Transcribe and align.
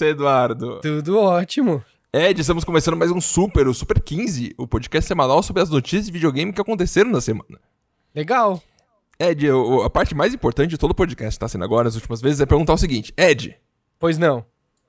Você, 0.00 0.08
Eduardo? 0.12 0.80
Tudo 0.80 1.18
ótimo. 1.18 1.84
Ed, 2.10 2.40
estamos 2.40 2.64
começando 2.64 2.96
mais 2.96 3.10
um 3.10 3.20
Super, 3.20 3.68
o 3.68 3.74
Super 3.74 4.00
15, 4.00 4.54
o 4.56 4.66
podcast 4.66 5.06
semanal 5.06 5.42
sobre 5.42 5.60
as 5.62 5.68
notícias 5.68 6.06
de 6.06 6.12
videogame 6.12 6.54
que 6.54 6.60
aconteceram 6.60 7.10
na 7.10 7.20
semana. 7.20 7.60
Legal. 8.14 8.62
Ed, 9.18 9.44
eu- 9.44 9.82
a 9.82 9.90
parte 9.90 10.14
mais 10.14 10.32
importante 10.32 10.70
de 10.70 10.78
todo 10.78 10.92
o 10.92 10.94
podcast 10.94 11.34
que 11.36 11.40
tá 11.40 11.48
sendo 11.48 11.64
agora, 11.64 11.84
nas 11.84 11.96
últimas 11.96 12.22
vezes, 12.22 12.40
é 12.40 12.46
perguntar 12.46 12.72
o 12.72 12.78
seguinte: 12.78 13.12
Ed, 13.14 13.54
Pois 13.98 14.16
não. 14.16 14.42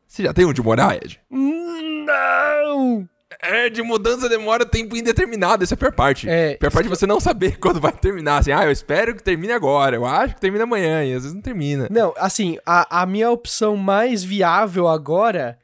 você 0.08 0.24
já 0.24 0.34
tem 0.34 0.46
onde 0.46 0.62
morar, 0.62 0.96
Ed? 0.96 1.20
Não! 1.30 3.06
Ed, 3.44 3.82
mudança 3.82 4.30
demora 4.30 4.66
tempo 4.66 4.96
indeterminado, 4.96 5.64
essa 5.64 5.74
é 5.74 5.76
a 5.76 5.78
pior 5.78 5.92
parte. 5.92 6.30
É, 6.30 6.54
a 6.54 6.58
pior 6.58 6.72
parte 6.72 6.86
é 6.86 6.90
você 6.90 7.08
não 7.08 7.20
saber 7.20 7.58
quando 7.62 7.80
vai 7.80 7.92
terminar. 7.92 8.38
Assim, 8.38 8.52
ah, 8.52 8.66
eu 8.66 8.72
espero 8.72 9.16
que 9.16 9.24
termine 9.24 9.54
agora, 9.54 9.96
eu 9.96 10.06
acho 10.06 10.36
que 10.36 10.42
termina 10.42 10.64
amanhã, 10.64 11.04
e 11.04 11.14
às 11.14 11.24
vezes 11.24 11.34
não 11.34 11.42
termina. 11.42 11.88
Não, 11.90 12.14
assim, 12.18 12.58
a, 12.66 13.02
a 13.02 13.06
minha 13.06 13.30
opção 13.32 13.76
mais 13.76 14.24
viável 14.24 14.88
agora, 14.88 15.58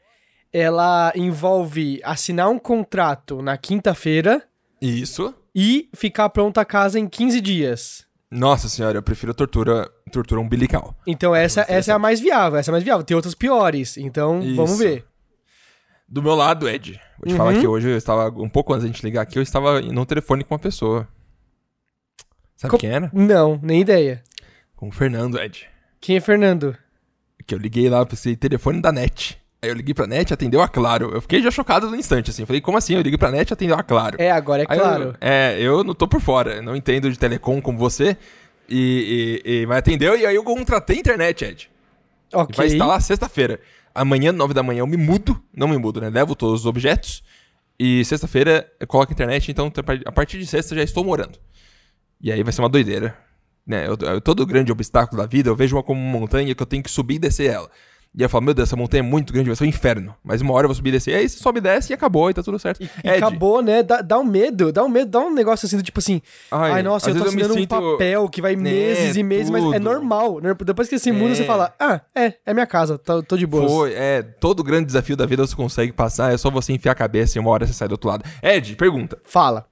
ela 0.51 1.11
envolve 1.15 2.01
assinar 2.03 2.49
um 2.49 2.57
contrato 2.57 3.41
na 3.41 3.57
quinta-feira 3.57 4.43
Isso. 4.81 5.33
e 5.53 5.89
ficar 5.93 6.29
pronta 6.29 6.61
a 6.61 6.65
casa 6.65 6.99
em 6.99 7.07
15 7.07 7.41
dias. 7.41 8.07
Nossa 8.29 8.67
senhora, 8.67 8.97
eu 8.97 9.03
prefiro 9.03 9.33
tortura, 9.33 9.89
tortura 10.11 10.41
umbilical. 10.41 10.93
Então 11.07 11.33
essa, 11.33 11.65
essa 11.69 11.91
é 11.91 11.95
a 11.95 11.99
mais 11.99 12.19
viável, 12.19 12.59
essa 12.59 12.69
é 12.69 12.71
a 12.71 12.73
mais 12.73 12.83
viável. 12.83 13.05
Tem 13.05 13.15
outras 13.15 13.33
piores, 13.33 13.95
então 13.95 14.41
vamos 14.55 14.71
Isso. 14.71 14.79
ver. 14.79 15.05
Do 16.07 16.23
meu 16.23 16.35
lado, 16.35 16.69
Ed, 16.69 16.99
vou 17.19 17.27
te 17.31 17.35
falar 17.37 17.53
Uhum. 17.53 17.59
que 17.61 17.67
hoje 17.67 17.89
eu 17.89 17.97
estava, 17.97 18.29
um 18.41 18.47
pouco 18.49 18.73
antes 18.73 18.83
da 18.83 18.87
gente 18.91 19.03
ligar 19.03 19.21
aqui, 19.23 19.37
eu 19.37 19.43
estava 19.43 19.81
no 19.81 20.05
telefone 20.05 20.43
com 20.43 20.53
uma 20.53 20.59
pessoa. 20.59 21.07
Sabe 22.55 22.71
Co- 22.71 22.77
quem 22.77 22.89
era? 22.89 23.09
Não, 23.13 23.59
nem 23.61 23.81
ideia. 23.81 24.23
Com 24.75 24.87
o 24.89 24.91
Fernando, 24.91 25.39
Ed. 25.39 25.67
Quem 25.99 26.15
é 26.17 26.19
Fernando? 26.21 26.75
Que 27.45 27.53
eu 27.53 27.59
liguei 27.59 27.89
lá, 27.89 28.05
pensei, 28.05 28.35
telefone 28.35 28.81
da 28.81 28.91
NET. 28.91 29.37
Aí 29.61 29.69
eu 29.69 29.75
liguei 29.75 29.93
pra 29.93 30.05
NET, 30.07 30.33
atendeu 30.33 30.61
a 30.61 30.67
Claro. 30.67 31.11
Eu 31.13 31.21
fiquei 31.21 31.41
já 31.41 31.49
chocado 31.51 31.89
no 31.89 31.95
instante, 31.95 32.29
assim. 32.29 32.45
Falei, 32.45 32.61
como 32.61 32.77
assim? 32.77 32.93
Eu 32.95 33.01
liguei 33.01 33.17
pra 33.17 33.31
NET, 33.31 33.51
atendeu 33.51 33.75
a 33.77 33.83
Claro. 33.83 34.15
É, 34.19 34.31
agora 34.31 34.63
é 34.63 34.65
Aí 34.69 34.77
claro. 34.79 35.03
Eu, 35.03 35.15
é, 35.19 35.59
eu 35.59 35.83
não 35.83 35.93
tô 35.95 36.07
por 36.07 36.21
fora, 36.21 36.61
não 36.61 36.75
entendo 36.75 37.11
de 37.11 37.17
telecom 37.17 37.59
como 37.61 37.77
você. 37.77 38.17
E, 38.69 39.41
e, 39.45 39.61
e- 39.61 39.65
mas 39.65 39.77
atendeu, 39.79 40.15
e 40.17 40.25
aí 40.25 40.35
eu 40.35 40.43
contratei 40.43 40.97
a 40.97 40.99
internet, 40.99 41.43
Ed. 41.45 41.69
E 42.31 42.35
ok. 42.35 42.55
vai 42.55 42.67
instalar 42.67 43.01
sexta-feira. 43.01 43.59
Amanhã, 43.97 44.31
nove 44.31 44.53
da 44.53 44.61
manhã, 44.63 44.79
eu 44.79 44.87
me 44.87 44.97
mudo. 44.97 45.41
Não 45.55 45.67
me 45.67 45.77
mudo, 45.77 45.99
né? 46.01 46.09
Levo 46.09 46.35
todos 46.35 46.61
os 46.61 46.65
objetos. 46.65 47.23
E 47.79 48.03
sexta-feira 48.05 48.69
eu 48.79 48.87
coloco 48.87 49.11
a 49.11 49.13
internet, 49.13 49.51
então 49.51 49.71
a 50.05 50.11
partir 50.11 50.39
de 50.39 50.45
sexta 50.47 50.75
já 50.75 50.83
estou 50.83 51.03
morando. 51.03 51.37
E 52.19 52.31
aí 52.31 52.41
vai 52.43 52.51
ser 52.51 52.61
uma 52.61 52.69
doideira. 52.69 53.17
Né? 53.65 53.85
Eu, 53.87 53.97
eu- 54.01 54.21
todo 54.21 54.45
grande 54.45 54.71
obstáculo 54.71 55.21
da 55.21 55.27
vida, 55.27 55.49
eu 55.49 55.55
vejo 55.55 55.75
uma 55.75 55.83
como 55.83 55.99
uma 56.01 56.19
montanha 56.19 56.55
que 56.55 56.61
eu 56.61 56.65
tenho 56.65 56.81
que 56.81 56.89
subir 56.89 57.15
e 57.15 57.19
descer 57.19 57.51
ela. 57.51 57.69
E 58.17 58.23
eu 58.23 58.27
falo, 58.27 58.43
meu 58.45 58.53
Deus, 58.55 58.67
essa 58.67 58.75
montanha 58.75 58.99
é 58.99 59.03
muito 59.03 59.31
grande, 59.31 59.47
vai 59.47 59.55
ser 59.55 59.63
um 59.63 59.67
inferno. 59.67 60.15
Mas 60.23 60.41
uma 60.41 60.51
hora 60.53 60.65
eu 60.65 60.69
vou 60.69 60.73
subir 60.75 60.89
e 60.89 60.93
descer, 60.93 61.11
e 61.11 61.15
aí 61.17 61.29
você 61.29 61.37
sobe 61.37 61.59
e 61.59 61.61
desce 61.61 61.91
e 61.91 61.93
acabou, 61.93 62.31
e 62.31 62.33
tá 62.33 62.41
tudo 62.41 62.57
certo. 62.57 62.81
E 62.83 62.89
Ed, 63.07 63.17
acabou, 63.17 63.61
né? 63.61 63.83
Dá, 63.83 64.01
dá 64.01 64.17
um 64.17 64.23
medo, 64.23 64.71
dá 64.71 64.83
um 64.83 64.89
medo, 64.89 65.11
dá 65.11 65.19
um 65.19 65.31
negócio 65.31 65.67
assim 65.67 65.77
do 65.77 65.83
tipo 65.83 65.99
assim. 65.99 66.19
Ai, 66.49 66.71
Ai, 66.71 66.83
nossa, 66.83 67.11
eu 67.11 67.13
tô 67.13 67.19
vezes 67.25 67.33
eu 67.35 67.39
assinando 67.41 67.53
um 67.53 67.61
sinto- 67.61 67.91
papel 67.91 68.27
que 68.29 68.41
vai 68.41 68.55
Né, 68.55 68.63
meses 68.63 69.15
e 69.15 69.21
meses, 69.21 69.51
mas 69.51 69.63
é 69.63 69.73
tudo. 69.73 69.79
normal. 69.83 70.41
né? 70.41 70.55
Depois 70.65 70.89
que 70.89 70.97
você 70.97 71.11
muda, 71.11 71.33
É. 71.33 71.35
você 71.35 71.43
fala, 71.43 71.75
ah, 71.79 72.01
é, 72.15 72.33
é 72.43 72.53
minha 72.55 72.65
casa, 72.65 72.97
tô, 72.97 73.21
tô 73.21 73.37
de 73.37 73.45
boa. 73.45 73.69
Foi, 73.69 73.93
é, 73.93 74.23
todo 74.23 74.63
grande 74.63 74.87
desafio 74.87 75.15
da 75.15 75.27
vida 75.27 75.45
você 75.45 75.55
consegue 75.55 75.91
passar, 75.93 76.33
é 76.33 76.37
só 76.37 76.49
você 76.49 76.73
enfiar 76.73 76.93
a 76.93 76.95
cabeça 76.95 77.37
e 77.37 77.39
uma 77.39 77.51
hora 77.51 77.67
você 77.67 77.73
sai 77.73 77.87
do 77.87 77.91
outro 77.91 78.09
lado. 78.09 78.23
Ed, 78.41 78.75
pergunta. 78.77 79.19
Fala. 79.25 79.67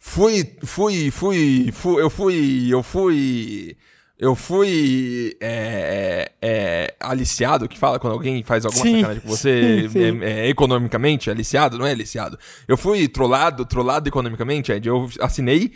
Fui, 0.00 0.56
fui, 0.64 1.12
fui, 1.12 1.70
fui, 1.72 2.02
eu 2.02 2.10
fui, 2.10 2.68
eu 2.72 2.82
fui, 2.82 3.76
eu 4.22 4.36
fui, 4.36 5.36
é, 5.40 6.30
é, 6.40 6.48
é, 6.48 6.94
aliciado, 7.00 7.68
que 7.68 7.76
fala 7.76 7.98
quando 7.98 8.12
alguém 8.12 8.40
faz 8.44 8.64
alguma 8.64 8.84
Sim, 8.84 8.94
sacanagem 9.00 9.20
com 9.20 9.28
você, 9.28 9.82
sim, 9.82 9.88
sim. 9.88 10.22
É, 10.22 10.46
é, 10.46 10.48
economicamente, 10.48 11.28
aliciado, 11.28 11.76
não 11.76 11.84
é 11.84 11.90
aliciado. 11.90 12.38
Eu 12.68 12.76
fui 12.76 13.08
trollado, 13.08 13.66
trollado 13.66 14.08
economicamente, 14.08 14.70
Ed, 14.70 14.86
eu 14.86 15.10
assinei 15.20 15.72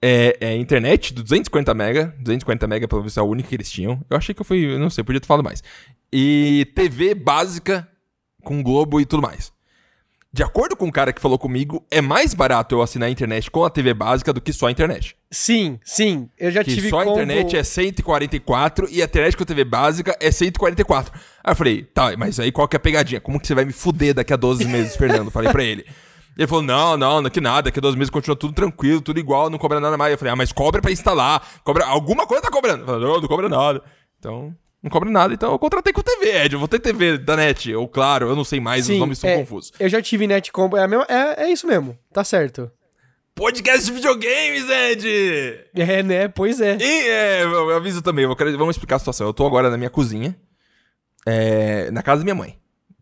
é, 0.00 0.36
é, 0.40 0.56
internet 0.56 1.12
do 1.12 1.24
250 1.24 1.74
mega, 1.74 2.14
250 2.20 2.68
mega 2.68 2.86
é 2.86 3.18
a 3.18 3.24
única 3.24 3.48
que 3.48 3.56
eles 3.56 3.68
tinham. 3.68 4.00
Eu 4.08 4.16
achei 4.16 4.32
que 4.32 4.40
eu 4.40 4.44
fui, 4.44 4.78
não 4.78 4.88
sei, 4.88 5.02
podia 5.02 5.20
ter 5.20 5.26
falado 5.26 5.44
mais. 5.44 5.60
E 6.12 6.70
TV 6.76 7.16
básica 7.16 7.88
com 8.44 8.62
Globo 8.62 9.00
e 9.00 9.04
tudo 9.04 9.22
mais. 9.22 9.52
De 10.34 10.42
acordo 10.42 10.74
com 10.74 10.88
o 10.88 10.92
cara 10.92 11.12
que 11.12 11.20
falou 11.20 11.38
comigo, 11.38 11.84
é 11.90 12.00
mais 12.00 12.32
barato 12.32 12.74
eu 12.74 12.80
assinar 12.80 13.08
a 13.08 13.12
internet 13.12 13.50
com 13.50 13.64
a 13.64 13.68
TV 13.70 13.92
básica 13.92 14.32
do 14.32 14.40
que 14.40 14.50
só 14.50 14.68
a 14.68 14.70
internet. 14.70 15.14
Sim, 15.30 15.78
sim. 15.84 16.26
Eu 16.38 16.50
já 16.50 16.64
Que 16.64 16.72
tive 16.74 16.88
só 16.88 17.00
a 17.00 17.04
combo... 17.04 17.20
internet 17.20 17.54
é 17.54 17.62
144 17.62 18.88
e 18.90 19.02
a 19.02 19.04
internet 19.04 19.36
com 19.36 19.42
a 19.42 19.46
TV 19.46 19.62
básica 19.62 20.16
é 20.18 20.30
144. 20.30 21.12
Aí 21.44 21.52
eu 21.52 21.56
falei, 21.56 21.82
tá, 21.82 22.16
mas 22.16 22.40
aí 22.40 22.50
qual 22.50 22.66
que 22.66 22.74
é 22.74 22.78
a 22.78 22.80
pegadinha? 22.80 23.20
Como 23.20 23.38
que 23.38 23.46
você 23.46 23.54
vai 23.54 23.66
me 23.66 23.72
fuder 23.72 24.14
daqui 24.14 24.32
a 24.32 24.36
12 24.36 24.64
meses, 24.64 24.96
Fernando? 24.96 25.30
Falei 25.30 25.52
pra 25.52 25.62
ele. 25.62 25.84
Ele 26.34 26.46
falou, 26.46 26.62
não, 26.62 26.96
não, 26.96 27.20
não 27.20 27.28
que 27.28 27.42
nada, 27.42 27.64
daqui 27.64 27.78
a 27.78 27.82
12 27.82 27.98
meses 27.98 28.08
continua 28.08 28.34
tudo 28.34 28.54
tranquilo, 28.54 29.02
tudo 29.02 29.20
igual, 29.20 29.50
não 29.50 29.58
cobra 29.58 29.78
nada 29.80 29.98
mais. 29.98 30.12
Eu 30.12 30.18
falei, 30.18 30.32
ah, 30.32 30.36
mas 30.36 30.50
cobra 30.50 30.80
pra 30.80 30.90
instalar, 30.90 31.46
cobra, 31.62 31.84
alguma 31.84 32.26
coisa 32.26 32.42
tá 32.42 32.50
cobrando. 32.50 32.78
Ele 32.78 32.86
falou, 32.86 33.00
não, 33.00 33.20
não 33.20 33.28
cobra 33.28 33.50
nada. 33.50 33.82
Então, 34.18 34.54
não 34.82 34.90
cobra 34.90 35.08
nada, 35.10 35.32
então 35.32 35.52
eu 35.52 35.58
contratei 35.58 35.92
com 35.92 36.02
TV, 36.02 36.44
Ed, 36.44 36.54
eu 36.54 36.58
vou 36.58 36.66
ter 36.68 36.80
TV 36.80 37.16
da 37.18 37.36
net, 37.36 37.72
ou 37.74 37.86
claro, 37.86 38.28
eu 38.28 38.34
não 38.34 38.44
sei 38.44 38.58
mais, 38.60 38.86
Sim, 38.86 38.94
os 38.94 38.98
nomes 38.98 39.18
são 39.18 39.30
é, 39.30 39.36
confusos. 39.38 39.72
Eu 39.78 39.88
já 39.88 40.02
tive 40.02 40.26
net 40.26 40.50
combo, 40.50 40.76
é, 40.76 40.86
mesma, 40.88 41.06
é, 41.08 41.44
é 41.44 41.52
isso 41.52 41.66
mesmo, 41.66 41.96
tá 42.12 42.24
certo. 42.24 42.70
Podcast 43.34 43.86
de 43.86 43.92
videogames, 43.92 44.68
Ed! 44.68 45.64
É, 45.74 46.02
né? 46.02 46.28
Pois 46.28 46.60
é. 46.60 46.76
E 46.78 47.08
é, 47.08 47.42
eu 47.44 47.74
aviso 47.76 48.02
também, 48.02 48.24
eu 48.24 48.28
vou 48.28 48.36
vamos 48.58 48.76
explicar 48.76 48.96
a 48.96 48.98
situação. 48.98 49.26
Eu 49.26 49.32
tô 49.32 49.46
agora 49.46 49.70
na 49.70 49.78
minha 49.78 49.88
cozinha, 49.88 50.36
é, 51.26 51.90
na 51.90 52.02
casa 52.02 52.18
da 52.18 52.24
minha 52.24 52.34
mãe, 52.34 52.58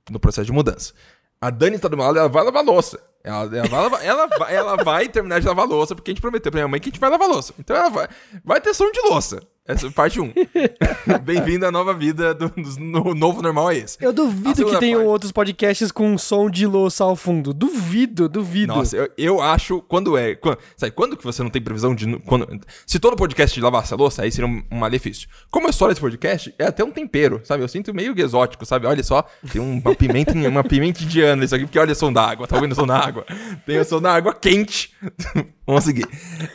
no 0.09 0.21
processo 0.21 0.47
de 0.47 0.53
mudança. 0.53 0.93
A 1.41 1.51
Dani 1.51 1.79
tá 1.79 1.89
do 1.89 1.97
meu 1.97 2.07
lado, 2.07 2.19
ela 2.19 2.29
vai 2.29 2.45
lavar 2.45 2.63
louça. 2.63 3.01
Ela, 3.25 3.45
ela, 3.57 3.67
vai, 3.69 3.81
lavar- 3.81 4.05
ela, 4.05 4.27
vai, 4.27 4.55
ela 4.55 4.77
vai 4.77 5.09
terminar 5.09 5.41
de 5.41 5.47
lavar 5.47 5.67
louça, 5.67 5.95
porque 5.95 6.11
a 6.11 6.13
gente 6.15 6.21
prometeu 6.23 6.53
pra 6.53 6.61
minha 6.61 6.69
mãe 6.69 6.79
que 6.81 6.89
a 6.89 6.93
gente 6.93 7.01
vai 7.01 7.11
lavar 7.11 7.29
louça. 7.29 7.53
Então 7.59 7.75
ela 7.77 7.91
vai, 7.91 8.09
vai 8.45 8.61
ter 8.61 8.73
som 8.75 8.91
de 8.93 9.01
louça. 9.01 9.43
Essa 9.71 9.87
é 9.87 9.91
parte 9.91 10.21
1. 10.21 10.33
Bem-vindo 11.23 11.65
à 11.65 11.71
nova 11.71 11.95
vida, 11.95 12.35
do, 12.35 12.49
do- 12.49 12.81
no 12.81 13.15
novo 13.15 13.41
normal 13.41 13.71
é 13.71 13.77
esse. 13.79 13.97
Eu 14.01 14.13
duvido 14.13 14.65
que 14.67 14.79
tenham 14.79 14.99
parte. 15.01 15.09
outros 15.11 15.33
podcasts 15.33 15.93
com 15.93 16.17
som 16.19 16.51
de 16.51 16.67
louça 16.67 17.05
ao 17.05 17.15
fundo. 17.15 17.53
Duvido, 17.55 18.29
duvido. 18.29 18.75
Nossa, 18.75 18.97
eu, 18.97 19.09
eu 19.17 19.41
acho, 19.41 19.81
quando 19.83 20.17
é. 20.17 20.35
Quando, 20.35 20.59
sabe, 20.77 20.93
quando 20.93 21.17
que 21.17 21.23
você 21.25 21.43
não 21.43 21.51
tem 21.51 21.63
previsão 21.63 21.95
de. 21.95 22.19
Quando, 22.21 22.49
se 22.87 22.99
todo 22.99 23.17
podcast 23.17 23.61
lavasse 23.61 23.95
a 23.95 23.97
louça, 23.97 24.23
aí 24.23 24.33
seria 24.33 24.49
um, 24.49 24.63
um 24.71 24.79
malefício. 24.79 25.29
Como 25.51 25.69
é 25.69 25.73
só 25.73 25.91
esse 25.91 26.01
podcast, 26.01 26.53
é 26.59 26.65
até 26.67 26.83
um 26.83 26.91
tempero, 26.91 27.41
sabe? 27.45 27.63
Eu 27.63 27.69
sinto 27.69 27.95
meio 27.95 28.13
exótico, 28.21 28.67
sabe? 28.67 28.87
Olha 28.87 29.03
só, 29.05 29.25
tem 29.53 29.61
um- 29.61 29.79
uma 29.85 29.95
pimenta, 29.95 30.33
uma 30.33 30.65
pimenta 30.65 31.03
indiana 31.05 31.45
isso 31.45 31.55
aqui, 31.55 31.65
porque 31.65 31.79
olha 31.79 31.93
o 31.93 31.97
som 31.97 32.13
da 32.13 32.25
água, 32.29 32.47
tá 32.49 32.57
ouvindo 32.57 32.73
o 32.73 32.75
som 32.75 32.87
da 32.87 32.99
água? 32.99 33.25
Tem 33.65 33.79
o 33.79 33.85
som 33.85 34.01
da 34.01 34.13
água 34.15 34.35
quente. 34.35 34.91
Vamos 35.67 35.85
seguir. 35.85 36.09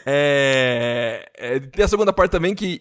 É, 0.05 1.29
é, 1.37 1.59
tem 1.59 1.85
a 1.85 1.87
segunda 1.87 2.11
parte 2.11 2.31
também 2.31 2.53
que. 2.53 2.79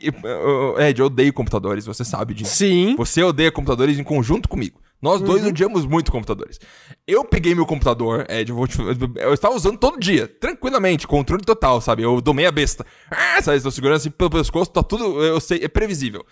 Ed, 0.80 0.98
eu 1.00 1.06
odeio 1.06 1.32
computadores, 1.32 1.84
você 1.86 2.04
sabe 2.04 2.34
disso. 2.34 2.54
Sim. 2.54 2.94
Você 2.96 3.22
odeia 3.22 3.50
computadores 3.52 3.98
em 3.98 4.04
conjunto 4.04 4.48
comigo. 4.48 4.80
Nós 5.02 5.20
dois 5.20 5.42
Uhum. 5.42 5.48
odiamos 5.50 5.84
muito 5.84 6.10
computadores. 6.10 6.58
Eu 7.06 7.24
peguei 7.26 7.54
meu 7.54 7.66
computador, 7.66 8.24
Ed, 8.28 8.50
eu, 8.50 8.66
te- 8.66 8.78
eu 9.16 9.34
estava 9.34 9.54
usando 9.54 9.76
todo 9.78 10.00
dia, 10.00 10.26
tranquilamente, 10.26 11.06
controle 11.06 11.44
total, 11.44 11.78
sabe? 11.80 12.02
Eu 12.02 12.20
domei 12.22 12.46
a 12.46 12.52
besta. 12.52 12.86
Ah, 13.10 13.42
sabe, 13.42 13.58
estou 13.58 13.70
segurando 13.70 13.96
assim 13.98 14.10
pelo 14.10 14.30
pescoço, 14.30 14.70
tá 14.70 14.82
tudo, 14.82 15.22
eu 15.22 15.38
sei, 15.40 15.60
é 15.62 15.68
previsível. 15.68 16.24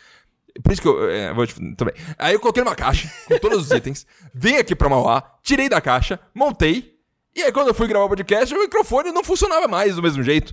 Por 0.62 0.72
isso 0.72 0.80
que 0.82 0.88
eu, 0.88 1.08
é, 1.10 1.32
vou 1.34 1.46
te, 1.46 1.54
também. 1.76 1.94
Aí 2.18 2.34
eu 2.34 2.40
coloquei 2.40 2.62
numa 2.64 2.74
caixa, 2.74 3.10
com 3.28 3.38
todos 3.38 3.58
os 3.58 3.70
itens, 3.70 4.06
vim 4.34 4.54
aqui 4.56 4.74
pra 4.74 4.88
Mauá, 4.88 5.22
tirei 5.42 5.68
da 5.68 5.80
caixa, 5.80 6.18
montei, 6.34 6.94
e 7.36 7.42
aí 7.42 7.52
quando 7.52 7.68
eu 7.68 7.74
fui 7.74 7.86
gravar 7.88 8.06
o 8.06 8.08
podcast, 8.08 8.54
o 8.54 8.60
microfone 8.60 9.12
não 9.12 9.22
funcionava 9.24 9.68
mais 9.68 9.96
do 9.96 10.02
mesmo 10.02 10.22
jeito. 10.22 10.52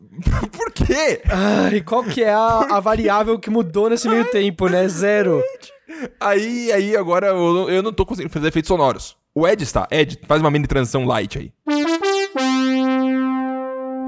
Por 0.52 0.70
quê? 0.72 1.20
Ai, 1.28 1.80
qual 1.82 2.02
que 2.04 2.22
é 2.22 2.32
a, 2.32 2.76
a 2.76 2.80
variável 2.80 3.38
que 3.38 3.50
mudou 3.50 3.88
nesse 3.90 4.08
meio 4.08 4.24
tempo, 4.30 4.68
né? 4.68 4.86
Zero. 4.88 5.42
Aí, 6.20 6.70
aí 6.72 6.96
agora 6.96 7.28
eu, 7.28 7.54
não- 7.54 7.70
eu 7.70 7.82
não 7.82 7.92
tô 7.92 8.04
conseguindo 8.06 8.32
fazer 8.32 8.48
efeitos 8.48 8.68
sonoros. 8.68 9.16
O 9.34 9.46
Ed 9.46 9.62
está. 9.62 9.86
Ed, 9.90 10.18
faz 10.26 10.40
uma 10.40 10.50
mini 10.50 10.66
transição 10.66 11.04
light 11.04 11.38
aí. 11.38 11.52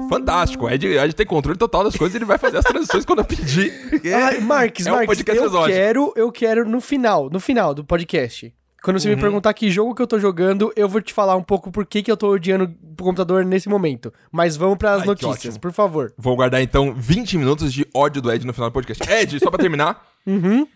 Fantástico. 0.09 0.65
O 0.65 0.69
Ed, 0.69 0.85
o 0.85 0.99
Ed 1.03 1.13
tem 1.15 1.25
controle 1.25 1.57
total 1.57 1.83
das 1.85 1.95
coisas 1.95 2.15
ele 2.15 2.25
vai 2.25 2.37
fazer 2.37 2.57
as 2.57 2.65
transições 2.65 3.05
quando 3.05 3.19
eu 3.19 3.25
pedir. 3.25 3.73
Ai, 4.13 4.39
Marques, 4.41 4.85
é 4.85 4.91
um 4.91 4.95
Marques, 4.95 5.17
podcast 5.17 5.41
eu 5.41 5.49
exótico. 5.49 5.73
quero, 5.77 6.13
eu 6.17 6.31
quero 6.31 6.67
no 6.67 6.81
final, 6.81 7.29
no 7.29 7.39
final 7.39 7.73
do 7.73 7.83
podcast. 7.85 8.53
Quando 8.83 8.99
você 8.99 9.09
Uhum. 9.09 9.15
me 9.15 9.21
perguntar 9.21 9.53
que 9.53 9.69
jogo 9.69 9.93
que 9.93 10.01
eu 10.01 10.07
tô 10.07 10.19
jogando, 10.19 10.73
eu 10.75 10.89
vou 10.89 11.01
te 11.01 11.13
falar 11.13 11.35
um 11.35 11.43
pouco 11.43 11.71
por 11.71 11.85
que, 11.85 12.01
que 12.01 12.11
eu 12.11 12.17
tô 12.17 12.31
odiando 12.31 12.63
o 12.65 13.03
computador 13.03 13.45
nesse 13.45 13.69
momento. 13.69 14.11
Mas 14.31 14.57
vamos 14.57 14.77
Ai, 14.83 15.01
que 15.01 15.07
notícias, 15.07 15.57
por 15.57 15.71
favor. 15.71 16.11
Vou 16.17 16.35
guardar 16.35 16.61
então 16.61 16.93
20 16.93 17.37
minutos 17.37 17.71
de 17.71 17.85
ódio 17.93 18.21
do 18.21 18.31
Ed 18.31 18.45
no 18.45 18.53
final 18.53 18.69
do 18.69 18.73
podcast. 18.73 19.03
Ed, 19.07 19.39
só 19.39 19.49
pra 19.49 19.59
terminar. 19.59 20.07
Uhum. 20.23 20.67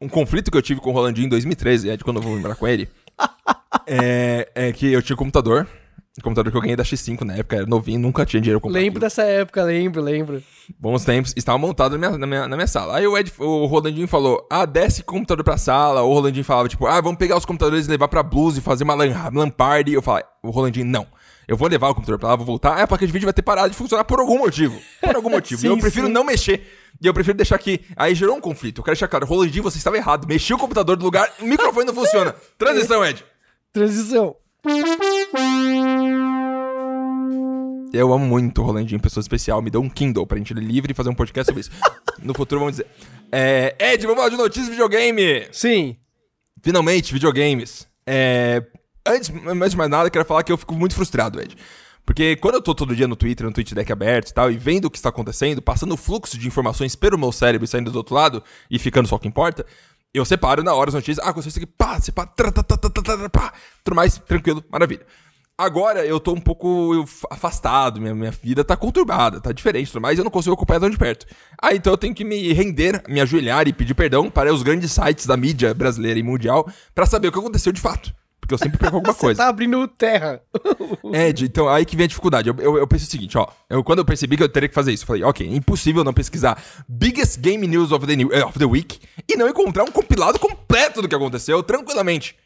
Um 0.00 0.08
conflito 0.08 0.52
que 0.52 0.56
eu 0.56 0.62
tive 0.62 0.80
com 0.80 0.90
o 0.90 0.92
Rolandinho 0.92 1.26
em 1.26 1.28
2013, 1.28 1.88
Ed, 1.88 2.04
quando 2.04 2.18
eu 2.18 2.22
vou 2.22 2.32
lembrar 2.32 2.54
com 2.54 2.68
ele. 2.68 2.88
é, 3.86 4.48
é 4.54 4.72
que 4.72 4.92
eu 4.92 5.02
tinha 5.02 5.14
um 5.14 5.18
computador. 5.18 5.66
Computador 6.22 6.50
que 6.50 6.56
eu 6.56 6.62
ganhei 6.62 6.76
da 6.76 6.82
X5 6.82 7.22
na 7.22 7.34
época, 7.34 7.56
era 7.56 7.66
novinho, 7.66 7.98
nunca 8.00 8.24
tinha 8.24 8.40
dinheiro 8.40 8.60
pra 8.60 8.68
comprar. 8.68 8.80
Lembro 8.80 8.98
aquilo. 8.98 9.00
dessa 9.06 9.22
época, 9.22 9.62
lembro, 9.62 10.02
lembro. 10.02 10.42
Bons 10.78 11.04
tempos, 11.04 11.32
estava 11.36 11.58
montado 11.58 11.96
na 11.96 11.98
minha, 11.98 12.18
na 12.18 12.26
minha, 12.26 12.48
na 12.48 12.56
minha 12.56 12.66
sala. 12.66 12.96
Aí 12.96 13.06
o, 13.06 13.16
Ed, 13.16 13.32
o 13.38 13.66
Rolandinho 13.66 14.08
falou: 14.08 14.46
Ah, 14.50 14.64
desce 14.64 15.02
o 15.02 15.04
computador 15.04 15.44
pra 15.44 15.56
sala. 15.56 16.02
O 16.02 16.12
Rolandinho 16.12 16.44
falava, 16.44 16.68
tipo, 16.68 16.86
ah, 16.86 17.00
vamos 17.00 17.18
pegar 17.18 17.36
os 17.36 17.44
computadores 17.44 17.86
e 17.86 17.90
levar 17.90 18.08
pra 18.08 18.22
Blues 18.22 18.56
e 18.56 18.60
fazer 18.60 18.84
uma 18.84 18.94
lan, 18.94 19.50
party. 19.50 19.92
Eu 19.92 20.02
falei, 20.02 20.24
o 20.42 20.50
Rolandinho, 20.50 20.86
não. 20.86 21.06
Eu 21.48 21.56
vou 21.56 21.68
levar 21.68 21.90
o 21.90 21.94
computador 21.94 22.18
pra 22.18 22.30
lá, 22.30 22.36
vou 22.36 22.44
voltar. 22.44 22.74
Aí 22.74 22.82
a 22.82 22.86
placa 22.88 23.06
de 23.06 23.12
vídeo 23.12 23.26
vai 23.26 23.32
ter 23.32 23.42
parado 23.42 23.70
de 23.70 23.76
funcionar 23.76 24.02
por 24.04 24.18
algum 24.18 24.38
motivo. 24.38 24.76
Por 25.00 25.14
algum 25.14 25.30
motivo. 25.30 25.60
Sim, 25.60 25.68
e 25.68 25.70
eu 25.70 25.78
prefiro 25.78 26.08
sim. 26.08 26.12
não 26.12 26.24
mexer. 26.24 26.66
E 27.00 27.06
eu 27.06 27.14
prefiro 27.14 27.36
deixar 27.36 27.54
aqui. 27.54 27.84
Aí 27.94 28.14
gerou 28.16 28.36
um 28.36 28.40
conflito. 28.40 28.80
Eu 28.80 28.84
quero 28.84 28.94
deixar 28.94 29.06
claro, 29.06 29.26
Rolandinho, 29.26 29.62
você 29.62 29.78
estava 29.78 29.96
errado. 29.96 30.26
Mexi 30.26 30.52
o 30.52 30.58
computador 30.58 30.96
do 30.96 31.04
lugar, 31.04 31.30
o 31.40 31.44
microfone 31.44 31.86
não 31.86 31.94
funciona. 31.94 32.34
Transição, 32.58 33.04
Ed. 33.04 33.24
Transição. 33.72 34.34
Eu 37.92 38.12
amo 38.12 38.26
muito 38.26 38.60
o 38.60 38.64
Rolandinho, 38.64 39.00
pessoa 39.00 39.22
especial. 39.22 39.62
Me 39.62 39.70
deu 39.70 39.80
um 39.80 39.88
Kindle 39.88 40.26
pra 40.26 40.38
gente 40.38 40.52
ler 40.52 40.62
livre 40.62 40.92
e 40.92 40.94
fazer 40.94 41.10
um 41.10 41.14
podcast 41.14 41.46
sobre 41.46 41.60
isso. 41.60 41.70
No 42.22 42.34
futuro, 42.34 42.60
vamos 42.60 42.76
dizer. 42.76 42.86
É, 43.30 43.74
Ed, 43.78 44.02
vamos 44.06 44.16
falar 44.18 44.30
de 44.30 44.36
notícias 44.36 44.66
de 44.66 44.72
videogame. 44.72 45.46
Sim. 45.52 45.96
Finalmente, 46.62 47.12
videogames. 47.12 47.86
É, 48.06 48.62
antes, 49.06 49.30
antes 49.46 49.70
de 49.70 49.76
mais 49.76 49.90
nada, 49.90 50.10
quero 50.10 50.24
falar 50.24 50.42
que 50.42 50.52
eu 50.52 50.56
fico 50.56 50.74
muito 50.74 50.94
frustrado, 50.94 51.40
Ed. 51.40 51.56
Porque 52.04 52.36
quando 52.36 52.54
eu 52.54 52.62
tô 52.62 52.74
todo 52.74 52.94
dia 52.94 53.08
no 53.08 53.16
Twitter, 53.16 53.46
no 53.46 53.52
Twitch 53.52 53.72
Deck 53.72 53.90
aberto 53.92 54.30
e 54.30 54.34
tal, 54.34 54.50
e 54.50 54.56
vendo 54.56 54.84
o 54.84 54.90
que 54.90 54.96
está 54.96 55.08
acontecendo, 55.08 55.60
passando 55.60 55.92
o 55.92 55.96
fluxo 55.96 56.38
de 56.38 56.46
informações 56.46 56.94
pelo 56.94 57.18
meu 57.18 57.32
cérebro 57.32 57.64
e 57.64 57.68
saindo 57.68 57.90
do 57.90 57.96
outro 57.96 58.14
lado, 58.14 58.44
e 58.70 58.78
ficando 58.78 59.08
só 59.08 59.16
o 59.16 59.18
que 59.18 59.26
importa, 59.26 59.66
eu 60.16 60.24
separo 60.24 60.62
na 60.62 60.74
hora 60.74 60.90
as 60.90 60.94
notícias. 60.94 61.24
Ah, 61.24 61.30
aconteceu 61.30 61.50
isso 61.50 61.58
aqui, 61.58 61.66
pá, 61.66 62.00
separa, 62.00 62.28
tá, 62.28 62.62
tá, 62.62 62.76
tá, 62.76 62.88
tá, 62.88 63.28
pá, 63.28 63.52
tudo 63.84 63.94
mais, 63.94 64.18
tranquilo, 64.18 64.64
maravilha. 64.70 65.04
Agora 65.58 66.04
eu 66.04 66.20
tô 66.20 66.34
um 66.34 66.40
pouco 66.40 67.06
afastado, 67.30 67.98
minha, 67.98 68.14
minha 68.14 68.30
vida 68.30 68.62
tá 68.62 68.76
conturbada, 68.76 69.40
tá 69.40 69.52
diferente, 69.52 69.90
tudo 69.90 70.02
mais, 70.02 70.18
eu 70.18 70.24
não 70.24 70.30
consigo 70.30 70.54
acompanhar 70.54 70.80
tão 70.80 70.90
de 70.90 70.98
perto. 70.98 71.26
Ah, 71.60 71.74
então 71.74 71.94
eu 71.94 71.96
tenho 71.96 72.14
que 72.14 72.24
me 72.24 72.52
render, 72.52 73.02
me 73.08 73.22
ajoelhar 73.22 73.66
e 73.66 73.72
pedir 73.72 73.94
perdão 73.94 74.30
para 74.30 74.52
os 74.52 74.62
grandes 74.62 74.92
sites 74.92 75.24
da 75.24 75.34
mídia 75.34 75.72
brasileira 75.72 76.20
e 76.20 76.22
mundial 76.22 76.70
pra 76.94 77.06
saber 77.06 77.28
o 77.28 77.32
que 77.32 77.38
aconteceu 77.38 77.72
de 77.72 77.80
fato. 77.80 78.14
Porque 78.46 78.54
eu 78.54 78.58
sempre 78.58 78.78
perco 78.78 78.96
alguma 78.96 79.12
Você 79.12 79.20
coisa. 79.20 79.42
tá 79.42 79.48
abrindo 79.48 79.88
terra. 79.88 80.40
Ed, 81.12 81.44
então 81.44 81.68
aí 81.68 81.84
que 81.84 81.96
vem 81.96 82.04
a 82.04 82.06
dificuldade. 82.06 82.48
Eu, 82.48 82.54
eu, 82.60 82.78
eu 82.78 82.86
pensei 82.86 83.08
o 83.08 83.10
seguinte, 83.10 83.36
ó. 83.36 83.48
Eu, 83.68 83.82
quando 83.82 83.98
eu 83.98 84.04
percebi 84.04 84.36
que 84.36 84.42
eu 84.42 84.48
teria 84.48 84.68
que 84.68 84.74
fazer 84.74 84.92
isso, 84.92 85.02
eu 85.02 85.06
falei, 85.08 85.24
ok, 85.24 85.44
impossível 85.52 86.04
não 86.04 86.12
pesquisar 86.14 86.62
Biggest 86.88 87.40
Game 87.40 87.66
News 87.66 87.90
of 87.90 88.06
the, 88.06 88.14
new, 88.14 88.32
eh, 88.32 88.44
of 88.44 88.56
the 88.56 88.64
Week 88.64 89.00
e 89.28 89.36
não 89.36 89.48
encontrar 89.48 89.82
um 89.82 89.90
compilado 89.90 90.38
completo 90.38 91.02
do 91.02 91.08
que 91.08 91.14
aconteceu 91.14 91.60
tranquilamente. 91.60 92.36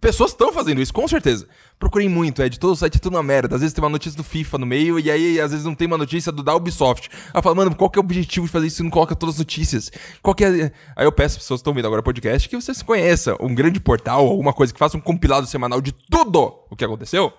Pessoas 0.00 0.30
estão 0.30 0.52
fazendo 0.52 0.80
isso, 0.80 0.92
com 0.92 1.06
certeza. 1.06 1.46
Procurei 1.78 2.08
muito, 2.08 2.42
Ed. 2.42 2.58
Todo 2.58 2.76
site 2.76 2.96
é 2.96 2.98
tudo 2.98 3.14
uma 3.14 3.22
merda. 3.22 3.54
Às 3.54 3.60
vezes 3.60 3.74
tem 3.74 3.82
uma 3.82 3.90
notícia 3.90 4.16
do 4.16 4.24
FIFA 4.24 4.58
no 4.58 4.66
meio 4.66 4.98
e 4.98 5.10
aí 5.10 5.40
às 5.40 5.50
vezes 5.50 5.64
não 5.64 5.74
tem 5.74 5.86
uma 5.86 5.98
notícia 5.98 6.32
do 6.32 6.42
da 6.42 6.54
Ubisoft. 6.54 7.08
Aí 7.12 7.18
eu 7.34 7.42
falo, 7.42 7.56
mano, 7.56 7.74
qual 7.74 7.90
que 7.90 7.98
é 7.98 8.00
o 8.00 8.04
objetivo 8.04 8.46
de 8.46 8.52
fazer 8.52 8.66
isso 8.66 8.82
e 8.82 8.84
não 8.84 8.90
coloca 8.90 9.14
todas 9.14 9.36
as 9.36 9.38
notícias? 9.38 9.90
Qual 10.22 10.34
que 10.34 10.44
é... 10.44 10.72
Aí 10.94 11.06
eu 11.06 11.12
peço 11.12 11.38
pessoas 11.38 11.58
que 11.58 11.62
estão 11.62 11.72
ouvindo 11.72 11.86
agora 11.86 12.00
o 12.00 12.04
podcast 12.04 12.48
que 12.48 12.56
vocês 12.56 12.82
conheçam 12.82 13.36
um 13.40 13.54
grande 13.54 13.80
portal, 13.80 14.26
alguma 14.26 14.52
coisa 14.52 14.72
que 14.72 14.78
faça 14.78 14.96
um 14.96 15.00
compilado 15.00 15.46
semanal 15.46 15.80
de 15.80 15.92
tudo 15.92 16.54
o 16.70 16.76
que 16.76 16.84
aconteceu 16.84 17.32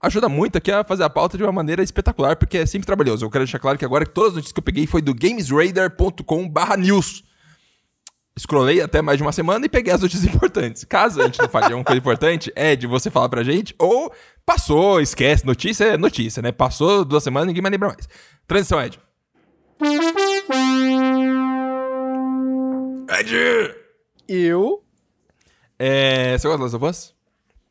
ajuda 0.00 0.28
muito 0.28 0.56
aqui 0.56 0.70
a 0.70 0.84
fazer 0.84 1.02
a 1.02 1.10
pauta 1.10 1.36
de 1.36 1.42
uma 1.42 1.50
maneira 1.50 1.82
espetacular, 1.82 2.36
porque 2.36 2.58
é 2.58 2.66
sempre 2.66 2.86
trabalhoso. 2.86 3.24
Eu 3.24 3.30
quero 3.30 3.44
deixar 3.44 3.58
claro 3.58 3.76
que 3.76 3.84
agora 3.84 4.06
todas 4.06 4.30
as 4.30 4.36
notícias 4.36 4.52
que 4.52 4.60
eu 4.60 4.64
peguei 4.64 4.86
foi 4.86 5.02
do 5.02 5.12
gamesradar.com/news. 5.12 7.24
Scrollei 8.38 8.80
até 8.80 9.02
mais 9.02 9.18
de 9.18 9.22
uma 9.22 9.32
semana 9.32 9.66
e 9.66 9.68
peguei 9.68 9.92
as 9.92 10.00
notícias 10.00 10.28
importantes. 10.32 10.84
Caso 10.84 11.20
a 11.20 11.26
gente 11.26 11.40
não 11.40 11.48
fale 11.48 11.66
alguma 11.66 11.84
coisa 11.84 11.98
importante, 11.98 12.52
é 12.54 12.76
de 12.76 12.86
você 12.86 13.10
falar 13.10 13.28
pra 13.28 13.42
gente, 13.42 13.74
ou 13.78 14.12
passou, 14.46 15.00
esquece, 15.00 15.44
notícia 15.44 15.84
é 15.84 15.96
notícia, 15.98 16.42
né? 16.42 16.52
Passou 16.52 17.04
duas 17.04 17.22
semanas, 17.22 17.48
ninguém 17.48 17.62
mais 17.62 17.72
lembra 17.72 17.88
mais. 17.88 18.08
Transição, 18.46 18.80
Ed. 18.80 18.98
Ed! 23.18 23.74
Eu. 24.28 24.82
É, 25.78 26.36
você 26.36 26.48
gosta 26.48 26.64
das 26.64 26.74
of 26.74 26.84
Us? 26.84 27.14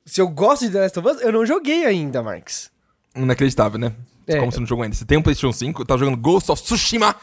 Se 0.06 0.22
eu 0.22 0.28
gosto 0.30 0.66
de 0.66 0.72
The 0.72 0.80
Last 0.80 1.00
of 1.00 1.08
Us, 1.10 1.22
eu 1.22 1.32
não 1.32 1.46
joguei 1.46 1.86
ainda, 1.86 2.24
Marx. 2.24 2.72
Inacreditável, 3.16 3.78
né? 3.80 3.94
É. 4.26 4.40
Como 4.40 4.52
você 4.52 4.60
não 4.60 4.68
jogou 4.68 4.84
ainda. 4.84 4.96
Você 4.96 5.06
tem 5.06 5.18
um 5.18 5.22
PlayStation 5.22 5.52
5, 5.52 5.86
tá 5.86 5.98
jogando 5.98 6.18
Ghost 6.18 6.52
of 6.52 6.62
Tsushima 6.62 7.16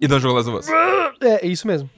e 0.00 0.08
não 0.08 0.18
jogou 0.18 0.36
Last 0.36 0.50
of 0.50 0.58
Us. 0.58 0.68
É, 1.20 1.44
é 1.44 1.46
isso 1.46 1.66
mesmo. 1.66 1.88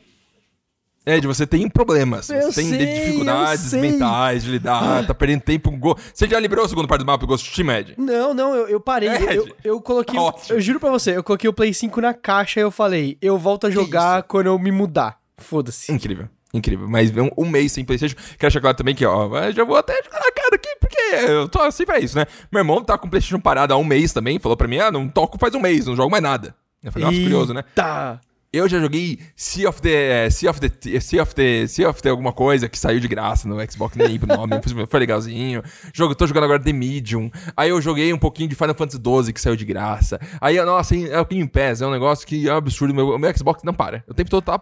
Ed, 1.04 1.26
você 1.26 1.46
tem 1.46 1.68
problemas. 1.68 2.30
Eu 2.30 2.42
você 2.42 2.60
tem 2.62 2.70
sei, 2.70 2.86
dificuldades 2.86 3.64
eu 3.64 3.70
sei. 3.70 3.80
mentais 3.80 4.44
de 4.44 4.50
lidar, 4.50 5.04
tá 5.06 5.12
perdendo 5.12 5.40
tempo 5.40 5.70
com 5.70 5.78
Go... 5.78 5.98
Você 6.14 6.28
já 6.28 6.38
liberou 6.38 6.64
o 6.64 6.68
segundo 6.68 6.86
parte 6.86 7.00
do 7.00 7.06
mapa 7.06 7.26
do 7.26 7.26
Ghost 7.26 7.44
Tsushima, 7.44 7.78
Ed? 7.78 7.94
Não, 7.98 8.32
não, 8.32 8.54
eu, 8.54 8.68
eu 8.68 8.80
parei. 8.80 9.08
É, 9.08 9.36
eu, 9.36 9.48
eu 9.64 9.80
coloquei. 9.80 10.18
ótimo. 10.18 10.56
Eu 10.56 10.60
juro 10.60 10.78
pra 10.78 10.90
você, 10.90 11.16
eu 11.16 11.24
coloquei 11.24 11.50
o 11.50 11.52
Play 11.52 11.74
5 11.74 12.00
na 12.00 12.14
caixa 12.14 12.60
e 12.60 12.62
eu 12.62 12.70
falei, 12.70 13.18
eu 13.20 13.36
volto 13.36 13.66
a 13.66 13.70
jogar 13.70 14.22
quando 14.24 14.46
eu 14.46 14.58
me 14.58 14.70
mudar. 14.70 15.18
Foda-se. 15.38 15.90
Incrível. 15.90 16.28
Incrível. 16.54 16.88
Mas 16.88 17.10
um, 17.16 17.30
um 17.36 17.48
mês 17.48 17.72
sem 17.72 17.84
Playstation. 17.84 18.14
Quero 18.14 18.38
deixar 18.40 18.60
claro 18.60 18.76
também 18.76 18.94
que, 18.94 19.04
ó, 19.06 19.50
já 19.50 19.64
vou 19.64 19.76
até 19.76 19.94
jogar 20.04 20.20
na 20.20 20.30
cara 20.30 20.54
aqui, 20.54 20.68
porque 20.78 21.30
eu 21.30 21.48
tô 21.48 21.60
assim 21.62 21.84
pra 21.84 21.98
isso, 21.98 22.16
né? 22.16 22.26
Meu 22.50 22.60
irmão 22.60 22.82
tá 22.84 22.98
com 22.98 23.06
o 23.06 23.10
Playstation 23.10 23.40
parado 23.40 23.72
há 23.72 23.76
um 23.76 23.84
mês 23.84 24.12
também, 24.12 24.38
falou 24.38 24.56
pra 24.56 24.68
mim, 24.68 24.78
ah, 24.78 24.90
não 24.90 25.08
toco 25.08 25.38
faz 25.38 25.54
um 25.54 25.60
mês, 25.60 25.86
não 25.86 25.96
jogo 25.96 26.10
mais 26.10 26.22
nada. 26.22 26.54
Eu 26.82 26.92
falei, 26.92 27.06
nossa, 27.06 27.20
curioso, 27.20 27.54
né? 27.54 27.64
Tá. 27.74 28.20
Eu 28.52 28.68
já 28.68 28.78
joguei 28.78 29.18
Sea 29.34 29.66
of 29.68 29.80
the. 29.80 30.28
Sea 30.28 30.48
of 30.50 30.60
the. 30.60 31.00
Sea 31.00 31.20
of 31.22 31.34
the. 31.34 31.66
Sea 31.66 31.86
of 31.86 32.02
the 32.02 32.10
alguma 32.10 32.32
coisa 32.34 32.68
que 32.68 32.78
saiu 32.78 33.00
de 33.00 33.08
graça 33.08 33.48
no 33.48 33.56
Xbox, 33.70 33.96
nem 33.96 34.06
lembro 34.08 34.30
o 34.32 34.36
nome, 34.36 34.60
foi- 34.90 35.00
legalzinho. 35.00 35.62
Jogo, 35.94 36.14
tô 36.14 36.26
jogando 36.26 36.44
agora 36.44 36.60
The 36.62 36.72
Medium. 36.72 37.30
Aí 37.56 37.70
eu 37.70 37.80
joguei 37.80 38.12
um 38.12 38.18
pouquinho 38.18 38.48
de 38.50 38.54
Final 38.54 38.74
Fantasy 38.74 38.98
XII 39.24 39.32
que 39.32 39.40
saiu 39.40 39.56
de 39.56 39.64
graça. 39.64 40.20
Aí, 40.40 40.62
nossa, 40.62 40.94
é 40.94 41.18
o 41.18 41.24
Game 41.24 41.48
Pass, 41.48 41.80
é 41.80 41.86
um 41.86 41.90
negócio 41.90 42.26
que 42.26 42.46
é 42.46 42.52
um 42.52 42.56
absurdo. 42.58 42.92
Meu, 42.94 43.18
meu 43.18 43.36
Xbox 43.36 43.62
não 43.64 43.72
para. 43.72 44.04
O 44.06 44.12
tempo 44.12 44.28
todo 44.28 44.44
tá. 44.44 44.60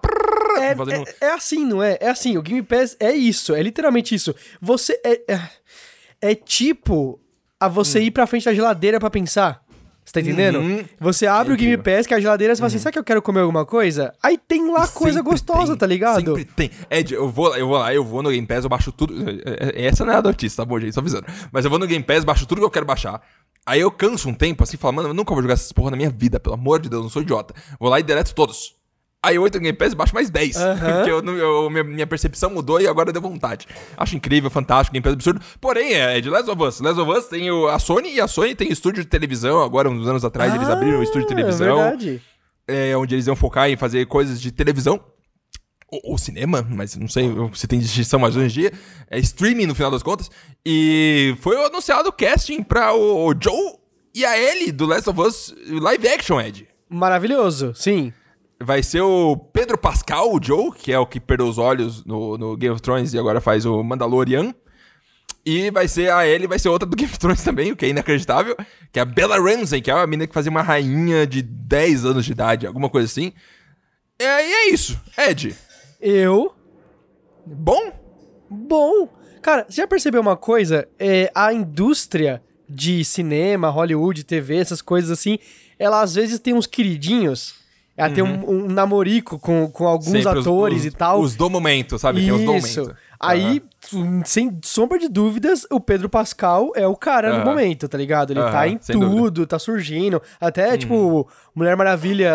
É, 0.60 0.76
fazendo. 0.76 1.08
é, 1.20 1.26
é 1.26 1.30
assim, 1.32 1.64
não 1.66 1.82
é? 1.82 1.98
É 2.00 2.10
assim, 2.10 2.36
o 2.36 2.42
Game 2.42 2.62
Pass 2.62 2.96
é 3.00 3.10
isso, 3.12 3.54
é 3.54 3.62
literalmente 3.62 4.14
isso. 4.14 4.32
Você 4.60 5.00
é. 5.04 5.20
É, 5.34 5.40
é 6.22 6.34
tipo 6.34 7.18
a 7.58 7.66
você 7.66 7.98
Hum. 7.98 8.02
ir 8.02 8.10
pra 8.12 8.26
frente 8.26 8.44
da 8.44 8.54
geladeira 8.54 9.00
pra 9.00 9.10
pensar. 9.10 9.62
Você 10.10 10.14
tá 10.14 10.20
entendendo? 10.22 10.58
Uhum. 10.58 10.84
Você 10.98 11.24
abre 11.24 11.52
É 11.52 11.54
o 11.54 11.56
Game. 11.56 11.76
Pass, 11.80 12.04
que 12.04 12.12
é 12.12 12.16
a 12.16 12.20
geladeira, 12.20 12.52
você 12.52 12.58
fala 12.58 12.66
assim: 12.66 12.76
Uhum. 12.78 12.82
será 12.82 12.90
que 12.92 12.98
eu 12.98 13.04
quero 13.04 13.22
comer 13.22 13.40
alguma 13.42 13.64
coisa? 13.64 14.12
Aí 14.20 14.36
tem 14.36 14.68
lá 14.68 14.88
coisa 14.88 15.22
gostosa, 15.22 15.68
tem, 15.68 15.76
tá 15.76 15.86
ligado? 15.86 16.16
Sempre 16.16 16.44
tem. 16.44 16.68
Ed, 16.90 17.14
eu 17.14 17.28
vou, 17.30 17.56
eu 17.56 17.68
vou 17.68 17.78
lá, 17.78 17.94
eu 17.94 18.04
vou 18.04 18.20
no 18.20 18.30
Game 18.30 18.44
Pass, 18.44 18.64
eu 18.64 18.68
baixo 18.68 18.90
tudo. 18.90 19.14
é- 19.30 19.82
é- 19.84 19.86
Essa 19.86 20.04
não 20.04 20.12
é 20.12 20.16
a 20.16 20.22
notícia, 20.22 20.56
tá 20.56 20.64
bom, 20.64 20.80
gente? 20.80 20.92
Só 20.94 21.00
avisando. 21.00 21.26
Mas 21.52 21.64
eu 21.64 21.70
vou 21.70 21.78
no 21.78 21.86
Game 21.86 22.04
Pass, 22.04 22.24
baixo 22.24 22.44
tudo 22.44 22.58
que 22.58 22.64
eu 22.64 22.70
quero 22.70 22.84
baixar. 22.84 23.22
Aí 23.64 23.80
eu 23.80 23.90
canso 23.92 24.28
um 24.28 24.34
tempo, 24.34 24.64
assim, 24.64 24.76
falo, 24.76 24.94
mano, 24.94 25.10
eu 25.10 25.14
nunca 25.14 25.32
vou 25.32 25.40
jogar 25.42 25.54
essas 25.54 25.70
porra 25.70 25.92
na 25.92 25.96
minha 25.96 26.10
vida, 26.10 26.40
pelo 26.40 26.56
amor 26.56 26.80
de 26.80 26.88
Deus, 26.88 27.02
não 27.04 27.10
sou 27.10 27.22
idiota. 27.22 27.54
Vou 27.78 27.88
lá 27.88 28.00
e 28.00 28.02
deleto 28.02 28.34
todos. 28.34 28.74
Aí 29.22 29.36
entro 29.36 29.60
no 29.60 29.64
Game 29.64 29.76
Pass 29.76 29.92
baixo 29.92 30.14
mais 30.14 30.30
10. 30.30 30.56
Aham. 30.56 30.94
Porque 30.94 31.10
eu, 31.10 31.36
eu- 31.36 31.68
minha, 31.70 31.84
minha 31.84 32.06
percepção 32.06 32.48
mudou 32.48 32.80
e 32.80 32.86
agora 32.86 33.12
deu 33.12 33.20
vontade. 33.20 33.66
Acho 33.96 34.16
incrível, 34.16 34.48
fantástico, 34.50 34.94
Game 34.94 35.02
Pass 35.04 35.12
absurdo. 35.12 35.40
Porém, 35.60 35.92
é 35.92 36.20
de 36.22 36.30
Last 36.30 36.50
of 36.50 36.62
Us. 36.62 36.80
Last 36.80 36.98
of 36.98 37.10
Us 37.10 37.26
tem 37.26 37.50
o, 37.50 37.68
a 37.68 37.78
Sony 37.78 38.14
e 38.14 38.20
a 38.20 38.26
Sony 38.26 38.54
tem 38.54 38.72
estúdio 38.72 39.02
de 39.04 39.08
televisão. 39.10 39.62
Agora, 39.62 39.90
uns 39.90 40.06
anos 40.06 40.24
atrás, 40.24 40.54
eles 40.54 40.68
abriram 40.68 41.00
o 41.00 41.02
estúdio 41.02 41.26
de 41.28 41.34
Ah, 41.34 41.36
televisão 41.36 41.76
verdade. 41.76 42.22
é, 42.66 42.96
onde 42.96 43.14
eles 43.14 43.26
iam 43.26 43.36
focar 43.36 43.68
em 43.68 43.76
fazer 43.76 44.06
coisas 44.06 44.40
de 44.40 44.50
televisão. 44.50 44.98
Ou, 46.04 46.16
cinema, 46.16 46.64
mas 46.70 46.94
não 46.96 47.08
sei 47.08 47.28
se 47.52 47.66
tem 47.66 47.78
distinção 47.80 48.20
mais 48.20 48.36
hoje 48.36 48.46
em 48.46 48.48
dia. 48.62 48.72
É 49.10 49.18
streaming 49.18 49.66
no 49.66 49.74
final 49.74 49.90
das 49.90 50.04
contas. 50.04 50.30
E 50.64 51.36
foi 51.40 51.56
anunciado 51.66 52.08
o 52.08 52.12
casting 52.12 52.62
pra 52.62 52.94
o, 52.94 53.26
o 53.28 53.34
Joe 53.38 53.74
e 54.14 54.24
a 54.24 54.38
Ellie 54.38 54.70
do 54.72 54.86
Last 54.86 55.10
of 55.10 55.20
Us 55.20 55.54
live 55.68 56.08
action, 56.08 56.40
Ed. 56.40 56.66
Maravilhoso, 56.88 57.72
sim. 57.74 58.12
Vai 58.62 58.82
ser 58.82 59.00
o 59.00 59.36
Pedro 59.36 59.78
Pascal, 59.78 60.34
o 60.34 60.42
Joe, 60.42 60.70
que 60.72 60.92
é 60.92 60.98
o 60.98 61.06
que 61.06 61.18
perdeu 61.18 61.48
os 61.48 61.56
olhos 61.56 62.04
no, 62.04 62.36
no 62.36 62.56
Game 62.56 62.72
of 62.74 62.82
Thrones 62.82 63.14
e 63.14 63.18
agora 63.18 63.40
faz 63.40 63.64
o 63.64 63.82
Mandalorian. 63.82 64.54
E 65.44 65.70
vai 65.70 65.88
ser 65.88 66.12
a 66.12 66.26
Ellie, 66.26 66.46
vai 66.46 66.58
ser 66.58 66.68
outra 66.68 66.86
do 66.86 66.94
Game 66.96 67.10
of 67.10 67.18
Thrones 67.18 67.42
também, 67.42 67.72
o 67.72 67.76
que 67.76 67.86
é 67.86 67.88
inacreditável. 67.88 68.54
Que 68.92 68.98
é 68.98 69.02
a 69.02 69.06
Bella 69.06 69.38
Ramsey, 69.40 69.80
que 69.80 69.90
é 69.90 69.94
uma 69.94 70.06
menina 70.06 70.26
que 70.26 70.34
fazia 70.34 70.50
uma 70.50 70.62
rainha 70.62 71.26
de 71.26 71.40
10 71.40 72.04
anos 72.04 72.26
de 72.26 72.32
idade, 72.32 72.66
alguma 72.66 72.90
coisa 72.90 73.06
assim. 73.06 73.32
É, 74.18 74.46
e 74.46 74.52
é 74.52 74.70
isso. 74.70 75.00
Ed, 75.16 75.56
Eu. 75.98 76.54
bom? 77.46 77.92
Bom. 78.50 79.08
Cara, 79.40 79.64
você 79.66 79.80
já 79.80 79.86
percebeu 79.86 80.20
uma 80.20 80.36
coisa? 80.36 80.86
É, 80.98 81.30
a 81.34 81.50
indústria 81.54 82.42
de 82.68 83.02
cinema, 83.04 83.70
Hollywood, 83.70 84.22
TV, 84.24 84.56
essas 84.56 84.82
coisas 84.82 85.10
assim, 85.10 85.38
ela 85.78 86.02
às 86.02 86.14
vezes 86.14 86.38
tem 86.38 86.52
uns 86.52 86.66
queridinhos. 86.66 87.59
Ela 88.00 88.14
tem 88.14 88.24
um, 88.24 88.50
um 88.50 88.66
namorico 88.66 89.38
com, 89.38 89.68
com 89.70 89.86
alguns 89.86 90.06
Sempre 90.10 90.38
os- 90.38 90.46
atores 90.46 90.80
os- 90.80 90.84
e 90.86 90.90
tal. 90.90 91.20
Os 91.20 91.36
do 91.36 91.48
momento, 91.50 91.98
sabe? 91.98 92.20
Tem 92.20 92.32
os 92.32 92.40
do 92.44 92.54
Isso. 92.56 92.80
momento. 92.80 92.96
Aí, 93.22 93.62
sem 94.24 94.58
sombra 94.64 94.98
de 94.98 95.06
dúvidas, 95.06 95.66
o 95.70 95.78
Pedro 95.78 96.08
Pascal 96.08 96.72
é 96.74 96.86
o 96.86 96.96
cara 96.96 97.28
no 97.28 97.36
Aham. 97.40 97.44
momento, 97.44 97.86
tá 97.86 97.98
ligado? 97.98 98.32
Ele 98.32 98.40
tá 98.40 98.48
Aham, 98.62 98.66
em 98.68 98.78
sem 98.80 98.98
dúvida. 98.98 99.14
tudo, 99.20 99.46
tá 99.46 99.58
surgindo. 99.58 100.22
Até, 100.40 100.78
tipo, 100.78 101.28
Mulher 101.54 101.76
Maravilha 101.76 102.32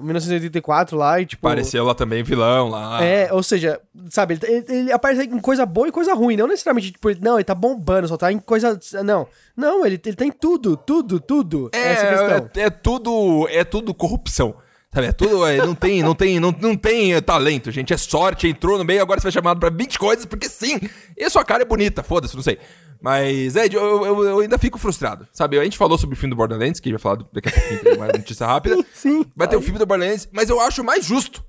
1984 0.00 0.96
lá 0.96 1.20
e, 1.20 1.26
tipo. 1.26 1.42
Pareceu 1.42 1.84
lá 1.84 1.92
também 1.94 2.22
vilão 2.22 2.68
lá. 2.68 3.02
É, 3.02 3.32
ou 3.32 3.42
seja, 3.42 3.80
sabe, 4.10 4.38
ele, 4.40 4.64
ele- 4.68 4.92
aparece 4.92 5.22
em 5.24 5.40
coisa 5.40 5.66
boa 5.66 5.88
e 5.88 5.92
coisa 5.92 6.14
ruim, 6.14 6.36
não 6.36 6.46
necessariamente, 6.46 6.92
tipo, 6.92 7.08
não, 7.20 7.34
ele 7.34 7.44
tá 7.44 7.54
bombando, 7.54 8.06
só 8.08 8.16
tá 8.16 8.30
em 8.32 8.38
coisa. 8.38 8.78
Não. 9.04 9.26
Não, 9.56 9.84
ele, 9.84 10.00
ele 10.04 10.16
tem 10.16 10.30
tudo, 10.30 10.76
tudo, 10.76 11.18
tudo. 11.18 11.68
É, 11.72 11.92
essa 11.92 12.06
é 12.06 12.60
é, 12.62 12.66
é 12.66 12.70
tudo, 12.70 13.48
é 13.50 13.64
tudo 13.64 13.92
corrupção. 13.92 14.54
Sabe, 14.98 15.06
é 15.06 15.12
tudo, 15.12 15.46
é, 15.46 15.58
não 15.58 15.76
tem, 15.76 16.02
não 16.02 16.12
tem, 16.12 16.40
não, 16.40 16.52
não 16.60 16.76
tem 16.76 17.14
é, 17.14 17.20
talento, 17.20 17.70
gente. 17.70 17.92
É 17.92 17.96
sorte, 17.96 18.48
entrou 18.48 18.76
no 18.76 18.84
meio, 18.84 19.00
agora 19.00 19.20
você 19.20 19.26
vai 19.26 19.32
chamado 19.32 19.60
pra 19.60 19.70
20 19.70 19.96
coisas, 19.96 20.24
porque 20.24 20.48
sim. 20.48 20.80
E 21.16 21.22
a 21.22 21.30
sua 21.30 21.44
cara 21.44 21.62
é 21.62 21.64
bonita, 21.64 22.02
foda-se, 22.02 22.34
não 22.34 22.42
sei. 22.42 22.58
Mas, 23.00 23.54
Ed, 23.54 23.76
eu, 23.76 24.04
eu, 24.04 24.24
eu 24.24 24.40
ainda 24.40 24.58
fico 24.58 24.76
frustrado, 24.76 25.28
sabe? 25.32 25.56
A 25.56 25.62
gente 25.62 25.78
falou 25.78 25.96
sobre 25.96 26.16
o 26.16 26.18
filme 26.18 26.34
do 26.34 26.36
Borderlands, 26.36 26.80
que 26.80 26.90
vai 26.90 26.98
falar 26.98 27.18
daqui 27.32 27.48
a 27.48 27.52
pouquinho, 27.52 27.80
tem 27.80 27.94
uma 27.94 28.06
notícia 28.08 28.44
rápida. 28.44 28.84
Sim. 28.92 29.24
Vai 29.36 29.46
ter 29.46 29.54
o 29.54 29.62
filme 29.62 29.78
do 29.78 29.86
Borderlands, 29.86 30.28
mas 30.32 30.50
eu 30.50 30.60
acho 30.60 30.82
mais 30.82 31.04
justo. 31.04 31.44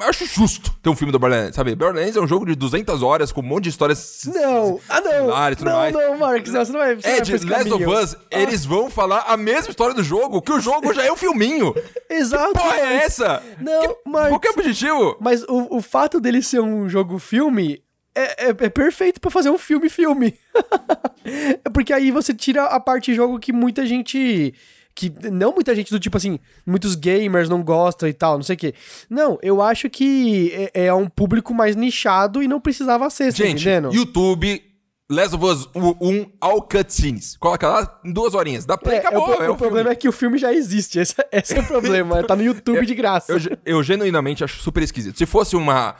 Eu 0.00 0.08
acho 0.08 0.26
justo 0.26 0.74
ter 0.82 0.90
um 0.90 0.96
filme 0.96 1.12
do 1.12 1.18
Borderlands, 1.18 1.54
sabe? 1.54 1.74
Borderlands 1.74 2.16
é 2.16 2.20
um 2.20 2.26
jogo 2.26 2.46
de 2.46 2.54
200 2.54 3.02
horas, 3.02 3.32
com 3.32 3.40
um 3.40 3.44
monte 3.44 3.64
de 3.64 3.70
histórias... 3.70 4.22
Não, 4.26 4.80
ah 4.88 5.00
não, 5.00 5.26
não, 5.26 5.74
mais. 5.76 5.92
não, 5.92 6.18
Marcos, 6.18 6.52
não, 6.52 6.64
você 6.64 6.72
não 6.72 6.80
vai, 6.80 6.96
você 6.96 7.08
não 7.08 7.16
vai 7.16 7.24
pra 7.24 7.34
esse 7.34 7.46
Last 7.46 7.72
of. 7.72 7.84
Us, 7.86 8.16
eles 8.30 8.64
vão 8.64 8.90
falar 8.90 9.24
a 9.26 9.36
mesma 9.36 9.70
história 9.70 9.94
do 9.94 10.02
jogo, 10.02 10.42
que 10.42 10.52
o 10.52 10.60
jogo 10.60 10.92
já 10.92 11.04
é 11.04 11.12
um 11.12 11.16
filminho. 11.16 11.74
Exato. 12.10 12.52
Porra, 12.52 12.76
é 12.76 12.96
essa? 12.96 13.42
Não, 13.60 13.80
que, 13.80 13.96
Marcos. 14.04 14.30
Qual 14.30 14.40
que 14.40 14.48
é 14.48 14.50
o 14.50 14.54
objetivo? 14.54 15.16
Mas 15.20 15.42
o, 15.44 15.76
o 15.76 15.82
fato 15.82 16.20
dele 16.20 16.42
ser 16.42 16.60
um 16.60 16.88
jogo-filme 16.88 17.82
é, 18.16 18.46
é, 18.46 18.48
é 18.48 18.70
perfeito 18.70 19.20
pra 19.20 19.30
fazer 19.30 19.50
um 19.50 19.58
filme-filme. 19.58 20.38
é 21.64 21.68
porque 21.70 21.92
aí 21.92 22.10
você 22.10 22.32
tira 22.32 22.64
a 22.64 22.80
parte 22.80 23.14
jogo 23.14 23.38
que 23.38 23.52
muita 23.52 23.84
gente. 23.84 24.54
Que 24.96 25.12
não 25.30 25.52
muita 25.52 25.74
gente 25.76 25.90
do 25.90 26.00
tipo 26.00 26.16
assim, 26.16 26.38
muitos 26.66 26.94
gamers 26.94 27.50
não 27.50 27.62
gostam 27.62 28.08
e 28.08 28.14
tal, 28.14 28.36
não 28.36 28.42
sei 28.42 28.54
o 28.56 28.58
quê. 28.58 28.74
Não, 29.10 29.38
eu 29.42 29.60
acho 29.60 29.90
que 29.90 30.50
é, 30.74 30.86
é 30.86 30.94
um 30.94 31.06
público 31.06 31.52
mais 31.52 31.76
nichado 31.76 32.42
e 32.42 32.48
não 32.48 32.58
precisava 32.60 33.10
ser, 33.10 33.26
tá 33.30 33.44
Gente, 33.44 33.60
entendendo? 33.60 33.92
YouTube, 33.94 34.62
Last 35.10 35.34
of 35.36 35.44
Us 35.44 35.68
1, 36.00 36.26
all 36.40 36.62
cutscenes. 36.62 37.36
Coloca 37.36 37.68
lá 37.68 38.00
em 38.04 38.10
duas 38.12 38.32
horinhas. 38.34 38.64
Dá 38.64 38.78
play, 38.78 38.96
É, 38.96 39.00
acabou. 39.00 39.22
o, 39.30 39.36
pro- 39.36 39.44
é 39.44 39.50
o 39.50 39.56
problema 39.56 39.90
é 39.90 39.94
que 39.94 40.08
o 40.08 40.12
filme 40.12 40.38
já 40.38 40.50
existe. 40.52 40.98
Esse, 40.98 41.14
esse 41.30 41.54
é 41.56 41.60
o 41.60 41.66
problema. 41.66 42.24
tá 42.24 42.34
no 42.34 42.42
YouTube 42.42 42.86
de 42.86 42.94
graça. 42.94 43.30
Eu, 43.32 43.38
ge- 43.38 43.58
eu 43.66 43.82
genuinamente 43.82 44.42
acho 44.42 44.60
super 44.62 44.82
esquisito. 44.82 45.18
Se 45.18 45.26
fosse 45.26 45.54
uma, 45.56 45.94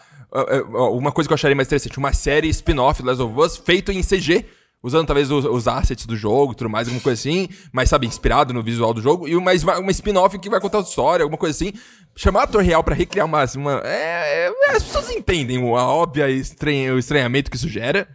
uma 0.91 1.13
coisa 1.13 1.29
que 1.29 1.33
eu 1.33 1.37
acharia 1.37 1.55
mais 1.55 1.69
interessante, 1.69 1.99
uma 1.99 2.13
série 2.15 2.49
spin-off 2.49 3.03
Last 3.03 3.23
of 3.23 3.39
Us 3.39 3.57
feito 3.59 3.93
em 3.93 4.03
CG, 4.03 4.47
usando 4.87 5.07
talvez 5.07 5.31
os, 5.31 5.45
os 5.45 5.67
assets 5.69 6.07
do 6.07 6.17
jogo 6.17 6.55
tudo 6.55 6.71
mais, 6.71 6.87
alguma 6.87 7.03
coisa 7.03 7.19
assim, 7.21 7.49
mas 7.73 7.89
sabe, 7.91 8.07
inspirado 8.07 8.55
no 8.55 8.63
visual 8.63 8.95
do 8.95 9.03
jogo, 9.03 9.27
e 9.27 9.35
uma, 9.35 9.51
uma 9.81 9.91
spin-off 9.91 10.39
que 10.39 10.49
vai 10.49 10.61
contar 10.61 10.79
outra 10.79 10.91
história, 10.91 11.23
alguma 11.25 11.39
coisa 11.39 11.55
assim. 11.57 11.73
Chamar 12.15 12.45
ator 12.45 12.63
real 12.63 12.83
pra 12.83 12.95
recriar 12.95 13.27
uma. 13.27 13.45
uma 13.57 13.83
é, 13.85 14.47
é, 14.47 14.71
as 14.77 14.83
pessoas 14.83 15.11
entendem 15.11 15.59
a 15.59 15.87
óbvia 15.87 16.31
estranha, 16.31 16.95
o 16.95 16.99
estranhamento 16.99 17.51
que 17.51 17.57
isso 17.57 17.69
gera. 17.69 18.09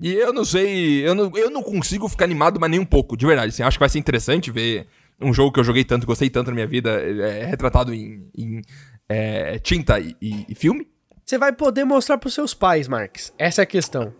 E 0.00 0.12
eu 0.12 0.32
não 0.32 0.44
sei, 0.44 1.06
eu 1.06 1.14
não, 1.14 1.30
eu 1.36 1.50
não 1.50 1.62
consigo 1.62 2.08
ficar 2.08 2.24
animado, 2.24 2.58
mas 2.58 2.70
nem 2.70 2.80
um 2.80 2.84
pouco, 2.86 3.16
de 3.16 3.26
verdade. 3.26 3.48
Assim, 3.50 3.62
acho 3.62 3.76
que 3.76 3.80
vai 3.80 3.88
ser 3.88 3.98
interessante 3.98 4.50
ver 4.50 4.86
um 5.20 5.32
jogo 5.32 5.52
que 5.52 5.60
eu 5.60 5.64
joguei 5.64 5.84
tanto, 5.84 6.06
gostei 6.06 6.30
tanto 6.30 6.48
na 6.48 6.54
minha 6.54 6.66
vida, 6.66 6.90
é, 6.90 7.44
retratado 7.44 7.92
em, 7.92 8.28
em, 8.36 8.62
é, 9.08 9.58
tinta 9.58 10.00
e, 10.00 10.16
e- 10.20 10.46
e 10.48 10.54
filme. 10.54 10.88
Você 11.24 11.38
vai 11.38 11.52
poder 11.52 11.84
mostrar 11.84 12.18
pros 12.18 12.34
seus 12.34 12.52
pais, 12.54 12.88
Marx. 12.88 13.32
Essa 13.38 13.62
é 13.62 13.64
a 13.64 13.66
questão. 13.66 14.12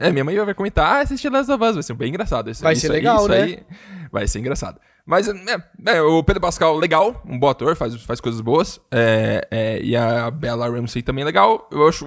É, 0.00 0.10
minha 0.10 0.24
mãe 0.24 0.36
vai 0.44 0.54
comentar, 0.54 0.96
ah, 0.96 1.00
assistir 1.00 1.28
Last 1.30 1.50
of 1.50 1.62
Us, 1.64 1.74
vai 1.74 1.82
ser 1.82 1.94
bem 1.94 2.08
engraçado. 2.08 2.50
Isso, 2.50 2.62
Vai 2.62 2.72
isso 2.72 2.82
ser 2.82 2.88
aí- 2.88 2.92
legal, 2.98 3.18
isso 3.18 3.28
né? 3.28 3.42
aí 3.42 3.62
vai 4.10 4.26
ser 4.26 4.38
engraçado. 4.40 4.80
Mas, 5.06 5.28
é, 5.28 5.34
é, 5.86 6.00
o 6.00 6.24
Pedro 6.24 6.40
Pascal, 6.40 6.76
legal, 6.78 7.22
um 7.28 7.38
bom 7.38 7.48
ator, 7.50 7.76
faz, 7.76 7.94
faz 8.04 8.20
coisas 8.20 8.40
boas. 8.40 8.80
É, 8.90 9.46
é, 9.50 9.80
e 9.82 9.94
a 9.94 10.30
Bella 10.30 10.66
Ramsey 10.68 11.02
também 11.02 11.24
legal. 11.24 11.68
Eu 11.70 11.86
acho. 11.86 12.06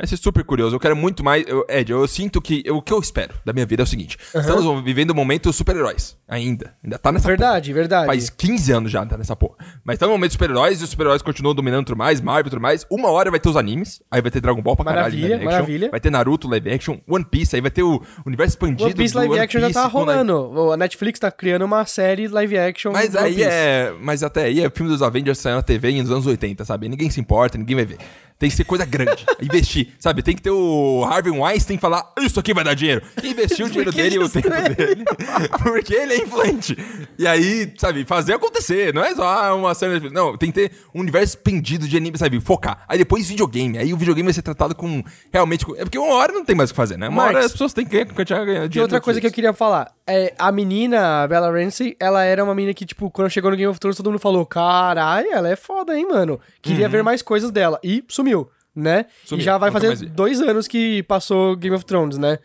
Vai 0.00 0.06
ser 0.06 0.16
super 0.16 0.42
curioso. 0.44 0.74
Eu 0.74 0.80
quero 0.80 0.96
muito 0.96 1.22
mais. 1.22 1.44
Eu, 1.46 1.62
Ed, 1.68 1.92
eu 1.92 2.08
sinto 2.08 2.40
que. 2.40 2.62
eu- 2.64 2.78
o 2.78 2.82
que 2.82 2.90
eu 2.92 2.98
espero 2.98 3.34
da 3.44 3.52
minha 3.52 3.66
vida 3.66 3.82
é 3.82 3.84
o 3.84 3.86
seguinte: 3.86 4.16
estamos 4.34 4.82
vivendo 4.82 5.10
um 5.10 5.14
momento 5.14 5.52
super-heróis. 5.52 6.16
Ainda. 6.26 6.74
Ainda 6.82 6.98
tá 6.98 7.12
nessa 7.12 7.26
Verdade, 7.28 7.72
verdade. 7.72 8.06
Faz 8.06 8.30
15 8.30 8.72
anos 8.72 8.90
já 8.90 9.04
tá 9.04 9.18
nessa 9.18 9.36
porra. 9.36 9.56
Mas 9.84 9.98
tá 9.98 10.06
no 10.06 10.12
momento 10.12 10.30
dos 10.30 10.34
super-heróis 10.34 10.80
e 10.80 10.84
os 10.84 10.90
super-heróis 10.90 11.20
continuam 11.20 11.54
dominando 11.54 11.84
tudo 11.86 11.98
mais, 11.98 12.20
Marvel 12.20 12.46
e 12.46 12.50
tudo 12.50 12.62
mais. 12.62 12.86
Uma 12.90 13.10
hora 13.10 13.30
vai 13.30 13.38
ter 13.38 13.48
os 13.50 13.56
animes, 13.56 14.00
aí 14.10 14.22
vai 14.22 14.30
ter 14.30 14.40
Dragon 14.40 14.62
Ball 14.62 14.74
pra 14.74 14.84
caralho. 14.86 15.02
Maravilha, 15.04 15.28
live 15.28 15.44
action, 15.44 15.52
maravilha. 15.52 15.90
Vai 15.90 16.00
ter 16.00 16.10
Naruto 16.10 16.48
live 16.48 16.70
action, 16.70 16.98
One 17.06 17.24
Piece, 17.24 17.54
aí 17.56 17.60
vai 17.60 17.70
ter 17.70 17.82
o 17.82 18.00
universo 18.24 18.52
expandido. 18.54 18.84
One 18.84 18.94
Piece 18.94 19.14
live 19.14 19.32
One 19.34 19.40
action 19.42 19.60
já 19.60 19.70
tá 19.70 19.80
Piece 19.82 19.92
com 19.92 20.04
live- 20.04 20.30
rolando. 20.30 20.72
A 20.72 20.76
Netflix 20.78 21.20
tá 21.20 21.30
criando 21.30 21.64
uma 21.66 21.84
série 21.84 22.26
live 22.26 22.56
action. 22.56 22.92
Mas 22.92 23.14
aí 23.14 23.34
Piece. 23.34 23.48
é. 23.50 23.92
Mas 24.00 24.22
até 24.22 24.44
aí 24.44 24.62
é 24.62 24.66
o 24.68 24.70
filme 24.70 24.90
dos 24.90 25.02
Avengers 25.02 25.36
saindo 25.38 25.56
na 25.56 25.62
TV 25.62 25.92
nos 26.00 26.10
anos 26.10 26.26
80, 26.26 26.64
sabe? 26.64 26.88
Ninguém 26.88 27.10
se 27.10 27.20
importa, 27.20 27.58
ninguém 27.58 27.76
vai 27.76 27.84
ver. 27.84 27.98
Tem 28.40 28.48
que 28.48 28.56
ser 28.56 28.64
coisa 28.64 28.86
grande. 28.86 29.26
investir, 29.42 29.88
sabe? 29.98 30.22
Tem 30.22 30.34
que 30.34 30.40
ter 30.40 30.50
o 30.50 31.04
Harvey 31.04 31.30
Weinstein 31.30 31.76
falar: 31.76 32.10
Isso 32.18 32.40
aqui 32.40 32.54
vai 32.54 32.64
dar 32.64 32.72
dinheiro. 32.72 33.02
E 33.22 33.28
investir 33.28 33.66
o 33.66 33.68
dinheiro 33.68 33.92
que 33.92 34.02
dele 34.02 34.16
e 34.16 34.18
o 34.18 34.28
tempo 34.30 34.50
é? 34.50 34.70
dele. 34.70 35.04
Porque 35.62 35.92
ele 35.92 36.14
é 36.14 36.16
influente. 36.22 36.74
E 37.18 37.26
aí, 37.26 37.70
sabe, 37.76 38.06
fazer 38.06 38.32
acontecer. 38.32 38.94
Não 38.94 39.04
é 39.04 39.14
só 39.14 39.28
ah, 39.28 39.54
uma 39.54 39.74
série. 39.74 40.08
Não, 40.08 40.38
tem 40.38 40.50
que 40.50 40.54
ter 40.54 40.72
um 40.94 41.00
universo 41.00 41.36
expandido 41.36 41.86
de 41.86 41.94
anime, 41.98 42.16
sabe? 42.16 42.40
Focar. 42.40 42.82
Aí 42.88 42.96
depois 42.96 43.28
videogame. 43.28 43.76
Aí 43.76 43.92
o 43.92 43.96
videogame 43.98 44.28
vai 44.28 44.32
ser 44.32 44.42
tratado 44.42 44.74
com. 44.74 45.04
Realmente. 45.30 45.66
É 45.76 45.84
porque 45.84 45.98
uma 45.98 46.14
hora 46.14 46.32
não 46.32 46.42
tem 46.42 46.56
mais 46.56 46.70
o 46.70 46.72
que 46.72 46.76
fazer, 46.78 46.96
né? 46.96 47.10
Uma 47.10 47.24
hora 47.24 47.40
as 47.40 47.52
pessoas 47.52 47.74
têm 47.74 47.84
que 47.84 48.02
ganhando 48.04 48.64
E 48.64 48.68
dinheiro. 48.68 48.80
outra 48.80 49.02
coisa 49.02 49.20
que 49.20 49.26
eu 49.26 49.32
queria 49.32 49.52
falar, 49.52 49.92
é, 50.12 50.34
a 50.38 50.50
menina, 50.50 51.22
a 51.22 51.28
Bella 51.28 51.50
Ramsey, 51.50 51.96
ela 51.98 52.24
era 52.24 52.42
uma 52.42 52.54
menina 52.54 52.74
que, 52.74 52.84
tipo, 52.84 53.10
quando 53.10 53.30
chegou 53.30 53.50
no 53.50 53.56
Game 53.56 53.70
of 53.70 53.78
Thrones, 53.78 53.96
todo 53.96 54.10
mundo 54.10 54.18
falou, 54.18 54.44
caralho, 54.44 55.28
ela 55.32 55.48
é 55.48 55.56
foda, 55.56 55.96
hein, 55.96 56.06
mano. 56.08 56.40
Queria 56.60 56.88
ver 56.88 57.02
mais 57.02 57.22
coisas 57.22 57.50
dela. 57.50 57.78
E 57.82 58.04
sumiu, 58.08 58.50
né? 58.74 58.98
Uhum. 58.98 59.04
Sumiu, 59.24 59.40
e 59.40 59.44
já 59.44 59.58
vai 59.58 59.70
fazer 59.70 59.96
dois 60.08 60.40
anos 60.40 60.66
que 60.66 61.02
passou 61.04 61.56
Game 61.56 61.74
of 61.74 61.84
Thrones, 61.84 62.18
né? 62.18 62.38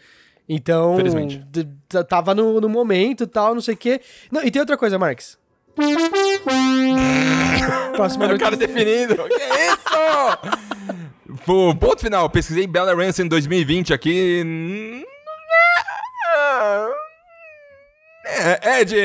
Então, 0.47 0.97
tava 2.07 2.35
no, 2.35 2.61
no 2.61 2.69
momento 2.69 3.23
e 3.23 3.27
tal, 3.27 3.55
não 3.55 3.61
sei 3.61 3.73
o 3.73 3.77
quê. 3.77 3.99
Não, 4.31 4.43
e 4.43 4.51
tem 4.51 4.59
outra 4.59 4.77
coisa, 4.77 4.99
Marx. 4.99 5.37
Próxima 7.95 8.25
o 8.25 8.37
cara 8.37 8.51
notícia. 8.51 8.67
definindo. 8.67 9.15
que 9.27 9.33
isso? 9.33 11.39
Pô, 11.45 11.75
ponto 11.75 11.99
final. 11.99 12.29
Pesquisei 12.29 12.67
Bella 12.67 12.93
Ramsey 12.93 13.25
em 13.25 13.27
2020 13.27 13.93
aqui. 13.93 15.03
É, 18.25 18.81
Ed! 18.81 18.95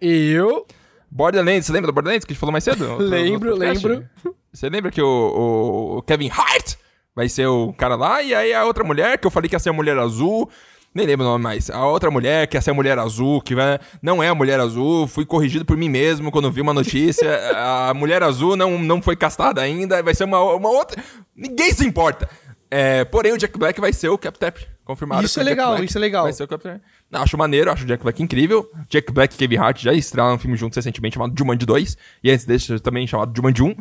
Eu 0.00 0.66
Borderlands, 1.10 1.66
você 1.66 1.72
lembra 1.72 1.88
do 1.90 1.94
Borderlands 1.94 2.24
que 2.24 2.32
a 2.32 2.34
gente 2.34 2.40
falou 2.40 2.52
mais 2.52 2.62
cedo? 2.64 2.96
Lembro, 3.02 3.56
lembro. 3.56 4.04
Você 4.52 4.68
lembra 4.68 4.90
que 4.90 5.02
o, 5.02 5.96
o- 5.98 6.02
Kevin 6.02 6.30
Hart 6.30 6.74
vai 7.14 7.28
ser 7.28 7.46
o 7.46 7.72
cara 7.72 7.96
lá? 7.96 8.22
E 8.22 8.34
aí 8.34 8.52
a 8.54 8.64
outra 8.64 8.84
mulher, 8.84 9.18
que 9.18 9.26
eu 9.26 9.30
falei 9.30 9.48
que 9.48 9.56
ia 9.56 9.58
ser 9.60 9.70
a 9.70 9.72
mulher 9.72 9.96
azul. 9.98 10.48
Nem 10.92 11.06
lembro 11.06 11.24
o 11.24 11.28
nome 11.30 11.42
mais. 11.44 11.70
A 11.70 11.86
outra 11.86 12.10
mulher 12.10 12.46
que 12.48 12.56
ia 12.56 12.60
ser 12.60 12.70
a 12.72 12.74
mulher 12.74 12.98
azul, 12.98 13.40
que 13.40 13.54
vai, 13.54 13.78
não 14.02 14.20
é 14.22 14.28
a 14.28 14.34
mulher 14.34 14.58
azul. 14.60 15.06
Fui 15.06 15.24
corrigido 15.24 15.64
por 15.64 15.76
mim 15.76 15.88
mesmo 15.88 16.30
quando 16.32 16.50
vi 16.50 16.60
uma 16.60 16.74
notícia. 16.74 17.28
a 17.88 17.94
mulher 17.94 18.22
azul 18.22 18.56
não, 18.56 18.76
não 18.78 19.00
foi 19.00 19.14
castada 19.16 19.60
ainda. 19.62 20.02
Vai 20.02 20.14
ser 20.14 20.24
uma, 20.24 20.40
uma 20.42 20.68
outra. 20.68 21.02
Ninguém 21.34 21.72
se 21.72 21.86
importa. 21.86 22.28
É, 22.70 23.04
porém, 23.04 23.32
o 23.32 23.38
Jack 23.38 23.56
Black 23.58 23.80
vai 23.80 23.92
ser 23.92 24.08
o 24.08 24.18
Captap. 24.18 24.64
Confirmado. 24.84 25.24
Isso 25.24 25.38
é 25.38 25.42
legal, 25.44 25.82
isso 25.82 25.96
é 25.96 26.00
legal. 26.00 26.24
Vai 26.24 26.32
ser 26.32 26.42
o 26.44 26.48
Capitão. 26.48 26.80
Não, 27.10 27.22
Acho 27.22 27.36
maneiro, 27.36 27.70
acho 27.72 27.84
o 27.84 27.86
Jack 27.86 28.02
Black 28.02 28.22
incrível. 28.22 28.70
Jack 28.88 29.12
Black 29.12 29.34
e 29.34 29.38
Kevin 29.38 29.56
Hart 29.56 29.82
já 29.82 29.92
estrearam 29.92 30.34
um 30.34 30.38
filme 30.38 30.56
juntos 30.56 30.76
recentemente 30.76 31.14
chamado 31.14 31.34
Jumanji 31.36 31.66
2. 31.66 31.96
E 32.22 32.30
antes 32.30 32.44
desse 32.44 32.78
também 32.78 33.06
chamado 33.06 33.32
Jumanji 33.36 33.62
1. 33.62 33.74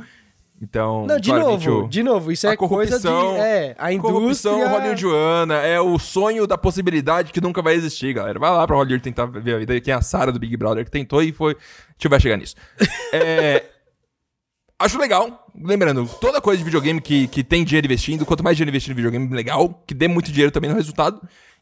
Então, 0.62 1.05
Não, 1.05 1.17
de 1.17 1.31
novo, 1.31 1.86
o- 1.86 1.88
de 1.88 2.03
novo, 2.03 2.31
isso 2.33 2.45
é 2.45 2.57
coisa 2.57 2.98
de... 3.00 3.03
corrupção, 3.07 3.38
É, 3.38 3.75
a 3.77 3.98
corrupção 3.98 4.57
indústria... 4.57 4.67
hollywoodiana 4.67 5.53
é 5.59 5.79
o 5.79 5.98
sonho 5.98 6.45
da 6.45 6.57
possibilidade 6.57 7.31
que 7.31 7.39
nunca 7.39 7.62
vai 7.62 7.75
existir, 7.75 8.13
galera. 8.13 8.38
Vai 8.38 8.51
lá 8.51 8.67
pra 8.67 8.75
Hollywood 8.75 9.01
tentar 9.01 9.25
ver 9.27 9.55
a 9.55 9.59
vida. 9.59 9.79
Quem 9.79 9.93
é 9.93 9.95
a 9.95 10.01
Sarah 10.01 10.31
do 10.33 10.39
Big 10.39 10.57
Brother 10.57 10.83
que 10.83 10.91
tentou 10.91 11.24
e 11.24 11.31
foi... 11.31 11.53
A 11.53 11.91
gente 11.93 12.09
vai 12.09 12.19
chegar 12.19 12.36
nisso. 12.36 12.55
é... 13.13 13.63
Acho 14.77 14.98
legal. 14.98 15.45
Lembrando, 15.62 16.05
toda 16.19 16.41
coisa 16.41 16.57
de 16.57 16.63
videogame 16.65 17.00
que, 17.00 17.27
que 17.27 17.43
tem 17.43 17.63
dinheiro 17.63 17.86
investindo, 17.88 18.25
quanto 18.25 18.43
mais 18.43 18.57
dinheiro 18.57 18.69
investindo 18.71 18.93
em 18.93 18.95
videogame, 18.95 19.33
legal. 19.33 19.81
Que 19.86 19.93
dê 19.93 20.07
muito 20.09 20.31
dinheiro 20.31 20.51
também 20.51 20.69
no 20.69 20.75
resultado. 20.75 21.21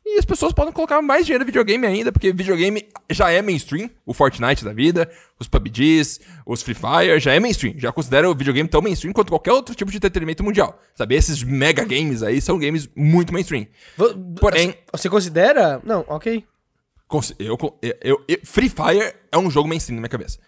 E 0.09 0.17
as 0.19 0.23
pessoas 0.25 0.53
podem 0.53 0.71
colocar 0.71 1.01
mais 1.01 1.25
dinheiro 1.25 1.43
no 1.43 1.45
videogame 1.45 1.85
ainda, 1.85 2.11
porque 2.13 2.31
videogame 2.31 2.87
já 3.09 3.29
é 3.29 3.41
mainstream. 3.41 3.89
O 4.05 4.13
Fortnite 4.13 4.63
da 4.63 4.71
vida, 4.71 5.09
os 5.37 5.47
PUBGs, 5.49 6.21
os 6.45 6.61
Free 6.61 6.73
Fire, 6.75 7.19
já 7.19 7.33
é 7.33 7.39
mainstream. 7.41 7.73
Já 7.77 7.91
considera 7.91 8.29
o 8.29 8.33
videogame 8.33 8.69
tão 8.69 8.81
mainstream 8.81 9.11
quanto 9.13 9.29
qualquer 9.31 9.51
outro 9.51 9.75
tipo 9.75 9.91
de 9.91 9.97
entretenimento 9.97 10.43
mundial. 10.43 10.81
Sabe? 10.95 11.13
Esses 11.15 11.43
mega 11.43 11.83
games 11.83 12.23
aí 12.23 12.39
são 12.39 12.57
games 12.57 12.89
muito 12.95 13.33
mainstream. 13.33 13.67
Porém- 14.39 14.75
Você 14.93 15.09
considera? 15.09 15.81
Não, 15.83 16.05
ok. 16.07 16.43
Eu, 17.37 17.57
eu- 18.01 18.23
eu- 18.27 18.39
Free 18.43 18.69
Fire 18.69 19.13
é 19.31 19.37
um 19.37 19.51
jogo 19.51 19.67
mainstream 19.67 19.95
na 19.95 20.01
minha 20.01 20.09
cabeça. 20.09 20.39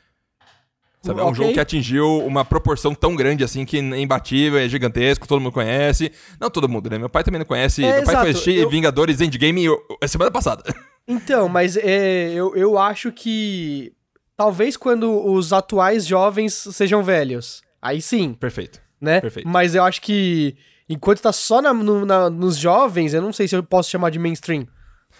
Sabe? 1.02 1.20
É 1.22 1.24
um 1.24 1.28
Ok. 1.28 1.38
jogo 1.38 1.54
que 1.54 1.60
atingiu 1.60 2.18
uma 2.26 2.44
proporção 2.44 2.94
tão 2.94 3.16
grande 3.16 3.44
assim 3.44 3.64
que 3.66 3.78
é 3.78 3.80
imbatível, 4.02 4.60
é 4.60 4.68
gigantesco, 4.68 5.26
todo 5.28 5.40
mundo 5.40 5.54
conhece. 5.54 6.12
Não 6.40 6.50
todo 6.50 6.68
mundo, 6.68 6.90
né? 6.90 6.98
Meu 6.98 7.10
pai 7.10 7.24
também 7.24 7.40
não 7.40 7.46
conhece. 7.46 7.84
É, 7.84 7.98
Meu 7.98 8.04
pai 8.04 8.30
assistir 8.30 8.56
Eu- 8.58 8.70
Vingadores 8.70 9.22
Endgame 9.22 9.64
eu- 9.66 9.80
a 10.02 10.08
semana 10.08 10.30
passada. 10.32 10.64
Então, 11.12 11.50
mas 11.50 11.76
é, 11.76 12.32
eu, 12.34 12.56
eu 12.56 12.78
acho 12.78 13.12
que 13.12 13.92
talvez 14.38 14.78
quando 14.78 15.26
os 15.26 15.52
atuais 15.52 16.06
jovens 16.06 16.54
sejam 16.54 17.02
velhos, 17.02 17.64
aí 17.82 18.00
sim, 18.00 18.34
Perfeito. 18.34 18.80
né? 19.02 19.20
Perfeito. 19.20 19.50
Mas 19.50 19.74
eu 19.74 19.84
acho 19.84 20.00
que 20.04 20.56
enquanto 20.88 21.20
tá 21.22 21.32
só 21.34 21.64
na- 21.64 21.74
no- 21.74 22.06
na- 22.06 22.30
nos 22.30 22.58
jovens, 22.58 23.16
eu 23.16 23.24
não 23.24 23.34
sei 23.34 23.48
se 23.48 23.56
eu 23.56 23.64
posso 23.64 23.90
chamar 23.90 24.12
de 24.12 24.20
mainstream. 24.20 24.68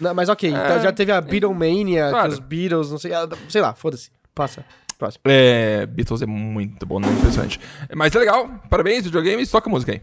Não, 0.00 0.14
mas 0.14 0.28
ok, 0.28 0.48
então 0.50 0.80
já 0.80 0.92
teve 0.92 1.10
a 1.10 1.20
Beatlemania, 1.20 2.04
É. 2.04 2.10
Claro. 2.10 2.28
com 2.28 2.32
os 2.34 2.38
Beatles, 2.38 2.90
não 2.92 2.98
sei, 2.98 3.12
ah, 3.12 3.28
sei 3.48 3.60
lá, 3.60 3.74
foda-se. 3.74 4.10
Passa. 4.32 4.64
Próximo. 5.00 5.22
É, 5.24 5.86
Beatles 5.86 6.20
é 6.20 6.26
muito 6.26 6.84
bom, 6.84 7.00
né? 7.00 7.08
Impressionante. 7.08 7.58
Mas 7.96 8.14
é 8.14 8.18
legal. 8.18 8.46
Parabéns, 8.68 9.04
videogames. 9.04 9.50
Toca 9.50 9.68
a 9.68 9.72
música 9.72 9.92
aí. 9.92 10.02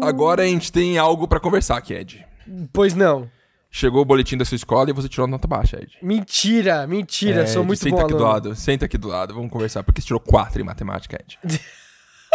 Agora 0.00 0.42
a 0.42 0.46
gente 0.46 0.70
tem 0.70 0.96
algo 0.96 1.26
pra 1.26 1.40
conversar 1.40 1.76
aqui, 1.76 1.92
Ed. 1.92 2.24
Pois 2.72 2.94
não. 2.94 3.28
Chegou 3.68 4.00
o 4.02 4.04
boletim 4.04 4.36
da 4.36 4.44
sua 4.44 4.54
escola 4.54 4.88
e 4.88 4.92
você 4.92 5.08
tirou 5.08 5.26
nota 5.26 5.48
baixa, 5.48 5.76
Ed. 5.82 5.98
Mentira, 6.00 6.86
mentira, 6.86 7.40
Ed, 7.42 7.50
sou 7.50 7.64
muito 7.64 7.80
senta 7.82 7.96
bom 7.96 8.02
aqui 8.02 8.10
do 8.12 8.16
aluno. 8.18 8.30
lado, 8.32 8.54
senta 8.54 8.84
aqui 8.86 8.96
do 8.96 9.08
lado, 9.08 9.34
vamos 9.34 9.50
conversar. 9.50 9.82
Por 9.82 9.92
que 9.92 10.00
você 10.00 10.06
tirou 10.06 10.20
4 10.20 10.62
em 10.62 10.64
matemática, 10.64 11.18
Ed? 11.20 11.38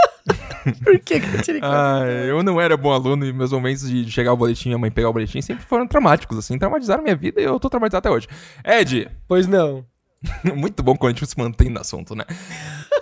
Por 0.84 1.00
que, 1.00 1.20
que 1.20 1.36
eu 1.36 1.42
tirei 1.42 1.62
quatro? 1.62 1.78
Ah, 1.78 2.06
eu 2.08 2.44
não 2.44 2.62
era 2.62 2.78
bom 2.78 2.92
aluno 2.92 3.26
e 3.26 3.34
meus 3.34 3.52
momentos 3.52 3.90
de 3.90 4.10
chegar 4.12 4.34
o 4.34 4.38
boletim 4.38 4.68
e 4.68 4.70
minha 4.70 4.78
mãe 4.78 4.92
pegar 4.92 5.10
o 5.10 5.14
boletim 5.14 5.42
sempre 5.42 5.66
foram 5.66 5.88
traumáticos, 5.88 6.38
assim. 6.38 6.58
Traumatizaram 6.58 7.04
minha 7.04 7.16
vida 7.16 7.42
e 7.42 7.44
eu 7.44 7.60
tô 7.60 7.70
traumatizado 7.70 8.08
até 8.08 8.16
hoje. 8.16 8.28
Ed, 8.64 9.10
Pois 9.28 9.48
não. 9.48 9.86
muito 10.56 10.84
bom 10.84 10.96
quando 10.96 11.16
a 11.16 11.18
gente 11.18 11.30
se 11.30 11.38
mantém 11.38 11.70
no 11.70 11.80
assunto, 11.80 12.16
né? 12.16 12.26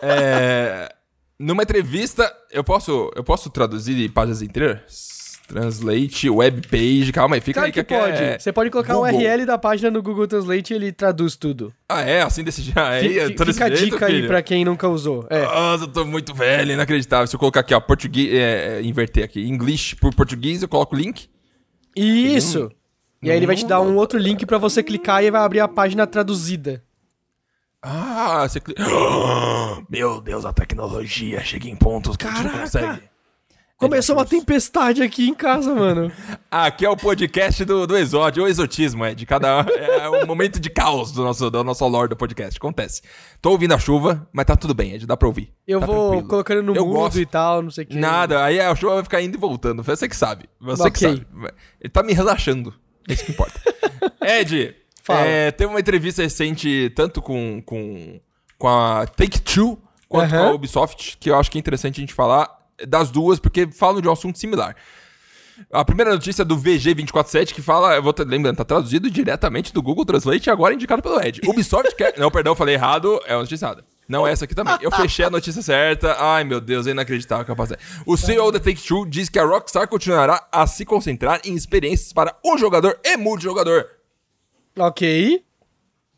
É, 0.01 0.93
numa 1.37 1.63
entrevista, 1.63 2.31
eu 2.51 2.63
posso, 2.63 3.11
eu 3.15 3.23
posso 3.23 3.49
traduzir 3.49 4.09
páginas 4.09 4.41
inteiras? 4.41 5.18
Translate, 5.49 6.29
web 6.29 6.67
page, 6.67 7.11
calma 7.11 7.35
aí, 7.35 7.41
fica 7.41 7.55
Claro 7.59 7.65
aí 7.65 7.71
que 7.71 7.83
que 7.83 7.93
pode. 7.95 8.23
é... 8.23 8.37
Você 8.37 8.53
pode 8.53 8.69
colocar 8.69 8.95
o. 8.95 9.01
URL 9.01 9.45
da 9.47 9.57
página 9.57 9.89
no 9.89 9.99
Google 10.03 10.27
Translate 10.27 10.71
e 10.71 10.75
ele 10.75 10.91
traduz 10.91 11.35
tudo. 11.35 11.73
Ah, 11.89 12.01
é? 12.01 12.21
Assim 12.21 12.43
desse 12.43 12.61
jeito? 12.61 12.77
Ah, 12.79 12.93
é, 12.93 13.01
Fi- 13.01 13.19
é, 13.19 13.25
fi- 13.27 13.33
tô 13.35 13.43
desse 13.45 13.57
Fica 13.57 13.65
a 13.65 13.69
dica 13.75 14.05
aí 14.05 14.13
filho? 14.13 14.27
pra 14.27 14.41
quem 14.43 14.63
nunca 14.63 14.87
usou. 14.87 15.25
É. 15.27 15.41
Nossa, 15.43 15.85
eu 15.85 15.87
tô 15.87 16.05
muito 16.05 16.35
velho, 16.35 16.71
inacreditável. 16.73 17.25
Se 17.25 17.35
eu 17.35 17.39
colocar 17.39 17.61
aqui, 17.61 17.73
ó, 17.73 17.79
português, 17.79 18.31
é, 18.31 18.77
é, 18.77 18.81
inverter 18.83 19.23
aqui, 19.23 19.41
inglês 19.41 19.95
por 19.95 20.13
português, 20.13 20.61
eu 20.61 20.67
coloco 20.69 20.95
o 20.95 20.99
link. 20.99 21.27
Isso. 21.95 22.71
E 23.23 23.31
aí 23.31 23.35
ele 23.35 23.47
vai 23.47 23.55
te 23.55 23.65
dar 23.65 23.81
um 23.81 23.95
outro 23.95 24.19
link 24.19 24.45
pra 24.45 24.59
você 24.59 24.83
clicar 24.83 25.23
e 25.23 25.31
vai 25.31 25.41
abrir 25.41 25.61
a 25.61 25.67
página 25.67 26.05
traduzida. 26.05 26.83
Ah, 27.81 28.45
você 28.47 28.59
clica. 28.59 28.83
Meu 29.89 30.21
Deus, 30.21 30.45
a 30.45 30.53
tecnologia 30.53 31.41
chega 31.43 31.67
em 31.67 31.75
pontos 31.75 32.15
que 32.17 32.27
a 32.27 32.31
gente 32.31 32.49
consegue. 32.51 33.01
Começou 33.79 34.17
uma 34.17 34.25
tempestade 34.25 35.01
aqui 35.01 35.29
em 35.29 35.33
casa, 35.33 35.73
mano. 35.73 36.11
Aqui 36.51 36.85
é 36.85 36.89
o 36.89 36.97
podcast 36.97 37.63
do, 37.63 37.87
do 37.87 37.95
exódio, 37.97 38.43
o 38.43 38.47
exotismo, 38.47 39.05
é 39.05 39.15
de 39.15 39.25
cada. 39.25 39.61
É 39.61 40.09
um 40.09 40.25
momento 40.25 40.59
de 40.59 40.69
caos 40.69 41.13
do 41.13 41.23
nosso, 41.23 41.49
do 41.49 41.63
nosso 41.63 41.87
lore 41.87 42.09
do 42.09 42.15
podcast. 42.17 42.57
Acontece. 42.57 43.01
Tô 43.41 43.51
ouvindo 43.51 43.73
a 43.73 43.79
chuva, 43.79 44.27
mas 44.33 44.45
tá 44.45 44.57
tudo 44.57 44.73
bem, 44.73 44.93
Ed, 44.95 45.05
dá 45.07 45.15
pra 45.15 45.29
ouvir. 45.29 45.53
Eu 45.65 45.79
Tá 45.79 45.85
vou 45.85 46.07
tranquilo. 46.09 46.27
colocando 46.29 46.63
no 46.63 46.75
Eu 46.75 46.85
mudo 46.85 46.97
gosto. 46.99 47.19
e 47.21 47.25
tal, 47.25 47.61
não 47.61 47.71
sei 47.71 47.85
o 47.85 47.87
que. 47.87 47.95
Nada, 47.97 48.43
aí 48.43 48.59
a 48.59 48.75
chuva 48.75 48.95
vai 48.95 49.03
ficar 49.03 49.21
indo 49.21 49.35
e 49.37 49.39
voltando. 49.39 49.81
Você 49.81 50.09
que 50.09 50.15
sabe. 50.15 50.49
Você 50.59 50.91
que 50.91 51.05
Ok. 51.05 51.09
sabe. 51.31 51.53
Ele 51.79 51.89
tá 51.89 52.03
me 52.03 52.11
relaxando. 52.11 52.73
É 53.07 53.13
isso 53.13 53.23
que 53.23 53.31
importa. 53.31 53.61
Ed, 54.21 54.75
Fala. 55.03 55.21
é, 55.21 55.51
teve 55.51 55.69
uma 55.71 55.79
entrevista 55.79 56.21
recente, 56.21 56.91
tanto 56.97 57.21
com, 57.21 57.61
com, 57.65 58.19
com 58.57 58.67
a 58.67 59.07
Take-Two 59.07 59.79
quanto 60.09 60.33
Aham. 60.35 60.43
com 60.47 60.49
a 60.49 60.53
Ubisoft, 60.55 61.17
que 61.17 61.29
eu 61.29 61.39
acho 61.39 61.49
que 61.49 61.57
é 61.57 61.61
interessante 61.61 61.97
a 61.97 62.01
gente 62.01 62.13
falar 62.13 62.58
das 62.87 63.09
duas, 63.11 63.39
porque 63.39 63.67
falam 63.71 64.01
de 64.01 64.07
um 64.07 64.11
assunto 64.11 64.37
similar. 64.37 64.75
A 65.71 65.83
primeira 65.83 66.11
notícia 66.11 66.43
é 66.43 66.45
do 66.45 66.57
VG247 66.57 67.53
que 67.53 67.61
fala, 67.61 67.95
eu 67.95 68.03
vou 68.03 68.13
te, 68.13 68.23
lembrando, 68.23 68.57
tá 68.57 68.63
traduzido 68.63 69.09
diretamente 69.09 69.73
do 69.73 69.81
Google 69.81 70.05
Translate 70.05 70.49
e 70.49 70.51
agora 70.51 70.73
indicado 70.73 71.01
pelo 71.01 71.21
Ed. 71.21 71.41
Ubisoft 71.45 71.95
quer. 71.95 72.17
Não, 72.17 72.31
perdão, 72.31 72.55
falei 72.55 72.75
errado, 72.75 73.19
é 73.25 73.33
uma 73.33 73.41
notícia 73.41 73.65
errada. 73.65 73.83
Não 74.07 74.25
é 74.25 74.31
essa 74.31 74.45
aqui 74.45 74.55
também. 74.55 74.75
Eu 74.81 74.89
fechei 74.91 75.23
a 75.23 75.29
notícia 75.29 75.61
certa. 75.61 76.15
Ai, 76.17 76.43
meu 76.43 76.59
Deus, 76.59 76.87
é 76.87 76.91
inacreditável 76.91 77.43
a 77.43 77.45
capacidade. 77.45 77.83
O 78.07 78.17
CEO 78.17 78.51
da 78.51 78.59
Take-Two 78.59 79.05
diz 79.05 79.29
que 79.29 79.37
a 79.37 79.45
Rockstar 79.45 79.87
continuará 79.87 80.47
a 80.51 80.65
se 80.65 80.83
concentrar 80.83 81.39
em 81.45 81.53
experiências 81.53 82.11
para 82.11 82.35
um 82.43 82.57
jogador 82.57 82.99
e 83.05 83.15
multijogador. 83.17 83.85
Ok. 84.75 85.43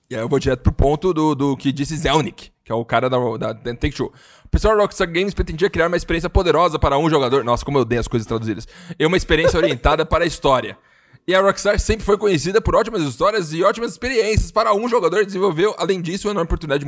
E 0.10 0.16
aí 0.16 0.22
eu 0.22 0.30
vou 0.30 0.40
direto 0.40 0.62
pro 0.62 0.72
ponto 0.72 1.14
do, 1.14 1.36
do 1.36 1.58
que 1.58 1.72
disse 1.74 1.98
Zelnick, 1.98 2.52
que 2.64 2.72
é 2.72 2.76
o 2.76 2.86
cara 2.86 3.10
da, 3.10 3.18
da, 3.38 3.52
da 3.52 3.76
Take-Two. 3.76 4.12
Pessoal 4.52 4.76
da 4.76 4.82
Rockstar 4.82 5.10
Games 5.10 5.34
pretendia 5.34 5.70
criar 5.70 5.88
uma 5.88 5.96
experiência 5.96 6.30
poderosa 6.30 6.78
para 6.78 6.98
um 6.98 7.10
jogador. 7.10 7.42
Nossa, 7.42 7.64
como 7.64 7.78
eu 7.78 7.84
odeio 7.84 8.02
as 8.02 8.08
coisas 8.08 8.28
traduzidas. 8.28 8.68
E 9.00 9.06
uma 9.06 9.16
experiência 9.16 9.58
orientada 9.58 10.06
para 10.06 10.26
a 10.26 10.28
história. 10.28 10.78
E 11.26 11.34
a 11.34 11.40
Rockstar 11.40 11.80
sempre 11.80 12.04
foi 12.04 12.18
conhecida 12.18 12.60
por 12.60 12.76
ótimas 12.76 13.02
histórias 13.04 13.54
e 13.54 13.64
ótimas 13.64 13.92
experiências 13.92 14.52
para 14.52 14.74
um 14.74 14.90
jogador. 14.90 15.24
Desenvolveu, 15.24 15.74
além 15.78 16.02
disso, 16.02 16.28
uma 16.28 16.34
enorme 16.34 16.48
oportunidade. 16.48 16.84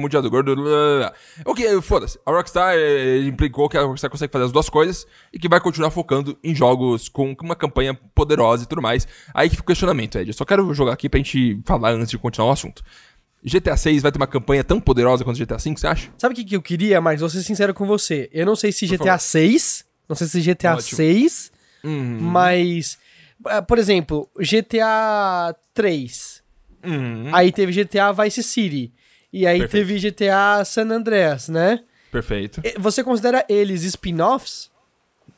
O 1.45 1.55
que, 1.55 1.81
foda-se. 1.81 2.19
A 2.25 2.31
Rockstar 2.31 2.75
eh, 2.75 3.19
implicou 3.19 3.69
que 3.69 3.77
a 3.77 3.83
Rockstar 3.83 4.11
consegue 4.11 4.33
fazer 4.33 4.45
as 4.45 4.51
duas 4.51 4.67
coisas 4.69 5.07
e 5.31 5.39
que 5.39 5.47
vai 5.47 5.61
continuar 5.61 5.91
focando 5.91 6.37
em 6.43 6.53
jogos 6.53 7.07
com 7.07 7.33
uma 7.41 7.55
campanha 7.55 7.93
poderosa 8.13 8.63
e 8.63 8.67
tudo 8.67 8.81
mais. 8.81 9.07
Aí 9.33 9.49
que 9.49 9.55
fica 9.55 9.63
o 9.63 9.67
questionamento, 9.67 10.17
Ed. 10.17 10.29
Eu 10.29 10.33
só 10.33 10.43
quero 10.43 10.73
jogar 10.73 10.93
aqui 10.93 11.07
pra 11.07 11.19
gente 11.19 11.61
falar 11.65 11.91
antes 11.91 12.09
de 12.09 12.17
continuar 12.17 12.49
o 12.49 12.53
assunto. 12.53 12.83
GTA 13.45 13.75
6 13.75 14.01
vai 14.01 14.11
ter 14.11 14.17
uma 14.17 14.27
campanha 14.27 14.63
tão 14.63 14.79
poderosa 14.79 15.23
quanto 15.23 15.37
GTA 15.37 15.59
5, 15.59 15.79
você 15.79 15.87
acha? 15.87 16.09
Sabe 16.17 16.33
o 16.33 16.35
que, 16.35 16.43
que 16.45 16.55
eu 16.55 16.61
queria, 16.61 17.01
mas 17.01 17.19
vou 17.19 17.29
ser 17.29 17.43
sincero 17.43 17.73
com 17.73 17.85
você. 17.85 18.29
Eu 18.31 18.45
não 18.45 18.55
sei 18.55 18.71
se 18.71 18.87
Por 18.87 18.93
GTA 18.97 19.05
favor. 19.05 19.19
6, 19.19 19.85
não 20.07 20.15
sei 20.15 20.27
se 20.27 20.41
GTA 20.41 20.73
Ótimo. 20.75 20.97
6, 20.97 21.51
Uhum. 21.83 22.19
mas. 22.21 22.97
ah, 23.45 23.61
Por 23.61 23.77
exemplo, 23.77 24.29
GTA 24.39 25.55
3. 25.73 26.41
Uhum. 26.85 27.29
Aí 27.35 27.51
teve 27.51 27.71
GTA 27.71 28.11
Vice 28.13 28.41
City. 28.43 28.91
E 29.31 29.45
aí 29.47 29.59
Perfeito. 29.59 29.87
teve 29.87 29.99
GTA 30.11 30.63
San 30.65 30.89
Andreas, 30.91 31.49
né? 31.49 31.79
Perfeito. 32.11 32.61
Você 32.79 33.03
considera 33.03 33.43
eles 33.49 33.83
spin-offs? 33.83 34.71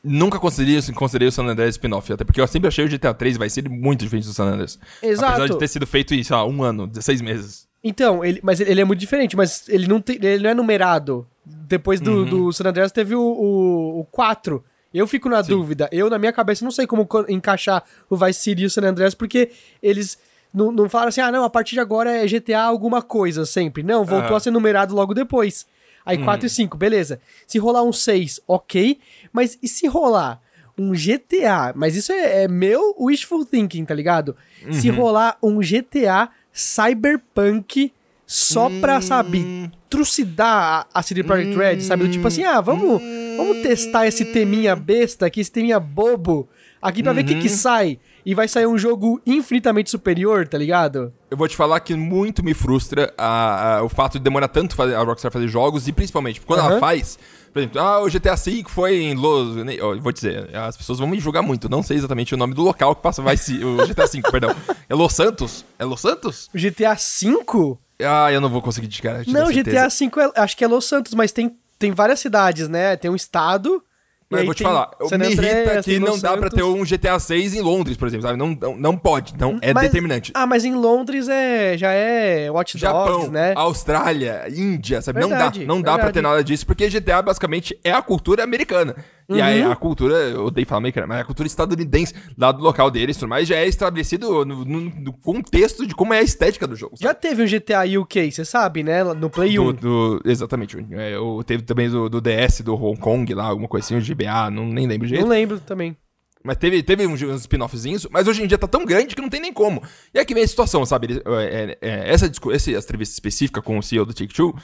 Nunca 0.04 0.38
considerei, 0.38 0.80
considerei 0.92 1.28
o 1.28 1.32
San 1.32 1.44
Andreas 1.46 1.74
spin-off, 1.74 2.12
até 2.12 2.22
porque 2.24 2.40
eu 2.40 2.46
sempre 2.46 2.68
achei 2.68 2.84
o 2.84 2.88
GTA 2.88 3.14
3 3.14 3.36
vai 3.38 3.48
ser 3.48 3.68
muito 3.68 4.00
diferente 4.04 4.26
do 4.26 4.32
San 4.34 4.44
Andreas. 4.44 4.78
Exato. 5.02 5.32
Apesar 5.32 5.48
de 5.48 5.58
ter 5.58 5.68
sido 5.68 5.86
feito 5.86 6.14
em, 6.14 6.22
sei 6.22 6.36
lá, 6.36 6.44
um 6.46 6.62
ano, 6.62 6.86
16 6.86 7.20
meses. 7.22 7.66
Então, 7.82 8.24
ele, 8.24 8.40
mas 8.42 8.60
ele 8.60 8.80
é 8.80 8.84
muito 8.84 8.98
diferente, 9.00 9.36
mas 9.36 9.68
ele 9.68 9.86
não, 9.86 10.00
tem, 10.00 10.16
ele 10.16 10.42
não 10.42 10.50
é 10.50 10.54
numerado. 10.54 11.26
Depois 11.44 12.00
do, 12.00 12.10
Uhum. 12.20 12.24
do 12.24 12.52
San 12.52 12.64
Andreas 12.68 12.90
teve 12.90 13.14
o, 13.14 13.20
o, 13.20 14.00
o 14.00 14.04
4. 14.06 14.64
Eu 14.92 15.06
fico 15.06 15.28
na 15.28 15.42
dúvida. 15.42 15.88
Eu, 15.92 16.08
na 16.10 16.18
minha 16.18 16.32
cabeça, 16.32 16.64
não 16.64 16.70
sei 16.72 16.86
como 16.86 17.06
co- 17.06 17.26
encaixar 17.28 17.84
o 18.10 18.16
Vice 18.16 18.40
City 18.40 18.62
e 18.62 18.66
o 18.66 18.70
San 18.70 18.82
Andreas, 18.82 19.14
porque 19.14 19.50
eles 19.82 20.18
não, 20.52 20.72
não 20.72 20.88
falaram 20.88 21.10
assim, 21.10 21.20
ah, 21.20 21.30
não, 21.30 21.44
a 21.44 21.50
partir 21.50 21.74
de 21.74 21.80
agora 21.80 22.10
é 22.10 22.26
GTA 22.26 22.62
alguma 22.62 23.02
coisa 23.02 23.44
sempre. 23.46 23.82
Não, 23.82 24.04
voltou 24.04 24.28
Aham. 24.30 24.36
a 24.36 24.40
ser 24.40 24.50
numerado 24.50 24.94
logo 24.94 25.12
depois. 25.14 25.66
Aí 26.04 26.18
4 26.18 26.46
e 26.46 26.50
5, 26.50 26.76
beleza. 26.76 27.20
Se 27.46 27.58
rolar 27.58 27.82
um 27.82 27.92
6, 27.92 28.40
ok. 28.48 28.98
Mas 29.32 29.58
e 29.62 29.68
se 29.68 29.86
rolar 29.86 30.40
um 30.78 30.94
GTA? 30.94 31.72
Mas 31.74 31.94
isso 31.96 32.12
é, 32.12 32.44
é 32.44 32.48
meu 32.48 32.94
wishful 32.98 33.44
thinking, 33.44 33.84
tá 33.84 33.94
ligado? 33.94 34.36
Se 34.70 34.88
rolar 34.88 35.36
um 35.42 35.60
GTA 35.62 36.28
Cyberpunk 36.56 37.92
só 38.26 38.68
pra, 38.80 39.00
sabe, 39.00 39.70
trucidar 39.88 40.86
a, 40.92 41.02
CD 41.02 41.22
Projekt 41.22 41.56
Red, 41.56 41.80
sabe? 41.82 42.04
Do 42.04 42.10
tipo 42.10 42.26
assim, 42.26 42.42
ah, 42.44 42.60
vamos, 42.60 43.00
vamos 43.36 43.62
testar 43.62 44.06
esse 44.06 44.24
teminha 44.24 44.74
besta 44.74 45.26
aqui, 45.26 45.40
esse 45.40 45.52
teminha 45.52 45.78
bobo, 45.78 46.48
aqui 46.82 47.02
pra 47.04 47.12
ver 47.12 47.20
o 47.22 47.24
que 47.24 47.36
que 47.36 47.48
sai. 47.48 47.98
E 48.24 48.34
vai 48.34 48.48
sair 48.48 48.66
um 48.66 48.76
jogo 48.76 49.20
infinitamente 49.24 49.88
superior, 49.88 50.48
tá 50.48 50.58
ligado? 50.58 51.12
Eu 51.30 51.36
vou 51.36 51.46
te 51.46 51.54
falar 51.56 51.78
que 51.78 51.94
muito 51.94 52.44
me 52.44 52.52
frustra 52.54 53.14
a- 53.16 53.76
a- 53.76 53.82
o 53.84 53.88
fato 53.88 54.14
de 54.18 54.24
demorar 54.24 54.48
tanto 54.48 54.74
fazer, 54.74 54.96
a 54.96 55.02
Rockstar 55.02 55.30
fazer 55.30 55.46
jogos 55.46 55.86
e 55.86 55.92
principalmente 55.92 56.40
quando 56.40 56.58
ela 56.60 56.70
Aham. 56.72 56.80
faz. 56.80 57.16
Por 57.56 57.60
exemplo, 57.60 57.80
ah, 57.80 58.02
o 58.02 58.10
GTA 58.10 58.34
V 58.36 58.64
foi 58.68 58.96
em 58.96 59.14
Los. 59.14 59.56
Eu 59.78 59.98
vou 60.02 60.12
dizer, 60.12 60.54
as 60.54 60.76
pessoas 60.76 60.98
vão 60.98 61.08
me 61.08 61.18
julgar 61.18 61.40
muito. 61.40 61.70
Não 61.70 61.82
sei 61.82 61.96
exatamente 61.96 62.34
o 62.34 62.36
nome 62.36 62.52
do 62.52 62.60
local 62.60 62.94
que 62.94 63.00
passa 63.00 63.22
vai 63.22 63.38
se- 63.38 63.64
o 63.64 63.78
GTA 63.86 64.06
V, 64.06 64.20
perdão. 64.30 64.54
É 64.86 64.94
Los 64.94 65.14
Santos? 65.14 65.64
É 65.78 65.84
Los 65.86 66.02
Santos? 66.02 66.50
O 66.54 66.58
GTA 66.58 66.92
V? 66.94 67.78
Ah, 68.02 68.30
eu 68.30 68.42
não 68.42 68.50
vou 68.50 68.60
conseguir 68.60 68.88
de 68.88 69.00
cara. 69.00 69.22
Não, 69.26 69.46
certeza. 69.46 69.88
GTA 69.88 69.88
V 69.88 70.20
é- 70.36 70.40
acho 70.42 70.54
que 70.54 70.64
é 70.64 70.68
Los 70.68 70.84
Santos, 70.84 71.14
mas 71.14 71.32
tem, 71.32 71.56
tem 71.78 71.92
várias 71.92 72.20
cidades, 72.20 72.68
né? 72.68 72.94
Tem 72.94 73.10
um 73.10 73.16
estado. 73.16 73.82
Mas 74.28 74.40
eu 74.40 74.46
vou 74.46 74.54
te 74.54 74.62
falar, 74.64 74.90
San 75.08 75.18
me 75.18 75.26
irrita 75.26 75.82
que 75.84 76.00
não 76.00 76.18
dá 76.18 76.32
pra 76.36 76.50
Santos. 76.50 76.56
ter 76.56 76.62
um 76.64 76.82
GTA 76.84 77.16
6 77.18 77.54
em 77.54 77.60
Londres, 77.60 77.96
por 77.96 78.08
exemplo, 78.08 78.26
sabe? 78.26 78.36
Não, 78.36 78.58
não, 78.60 78.76
não 78.76 78.96
pode, 78.96 79.34
não, 79.38 79.56
é 79.62 79.72
Mas- 79.72 79.84
determinante. 79.84 80.32
Ah, 80.34 80.46
mas 80.46 80.64
em 80.64 80.74
Londres 80.74 81.28
é, 81.28 81.78
já 81.78 81.92
é 81.92 82.50
Watch 82.50 82.76
Dogs, 82.76 82.80
Japão, 82.80 83.30
né? 83.30 83.52
Austrália, 83.56 84.46
Índia, 84.48 85.00
sabe? 85.00 85.20
Verdade, 85.20 85.60
não 85.60 85.66
dá, 85.66 85.74
não 85.74 85.80
dá 85.80 85.92
pra 85.92 86.04
verdade. 86.06 86.14
ter 86.14 86.22
nada 86.22 86.42
disso, 86.42 86.66
porque 86.66 86.88
GTA 86.88 87.22
basicamente 87.22 87.78
é 87.84 87.92
a 87.92 88.02
cultura 88.02 88.42
americana. 88.42 88.96
E 89.28 89.40
aí 89.40 89.60
a 89.62 89.74
cultura, 89.74 90.14
eu 90.14 90.44
odeio 90.46 90.66
falar 90.66 90.78
americana, 90.78 91.06
mas 91.06 91.20
a 91.20 91.24
cultura 91.24 91.46
estadunidense 91.48 92.14
lá 92.38 92.52
do 92.52 92.62
local 92.62 92.90
deles, 92.90 93.16
tudo 93.16 93.28
mais, 93.28 93.48
já 93.48 93.56
é 93.56 93.66
estabelecido 93.66 94.44
no, 94.44 94.64
no- 94.64 94.90
no 94.90 95.12
contexto 95.12 95.84
de 95.86 95.94
como 95.94 96.14
é 96.14 96.18
a 96.18 96.22
estética 96.22 96.66
do 96.66 96.76
jogo. 96.76 96.94
Já 97.00 97.12
teve 97.12 97.42
um 97.42 97.46
GTA 97.46 97.82
UK, 98.00 98.30
você 98.30 98.44
sabe, 98.44 98.82
né? 98.84 99.02
No 99.02 99.28
Play 99.28 99.58
1. 99.58 99.72
Do, 99.72 100.20
do- 100.20 100.22
exatamente. 100.24 100.76
É, 100.92 101.18
o- 101.18 101.42
teve 101.42 101.62
também 101.64 101.90
do, 101.90 102.08
do 102.08 102.20
DS, 102.20 102.60
do 102.60 102.74
Hong 102.74 102.98
Kong 103.00 103.34
lá, 103.34 103.46
alguma 103.46 103.66
coisinha, 103.68 104.00
de 104.00 104.14
GBA, 104.14 104.50
não, 104.50 104.64
nem 104.66 104.86
lembro 104.86 105.06
direito. 105.06 105.24
Não 105.24 105.30
lembro 105.30 105.58
também. 105.58 105.96
Mas 106.44 106.58
teve, 106.58 106.80
teve 106.80 107.04
uns, 107.08 107.20
uns 107.20 107.40
spin-offzinhos, 107.40 108.06
mas 108.08 108.28
hoje 108.28 108.44
em 108.44 108.46
dia 108.46 108.56
tá 108.56 108.68
tão 108.68 108.84
grande 108.84 109.16
que 109.16 109.20
não 109.20 109.28
tem 109.28 109.40
nem 109.40 109.52
como. 109.52 109.82
E 110.14 110.18
aqui 110.20 110.32
vem 110.32 110.44
a 110.44 110.46
situação, 110.46 110.86
sabe? 110.86 111.08
Ele- 111.08 111.22
é, 111.26 111.76
é, 111.82 111.88
é, 111.88 112.08
essa, 112.12 112.28
discu- 112.28 112.52
essa 112.52 112.70
entrevista 112.70 113.14
específica 113.14 113.60
com 113.60 113.76
o 113.76 113.82
CEO 113.82 114.06
do 114.06 114.14
Take-Two 114.14 114.54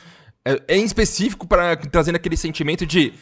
é, 0.44 0.60
é 0.68 0.76
em 0.76 0.84
específico 0.84 1.44
para 1.48 1.74
trazendo 1.76 2.14
aquele 2.16 2.36
sentimento 2.36 2.86
de 2.86 3.12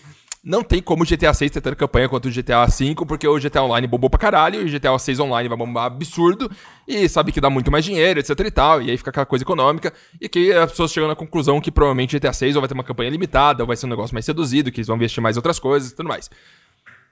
não 0.43 0.63
tem 0.63 0.81
como 0.81 1.03
o 1.03 1.07
GTA 1.07 1.35
6 1.35 1.51
ter 1.51 1.61
tanta 1.61 1.77
campanha 1.77 2.09
quanto 2.09 2.29
o 2.29 2.31
GTA 2.31 2.67
5, 2.69 3.05
porque 3.05 3.29
o 3.29 3.39
GTA 3.39 3.63
Online 3.63 3.87
bombou 3.87 4.09
pra 4.09 4.19
caralho, 4.19 4.63
e 4.63 4.65
o 4.65 4.79
GTA 4.79 4.99
6 4.99 5.21
Online 5.21 5.49
vai 5.49 5.59
bombar 5.59 5.85
absurdo, 5.85 6.51
e 6.89 7.09
sabe 7.09 7.31
que 7.31 7.41
dá 7.41 7.51
muito 7.51 7.71
mais 7.71 7.85
dinheiro, 7.85 8.21
etc 8.21 8.41
e 8.41 8.51
tal, 8.51 8.83
e 8.83 8.91
aí 8.91 8.97
fica 8.97 9.11
aquela 9.11 9.27
coisa 9.27 9.45
econômica, 9.45 9.93
e 10.21 10.29
que 10.29 10.53
as 10.53 10.71
pessoas 10.71 10.93
chegam 10.93 11.09
na 11.09 11.15
conclusão 11.15 11.61
que 11.61 11.71
provavelmente 11.71 12.17
o 12.17 12.21
GTA 12.21 12.33
6 12.33 12.57
ou 12.57 12.63
vai 12.63 12.69
ter 12.69 12.75
uma 12.75 12.85
campanha 12.85 13.11
limitada, 13.11 13.63
ou 13.63 13.67
vai 13.67 13.77
ser 13.77 13.87
um 13.87 13.91
negócio 13.91 14.15
mais 14.15 14.25
seduzido, 14.25 14.73
que 14.73 14.81
eles 14.81 14.89
vão 14.89 14.97
investir 14.97 15.23
mais 15.23 15.37
em 15.37 15.39
outras 15.39 15.59
coisas 15.59 15.91
e 15.91 15.95
tudo 15.95 16.09
mais. 16.09 16.31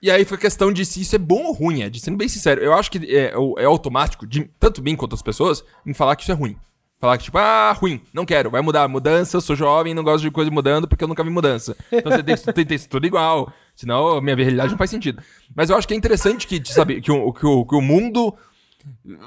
E 0.00 0.10
aí 0.10 0.24
fica 0.24 0.36
a 0.36 0.38
questão 0.38 0.72
de 0.72 0.86
se 0.86 1.00
isso 1.00 1.16
é 1.16 1.18
bom 1.18 1.44
ou 1.44 1.52
ruim, 1.52 1.82
Ed. 1.82 1.98
Sendo 1.98 2.16
bem 2.16 2.28
sincero, 2.28 2.62
eu 2.62 2.72
acho 2.72 2.90
que 2.90 2.98
é, 3.14 3.34
é 3.58 3.64
automático, 3.64 4.26
de 4.26 4.48
tanto 4.58 4.80
mim 4.80 4.94
quanto 4.94 5.14
as 5.14 5.22
pessoas, 5.22 5.64
em 5.84 5.92
falar 5.92 6.14
que 6.14 6.22
isso 6.22 6.30
é 6.30 6.34
ruim. 6.34 6.56
Falar 7.00 7.16
que, 7.16 7.24
tipo, 7.24 7.38
ah, 7.38 7.72
ruim, 7.72 8.00
não 8.12 8.24
quero, 8.24 8.50
vai 8.50 8.60
mudar. 8.60 8.88
Mudança, 8.88 9.40
sou 9.40 9.54
jovem, 9.54 9.94
não 9.94 10.02
gosto 10.02 10.22
de 10.22 10.30
coisa 10.32 10.50
mudando 10.50 10.88
porque 10.88 11.04
eu 11.04 11.08
nunca 11.08 11.22
vi 11.22 11.30
mudança. 11.30 11.76
Então 11.92 12.10
você 12.10 12.22
tem 12.52 12.64
que 12.64 12.64
ter 12.76 12.88
tudo 12.88 13.06
igual. 13.06 13.52
Senão 13.76 14.20
minha 14.20 14.34
realidade 14.34 14.72
não 14.72 14.78
faz 14.78 14.90
sentido. 14.90 15.22
Mas 15.54 15.70
eu 15.70 15.76
acho 15.76 15.86
que 15.86 15.94
é 15.94 15.96
interessante 15.96 16.46
que, 16.46 16.60
sabe, 16.72 17.00
que 17.00 17.12
o, 17.12 17.32
que 17.32 17.46
o, 17.46 17.64
que 17.64 17.74
o 17.76 17.80
mundo 17.80 18.34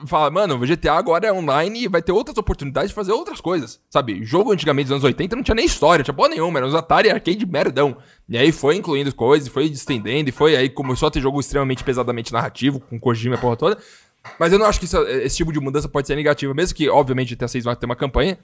fala, 0.06 0.30
mano, 0.30 0.56
o 0.56 0.60
GTA 0.60 0.94
agora 0.94 1.28
é 1.28 1.34
online 1.34 1.84
e 1.84 1.88
vai 1.88 2.02
ter 2.02 2.12
outras 2.12 2.38
oportunidades 2.38 2.90
de 2.90 2.96
fazer 2.96 3.12
outras 3.12 3.40
coisas. 3.40 3.80
Sabe, 3.90 4.24
jogo 4.26 4.52
antigamente 4.52 4.88
dos 4.88 4.94
anos 4.94 5.04
80 5.04 5.36
não 5.36 5.44
tinha 5.44 5.56
nem 5.56 5.66
história, 5.66 6.04
tinha 6.04 6.14
porra 6.14 6.30
nenhuma, 6.30 6.60
era 6.60 6.68
uns 6.68 6.76
Atari 6.76 7.10
arcade 7.10 7.46
merdão. 7.46 7.98
E 8.28 8.38
aí 8.38 8.52
foi 8.52 8.76
incluindo 8.76 9.14
coisas, 9.14 9.48
foi 9.48 9.66
estendendo, 9.66 10.30
e 10.30 10.32
foi 10.32 10.56
aí 10.56 10.70
começou 10.70 11.08
a 11.08 11.12
ter 11.12 11.22
jogo 11.22 11.40
extremamente 11.40 11.84
pesadamente 11.84 12.34
narrativo, 12.34 12.80
com 12.80 13.00
Kojima 13.00 13.36
e 13.36 13.38
a 13.38 13.42
porra 13.42 13.56
toda. 13.56 13.78
Mas 14.40 14.54
eu 14.54 14.60
não 14.60 14.66
acho 14.66 14.80
que 14.80 14.86
isso- 14.86 15.02
esse 15.04 15.38
tipo 15.38 15.52
de 15.52 15.60
mudança 15.60 15.88
pode 15.90 16.08
ser 16.08 16.16
negativa, 16.16 16.54
mesmo 16.54 16.76
que, 16.76 16.90
obviamente, 16.90 17.30
GTA 17.30 17.48
6 17.48 17.64
vai 17.64 17.76
ter 17.76 17.86
uma 17.86 17.96
campanha, 17.96 18.38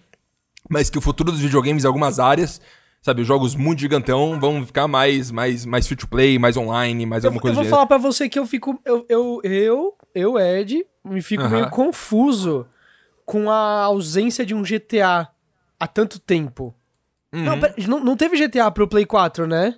mas 0.70 0.90
que 0.90 0.98
o 0.98 1.02
futuro 1.02 1.32
dos 1.32 1.40
videogames 1.42 1.84
em 1.84 1.88
algumas 1.88 2.20
áreas, 2.20 2.60
sabe, 3.02 3.22
os 3.22 3.28
jogos 3.28 3.56
muito 3.56 3.80
gigantão 3.80 4.40
vão 4.40 4.66
ficar 4.66 4.88
mais, 4.88 5.32
mais, 5.32 5.66
mais 5.66 5.88
free 5.88 5.96
to 5.96 6.08
play, 6.08 6.38
mais 6.40 6.58
online, 6.58 7.06
mais 7.06 7.24
Eu, 7.24 7.30
alguma 7.30 7.40
eu 7.40 7.42
coisa 7.42 7.56
vou 7.56 7.64
do 7.64 7.70
falar 7.70 7.86
pra 7.86 7.98
você 7.98 8.28
que 8.28 8.38
eu 8.40 8.46
fico. 8.46 8.80
Eu, 8.84 9.06
eu, 9.08 9.40
eu, 9.44 9.96
eu 10.16 10.40
Ed, 10.40 10.86
me 11.06 11.22
fico 11.22 11.44
Aham. 11.44 11.52
meio 11.52 11.70
confuso 11.70 12.66
com 13.26 13.50
a 13.50 13.82
ausência 13.84 14.46
de 14.46 14.56
um 14.56 14.64
GTA 14.64 15.28
há 15.80 15.88
tanto 15.88 16.20
tempo. 16.20 16.74
Uhum. 17.34 17.44
Não, 17.44 17.60
pera, 17.60 17.74
não, 17.88 18.00
não 18.00 18.16
teve 18.18 18.38
GTA 18.38 18.72
pro 18.72 18.88
Play 18.88 19.06
4, 19.06 19.46
né? 19.46 19.76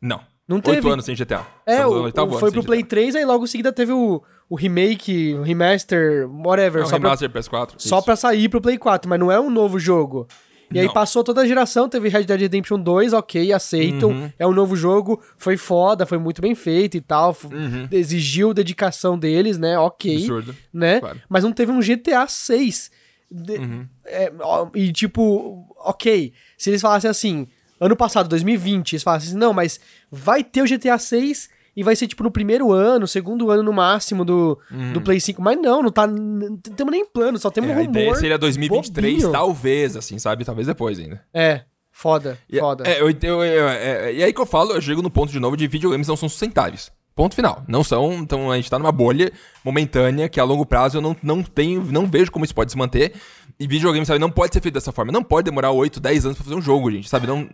Não. 0.00 0.20
Não 0.46 0.56
Oito 0.56 0.70
teve. 0.70 0.88
anos 0.90 1.04
sem 1.04 1.14
GTA. 1.16 1.44
É, 1.66 1.84
o, 1.86 2.06
o- 2.08 2.38
foi 2.38 2.50
pro 2.52 2.62
Play 2.62 2.80
GTA. 2.80 2.88
3, 2.88 3.16
aí 3.16 3.24
logo 3.24 3.44
em 3.44 3.48
seguida 3.48 3.72
teve 3.72 3.92
o, 3.92 4.22
o 4.48 4.54
remake, 4.56 5.34
o 5.34 5.42
remaster, 5.42 6.28
whatever. 6.28 6.82
É 6.82 6.84
um 6.84 6.88
só 6.88 6.98
pra, 6.98 7.08
remaster 7.14 7.30
PS4. 7.30 7.74
só 7.78 7.96
isso. 7.98 8.04
pra 8.04 8.16
sair 8.16 8.48
pro 8.48 8.60
Play 8.60 8.78
4, 8.78 9.08
mas 9.08 9.18
não 9.18 9.30
é 9.32 9.40
um 9.40 9.50
novo 9.50 9.78
jogo. 9.78 10.26
E 10.72 10.78
aí 10.80 10.86
Não. 10.86 10.92
passou 10.94 11.22
toda 11.22 11.42
a 11.42 11.46
geração, 11.46 11.88
teve 11.88 12.08
Red 12.08 12.24
Dead 12.24 12.40
Redemption 12.40 12.80
2, 12.80 13.12
ok, 13.12 13.52
aceitam. 13.52 14.10
Uhum. 14.10 14.32
É 14.38 14.46
um 14.46 14.52
novo 14.52 14.74
jogo, 14.74 15.22
foi 15.36 15.56
foda, 15.56 16.04
foi 16.06 16.18
muito 16.18 16.40
bem 16.42 16.54
feito 16.54 16.96
e 16.96 17.00
tal. 17.00 17.32
f- 17.32 17.48
Exigiu 17.92 18.52
dedicação 18.52 19.16
deles, 19.18 19.56
né? 19.58 19.78
Ok. 19.78 20.10
Uhum. 20.12 20.18
Absurdo. 20.20 20.56
Né? 20.72 21.00
Claro. 21.00 21.20
Mas 21.28 21.44
não 21.44 21.52
teve 21.52 21.70
um 21.70 21.80
GTA 21.80 22.26
6. 22.26 22.90
De- 23.30 23.56
Uhum. 23.58 23.86
é, 24.06 24.32
ó, 24.40 24.68
e 24.74 24.90
tipo, 24.92 25.64
ok. 25.84 26.32
Se 26.58 26.70
eles 26.70 26.80
falassem 26.80 27.10
assim, 27.10 27.46
ano 27.78 27.94
passado, 27.94 28.28
2020, 28.28 28.94
eles 28.94 29.02
falassem 29.02 29.28
assim, 29.30 29.38
não, 29.38 29.52
mas 29.52 29.78
vai 30.10 30.42
ter 30.42 30.62
o 30.62 30.66
GTA 30.66 30.98
6 30.98 31.48
e 31.76 31.82
vai 31.82 31.96
ser 31.96 32.06
tipo 32.06 32.22
no 32.22 32.30
primeiro 32.30 32.72
ano, 32.72 33.06
segundo 33.06 33.50
ano 33.50 33.62
no 33.62 33.72
máximo 33.72 34.24
do, 34.24 34.58
do 34.92 35.00
Play 35.00 35.20
5. 35.20 35.40
Mas 35.42 35.58
não, 35.60 35.82
não 35.82 35.90
tá. 35.90 36.06
Não 36.06 36.56
temos 36.56 36.90
nem 36.90 37.04
plano, 37.04 37.38
só 37.38 37.50
temos 37.50 37.70
Uhum. 37.70 37.76
É, 37.76 37.78
um 37.78 37.80
a 37.80 37.84
ideia 37.84 38.06
rumor. 38.06 38.18
seria 38.20 38.38
2023, 38.38 39.14
bobinho. 39.14 39.32
talvez, 39.32 39.96
assim, 39.96 40.18
sabe? 40.18 40.44
Talvez 40.44 40.66
depois 40.66 40.98
ainda. 40.98 41.22
É, 41.32 41.62
foda, 41.90 42.38
E- 42.50 42.58
foda. 42.58 42.84
É, 42.88 43.00
eu, 43.00 43.08
eu- 43.10 43.44
eu- 43.44 43.68
é, 43.68 44.12
e 44.12 44.22
aí 44.22 44.32
que 44.32 44.40
eu 44.40 44.46
falo, 44.46 44.72
eu 44.72 44.80
chego 44.80 45.02
no 45.02 45.10
ponto 45.10 45.30
de 45.32 45.38
novo 45.40 45.56
de 45.56 45.66
videogames 45.66 46.06
não 46.08 46.16
são 46.16 46.28
sustentáveis. 46.28 46.92
Ponto 47.14 47.36
final. 47.36 47.62
Não 47.68 47.84
são, 47.84 48.14
então 48.14 48.50
a 48.50 48.56
gente 48.56 48.68
tá 48.68 48.76
numa 48.76 48.90
bolha 48.90 49.32
momentânea 49.64 50.28
que 50.28 50.40
a 50.40 50.44
longo 50.44 50.66
prazo 50.66 50.98
eu 50.98 51.00
não, 51.00 51.16
não 51.22 51.42
tenho, 51.44 51.80
não 51.84 52.06
vejo 52.06 52.32
como 52.32 52.44
isso 52.44 52.54
pode 52.54 52.72
se 52.72 52.76
manter. 52.76 53.14
E 53.58 53.68
videogame, 53.68 54.04
sabe, 54.04 54.18
não 54.18 54.30
pode 54.30 54.52
ser 54.52 54.60
feito 54.60 54.74
dessa 54.74 54.90
forma. 54.90 55.12
Não 55.12 55.22
pode 55.22 55.44
demorar 55.44 55.70
8, 55.70 56.00
10 56.00 56.24
anos 56.24 56.36
pra 56.36 56.44
fazer 56.44 56.56
um 56.56 56.60
jogo, 56.60 56.90
gente, 56.90 57.08
sabe? 57.08 57.28
Não, 57.28 57.48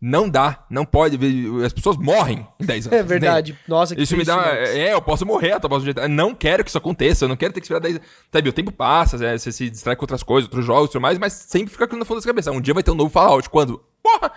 não 0.00 0.26
dá, 0.26 0.64
não 0.70 0.86
pode. 0.86 1.18
As 1.62 1.72
pessoas 1.72 1.98
morrem 1.98 2.46
em 2.58 2.64
10 2.64 2.86
anos. 2.86 2.98
É 2.98 3.02
verdade. 3.02 3.58
Nossa, 3.68 3.94
que 3.94 4.00
Isso 4.00 4.16
me 4.16 4.24
dá. 4.24 4.42
É, 4.54 4.94
eu 4.94 5.02
posso 5.02 5.26
morrer 5.26 5.58
do 5.58 5.80
GTA. 5.80 6.08
Não 6.08 6.34
quero 6.34 6.64
que 6.64 6.70
isso 6.70 6.78
aconteça. 6.78 7.26
Eu 7.26 7.28
não 7.28 7.36
quero 7.36 7.52
ter 7.52 7.60
que 7.60 7.66
esperar 7.66 7.80
10. 7.80 8.00
Sabe, 8.32 8.48
o 8.48 8.52
tempo 8.54 8.72
passa, 8.72 9.22
é, 9.22 9.36
você 9.36 9.52
se 9.52 9.68
distrai 9.68 9.94
com 9.96 10.04
outras 10.04 10.22
coisas, 10.22 10.48
outros 10.48 10.64
jogos 10.64 10.88
e 10.88 10.92
tudo 10.92 11.02
mais, 11.02 11.18
mas 11.18 11.34
sempre 11.34 11.70
fica 11.70 11.84
aquilo 11.84 11.98
no 11.98 12.06
fundo 12.06 12.20
da 12.20 12.26
cabeça. 12.26 12.50
Um 12.50 12.60
dia 12.60 12.72
vai 12.72 12.82
ter 12.82 12.90
um 12.90 12.94
novo 12.94 13.10
Fallout. 13.10 13.50
Quando? 13.50 13.82
Porra! 14.02 14.32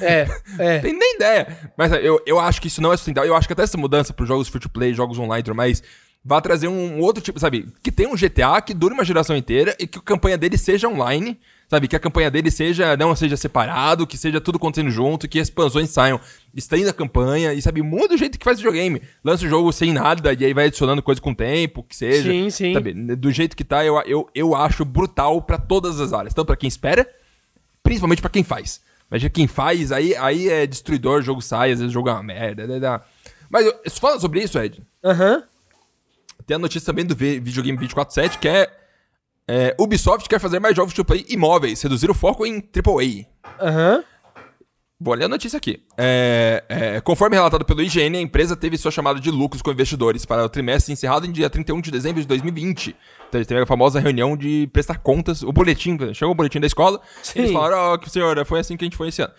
É, 0.00 0.28
é. 0.58 0.78
Tem 0.80 0.92
nem 0.92 1.16
ideia. 1.16 1.70
Mas 1.76 1.92
é, 1.92 2.00
eu, 2.06 2.20
eu 2.26 2.38
acho 2.38 2.60
que 2.60 2.68
isso 2.68 2.82
não 2.82 2.92
é 2.92 2.96
sustentável. 2.96 3.30
Eu 3.30 3.36
acho 3.36 3.46
que 3.46 3.52
até 3.52 3.62
essa 3.62 3.78
mudança 3.78 4.12
para 4.12 4.26
jogos 4.26 4.48
free 4.48 4.60
to 4.60 4.68
play, 4.68 4.94
jogos 4.94 5.18
online 5.18 5.40
e 5.40 5.44
tudo 5.44 5.56
mais, 5.56 5.82
vai 6.24 6.40
trazer 6.42 6.68
um 6.68 7.00
outro 7.00 7.22
tipo, 7.22 7.38
sabe? 7.38 7.68
Que 7.82 7.90
tem 7.90 8.06
um 8.06 8.14
GTA 8.14 8.60
que 8.60 8.74
dure 8.74 8.94
uma 8.94 9.04
geração 9.04 9.36
inteira 9.36 9.76
e 9.78 9.86
que 9.86 9.98
a 9.98 10.02
campanha 10.02 10.36
dele 10.36 10.58
seja 10.58 10.88
online. 10.88 11.38
Sabe, 11.70 11.86
que 11.86 11.94
a 11.94 11.98
campanha 11.98 12.30
dele 12.30 12.50
seja, 12.50 12.96
não 12.96 13.14
seja 13.14 13.36
separado, 13.36 14.06
que 14.06 14.16
seja 14.16 14.40
tudo 14.40 14.56
acontecendo 14.56 14.90
junto, 14.90 15.28
que 15.28 15.38
as 15.38 15.48
expansões 15.48 15.90
saiam, 15.90 16.18
estenda 16.54 16.88
a 16.88 16.94
campanha, 16.94 17.52
e 17.52 17.60
sabe, 17.60 17.82
muda 17.82 18.14
o 18.14 18.16
jeito 18.16 18.38
que 18.38 18.44
faz 18.44 18.56
videogame. 18.56 19.02
Lança 19.22 19.44
o 19.44 19.48
jogo 19.50 19.70
sem 19.70 19.92
nada, 19.92 20.32
e 20.32 20.46
aí 20.46 20.54
vai 20.54 20.68
adicionando 20.68 21.02
coisa 21.02 21.20
com 21.20 21.32
o 21.32 21.34
tempo, 21.34 21.82
que 21.82 21.94
seja. 21.94 22.30
Sim, 22.30 22.48
sim. 22.48 22.72
Sabe, 22.72 22.94
do 22.94 23.30
jeito 23.30 23.54
que 23.54 23.64
tá, 23.64 23.84
eu, 23.84 24.02
eu, 24.06 24.26
eu 24.34 24.54
acho 24.54 24.82
brutal 24.82 25.42
pra 25.42 25.58
todas 25.58 26.00
as 26.00 26.14
áreas. 26.14 26.32
Tanto 26.32 26.46
pra 26.46 26.56
quem 26.56 26.68
espera, 26.68 27.06
principalmente 27.82 28.22
pra 28.22 28.30
quem 28.30 28.42
faz. 28.42 28.80
Mas 29.10 29.22
já 29.22 29.28
quem 29.30 29.46
faz, 29.46 29.90
aí, 29.92 30.14
aí 30.16 30.48
é 30.48 30.66
destruidor, 30.66 31.20
o 31.20 31.22
jogo 31.22 31.40
sai, 31.40 31.72
às 31.72 31.78
vezes 31.78 31.90
o 31.90 31.94
jogo 31.94 32.08
é 32.08 32.12
uma 32.12 32.22
merda. 32.22 32.66
né, 32.66 32.78
dá- 32.78 33.00
Mas 33.50 33.64
eu, 33.66 33.74
falando 34.00 34.20
sobre 34.20 34.40
isso, 34.42 34.58
Ed, 34.58 34.82
Aham. 35.04 35.42
tem 36.46 36.54
a 36.56 36.58
notícia 36.58 36.86
também 36.86 37.06
do 37.06 37.16
vi- 37.16 37.40
videogame 37.40 37.78
247, 37.78 38.38
que 38.38 38.46
é, 38.48 38.70
é 39.48 39.74
Ubisoft 39.78 40.28
quer 40.28 40.38
fazer 40.38 40.60
mais 40.60 40.76
jogos 40.76 40.92
AAA 40.94 41.24
imóveis, 41.30 41.80
reduzir 41.80 42.10
o 42.10 42.14
foco 42.14 42.44
em 42.44 42.60
AAA. 42.60 43.26
Aham. 43.60 44.04
Vou 45.00 45.14
ler 45.14 45.26
a 45.26 45.28
notícia 45.28 45.56
aqui. 45.56 45.80
É, 45.96 46.64
é, 46.68 47.00
conforme 47.00 47.36
relatado 47.36 47.64
pelo 47.64 47.80
IGN, 47.80 48.18
a 48.18 48.20
empresa 48.20 48.56
teve 48.56 48.76
sua 48.76 48.90
chamada 48.90 49.20
de 49.20 49.30
lucros 49.30 49.62
com 49.62 49.70
investidores 49.70 50.26
para 50.26 50.44
o 50.44 50.48
trimestre 50.48 50.92
encerrado 50.92 51.24
em 51.24 51.30
dia 51.30 51.48
31 51.48 51.80
de 51.80 51.92
dezembro 51.92 52.20
de 52.20 52.26
2020. 52.26 52.96
Então, 53.28 53.44
teve 53.44 53.60
a 53.60 53.66
famosa 53.66 54.00
reunião 54.00 54.36
de 54.36 54.68
prestar 54.72 54.98
contas, 54.98 55.44
o 55.44 55.52
boletim, 55.52 55.96
chegou 56.12 56.32
o 56.32 56.34
boletim 56.34 56.58
da 56.58 56.66
escola, 56.66 57.00
Sim. 57.22 57.38
eles 57.38 57.52
falaram, 57.52 57.76
ó, 57.76 57.96
que 57.96 58.10
senhora, 58.10 58.44
foi 58.44 58.58
assim 58.58 58.76
que 58.76 58.84
a 58.84 58.86
gente 58.86 58.96
foi 58.96 59.08
esse 59.08 59.22
ano. 59.22 59.32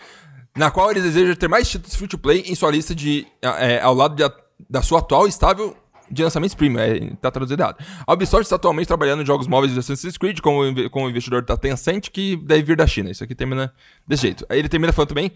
Na 0.57 0.71
qual 0.71 0.91
eles 0.91 1.03
desejam 1.03 1.35
ter 1.35 1.49
mais 1.49 1.69
títulos 1.69 1.95
free-to-play 1.95 2.45
em 2.47 2.55
sua 2.55 2.71
lista 2.71 2.95
de, 2.95 3.27
é, 3.41 3.81
ao 3.81 3.93
lado 3.93 4.15
de 4.15 4.23
da 4.69 4.81
sua 4.81 4.99
atual 4.99 5.27
estável 5.27 5.75
de 6.11 6.23
lançamentos 6.23 6.55
premium, 6.55 6.79
é, 6.79 7.11
tá 7.21 7.31
traduzido 7.31 7.61
errado. 7.61 7.83
A 8.05 8.13
Ubisoft 8.13 8.43
está 8.43 8.55
atualmente 8.55 8.87
trabalhando 8.87 9.21
em 9.21 9.25
jogos 9.25 9.47
móveis 9.47 9.73
de 9.73 9.79
Assassin's 9.79 10.17
Creed 10.17 10.39
com 10.41 10.59
o, 10.59 10.89
com 10.89 11.05
o 11.05 11.09
investidor 11.09 11.43
da 11.43 11.57
Tencent, 11.57 12.09
que 12.09 12.35
deve 12.35 12.63
vir 12.63 12.77
da 12.77 12.87
China. 12.87 13.09
Isso 13.09 13.23
aqui 13.23 13.35
termina 13.35 13.73
desse 14.07 14.23
jeito. 14.23 14.45
Aí 14.49 14.59
ele 14.59 14.69
termina 14.69 14.93
falando 14.93 15.09
também, 15.09 15.31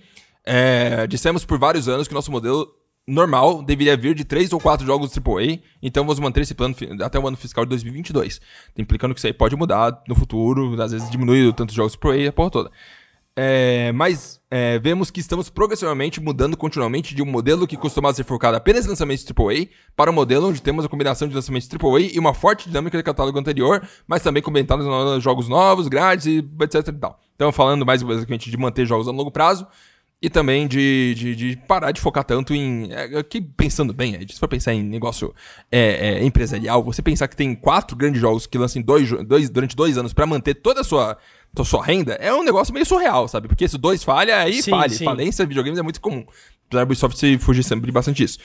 é, 0.45 1.07
dissemos 1.07 1.45
por 1.45 1.57
vários 1.57 1.87
anos 1.87 2.07
que 2.07 2.13
nosso 2.13 2.31
modelo 2.31 2.67
normal 3.07 3.61
deveria 3.61 3.97
vir 3.97 4.15
de 4.15 4.23
3 4.23 4.53
ou 4.53 4.59
4 4.59 4.85
jogos 4.85 5.11
AAA, 5.17 5.59
então 5.81 6.05
vamos 6.05 6.19
manter 6.19 6.41
esse 6.41 6.53
plano 6.53 6.73
até 7.01 7.19
o 7.19 7.27
ano 7.27 7.35
fiscal 7.35 7.65
de 7.65 7.69
2022. 7.69 8.39
Implicando 8.77 9.13
que 9.13 9.19
isso 9.19 9.27
aí 9.27 9.33
pode 9.33 9.55
mudar 9.55 10.01
no 10.07 10.15
futuro, 10.15 10.81
às 10.81 10.91
vezes 10.91 11.09
diminui 11.09 11.45
o 11.47 11.53
tanto 11.53 11.71
de 11.71 11.75
jogos 11.75 11.97
AAA 12.01 12.29
a 12.29 12.31
porra 12.31 12.49
toda. 12.49 12.71
É, 13.35 13.91
mas 13.93 14.39
é, 14.51 14.77
vemos 14.77 15.09
que 15.09 15.19
estamos 15.19 15.49
progressivamente 15.49 16.21
mudando 16.21 16.55
continuamente 16.55 17.15
de 17.15 17.23
um 17.23 17.25
modelo 17.25 17.65
que 17.65 17.75
costumava 17.75 18.13
ser 18.13 18.23
focado 18.23 18.55
apenas 18.55 18.85
em 18.85 18.89
lançamentos 18.89 19.25
AAA 19.25 19.69
para 19.95 20.11
um 20.11 20.13
modelo 20.13 20.49
onde 20.49 20.61
temos 20.61 20.85
a 20.85 20.87
combinação 20.87 21.27
de 21.27 21.33
lançamentos 21.33 21.67
AAA 21.67 22.11
e 22.13 22.19
uma 22.19 22.35
forte 22.35 22.67
dinâmica 22.67 22.95
de 22.95 23.03
catálogo 23.03 23.39
anterior, 23.39 23.81
mas 24.05 24.21
também 24.21 24.43
comentando 24.43 24.83
nos 24.83 25.23
jogos 25.23 25.49
novos, 25.49 25.87
grades 25.87 26.27
e 26.27 26.47
etc 26.61 26.87
e 26.89 26.93
tal. 26.93 27.19
Então 27.35 27.51
falando 27.51 27.83
mais 27.83 28.03
basicamente 28.03 28.51
de 28.51 28.57
manter 28.57 28.85
jogos 28.85 29.07
a 29.07 29.11
longo 29.11 29.31
prazo 29.31 29.67
e 30.23 30.29
também 30.29 30.69
de, 30.69 31.13
de, 31.15 31.35
de 31.35 31.57
parar 31.57 31.91
de 31.91 31.99
focar 31.99 32.23
tanto 32.23 32.53
em. 32.53 32.89
É, 32.93 33.17
aqui 33.17 33.41
pensando 33.41 33.93
bem, 33.93 34.25
se 34.25 34.39
for 34.39 34.47
pensar 34.47 34.73
em 34.73 34.81
negócio 34.81 35.35
é, 35.69 36.19
é, 36.19 36.23
empresarial, 36.23 36.81
você 36.81 37.01
pensar 37.01 37.27
que 37.27 37.35
tem 37.35 37.53
quatro 37.53 37.97
grandes 37.97 38.21
jogos 38.21 38.47
que 38.47 38.57
lançam 38.57 38.81
dois, 38.81 39.11
dois, 39.27 39.49
durante 39.49 39.75
dois 39.75 39.97
anos 39.97 40.13
para 40.13 40.25
manter 40.25 40.53
toda 40.53 40.79
a 40.79 40.83
sua, 40.85 41.17
sua 41.63 41.85
renda, 41.85 42.13
é 42.13 42.33
um 42.33 42.41
negócio 42.43 42.73
meio 42.73 42.85
surreal, 42.85 43.27
sabe? 43.27 43.47
Porque 43.47 43.67
se 43.67 43.77
dois 43.77 44.03
falha, 44.03 44.39
aí 44.39 44.63
Sim, 44.63 44.71
falha. 44.71 44.89
sim. 44.93 45.05
Falência 45.05 45.45
de 45.45 45.49
videogames 45.49 45.77
é 45.79 45.83
muito 45.83 46.01
comum. 46.01 46.25
Apesar 46.67 46.79
da 46.79 46.83
Ubisoft 46.83 47.19
se 47.19 47.37
fugir 47.37 47.63
sempre 47.63 47.91
bastante 47.91 48.17
disso. 48.17 48.39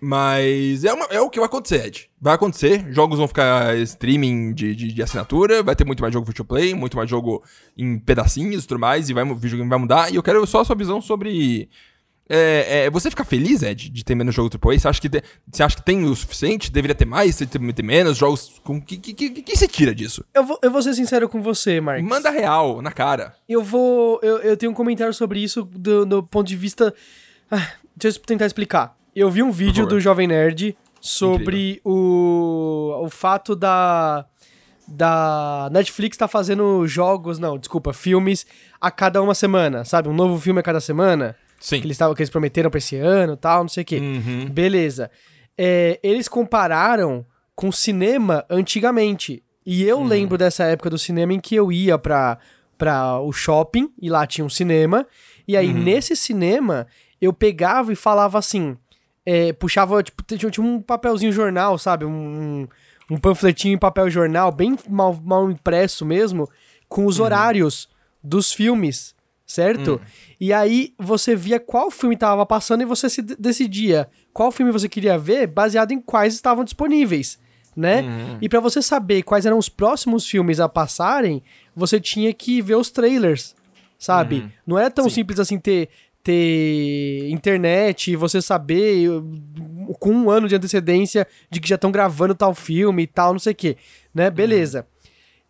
Mas 0.00 0.84
é, 0.84 0.92
uma- 0.92 1.06
é 1.06 1.20
o 1.20 1.30
que 1.30 1.38
vai 1.38 1.46
acontecer, 1.46 1.86
Ed. 1.86 2.10
Vai 2.20 2.34
acontecer, 2.34 2.92
jogos 2.92 3.18
vão 3.18 3.26
ficar 3.26 3.76
streaming 3.78 4.52
de, 4.52 4.74
de, 4.76 4.92
de 4.92 5.02
assinatura, 5.02 5.62
vai 5.62 5.74
ter 5.74 5.84
muito 5.84 6.00
mais 6.02 6.12
jogo 6.12 6.26
free 6.26 6.34
to 6.34 6.44
play, 6.44 6.74
muito 6.74 6.96
mais 6.96 7.08
jogo 7.08 7.42
em 7.76 7.98
pedacinhos 7.98 8.64
e 8.64 8.66
tudo 8.66 8.78
mais, 8.80 9.08
e 9.08 9.14
vai, 9.14 9.24
o 9.24 9.34
videogame 9.34 9.68
vai 9.68 9.78
mudar. 9.78 10.12
E 10.12 10.16
eu 10.16 10.22
quero 10.22 10.46
só 10.46 10.60
a 10.60 10.64
sua 10.64 10.76
visão 10.76 11.00
sobre. 11.00 11.68
É, 12.28 12.84
é, 12.86 12.90
você 12.90 13.10
fica 13.10 13.22
feliz, 13.24 13.62
Ed, 13.62 13.90
de 13.90 14.02
ter 14.04 14.14
menos 14.14 14.34
jogo 14.34 14.48
AAA? 14.48 14.78
Você 14.78 14.88
acha 14.88 15.00
que, 15.00 15.10
te- 15.10 15.22
você 15.52 15.62
acha 15.62 15.76
que 15.76 15.82
tem 15.82 16.04
o 16.04 16.14
suficiente? 16.16 16.72
Deveria 16.72 16.94
ter 16.94 17.04
mais? 17.04 17.36
Ter, 17.36 17.46
ter 17.46 17.82
menos 17.82 18.16
jogos? 18.16 18.60
Com 18.64 18.80
que, 18.80 18.96
que, 18.96 19.12
que, 19.12 19.42
que 19.42 19.56
você 19.56 19.68
tira 19.68 19.94
disso? 19.94 20.24
Eu 20.32 20.42
vou, 20.44 20.58
eu 20.62 20.70
vou 20.70 20.80
ser 20.82 20.94
sincero 20.94 21.28
com 21.28 21.42
você, 21.42 21.80
Marcos. 21.82 22.08
Manda 22.08 22.30
real, 22.30 22.80
na 22.80 22.90
cara. 22.92 23.34
Eu 23.46 23.62
vou. 23.62 24.18
Eu, 24.22 24.38
eu 24.38 24.56
tenho 24.56 24.72
um 24.72 24.74
comentário 24.74 25.12
sobre 25.12 25.40
isso 25.42 25.64
do, 25.64 26.06
do 26.06 26.22
ponto 26.22 26.46
de 26.46 26.56
vista. 26.56 26.94
Ah, 27.50 27.68
deixa 27.94 28.18
eu 28.18 28.22
tentar 28.22 28.46
explicar. 28.46 28.96
Eu 29.14 29.30
vi 29.30 29.42
um 29.42 29.50
vídeo 29.52 29.86
do 29.86 30.00
Jovem 30.00 30.26
Nerd 30.26 30.74
sobre 31.00 31.80
o, 31.84 33.02
o 33.04 33.10
fato 33.10 33.54
da. 33.54 34.24
Da 34.86 35.70
Netflix 35.72 36.14
tá 36.16 36.28
fazendo 36.28 36.86
jogos, 36.86 37.38
não, 37.38 37.56
desculpa, 37.56 37.94
filmes 37.94 38.46
a 38.78 38.90
cada 38.90 39.22
uma 39.22 39.34
semana, 39.34 39.82
sabe? 39.82 40.10
Um 40.10 40.14
novo 40.14 40.38
filme 40.38 40.60
a 40.60 40.62
cada 40.62 40.78
semana. 40.78 41.34
Sim. 41.64 41.80
Que 41.80 41.86
eles, 41.86 41.96
tavam, 41.96 42.14
que 42.14 42.20
eles 42.20 42.28
prometeram 42.30 42.68
pra 42.70 42.76
esse 42.78 42.96
ano 42.96 43.32
e 43.32 43.36
tal, 43.36 43.62
não 43.62 43.68
sei 43.68 43.82
o 43.82 43.86
quê. 43.86 43.98
Uhum. 43.98 44.50
Beleza. 44.50 45.10
É, 45.56 45.98
eles 46.02 46.28
compararam 46.28 47.24
com 47.54 47.72
cinema 47.72 48.44
antigamente. 48.50 49.42
E 49.64 49.82
eu 49.84 49.98
Uhum. 49.98 50.04
lembro 50.06 50.36
dessa 50.36 50.64
época 50.64 50.90
do 50.90 50.98
cinema 50.98 51.32
em 51.32 51.40
que 51.40 51.54
eu 51.54 51.72
ia 51.72 51.96
pra, 51.96 52.38
pra 52.76 53.18
o 53.20 53.32
shopping 53.32 53.90
e 54.00 54.10
lá 54.10 54.26
tinha 54.26 54.44
um 54.44 54.48
cinema. 54.50 55.06
E 55.48 55.56
aí, 55.56 55.68
Uhum. 55.68 55.82
nesse 55.82 56.14
cinema, 56.16 56.86
eu 57.20 57.32
pegava 57.32 57.92
e 57.92 57.96
falava 57.96 58.38
assim. 58.38 58.76
é, 59.26 59.54
puxava, 59.54 60.02
tipo, 60.02 60.22
tinha, 60.22 60.50
tinha 60.50 60.66
um 60.66 60.82
papelzinho 60.82 61.32
jornal, 61.32 61.78
sabe? 61.78 62.04
Um, 62.04 62.68
um 63.10 63.16
panfletinho 63.16 63.72
em 63.74 63.78
papel 63.78 64.10
jornal, 64.10 64.52
bem 64.52 64.76
mal, 64.86 65.18
mal 65.24 65.50
impresso 65.50 66.04
mesmo, 66.04 66.46
com 66.90 67.00
Uhum. 67.00 67.06
os 67.06 67.20
horários 67.20 67.88
dos 68.22 68.52
filmes, 68.52 69.13
certo? 69.54 70.00
E 70.40 70.52
aí 70.52 70.92
você 70.98 71.36
via 71.36 71.60
qual 71.60 71.90
filme 71.90 72.16
tava 72.16 72.44
passando 72.44 72.82
e 72.82 72.84
você 72.84 73.08
se 73.08 73.22
de- 73.22 73.36
decidia 73.36 74.08
qual 74.32 74.50
filme 74.50 74.72
você 74.72 74.88
queria 74.88 75.16
ver 75.16 75.46
baseado 75.46 75.92
em 75.92 76.00
quais 76.00 76.34
estavam 76.34 76.64
disponíveis, 76.64 77.38
né? 77.76 78.02
E 78.40 78.48
pra 78.48 78.60
você 78.60 78.82
saber 78.82 79.22
quais 79.22 79.46
eram 79.46 79.58
os 79.58 79.68
próximos 79.68 80.26
filmes 80.28 80.58
a 80.60 80.68
passarem, 80.68 81.42
você 81.74 82.00
tinha 82.00 82.32
que 82.32 82.60
ver 82.60 82.74
os 82.74 82.90
trailers, 82.90 83.54
sabe? 83.98 84.50
Não 84.66 84.78
é 84.78 84.90
tão 84.90 85.04
simples 85.10 85.38
assim 85.38 85.58
ter 85.58 85.88
ter 86.22 87.28
internet 87.30 88.10
e 88.10 88.16
você 88.16 88.40
saber 88.40 89.08
com 90.00 90.10
um 90.10 90.30
ano 90.30 90.48
de 90.48 90.54
antecedência 90.56 91.26
de 91.50 91.60
que 91.60 91.68
já 91.68 91.74
estão 91.74 91.92
gravando 91.92 92.34
tal 92.34 92.54
filme 92.54 93.02
e 93.02 93.06
tal, 93.06 93.32
não 93.32 93.38
sei 93.38 93.52
o 93.52 93.56
quê, 93.56 93.76
né? 94.14 94.30
Beleza. 94.30 94.86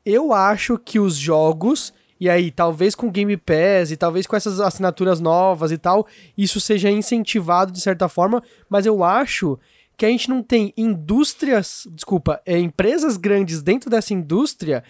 Eu 0.05 0.33
acho 0.33 0.77
que 0.77 0.99
os 0.99 1.15
jogos, 1.17 1.95
e 2.25 2.31
aí 2.31 2.51
talvez 2.51 2.95
com 2.95 3.11
Game 3.11 3.37
Pass 3.37 3.91
e 3.91 3.99
talvez 3.99 4.27
com 4.27 4.35
essas 4.35 4.59
assinaturas 4.59 5.21
novas 5.21 5.71
e 5.71 5.77
tal, 5.77 6.07
isso 6.39 6.59
seja 6.59 6.91
incentivado 6.91 7.71
de 7.71 7.83
certa 7.83 8.09
forma, 8.09 8.43
mas 8.67 8.87
eu 8.87 9.05
acho 9.05 9.59
que 9.95 10.07
a 10.07 10.09
gente 10.09 10.31
não 10.31 10.43
tem 10.43 10.73
indústrias, 10.75 11.87
desculpa, 11.91 12.41
é, 12.47 12.59
empresas 12.59 13.19
grandes 13.19 13.63
dentro 13.63 13.91
dessa 13.91 14.15
indústria 14.15 14.83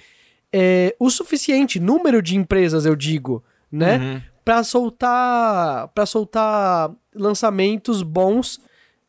é, 0.53 0.95
o 1.01 1.11
suficiente, 1.11 1.81
número 1.81 2.23
de 2.23 2.37
empresas, 2.37 2.87
eu 2.87 2.95
digo, 2.95 3.43
né? 3.71 4.23
Pra 4.45 4.63
soltar, 4.63 5.89
para 5.89 6.07
soltar 6.07 6.93
lançamentos 7.13 8.01
bons 8.03 8.61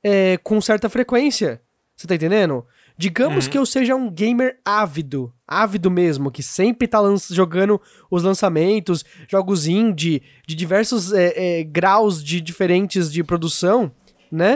é, 0.04 0.38
com 0.38 0.60
certa 0.60 0.90
frequência. 0.90 1.62
Você 1.96 2.08
tá 2.08 2.16
entendendo? 2.16 2.66
Digamos 2.98 3.48
que 3.48 3.58
eu 3.58 3.66
seja 3.66 3.94
um 3.96 4.10
gamer 4.10 4.58
ávido, 4.64 5.34
ávido 5.46 5.92
mesmo, 5.92 6.32
que 6.32 6.42
sempre 6.42 6.88
tá 6.88 7.00
jogando 7.30 7.80
os 8.10 8.24
lançamentos, 8.24 9.04
jogos 9.28 9.68
indie, 9.68 10.24
de 10.48 10.56
diversos 10.56 11.12
é, 11.12 11.60
é, 11.60 11.64
graus 11.64 12.24
de 12.24 12.40
diferentes 12.40 13.12
de 13.12 13.24
produção, 13.24 13.92
né? 14.32 14.56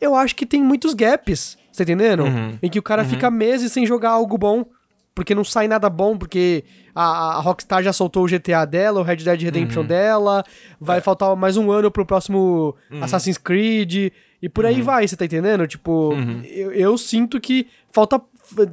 Eu 0.00 0.14
acho 0.14 0.36
que 0.36 0.46
tem 0.46 0.62
muitos 0.62 0.94
gaps, 0.94 1.58
você 1.72 1.84
tá 1.84 1.92
entendendo? 1.92 2.24
Em 2.62 2.68
que 2.68 2.78
o 2.78 2.82
cara 2.82 3.04
fica 3.04 3.30
meses 3.30 3.72
sem 3.72 3.84
jogar 3.86 4.10
algo 4.10 4.38
bom, 4.38 4.64
porque 5.14 5.34
não 5.34 5.44
sai 5.44 5.66
nada 5.68 5.88
bom, 5.88 6.16
porque 6.16 6.64
a, 6.94 7.36
a 7.36 7.40
Rockstar 7.40 7.82
já 7.82 7.92
soltou 7.92 8.24
o 8.24 8.28
GTA 8.28 8.64
dela, 8.64 9.00
o 9.00 9.02
Red 9.02 9.16
Dead 9.16 9.40
Redemption 9.42 9.84
dela, 9.86 10.44
vai 10.80 11.00
faltar 11.00 11.34
mais 11.36 11.56
um 11.56 11.70
ano 11.70 11.90
pro 11.90 12.06
próximo 12.06 12.76
Assassin's 13.00 13.38
Creed, 13.38 14.12
e 14.42 14.48
por 14.48 14.66
aí 14.66 14.82
vai, 14.82 15.06
você 15.08 15.16
tá 15.16 15.24
entendendo? 15.24 15.66
Tipo, 15.66 16.12
eu, 16.44 16.72
eu 16.72 16.98
sinto 16.98 17.40
que 17.40 17.66
falta. 17.90 18.20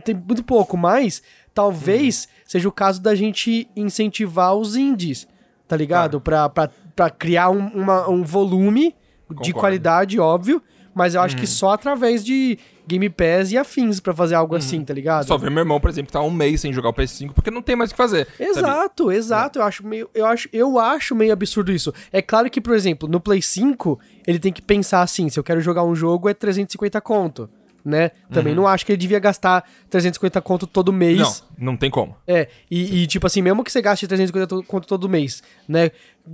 Tem 0.03 0.13
muito 0.15 0.43
pouco, 0.43 0.75
mas 0.75 1.21
talvez 1.53 2.27
seja 2.45 2.67
o 2.67 2.71
caso 2.71 3.01
da 3.01 3.15
gente 3.15 3.69
incentivar 3.75 4.53
os 4.55 4.75
indies, 4.75 5.27
tá 5.67 5.75
ligado? 5.77 6.19
Pra, 6.19 6.49
pra, 6.49 6.69
pra 6.95 7.09
criar 7.09 7.49
um, 7.49 7.67
uma- 7.67 8.09
um 8.09 8.23
volume 8.23 8.89
de 8.89 9.35
Concordo. 9.35 9.53
qualidade, 9.53 10.19
óbvio, 10.19 10.61
mas 10.93 11.15
eu 11.15 11.21
acho 11.21 11.35
que 11.37 11.47
só 11.47 11.71
através 11.71 12.23
de 12.23 12.57
Game 12.87 13.09
Pass 13.09 13.51
e 13.51 13.57
afins 13.57 13.99
pra 13.99 14.13
fazer 14.13 14.35
algo 14.35 14.55
assim, 14.55 14.83
tá 14.83 14.93
ligado? 14.93 15.25
Só 15.25 15.37
ver 15.37 15.49
meu 15.49 15.61
irmão, 15.61 15.79
por 15.79 15.89
exemplo, 15.89 16.07
que 16.07 16.13
tá 16.13 16.21
um 16.21 16.29
mês 16.31 16.59
sem 16.61 16.73
jogar 16.73 16.89
o 16.89 16.93
PS5 16.93 17.31
porque 17.33 17.49
não 17.49 17.61
tem 17.61 17.75
mais 17.75 17.89
o 17.91 17.93
que 17.93 17.97
fazer. 17.97 18.27
sabe? 18.37 18.43
Exato, 18.49 19.11
exato. 19.11 19.59
Eu 19.59 19.63
acho 19.63 19.85
meio, 19.87 20.09
eu 20.13 20.25
acho, 20.25 20.49
eu 20.51 20.77
acho 20.79 21.15
meio 21.15 21.31
absurdo 21.31 21.71
isso. 21.71 21.93
É 22.11 22.21
claro 22.21 22.49
que, 22.49 22.59
por 22.59 22.75
exemplo, 22.75 23.07
no 23.07 23.19
Play 23.21 23.41
5, 23.41 23.99
ele 24.27 24.39
tem 24.39 24.51
que 24.51 24.61
pensar 24.61 25.01
assim, 25.01 25.29
se 25.29 25.39
eu 25.39 25.43
quero 25.43 25.61
jogar 25.61 25.83
um 25.83 25.95
jogo 25.95 26.27
é 26.27 26.33
350 26.33 26.99
conto, 26.99 27.49
né? 27.85 28.11
Também 28.31 28.53
não 28.53 28.67
acho 28.67 28.85
que 28.85 28.91
ele 28.91 28.97
devia 28.97 29.17
gastar 29.19 29.63
350 29.89 30.41
conto 30.41 30.67
todo 30.67 30.91
mês. 30.91 31.17
Não, 31.57 31.71
não 31.71 31.77
tem 31.77 31.89
como. 31.89 32.15
É, 32.27 32.47
e, 32.69 33.03
e, 33.03 33.07
tipo 33.07 33.25
assim, 33.25 33.41
mesmo 33.41 33.63
que 33.63 33.71
você 33.71 33.81
gaste 33.81 34.05
350 34.07 34.47
to- 34.47 34.63
conto 34.67 34.87
todo 34.87 35.07
mês, 35.09 35.41
né? 35.67 35.89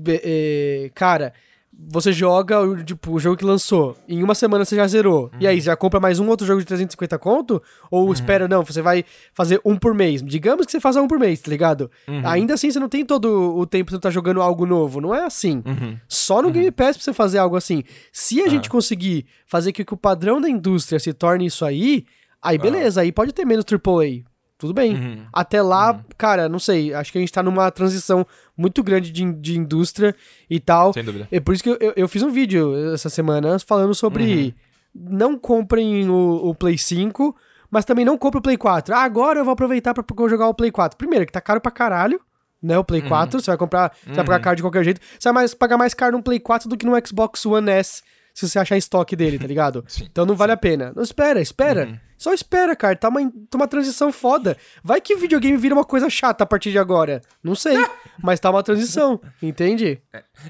É, 0.07 0.91
cara, 0.93 1.33
você 1.79 2.11
joga 2.11 2.59
o- 2.61 2.83
tipo, 2.83 3.11
o 3.11 3.19
jogo 3.19 3.37
que 3.37 3.45
lançou, 3.45 3.95
em 4.07 4.23
uma 4.23 4.33
semana 4.33 4.65
você 4.65 4.75
já 4.75 4.87
zerou. 4.87 5.29
E 5.39 5.45
aí, 5.47 5.61
você 5.61 5.65
já 5.67 5.75
compra 5.75 5.99
mais 5.99 6.19
um 6.19 6.27
outro 6.27 6.45
jogo 6.45 6.59
de 6.59 6.65
350 6.65 7.17
conto? 7.19 7.61
Ou 7.91 8.11
espera, 8.13 8.47
não, 8.47 8.63
você 8.65 8.81
vai 8.81 9.05
fazer 9.33 9.61
um 9.63 9.77
por 9.77 9.93
mês. 9.93 10.21
Digamos 10.23 10.65
que 10.65 10.71
você 10.71 10.79
faça 10.79 11.01
um 11.01 11.07
por 11.07 11.19
mês, 11.19 11.39
tá 11.39 11.49
ligado? 11.51 11.89
Ainda 12.25 12.55
assim, 12.55 12.71
você 12.71 12.79
não 12.79 12.89
tem 12.89 13.05
todo 13.05 13.55
o 13.57 13.65
tempo 13.65 13.85
que 13.85 13.91
você 13.91 13.99
tá 13.99 14.09
jogando 14.09 14.41
algo 14.41 14.65
novo. 14.65 14.99
Não 14.99 15.13
é 15.13 15.25
assim. 15.25 15.61
Só 16.07 16.41
no 16.41 16.49
Game 16.51 16.71
Pass 16.71 16.97
pra 16.97 17.03
você 17.03 17.13
fazer 17.13 17.37
algo 17.37 17.55
assim. 17.55 17.83
Se 18.11 18.41
a 18.41 18.47
gente 18.49 18.69
conseguir 18.69 19.25
fazer 19.45 19.71
com 19.71 19.83
que 19.85 19.93
o 19.93 19.97
padrão 19.97 20.41
da 20.41 20.49
indústria 20.49 20.99
se 20.99 21.13
torne 21.13 21.45
isso 21.45 21.63
aí, 21.63 22.05
aí 22.41 22.57
beleza, 22.57 23.01
aí 23.01 23.11
pode 23.11 23.33
ter 23.33 23.45
menos 23.45 23.63
AAA. 23.65 24.23
Tudo 24.57 24.73
bem. 24.73 25.27
Até 25.31 25.61
lá, 25.61 26.01
cara, 26.17 26.49
não 26.49 26.57
sei. 26.57 26.93
Acho 26.93 27.11
que 27.11 27.17
a 27.17 27.21
gente 27.21 27.31
tá 27.31 27.43
numa 27.43 27.69
transição 27.69 28.25
muito 28.57 28.81
grande 28.81 29.11
de, 29.11 29.31
de 29.33 29.57
indústria 29.57 30.15
e 30.49 30.59
tal. 30.59 30.93
Sem 30.93 31.03
dúvida. 31.03 31.27
É 31.31 31.39
por 31.39 31.53
isso 31.53 31.63
que 31.63 31.69
eu, 31.69 31.93
eu- 31.95 32.07
fiz 32.07 32.23
um 32.23 32.31
vídeo 32.31 32.73
essa 32.93 33.09
semana 33.09 33.59
falando 33.59 33.93
sobre 33.93 34.55
não 34.95 35.37
comprem 35.37 36.09
o, 36.09 36.49
o 36.49 36.55
Play 36.55 36.75
5, 36.77 37.35
mas 37.69 37.85
também 37.85 38.03
não 38.03 38.17
comprem 38.17 38.39
o 38.39 38.41
Play 38.41 38.57
4. 38.57 38.95
Ah, 38.95 39.03
agora 39.03 39.39
eu 39.39 39.45
vou 39.45 39.51
aproveitar 39.51 39.93
pra 39.93 40.01
pra 40.01 40.27
jogar 40.27 40.47
o 40.47 40.53
Play 40.55 40.71
4. 40.71 40.97
Primeiro, 40.97 41.25
que 41.27 41.31
tá 41.31 41.39
caro 41.41 41.61
pra 41.61 41.71
caralho, 41.71 42.19
né? 42.59 42.79
O 42.79 42.83
Play 42.83 43.01
4. 43.03 43.39
Você 43.39 43.51
vai 43.51 43.57
comprar, 43.57 43.91
você 44.03 44.13
vai 44.15 44.25
pagar 44.25 44.39
caro 44.39 44.55
de 44.55 44.63
qualquer 44.63 44.83
jeito. 44.83 44.99
Você 45.19 45.29
vai 45.29 45.33
mais, 45.33 45.53
pagar 45.53 45.77
mais 45.77 45.93
caro 45.93 46.13
num 46.17 46.21
Play 46.23 46.39
4 46.39 46.67
do 46.67 46.75
que 46.75 46.85
no 46.85 46.93
Xbox 47.05 47.45
One 47.45 47.69
S. 47.69 48.01
Se 48.37 48.47
você 48.47 48.59
achar 48.59 48.77
estoque 48.77 49.15
dele, 49.15 49.39
tá 49.39 49.47
ligado? 49.47 49.83
Sim, 49.89 50.03
então 50.11 50.23
não 50.23 50.35
vale 50.35 50.51
a 50.51 50.57
pena. 50.57 50.93
Não 50.95 51.01
espera, 51.01 51.41
espera. 51.41 51.99
Só 52.15 52.31
espera, 52.35 52.75
cara. 52.75 52.95
Tá 52.95 53.09
uma, 53.09 53.19
tá 53.49 53.57
uma 53.57 53.67
transição 53.67 54.11
foda. 54.13 54.55
Vai 54.83 55.01
que 55.01 55.15
videogame 55.15 55.57
vira 55.57 55.73
uma 55.73 55.83
coisa 55.83 56.07
chata 56.07 56.43
a 56.43 56.47
partir 56.47 56.69
de 56.69 56.77
agora. 56.77 57.19
Não 57.43 57.55
sei. 57.55 57.75
mas 58.21 58.39
tá 58.39 58.51
uma 58.51 58.61
transição, 58.61 59.19
entende? 59.41 59.99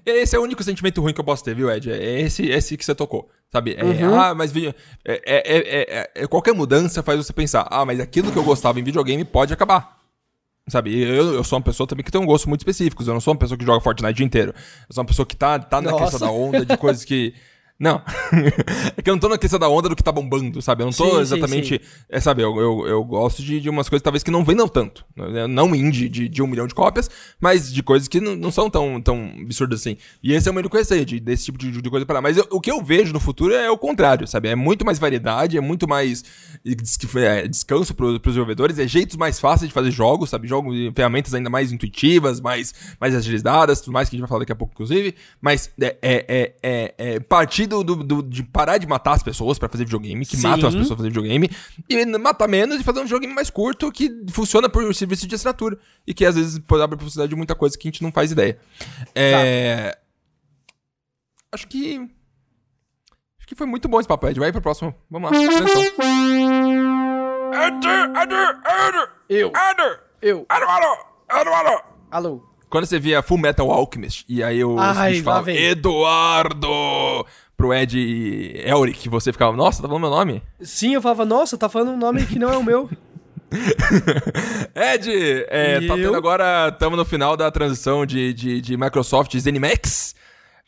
Esse 0.05 0.35
é 0.35 0.39
o 0.39 0.43
único 0.43 0.61
sentimento 0.65 0.99
ruim 1.01 1.13
que 1.13 1.21
eu 1.21 1.23
posso 1.23 1.45
ter, 1.45 1.55
viu, 1.55 1.71
Ed? 1.71 1.89
É 1.89 2.19
esse, 2.23 2.45
esse 2.47 2.75
que 2.75 2.83
você 2.83 2.93
tocou. 2.93 3.29
Sabe? 3.49 3.73
É, 3.77 3.85
Uhum. 3.85 4.19
Ah, 4.19 4.35
mas 4.35 4.51
vi- 4.51 4.67
é, 4.67 4.73
é- 5.05 5.21
é- 5.25 5.99
é- 5.99 6.11
é- 6.23 6.27
qualquer 6.27 6.53
mudança 6.53 7.01
faz 7.01 7.25
você 7.25 7.31
pensar, 7.31 7.65
ah, 7.71 7.85
mas 7.85 8.01
aquilo 8.01 8.33
que 8.33 8.37
eu 8.37 8.43
gostava 8.43 8.81
em 8.81 8.83
videogame 8.83 9.23
pode 9.23 9.53
acabar. 9.53 9.97
Sabe? 10.67 10.93
Eu, 11.01 11.35
eu 11.35 11.43
sou 11.45 11.57
uma 11.57 11.63
pessoa 11.63 11.87
também 11.87 12.03
que 12.03 12.11
tem 12.11 12.19
um 12.19 12.25
gosto 12.25 12.49
muito 12.49 12.59
específico. 12.59 13.01
Eu 13.01 13.13
não 13.13 13.21
sou 13.21 13.33
uma 13.33 13.39
pessoa 13.39 13.57
que 13.57 13.63
joga 13.65 13.79
Fortnite 13.81 14.11
o 14.11 14.15
dia 14.15 14.25
inteiro. 14.25 14.53
Eu 14.89 14.93
sou 14.93 15.01
uma 15.01 15.07
pessoa 15.07 15.25
que 15.25 15.37
tá, 15.37 15.57
tá 15.57 15.81
na 15.81 15.91
Nossa. 15.91 16.03
questão 16.11 16.19
da 16.27 16.33
onda 16.33 16.65
de 16.65 16.75
coisas 16.75 17.05
que. 17.05 17.33
Não. 17.79 18.01
é 18.97 19.01
que 19.01 19.09
eu 19.09 19.13
não 19.13 19.19
tô 19.19 19.29
na 19.29 19.37
questão 19.37 19.59
da 19.59 19.69
onda 19.69 19.87
do 19.87 19.95
que 19.95 20.01
tá 20.03 20.11
bombando, 20.11 20.61
sabe? 20.63 20.81
Eu 20.81 20.85
não 20.87 20.93
tô 20.93 21.05
Sim, 21.05 21.11
sim, 21.11 21.21
exatamente. 21.21 21.81
É, 22.09 22.19
sabe, 22.19 22.41
eu, 22.41 22.57
eu, 22.57 22.87
eu 22.87 23.03
gosto 23.03 23.43
de, 23.43 23.59
de 23.59 23.69
umas 23.69 23.87
coisas 23.87 24.01
talvez 24.01 24.23
que 24.23 24.31
não 24.31 24.43
vendam 24.43 24.67
tanto. 24.67 25.05
né? 25.15 25.45
Não 25.45 25.75
indie 25.75 26.09
de, 26.09 26.27
de 26.27 26.41
um 26.41 26.47
milhão 26.47 26.65
de 26.65 26.73
cópias, 26.73 27.07
mas 27.39 27.71
de 27.71 27.83
coisas 27.83 28.07
que 28.07 28.19
não, 28.19 28.35
não 28.35 28.51
são 28.51 28.67
tão, 28.67 28.99
tão 28.99 29.31
absurdas 29.43 29.81
assim. 29.81 29.95
E 30.23 30.33
esse 30.33 30.47
é 30.47 30.51
o 30.51 30.53
meu 30.55 30.61
único 30.61 30.75
receio, 30.75 31.05
de, 31.05 31.19
desse 31.19 31.45
tipo 31.45 31.57
de, 31.59 31.71
de 31.71 31.89
coisa 31.89 32.03
para 32.05 32.19
Mas 32.19 32.37
eu- 32.37 32.47
o 32.49 32.59
que 32.59 32.71
eu 32.71 32.83
vejo 32.83 33.13
no 33.13 33.19
futuro 33.19 33.53
é 33.53 33.69
o 33.69 33.77
contrário, 33.77 34.27
sabe? 34.27 34.49
É 34.49 34.55
muito 34.55 34.83
mais 34.83 34.97
variedade, 34.97 35.55
é 35.55 35.61
muito 35.61 35.87
mais 35.87 36.23
é, 36.65 37.47
descanso 37.47 37.93
pro, 37.93 38.19
pros 38.19 38.33
desenvolvedores, 38.33 38.79
é 38.79 38.87
jeitos 38.87 39.15
mais 39.15 39.39
fáceis 39.39 39.69
de 39.69 39.73
fazer 39.73 39.91
jogos, 39.91 40.31
sabe? 40.31 40.47
Jogos 40.47 40.75
e 40.75 40.91
ferramentas 40.95 41.33
ainda 41.33 41.49
mais 41.49 41.71
intuitivas, 41.71 42.41
mais, 42.41 42.73
mais 42.99 43.13
agilizadas, 43.13 43.81
tudo 43.81 43.93
mais 43.93 44.09
que 44.09 44.15
a 44.15 44.17
gente 44.17 44.21
vai 44.21 44.29
falar 44.29 44.39
daqui 44.39 44.51
a 44.51 44.55
pouco, 44.55 44.73
inclusive. 44.73 45.13
Mas 45.39 45.69
é, 45.79 45.95
é, 46.01 46.25
é, 46.27 46.53
é, 46.63 46.93
é 46.97 47.19
partir 47.19 47.66
do, 47.67 47.83
do- 47.83 48.03
do- 48.03 48.23
de 48.23 48.41
parar 48.43 48.77
de 48.77 48.87
matar 48.87 49.13
as 49.13 49.21
pessoas 49.23 49.59
pra 49.59 49.67
fazer 49.69 49.83
videogame, 49.85 50.25
que 50.25 50.35
Sim. 50.37 50.43
matam 50.47 50.67
as 50.69 50.73
pessoas 50.75 50.87
pra 50.87 50.97
fazer 50.97 51.09
videogame, 51.09 51.49
e 51.89 52.05
matar 52.17 52.47
menos 52.47 52.79
e 52.79 52.83
fazer 52.83 52.99
um 52.99 53.03
videogame 53.03 53.33
mais 53.33 53.49
curto 53.49 53.91
que 53.91 54.09
funciona 54.31 54.67
por 54.69 54.93
serviço 54.95 55.27
de 55.27 55.35
assinatura. 55.35 55.77
E 56.05 56.13
que 56.13 56.25
às 56.25 56.35
vezes 56.35 56.57
pode 56.59 56.81
abrir 56.81 56.97
possibilidade 56.97 57.29
de 57.29 57.35
muita 57.35 57.53
coisa 57.55 57.77
que 57.77 57.87
a 57.87 57.91
gente 57.91 58.01
não 58.03 58.11
faz 58.11 58.31
ideia. 58.31 58.57
É. 59.13 59.97
Acho 61.51 61.67
que. 61.67 61.97
Acho 63.39 63.47
que 63.47 63.55
foi 63.55 63.67
muito 63.67 63.87
bom 63.87 63.99
esse 63.99 64.07
papo, 64.09 64.27
Ed. 64.27 64.39
Vai 64.39 64.51
pro 64.51 64.61
próximo. 64.61 64.93
Vamos 65.09 65.31
lá. 65.31 65.37
Atenção. 65.37 65.81
Ed, 67.53 67.87
Ed, 67.87 68.33
Ed, 68.33 69.09
Eu, 69.29 69.47
Ed, 69.49 69.99
eu, 70.21 70.45
Ed, 70.51 70.63
Ed. 71.41 71.49
alô. 72.11 72.43
Quando 72.69 72.85
você 72.85 72.99
via 72.99 73.21
Full 73.23 73.37
Metal 73.37 73.71
Alchemist, 73.71 74.25
e 74.27 74.43
aí 74.43 74.59
eu 74.59 74.77
Ai, 74.77 75.21
vem. 75.43 75.57
Eduardo! 75.57 77.25
Pro 77.57 77.73
Ed 77.73 77.97
Elric, 78.63 79.09
você 79.09 79.33
ficava, 79.33 79.57
nossa, 79.57 79.81
tá 79.81 79.87
falando 79.87 80.01
meu 80.03 80.11
nome? 80.11 80.43
Sim, 80.61 80.93
eu 80.93 81.01
falava, 81.01 81.25
nossa, 81.25 81.57
tá 81.57 81.67
falando 81.67 81.89
um 81.91 81.97
nome 81.97 82.23
que 82.27 82.37
não 82.37 82.49
é 82.53 82.57
o 82.57 82.63
meu. 82.63 82.87
Ed, 84.75 85.09
é, 85.49 85.81
tá 85.87 85.95
tendo 85.95 86.15
agora, 86.15 86.69
estamos 86.71 86.97
no 86.97 87.05
final 87.05 87.35
da 87.35 87.49
transição 87.49 88.05
de, 88.05 88.33
de, 88.33 88.61
de 88.61 88.77
Microsoft 88.77 89.33
e 89.33 89.39
ZeniMax. 89.39 90.15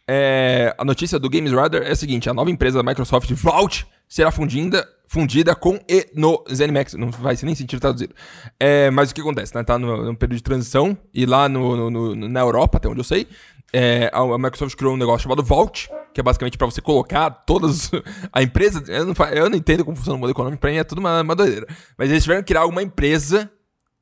É, 0.08 0.74
a 0.78 0.84
notícia 0.84 1.20
do 1.20 1.30
Games 1.30 1.52
Radar 1.52 1.84
é 1.84 1.92
a 1.92 1.96
seguinte: 1.96 2.30
a 2.30 2.34
nova 2.34 2.50
empresa 2.50 2.82
da 2.82 2.90
Microsoft 2.90 3.32
Vault 3.34 3.86
será 4.08 4.32
fundida, 4.32 4.88
fundida 5.08 5.54
com 5.56 5.80
e 5.88 6.08
no 6.16 6.44
ZeniMax. 6.52 6.96
Não 6.96 7.12
vai 7.12 7.36
ser 7.36 7.46
nem 7.46 7.54
sentido 7.54 7.80
traduzido. 7.80 8.16
É, 8.60 8.90
mas 8.90 9.12
o 9.12 9.16
que 9.16 9.22
acontece? 9.22 9.54
Né? 9.54 9.64
Tá 9.64 9.78
no, 9.78 10.06
no 10.06 10.16
período 10.16 10.38
de 10.38 10.44
transição 10.44 10.98
e 11.14 11.26
lá 11.28 11.48
no, 11.48 11.76
no- 11.92 12.16
no- 12.16 12.28
na 12.30 12.40
Europa, 12.40 12.78
até 12.78 12.90
onde 12.90 13.00
eu 13.00 13.04
sei, 13.04 13.28
é, 13.72 14.10
a, 14.14 14.20
a 14.20 14.38
Microsoft 14.38 14.76
criou 14.76 14.94
um 14.94 14.98
negócio 14.98 15.24
chamado 15.24 15.44
Vault, 15.44 15.90
que 16.14 16.20
é 16.20 16.24
basicamente 16.24 16.58
para 16.58 16.68
você 16.68 16.82
colocar 16.82 17.30
todas. 17.30 17.92
A 18.34 18.42
empresa. 18.42 18.84
Eu 18.88 19.06
não, 19.06 19.14
eu 19.32 19.50
não 19.50 19.58
entendo 19.58 19.86
como 19.86 19.96
funciona 19.96 20.18
o 20.18 20.20
modelo 20.20 20.36
econômico, 20.36 20.62
pra 20.62 20.72
mim 20.72 20.78
é 20.78 20.84
tudo 20.84 21.00
uma, 21.00 21.22
uma 21.22 21.36
doideira. 21.36 21.68
Mas 21.98 22.10
eles 22.10 22.24
tiveram 22.24 22.42
que 22.42 22.48
criar 22.48 22.66
uma 22.66 22.82
empresa 22.82 23.52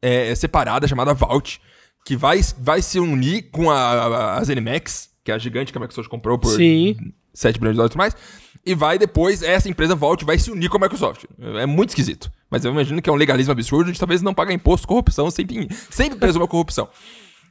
é, 0.01 0.33
separada 0.35 0.87
chamada 0.87 1.13
Vault, 1.13 1.61
que 2.05 2.15
vai, 2.15 2.39
vai 2.59 2.81
se 2.81 2.99
unir 2.99 3.49
com 3.51 3.69
a, 3.69 3.77
a, 3.77 4.37
a 4.37 4.43
ZeniMax, 4.43 5.09
que 5.23 5.31
é 5.31 5.35
a 5.35 5.37
gigante 5.37 5.71
que 5.71 5.77
a 5.77 5.81
Microsoft 5.81 6.09
comprou 6.09 6.37
por 6.37 6.55
Sim. 6.55 6.95
7 7.33 7.59
bilhões 7.59 7.75
de 7.75 7.77
dólares 7.77 7.91
e 7.91 7.93
tudo 7.93 7.99
mais. 7.99 8.15
E 8.65 8.75
vai 8.75 8.97
depois, 8.97 9.41
essa 9.41 9.69
empresa 9.69 9.95
Vault 9.95 10.25
vai 10.25 10.37
se 10.37 10.51
unir 10.51 10.69
com 10.69 10.77
a 10.77 10.81
Microsoft. 10.81 11.25
É 11.39 11.65
muito 11.65 11.89
esquisito. 11.89 12.31
Mas 12.49 12.65
eu 12.65 12.71
imagino 12.71 13.01
que 13.01 13.09
é 13.09 13.13
um 13.13 13.15
legalismo 13.15 13.51
absurdo 13.51 13.91
de 13.91 13.99
talvez 13.99 14.21
não 14.21 14.33
pagar 14.33 14.53
imposto, 14.53 14.87
corrupção, 14.87 15.29
sempre, 15.31 15.67
sempre 15.89 16.17
presuma 16.17 16.47
corrupção. 16.47 16.89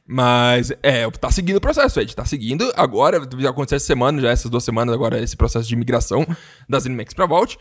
Mas, 0.07 0.71
é, 0.81 1.09
tá 1.11 1.29
seguindo 1.29 1.57
o 1.57 1.61
processo, 1.61 1.99
Ed. 1.99 2.15
Tá 2.15 2.23
seguindo. 2.25 2.71
Agora, 2.77 3.21
já 3.39 3.49
aconteceu 3.49 3.75
essa 3.75 3.85
semana, 3.85 4.21
já 4.21 4.29
essas 4.29 4.49
duas 4.49 4.63
semanas, 4.63 4.95
agora, 4.95 5.19
esse 5.21 5.35
processo 5.35 5.67
de 5.67 5.75
migração 5.75 6.25
da 6.69 6.79
ZeniMax 6.79 7.13
pra 7.13 7.25
Vault. 7.25 7.57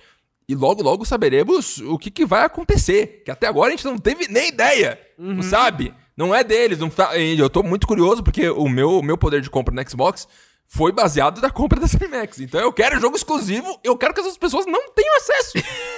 E 0.49 0.55
logo, 0.55 0.81
logo 0.81 1.05
saberemos 1.05 1.79
o 1.79 1.99
que, 1.99 2.09
que 2.09 2.25
vai 2.25 2.45
acontecer. 2.45 3.23
Que 3.25 3.33
até 3.33 3.49
agora 3.49 3.69
a 3.69 3.71
gente 3.73 3.85
não 3.85 3.99
teve 3.99 4.29
nem 4.29 4.49
ideia. 4.51 4.97
Não 5.19 5.43
sabe? 5.43 5.93
Não 6.17 6.33
é 6.33 6.45
deles. 6.45 6.79
Não 6.79 6.91
e 7.19 7.37
eu 7.37 7.51
tô 7.51 7.65
muito 7.65 7.85
curioso 7.85 8.23
porque 8.23 8.49
o 8.49 8.69
meu, 8.69 9.03
meu 9.03 9.19
poder 9.19 9.41
de 9.41 9.51
compra 9.51 9.75
no 9.75 9.91
Xbox 9.91 10.29
foi 10.69 10.93
baseado 10.93 11.41
na 11.41 11.51
compra 11.51 11.81
da 11.81 11.87
ZeniMax. 11.89 12.39
Então 12.41 12.61
eu 12.61 12.73
quero 12.73 13.01
jogo 13.01 13.17
exclusivo. 13.17 13.77
Eu 13.83 13.99
quero 13.99 14.15
que 14.15 14.21
essas 14.21 14.39
pessoas 14.39 14.67
não 14.67 14.89
tenham 14.93 15.17
acesso. 15.17 15.53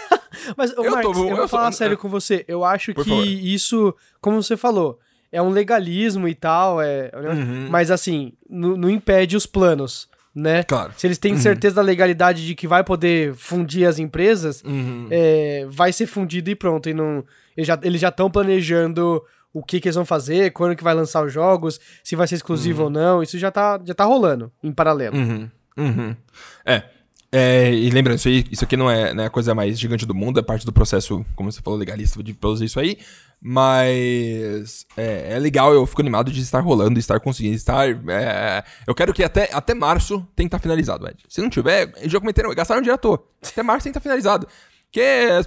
Mas, 0.56 0.70
ô, 0.78 0.82
Eu 0.82 0.92
Marcos, 0.92 1.12
tô- 1.12 1.24
eu 1.24 1.28
eu 1.28 1.36
vou 1.36 1.48
sou- 1.48 1.58
falar 1.58 1.72
sério 1.72 1.92
é. 1.94 1.96
com 1.96 2.08
você. 2.08 2.42
Eu 2.48 2.64
acho 2.64 2.94
Por 2.94 3.04
que 3.04 3.10
favor. 3.10 3.26
isso, 3.26 3.94
como 4.18 4.42
você 4.42 4.56
falou, 4.56 4.98
é 5.30 5.42
um 5.42 5.50
legalismo 5.50 6.26
e 6.28 6.34
tal, 6.34 6.80
é... 6.80 7.10
Uhum. 7.14 7.68
mas 7.70 7.90
assim, 7.90 8.32
não, 8.48 8.88
impede 8.88 9.36
os 9.36 9.46
planos, 9.46 10.08
né? 10.34 10.62
Claro. 10.62 10.92
Se 10.96 11.06
eles 11.06 11.18
têm 11.18 11.36
certeza 11.36 11.76
da 11.76 11.82
legalidade 11.82 12.46
de 12.46 12.54
que 12.54 12.66
vai 12.66 12.82
poder 12.82 13.34
fundir 13.34 13.86
as 13.86 13.98
empresas, 13.98 14.62
é, 15.10 15.66
vai 15.68 15.92
ser 15.92 16.06
fundido 16.06 16.50
e 16.50 16.54
pronto. 16.54 16.88
E 16.88 16.94
não, 16.94 17.24
eles 17.56 18.00
já 18.00 18.08
estão 18.08 18.30
planejando 18.30 19.22
o 19.52 19.62
que, 19.62 19.80
que 19.80 19.88
eles 19.88 19.96
vão 19.96 20.04
fazer, 20.04 20.52
quando 20.52 20.76
que 20.76 20.84
vai 20.84 20.94
lançar 20.94 21.24
os 21.24 21.32
jogos, 21.32 21.80
se 22.04 22.14
vai 22.14 22.26
ser 22.26 22.36
exclusivo 22.36 22.84
ou 22.84 22.90
não. 22.90 23.22
Isso 23.22 23.38
já 23.38 23.50
tá, 23.50 23.80
já 23.84 23.94
tá 23.94 24.04
rolando 24.04 24.52
em 24.62 24.72
paralelo. 24.72 25.16
Uhum, 25.16 25.50
uhum. 25.76 26.16
É. 26.64 26.82
É, 27.30 27.70
e 27.72 27.90
lembrando, 27.90 28.18
isso, 28.18 28.28
aí, 28.28 28.44
isso 28.50 28.64
aqui 28.64 28.76
não 28.76 28.90
é, 28.90 29.12
não 29.12 29.22
é 29.22 29.26
a 29.26 29.30
coisa 29.30 29.54
mais 29.54 29.78
gigante 29.78 30.06
do 30.06 30.14
mundo, 30.14 30.40
é 30.40 30.42
parte 30.42 30.64
do 30.64 30.72
processo, 30.72 31.24
como 31.36 31.52
você 31.52 31.60
falou, 31.60 31.78
legalista 31.78 32.22
de 32.22 32.32
produzir 32.32 32.64
isso 32.64 32.80
aí. 32.80 32.98
Mas 33.40 34.84
é, 34.96 35.34
é 35.34 35.38
legal, 35.38 35.72
eu 35.72 35.86
fico 35.86 36.00
animado 36.00 36.32
de 36.32 36.40
estar 36.40 36.58
rolando, 36.60 36.98
estar 36.98 37.20
conseguindo 37.20 37.54
estar. 37.54 37.88
é, 37.88 38.64
eu 38.86 38.94
quero 38.94 39.12
que 39.12 39.22
até, 39.22 39.48
até 39.52 39.74
março 39.74 40.26
tenha 40.34 40.48
que 40.48 40.54
estar 40.54 40.58
finalizado, 40.58 41.06
Ed. 41.06 41.22
Se 41.28 41.40
não 41.40 41.48
tiver, 41.48 41.92
já 42.04 42.18
cometeram, 42.18 42.52
gastaram 42.52 42.80
dinheiro 42.80 42.96
à 42.96 42.98
toa. 42.98 43.22
Até 43.46 43.62
março 43.62 43.84
tem 43.84 43.92
que 43.92 43.98
estar 43.98 44.08
finalizado. 44.08 44.48
Porque 44.90 45.02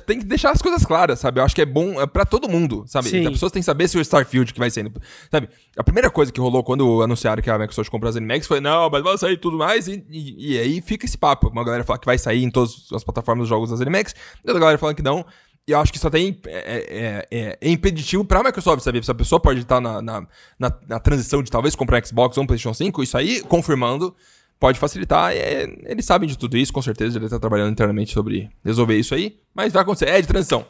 tem 0.05 0.19
que 0.19 0.25
deixar 0.25 0.51
as 0.51 0.61
coisas 0.61 0.85
claras, 0.85 1.19
sabe? 1.19 1.39
Eu 1.39 1.43
acho 1.43 1.55
que 1.55 1.61
é 1.63 1.65
bom 1.65 1.99
é 1.99 2.05
pra 2.05 2.23
todo 2.25 2.47
mundo, 2.47 2.83
sabe? 2.85 3.09
Sim. 3.09 3.25
As 3.25 3.31
pessoas 3.33 3.51
têm 3.51 3.59
que 3.61 3.65
saber 3.65 3.87
se 3.87 3.97
o 3.97 4.01
Starfield 4.01 4.53
que 4.53 4.59
vai 4.59 4.69
saindo. 4.69 4.91
Sabe? 5.31 5.49
A 5.75 5.83
primeira 5.83 6.11
coisa 6.11 6.31
que 6.31 6.39
rolou 6.39 6.63
quando 6.63 7.01
anunciaram 7.01 7.41
que 7.41 7.49
a 7.49 7.57
Microsoft 7.57 7.89
comprou 7.89 8.07
as 8.09 8.13
ZeniMax 8.13 8.45
foi: 8.45 8.59
não, 8.61 8.87
mas 8.89 9.03
vai 9.03 9.17
sair 9.17 9.37
tudo 9.37 9.57
mais. 9.57 9.87
E, 9.87 10.05
e- 10.11 10.53
e 10.53 10.59
aí 10.59 10.79
fica 10.81 11.07
esse 11.07 11.17
papo. 11.17 11.47
Uma 11.49 11.63
galera 11.65 11.83
fala 11.83 11.97
que 11.97 12.05
vai 12.05 12.19
sair 12.19 12.43
em 12.43 12.51
todas 12.51 12.85
as 12.93 13.03
plataformas 13.03 13.41
dos 13.43 13.49
jogos 13.49 13.71
da 13.71 13.75
ZeniMax, 13.77 14.13
outra 14.45 14.59
galera 14.59 14.77
falando 14.77 14.95
que 14.95 15.01
não. 15.03 15.25
E 15.67 15.71
eu 15.71 15.79
acho 15.79 15.91
que 15.91 15.97
isso 15.97 16.07
até 16.07 16.19
é, 16.19 16.27
é, 16.47 17.27
é- 17.31 17.57
é 17.61 17.69
impeditivo 17.69 18.23
pra 18.23 18.43
Microsoft, 18.43 18.83
sabe? 18.83 19.03
Se 19.03 19.09
a 19.09 19.15
pessoa 19.15 19.39
pode 19.39 19.61
estar 19.61 19.81
na, 19.81 20.01
na, 20.03 20.21
na, 20.59 20.71
na 20.87 20.99
transição 20.99 21.41
de 21.41 21.49
talvez 21.49 21.75
comprar 21.75 22.03
Xbox 22.05 22.37
ou 22.37 22.43
um 22.43 22.47
PlayStation 22.47 22.73
5, 22.75 23.01
isso 23.03 23.17
aí, 23.17 23.41
confirmando, 23.41 24.15
pode 24.61 24.79
facilitar. 24.79 25.33
É, 25.33 25.67
eles 25.87 26.05
sabem 26.05 26.29
de 26.29 26.37
tudo 26.37 26.55
isso, 26.55 26.71
com 26.71 26.81
certeza. 26.83 27.17
Ele 27.17 27.27
tá 27.27 27.39
trabalhando 27.39 27.71
internamente 27.71 28.13
sobre 28.13 28.49
resolver 28.63 28.95
isso 28.95 29.15
aí. 29.15 29.35
Mas 29.53 29.73
vai 29.73 29.81
acontecer. 29.81 30.07
É 30.07 30.21
de 30.21 30.27
transição. 30.27 30.65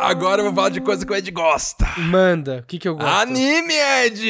Agora 0.00 0.40
eu 0.40 0.46
vou 0.46 0.54
falar 0.54 0.70
de 0.70 0.80
coisa 0.80 1.06
que 1.06 1.12
o 1.12 1.14
Ed 1.14 1.30
gosta. 1.30 1.86
Manda, 1.96 2.58
o 2.58 2.66
que, 2.66 2.78
que 2.78 2.88
eu 2.88 2.96
gosto? 2.96 3.08
Anime, 3.08 3.74
Ed! 4.04 4.26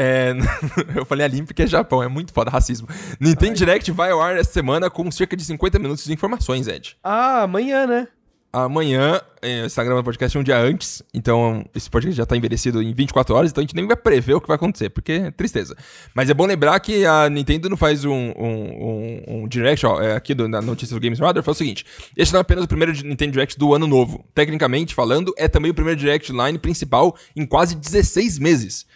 É, 0.00 0.32
eu 0.94 1.04
falei 1.04 1.26
anime 1.26 1.46
porque 1.46 1.62
é 1.62 1.66
Japão, 1.66 2.02
é 2.02 2.08
muito 2.08 2.32
foda, 2.32 2.50
racismo. 2.50 2.86
Nintendo 3.18 3.54
Direct 3.54 3.90
vai 3.90 4.12
ao 4.12 4.20
ar 4.20 4.36
essa 4.36 4.52
semana 4.52 4.88
com 4.88 5.10
cerca 5.10 5.36
de 5.36 5.44
50 5.44 5.78
minutos 5.78 6.04
de 6.04 6.12
informações, 6.12 6.68
Ed. 6.68 6.96
Ah, 7.02 7.42
amanhã, 7.42 7.86
né? 7.86 8.06
Amanhã, 8.50 9.20
é, 9.42 9.60
você 9.60 9.66
está 9.66 9.84
gravando 9.84 10.00
o 10.00 10.04
podcast 10.04 10.38
um 10.38 10.42
dia 10.42 10.58
antes, 10.58 11.02
então 11.12 11.66
esse 11.74 11.88
podcast 11.90 12.16
já 12.16 12.22
está 12.22 12.34
envelhecido 12.34 12.82
em 12.82 12.94
24 12.94 13.34
horas, 13.34 13.50
então 13.50 13.60
a 13.60 13.64
gente 13.64 13.76
nem 13.76 13.86
vai 13.86 13.94
prever 13.94 14.32
o 14.34 14.40
que 14.40 14.48
vai 14.48 14.54
acontecer, 14.56 14.88
porque 14.88 15.12
é 15.12 15.30
tristeza. 15.30 15.76
Mas 16.14 16.30
é 16.30 16.34
bom 16.34 16.46
lembrar 16.46 16.80
que 16.80 17.04
a 17.04 17.28
Nintendo 17.28 17.68
não 17.68 17.76
faz 17.76 18.06
um, 18.06 18.10
um, 18.14 18.32
um, 18.38 19.22
um 19.42 19.48
direct, 19.48 19.84
ó, 19.84 20.00
é, 20.00 20.16
aqui 20.16 20.32
do- 20.32 20.48
na 20.48 20.62
notícia 20.62 20.94
do 20.94 21.00
Games 21.00 21.18
Radar, 21.18 21.42
foi 21.44 21.52
o 21.52 21.54
seguinte, 21.54 21.84
este 22.16 22.32
não 22.32 22.38
é 22.38 22.40
apenas 22.40 22.64
o 22.64 22.68
primeiro 22.68 22.92
Nintendo 23.04 23.32
Direct 23.32 23.58
do 23.58 23.74
ano 23.74 23.86
novo. 23.86 24.24
Tecnicamente 24.34 24.94
falando, 24.94 25.34
é 25.36 25.46
também 25.46 25.70
o 25.70 25.74
primeiro 25.74 26.00
Direct 26.00 26.32
Line 26.32 26.58
principal 26.58 27.14
em 27.36 27.44
quase 27.44 27.76
16 27.76 28.38
meses. 28.38 28.86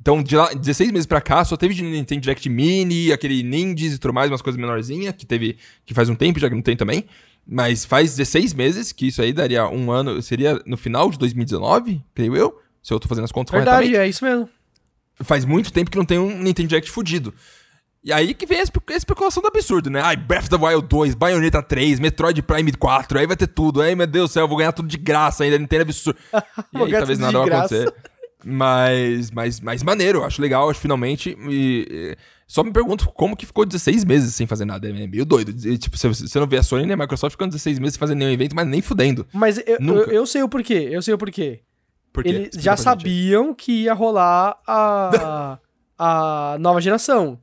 Então, 0.00 0.22
de 0.22 0.36
lá, 0.36 0.52
16 0.52 0.92
meses 0.92 1.06
pra 1.06 1.20
cá, 1.20 1.44
só 1.46 1.56
teve 1.56 1.72
de 1.74 1.82
Nintendo 1.82 2.20
Direct 2.20 2.48
Mini, 2.48 3.10
aquele 3.10 3.42
Nindies 3.42 3.94
e 3.94 3.98
tudo 3.98 4.12
mais, 4.12 4.30
umas 4.30 4.42
coisas 4.42 4.60
menorzinhas, 4.60 5.14
que 5.16 5.24
teve, 5.26 5.56
que 5.86 5.94
faz 5.94 6.08
um 6.10 6.14
tempo, 6.14 6.38
já 6.38 6.48
que 6.48 6.54
não 6.54 6.62
tem 6.62 6.76
também. 6.76 7.04
Mas 7.50 7.84
faz 7.84 8.14
16 8.14 8.52
meses, 8.52 8.92
que 8.92 9.06
isso 9.06 9.22
aí 9.22 9.32
daria 9.32 9.66
um 9.68 9.90
ano, 9.90 10.20
seria 10.20 10.60
no 10.66 10.76
final 10.76 11.10
de 11.10 11.18
2019, 11.18 12.02
creio 12.14 12.36
eu, 12.36 12.60
se 12.82 12.92
eu 12.92 13.00
tô 13.00 13.08
fazendo 13.08 13.24
as 13.24 13.32
contas 13.32 13.52
Verdade, 13.52 13.86
corretamente. 13.86 14.06
é 14.06 14.08
isso 14.08 14.22
mesmo. 14.24 14.48
Faz 15.22 15.44
muito 15.46 15.72
tempo 15.72 15.90
que 15.90 15.96
não 15.96 16.04
tem 16.04 16.18
um 16.18 16.42
Nintendo 16.42 16.68
Direct 16.68 16.90
fudido. 16.90 17.32
E 18.04 18.12
aí 18.12 18.32
que 18.34 18.46
vem 18.46 18.60
a 18.60 18.62
espe- 18.62 18.92
a 18.92 18.96
especulação 18.96 19.42
do 19.42 19.48
absurdo, 19.48 19.90
né? 19.90 20.00
Ai, 20.02 20.14
Breath 20.16 20.44
of 20.44 20.50
the 20.50 20.56
Wild 20.56 20.86
2, 20.88 21.14
Bayonetta 21.14 21.62
3, 21.62 21.98
Metroid 21.98 22.40
Prime 22.42 22.70
4, 22.72 23.18
aí 23.18 23.26
vai 23.26 23.36
ter 23.36 23.48
tudo. 23.48 23.80
Ai, 23.82 23.94
meu 23.94 24.06
Deus 24.06 24.30
do 24.30 24.32
céu, 24.34 24.44
eu 24.44 24.48
vou 24.48 24.56
ganhar 24.58 24.72
tudo 24.72 24.86
de 24.86 24.96
graça 24.98 25.42
ainda, 25.42 25.58
Nintendo 25.58 25.80
é 25.80 25.84
absurdo. 25.84 26.18
E 26.74 26.82
aí 26.82 26.92
talvez 26.92 27.18
nada 27.18 27.38
vai 27.38 27.48
acontecer. 27.48 27.92
Mas, 28.44 29.30
mas, 29.30 29.60
mas 29.60 29.82
maneiro, 29.82 30.22
acho 30.22 30.40
legal, 30.40 30.70
acho 30.70 30.80
finalmente. 30.80 31.36
E, 31.48 31.86
e, 31.90 32.16
só 32.48 32.64
me 32.64 32.72
pergunto 32.72 33.06
como 33.10 33.36
que 33.36 33.44
ficou 33.46 33.64
16 33.66 34.04
meses 34.04 34.34
sem 34.34 34.46
fazer 34.46 34.64
nada. 34.64 34.88
É 34.88 34.92
meio 35.06 35.24
doido. 35.26 35.50
E, 35.68 35.76
tipo, 35.76 35.96
você, 35.98 36.08
você 36.08 36.40
não 36.40 36.46
vê 36.46 36.56
a 36.56 36.62
Sony 36.62 36.84
nem 36.86 36.94
a 36.94 36.96
Microsoft 36.96 37.32
ficando 37.32 37.50
16 37.50 37.78
meses 37.78 37.94
sem 37.94 38.00
fazer 38.00 38.14
nenhum 38.14 38.30
evento, 38.32 38.56
mas 38.56 38.66
nem 38.66 38.80
fudendo. 38.80 39.26
Mas 39.34 39.58
eu, 39.58 39.76
eu, 39.78 40.04
eu 40.06 40.26
sei 40.26 40.42
o 40.42 40.48
porquê, 40.48 40.88
eu 40.90 41.02
sei 41.02 41.12
o 41.12 41.18
porquê. 41.18 41.60
Por 42.12 42.22
quê? 42.24 42.30
Eles 42.30 42.42
Explica 42.46 42.62
já 42.64 42.76
sabiam 42.76 43.54
que 43.54 43.82
ia 43.82 43.92
rolar 43.92 44.58
a, 44.66 45.58
a 45.98 46.56
nova 46.58 46.80
geração. 46.80 47.38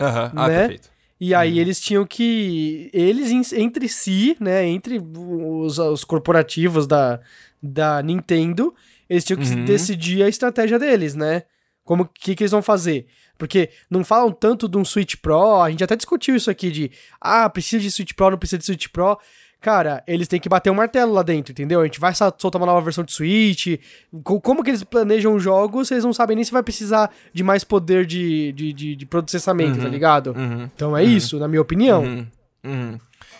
Aham. 0.00 0.32
Ah, 0.34 0.48
Né? 0.48 0.58
perfeito. 0.60 0.90
E 1.20 1.34
aí 1.34 1.58
eles 1.58 1.80
tinham 1.80 2.06
que. 2.06 2.88
Eles 2.92 3.52
entre 3.52 3.88
si, 3.88 4.36
né? 4.40 4.64
Entre 4.64 4.98
os, 5.00 5.76
os 5.78 6.04
corporativos 6.04 6.86
da, 6.86 7.20
da 7.60 8.00
Nintendo, 8.02 8.72
eles 9.10 9.24
tinham 9.24 9.38
que 9.40 9.48
Uhum. 9.52 9.64
decidir 9.64 10.22
a 10.22 10.28
estratégia 10.28 10.78
deles, 10.78 11.14
né? 11.16 11.42
Como 11.88 12.04
que, 12.06 12.34
que 12.34 12.42
eles 12.42 12.50
vão 12.50 12.60
fazer. 12.60 13.06
Porque 13.38 13.70
não 13.88 14.04
falam 14.04 14.30
tanto 14.30 14.68
de 14.68 14.76
um 14.76 14.84
Switch 14.84 15.14
Pro, 15.22 15.62
a 15.62 15.70
gente 15.70 15.82
até 15.82 15.96
discutiu 15.96 16.36
isso 16.36 16.50
aqui 16.50 16.70
de 16.70 16.90
ah, 17.18 17.48
precisa 17.48 17.80
de 17.80 17.90
Switch 17.90 18.12
Pro, 18.12 18.30
não 18.32 18.36
precisa 18.36 18.58
de 18.58 18.66
Switch 18.66 18.88
Pro. 18.88 19.16
Cara, 19.58 20.04
eles 20.06 20.28
têm 20.28 20.38
que 20.38 20.50
bater 20.50 20.70
um 20.70 20.74
martelo 20.74 21.14
lá 21.14 21.22
dentro, 21.22 21.50
entendeu? 21.52 21.80
A 21.80 21.84
gente 21.84 21.98
vai 21.98 22.12
soltar 22.14 22.56
uma 22.60 22.66
nova 22.66 22.82
versão 22.82 23.02
de 23.02 23.10
Switch. 23.12 23.78
Co- 24.22 24.38
Como 24.38 24.62
que 24.62 24.68
eles 24.70 24.84
planejam 24.84 25.34
os 25.34 25.42
jogos, 25.42 25.90
eles 25.90 26.04
não 26.04 26.12
sabem 26.12 26.36
nem 26.36 26.44
se 26.44 26.52
vai 26.52 26.62
precisar 26.62 27.10
de 27.32 27.42
mais 27.42 27.64
poder 27.64 28.04
de, 28.04 28.52
de, 28.52 28.72
de, 28.74 28.94
de 28.96 29.06
processamento, 29.06 29.80
tá 29.80 29.88
ligado? 29.88 30.34
Uhum. 30.36 30.68
Então 30.74 30.94
é 30.94 31.02
isso, 31.02 31.38
na 31.38 31.48
minha 31.48 31.62
opinião. 31.62 32.02
Uhum. 32.02 32.26
Uhum. 32.64 32.98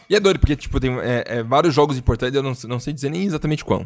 E 0.09 0.16
é 0.16 0.20
doido, 0.20 0.38
porque, 0.40 0.57
tipo, 0.57 0.80
tem 0.80 0.99
é, 1.01 1.24
é, 1.26 1.42
vários 1.42 1.74
jogos 1.74 1.99
importantes, 1.99 2.34
eu 2.34 2.42
não, 2.42 2.55
não 2.66 2.80
sei 2.80 2.94
dizer 2.94 3.11
nem 3.11 3.24
exatamente 3.24 3.62
qual, 3.64 3.84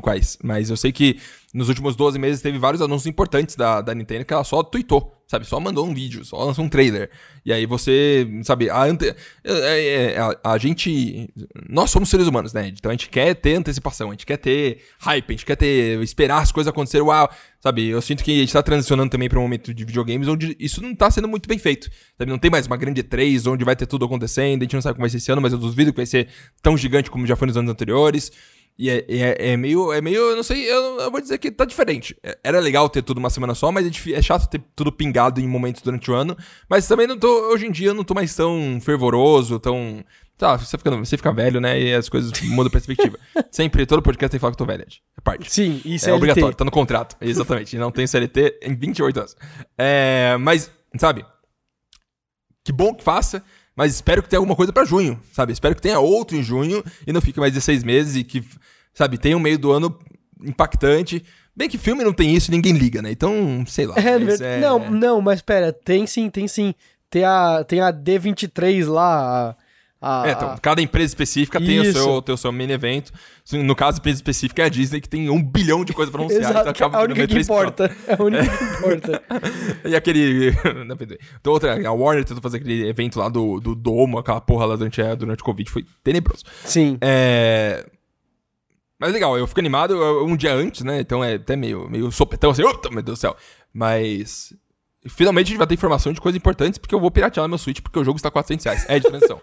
quais, 0.00 0.38
mas 0.42 0.70
eu 0.70 0.76
sei 0.76 0.92
que 0.92 1.18
nos 1.54 1.68
últimos 1.68 1.96
12 1.96 2.18
meses 2.18 2.42
teve 2.42 2.58
vários 2.58 2.82
anúncios 2.82 3.06
importantes 3.06 3.56
da, 3.56 3.80
da 3.80 3.94
Nintendo 3.94 4.24
que 4.24 4.34
ela 4.34 4.44
só 4.44 4.62
tweetou, 4.62 5.18
sabe? 5.26 5.46
Só 5.46 5.58
mandou 5.58 5.86
um 5.86 5.94
vídeo, 5.94 6.22
só 6.22 6.44
lançou 6.44 6.62
um 6.62 6.68
trailer. 6.68 7.10
E 7.44 7.52
aí 7.52 7.64
você, 7.64 8.28
sabe, 8.42 8.68
a, 8.68 8.82
ante, 8.82 9.08
é, 9.08 9.14
é, 9.44 10.12
é, 10.12 10.18
a, 10.18 10.52
a 10.52 10.58
gente. 10.58 11.30
Nós 11.68 11.90
somos 11.90 12.10
seres 12.10 12.26
humanos, 12.26 12.52
né? 12.52 12.68
Então 12.68 12.90
a 12.90 12.92
gente 12.92 13.08
quer 13.08 13.34
ter 13.34 13.54
antecipação, 13.54 14.08
a 14.08 14.10
gente 14.12 14.26
quer 14.26 14.36
ter 14.36 14.82
hype, 14.98 15.30
a 15.30 15.32
gente 15.32 15.46
quer 15.46 15.56
ter. 15.56 16.02
esperar 16.02 16.42
as 16.42 16.52
coisas 16.52 16.68
acontecerem, 16.68 17.06
uau, 17.06 17.30
sabe? 17.60 17.86
Eu 17.88 18.02
sinto 18.02 18.22
que 18.22 18.30
a 18.30 18.40
gente 18.40 18.52
tá 18.52 18.62
transicionando 18.62 19.10
também 19.10 19.28
pra 19.28 19.38
um 19.38 19.42
momento 19.42 19.72
de 19.72 19.84
videogames 19.86 20.28
onde 20.28 20.54
isso 20.60 20.82
não 20.82 20.94
tá 20.94 21.10
sendo 21.10 21.26
muito 21.28 21.48
bem 21.48 21.58
feito, 21.58 21.90
sabe? 22.18 22.30
Não 22.30 22.38
tem 22.38 22.50
mais 22.50 22.66
uma 22.66 22.76
grande 22.76 23.02
E3 23.02 23.50
onde 23.50 23.64
vai 23.64 23.74
ter 23.74 23.86
tudo 23.86 24.04
acontecendo, 24.04 24.60
a 24.60 24.64
gente 24.64 24.74
não 24.74 24.82
sabe 24.82 24.96
como 24.96 25.04
vai 25.04 25.10
ser 25.10 25.16
esse 25.16 25.32
ano, 25.32 25.40
mas 25.40 25.54
eu 25.54 25.58
duvido 25.58 25.92
que 25.92 25.96
vai 25.96 26.06
ser 26.06 26.28
tão 26.62 26.76
gigante 26.76 27.10
como 27.10 27.26
já 27.26 27.36
foi 27.36 27.48
nos 27.48 27.56
anos 27.56 27.70
anteriores. 27.70 28.30
E 28.78 28.88
é, 28.88 29.04
é, 29.08 29.52
é 29.52 29.56
meio, 29.56 29.92
é 29.92 30.00
meio, 30.00 30.20
eu 30.30 30.36
não 30.36 30.42
sei, 30.44 30.70
eu, 30.70 31.00
eu 31.00 31.10
vou 31.10 31.20
dizer 31.20 31.36
que 31.38 31.50
tá 31.50 31.64
diferente. 31.64 32.16
É- 32.22 32.38
Era 32.44 32.60
legal 32.60 32.88
ter 32.88 33.02
tudo 33.02 33.18
uma 33.18 33.28
semana 33.28 33.52
só, 33.54 33.72
mas 33.72 33.84
é, 33.86 34.12
é 34.12 34.22
chato 34.22 34.48
ter 34.48 34.62
tudo 34.76 34.92
pingado 34.92 35.40
em 35.40 35.48
momentos 35.48 35.82
durante 35.82 36.08
o 36.10 36.14
ano. 36.14 36.36
Mas 36.70 36.86
também 36.86 37.06
não 37.06 37.18
tô, 37.18 37.28
hoje 37.52 37.66
em 37.66 37.72
dia 37.72 37.88
eu 37.88 37.94
não 37.94 38.04
tô 38.04 38.14
mais 38.14 38.32
tão 38.34 38.78
fervoroso, 38.80 39.58
tão. 39.58 40.04
Tá, 40.36 40.56
você 40.56 40.78
fica, 40.78 40.90
você 40.96 41.16
fica 41.16 41.32
velho, 41.32 41.60
né? 41.60 41.80
E 41.80 41.92
as 41.92 42.08
coisas 42.08 42.30
mudam 42.42 42.68
a 42.68 42.70
perspectiva. 42.70 43.18
Sempre, 43.50 43.84
todo 43.84 44.00
podcast 44.00 44.30
tem 44.30 44.38
que 44.38 44.40
falar 44.40 44.52
que 44.52 44.62
eu 44.62 44.64
tô 44.64 44.72
velho. 44.72 44.84
É 45.16 45.20
parte. 45.20 45.52
Sim, 45.52 45.80
isso 45.84 46.06
É 46.08 46.12
é 46.12 46.14
obrigatório, 46.14 46.56
tá 46.56 46.64
no 46.64 46.70
contrato. 46.70 47.16
Exatamente. 47.20 47.76
Não 47.76 47.90
tem 47.90 48.06
CLT 48.06 48.60
em 48.62 48.76
28 48.76 49.18
anos. 49.18 49.36
É, 49.76 50.36
mas, 50.38 50.70
sabe? 50.96 51.26
Que 52.64 52.70
bom 52.72 52.94
que 52.94 53.02
faça, 53.02 53.42
mas 53.78 53.94
espero 53.94 54.20
que 54.24 54.28
tenha 54.28 54.38
alguma 54.40 54.56
coisa 54.56 54.72
pra 54.72 54.84
junho, 54.84 55.20
sabe? 55.32 55.52
Espero 55.52 55.76
que 55.76 55.80
tenha 55.80 56.00
outro 56.00 56.36
em 56.36 56.42
junho 56.42 56.82
e 57.06 57.12
não 57.12 57.20
fique 57.20 57.38
mais 57.38 57.52
16 57.52 57.84
meses 57.84 58.16
e 58.16 58.24
que, 58.24 58.44
sabe, 58.92 59.16
tenha 59.16 59.36
um 59.36 59.40
meio 59.40 59.56
do 59.56 59.70
ano 59.70 59.96
impactante. 60.44 61.24
Bem 61.56 61.68
que 61.68 61.78
filme 61.78 62.02
não 62.02 62.12
tem 62.12 62.34
isso 62.34 62.50
e 62.50 62.52
ninguém 62.52 62.72
liga, 62.72 63.00
né? 63.00 63.12
Então, 63.12 63.64
sei 63.68 63.86
lá. 63.86 63.94
É, 63.96 64.18
mas 64.18 64.40
ver- 64.40 64.60
Não, 64.60 64.90
não, 64.90 65.20
mas 65.20 65.40
pera, 65.42 65.72
tem 65.72 66.08
sim, 66.08 66.28
tem 66.28 66.48
sim. 66.48 66.74
Tem 67.08 67.22
a, 67.24 67.62
tem 67.62 67.80
a 67.80 67.92
D23 67.92 68.84
lá, 68.88 69.50
a... 69.50 69.56
a- 70.00 70.28
É, 70.28 70.32
então, 70.32 70.56
cada 70.62 70.80
empresa 70.80 71.06
específica 71.10 71.58
tem 71.60 71.80
o, 71.80 71.92
seu, 71.92 72.22
tem 72.22 72.34
o 72.34 72.38
seu 72.38 72.52
mini 72.52 72.72
evento. 72.72 73.12
No 73.52 73.74
caso, 73.74 73.96
a 73.96 74.00
empresa 74.00 74.16
específica 74.18 74.62
é 74.62 74.66
a 74.66 74.68
Disney, 74.68 75.00
que 75.00 75.08
tem 75.08 75.28
um 75.28 75.42
bilhão 75.42 75.84
de 75.84 75.92
coisas 75.92 76.12
pra 76.12 76.20
anunciar. 76.22 76.42
Exato, 76.50 76.68
é 76.68 76.70
acaba 76.70 76.98
a 76.98 77.00
virando 77.00 77.18
única 77.18 77.26
que 77.34 77.40
E3 77.40 77.46
pior. 77.46 77.62
importa. 77.62 77.96
É 78.06 78.14
a 78.14 78.22
única 78.22 78.56
que 78.58 78.64
importa. 78.64 79.22
E 79.88 79.96
aquele. 79.96 80.52
Então, 81.40 81.52
outra, 81.52 81.88
a 81.88 81.92
Warner 81.92 82.24
tentou 82.24 82.42
fazer 82.42 82.58
aquele 82.58 82.88
evento 82.88 83.18
lá 83.18 83.28
do, 83.28 83.58
do 83.60 83.74
Domo, 83.74 84.18
aquela 84.18 84.40
porra 84.40 84.66
lá 84.66 84.76
durante, 84.76 85.00
a- 85.02 85.14
durante 85.14 85.40
o 85.40 85.44
Covid. 85.44 85.70
Foi 85.70 85.84
tenebroso. 86.04 86.44
Sim. 86.64 86.96
É. 87.00 87.84
Mas 89.00 89.12
legal, 89.12 89.38
eu 89.38 89.46
fico 89.46 89.60
animado 89.60 89.94
um 90.24 90.36
dia 90.36 90.52
antes, 90.54 90.82
né? 90.82 91.00
Então 91.00 91.22
é 91.22 91.34
até 91.34 91.54
meio, 91.54 91.88
meio 91.88 92.10
sopetão 92.10 92.50
assim, 92.50 92.64
"Uta, 92.64 92.90
meu 92.90 93.02
Deus 93.02 93.18
do 93.18 93.20
céu. 93.20 93.36
Mas. 93.72 94.52
Finalmente 95.08 95.46
a 95.46 95.48
gente 95.50 95.58
vai 95.58 95.66
ter 95.66 95.74
informação 95.74 96.12
de 96.12 96.20
coisas 96.20 96.36
importantes, 96.36 96.76
porque 96.78 96.92
eu 96.94 97.00
vou 97.00 97.10
piratear 97.10 97.44
no 97.44 97.48
meu 97.50 97.58
Switch, 97.58 97.80
porque 97.80 97.98
o 97.98 98.04
jogo 98.04 98.16
está 98.16 98.30
400 98.30 98.64
reais. 98.66 98.84
É 98.88 98.98
de 98.98 99.06
transição. 99.08 99.40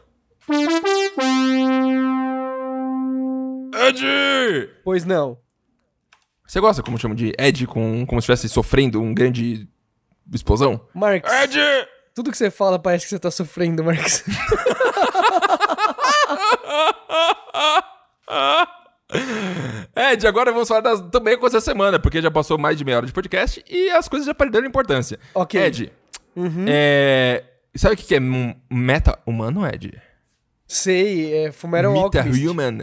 Ed! 3.87 4.69
Pois 4.83 5.03
não. 5.05 5.39
Você 6.47 6.59
gosta 6.59 6.83
como 6.83 6.99
chama 6.99 7.15
de 7.15 7.33
Ed, 7.39 7.65
com, 7.65 8.05
como 8.05 8.21
se 8.21 8.31
estivesse 8.31 8.53
sofrendo 8.53 9.01
um 9.01 9.13
grande 9.13 9.67
explosão? 10.31 10.87
Marcos, 10.93 11.31
Ed! 11.31 11.57
tudo 12.13 12.29
que 12.31 12.37
você 12.37 12.51
fala 12.51 12.77
parece 12.77 13.05
que 13.05 13.09
você 13.09 13.19
tá 13.19 13.31
sofrendo, 13.31 13.83
Marcos. 13.83 14.23
Ed, 19.95 20.27
agora 20.27 20.51
vamos 20.51 20.67
falar 20.67 20.81
das, 20.81 21.01
também 21.09 21.37
com 21.37 21.47
essa 21.47 21.61
semana, 21.61 21.99
porque 21.99 22.21
já 22.21 22.29
passou 22.29 22.57
mais 22.57 22.77
de 22.77 22.85
meia 22.85 22.97
hora 22.97 23.07
de 23.07 23.13
podcast 23.13 23.63
e 23.67 23.89
as 23.89 24.07
coisas 24.07 24.27
já 24.27 24.33
perderam 24.33 24.67
importância. 24.67 25.19
Ok. 25.33 25.59
Ed, 25.59 25.91
é, 26.67 27.43
sabe 27.75 27.95
o 27.95 27.97
que 27.97 28.13
é 28.13 28.19
um 28.19 28.53
meta-humano, 28.69 29.65
Ed? 29.65 29.99
Sei, 30.67 31.33
é 31.33 31.51
Fumeral 31.51 31.95
Alchemist. 31.95 32.39
Meta-human. 32.39 32.79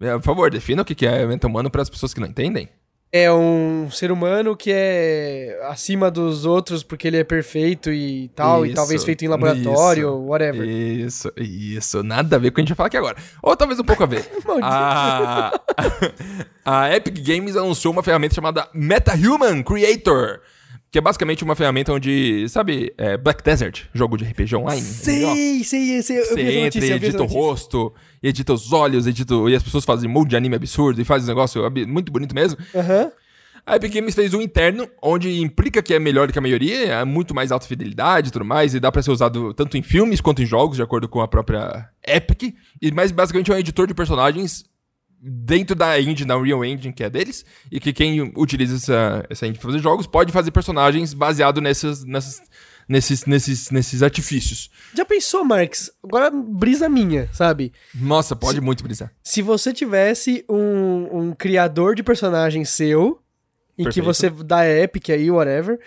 É, 0.00 0.12
Por 0.12 0.22
favor, 0.22 0.50
defina 0.50 0.82
o 0.82 0.84
que 0.84 1.06
é 1.06 1.26
meta-humano 1.26 1.70
para 1.70 1.82
as 1.82 1.88
pessoas 1.88 2.12
que 2.12 2.20
não 2.20 2.28
entendem. 2.28 2.68
É 3.16 3.32
um 3.32 3.88
ser 3.92 4.10
humano 4.10 4.56
que 4.56 4.72
é 4.74 5.56
acima 5.68 6.10
dos 6.10 6.44
outros 6.44 6.82
porque 6.82 7.06
ele 7.06 7.16
é 7.16 7.22
perfeito 7.22 7.92
e 7.92 8.28
tal, 8.34 8.66
e 8.66 8.70
Isso, 8.70 8.74
talvez 8.74 9.04
feito 9.04 9.24
em 9.24 9.28
laboratório, 9.28 10.08
isso, 10.08 10.26
whatever. 10.26 10.68
Isso, 10.68 11.32
isso. 11.36 12.02
Nada 12.02 12.34
a 12.34 12.38
ver 12.40 12.50
com 12.50 12.54
o 12.54 12.56
que 12.56 12.60
a 12.62 12.64
gente 12.64 12.70
vai 12.70 12.76
falar 12.76 12.86
aqui 12.88 12.96
agora. 12.96 13.16
Ou 13.40 13.56
talvez 13.56 13.78
um 13.78 13.84
pouco 13.84 14.02
a 14.02 14.06
ver. 14.06 14.28
a, 14.60 15.60
a 16.64 16.96
Epic 16.96 17.24
Games 17.24 17.54
anunciou 17.56 17.92
uma 17.92 18.02
ferramenta 18.02 18.34
chamada 18.34 18.68
MetaHuman 18.74 19.62
Creator. 19.62 20.40
Que 20.94 20.98
é 20.98 21.00
basicamente 21.00 21.42
uma 21.42 21.56
ferramenta 21.56 21.92
onde, 21.92 22.48
sabe, 22.48 22.94
é 22.96 23.16
Black 23.16 23.42
Desert, 23.42 23.86
jogo 23.92 24.16
de 24.16 24.22
RPG 24.26 24.54
online. 24.54 24.80
Sei, 24.80 25.64
sei, 25.64 26.00
sei. 26.04 26.20
Eu 26.20 26.24
Você 26.26 26.40
entra 26.40 26.60
notícia, 26.66 26.86
e 26.86 26.92
edita 26.92 27.22
o 27.24 27.26
rosto, 27.26 27.92
e 28.22 28.28
edita 28.28 28.52
os 28.52 28.72
olhos, 28.72 29.04
edita, 29.08 29.34
e 29.48 29.56
as 29.56 29.62
pessoas 29.64 29.84
fazem 29.84 30.08
molde 30.08 30.30
de 30.30 30.36
anime 30.36 30.54
absurdo 30.54 31.00
e 31.00 31.04
fazem 31.04 31.24
um 31.24 31.34
negócio 31.34 31.64
ab- 31.64 31.84
muito 31.84 32.12
bonito 32.12 32.32
mesmo. 32.32 32.56
Aham. 32.72 33.10
A 33.66 33.74
Epic 33.74 33.92
Games 33.92 34.14
fez 34.14 34.32
um 34.34 34.40
interno, 34.40 34.88
onde 35.02 35.40
implica 35.40 35.82
que 35.82 35.94
é 35.94 35.98
melhor 35.98 36.30
que 36.30 36.38
a 36.38 36.42
maioria, 36.42 36.76
é 36.92 37.04
muito 37.04 37.34
mais 37.34 37.50
alta 37.50 37.66
fidelidade 37.66 38.28
e 38.28 38.30
tudo 38.30 38.44
mais, 38.44 38.72
e 38.72 38.78
dá 38.78 38.92
pra 38.92 39.02
ser 39.02 39.10
usado 39.10 39.52
tanto 39.52 39.76
em 39.76 39.82
filmes 39.82 40.20
quanto 40.20 40.42
em 40.42 40.46
jogos, 40.46 40.76
de 40.76 40.82
acordo 40.84 41.08
com 41.08 41.20
a 41.20 41.26
própria 41.26 41.88
Epic. 42.06 42.54
E 42.80 42.92
mais 42.92 43.10
basicamente 43.10 43.50
é 43.50 43.54
um 43.56 43.58
editor 43.58 43.88
de 43.88 43.94
personagens 43.94 44.64
dentro 45.24 45.74
da 45.74 45.98
engine, 45.98 46.26
da 46.26 46.36
Unreal 46.36 46.64
Engine, 46.64 46.92
que 46.92 47.02
é 47.02 47.08
deles, 47.08 47.44
e 47.72 47.80
que 47.80 47.92
quem 47.92 48.32
utiliza 48.36 48.76
essa, 48.76 49.26
essa 49.30 49.46
engine 49.46 49.58
pra 49.58 49.70
fazer 49.70 49.82
jogos 49.82 50.06
pode 50.06 50.32
fazer 50.32 50.50
personagens 50.50 51.14
baseado 51.14 51.62
nessas, 51.62 52.04
nessas, 52.04 52.42
nesses, 52.86 53.24
nesses, 53.24 53.70
nesses 53.70 54.02
artifícios. 54.02 54.70
Já 54.94 55.04
pensou, 55.04 55.44
Marx? 55.44 55.90
Agora, 56.02 56.30
brisa 56.30 56.88
minha, 56.88 57.28
sabe? 57.32 57.72
Nossa, 57.94 58.36
pode 58.36 58.60
muito 58.60 58.84
brisar. 58.84 59.10
Se 59.22 59.40
você 59.40 59.72
tivesse 59.72 60.44
um, 60.48 61.18
um 61.18 61.32
criador 61.32 61.94
de 61.94 62.02
personagem 62.02 62.64
seu, 62.64 63.20
em 63.78 63.84
que 63.84 64.00
Perfeito. 64.00 64.04
você 64.04 64.30
da 64.30 64.68
Epic 64.68 65.08
aí, 65.10 65.30
whatever. 65.30 65.80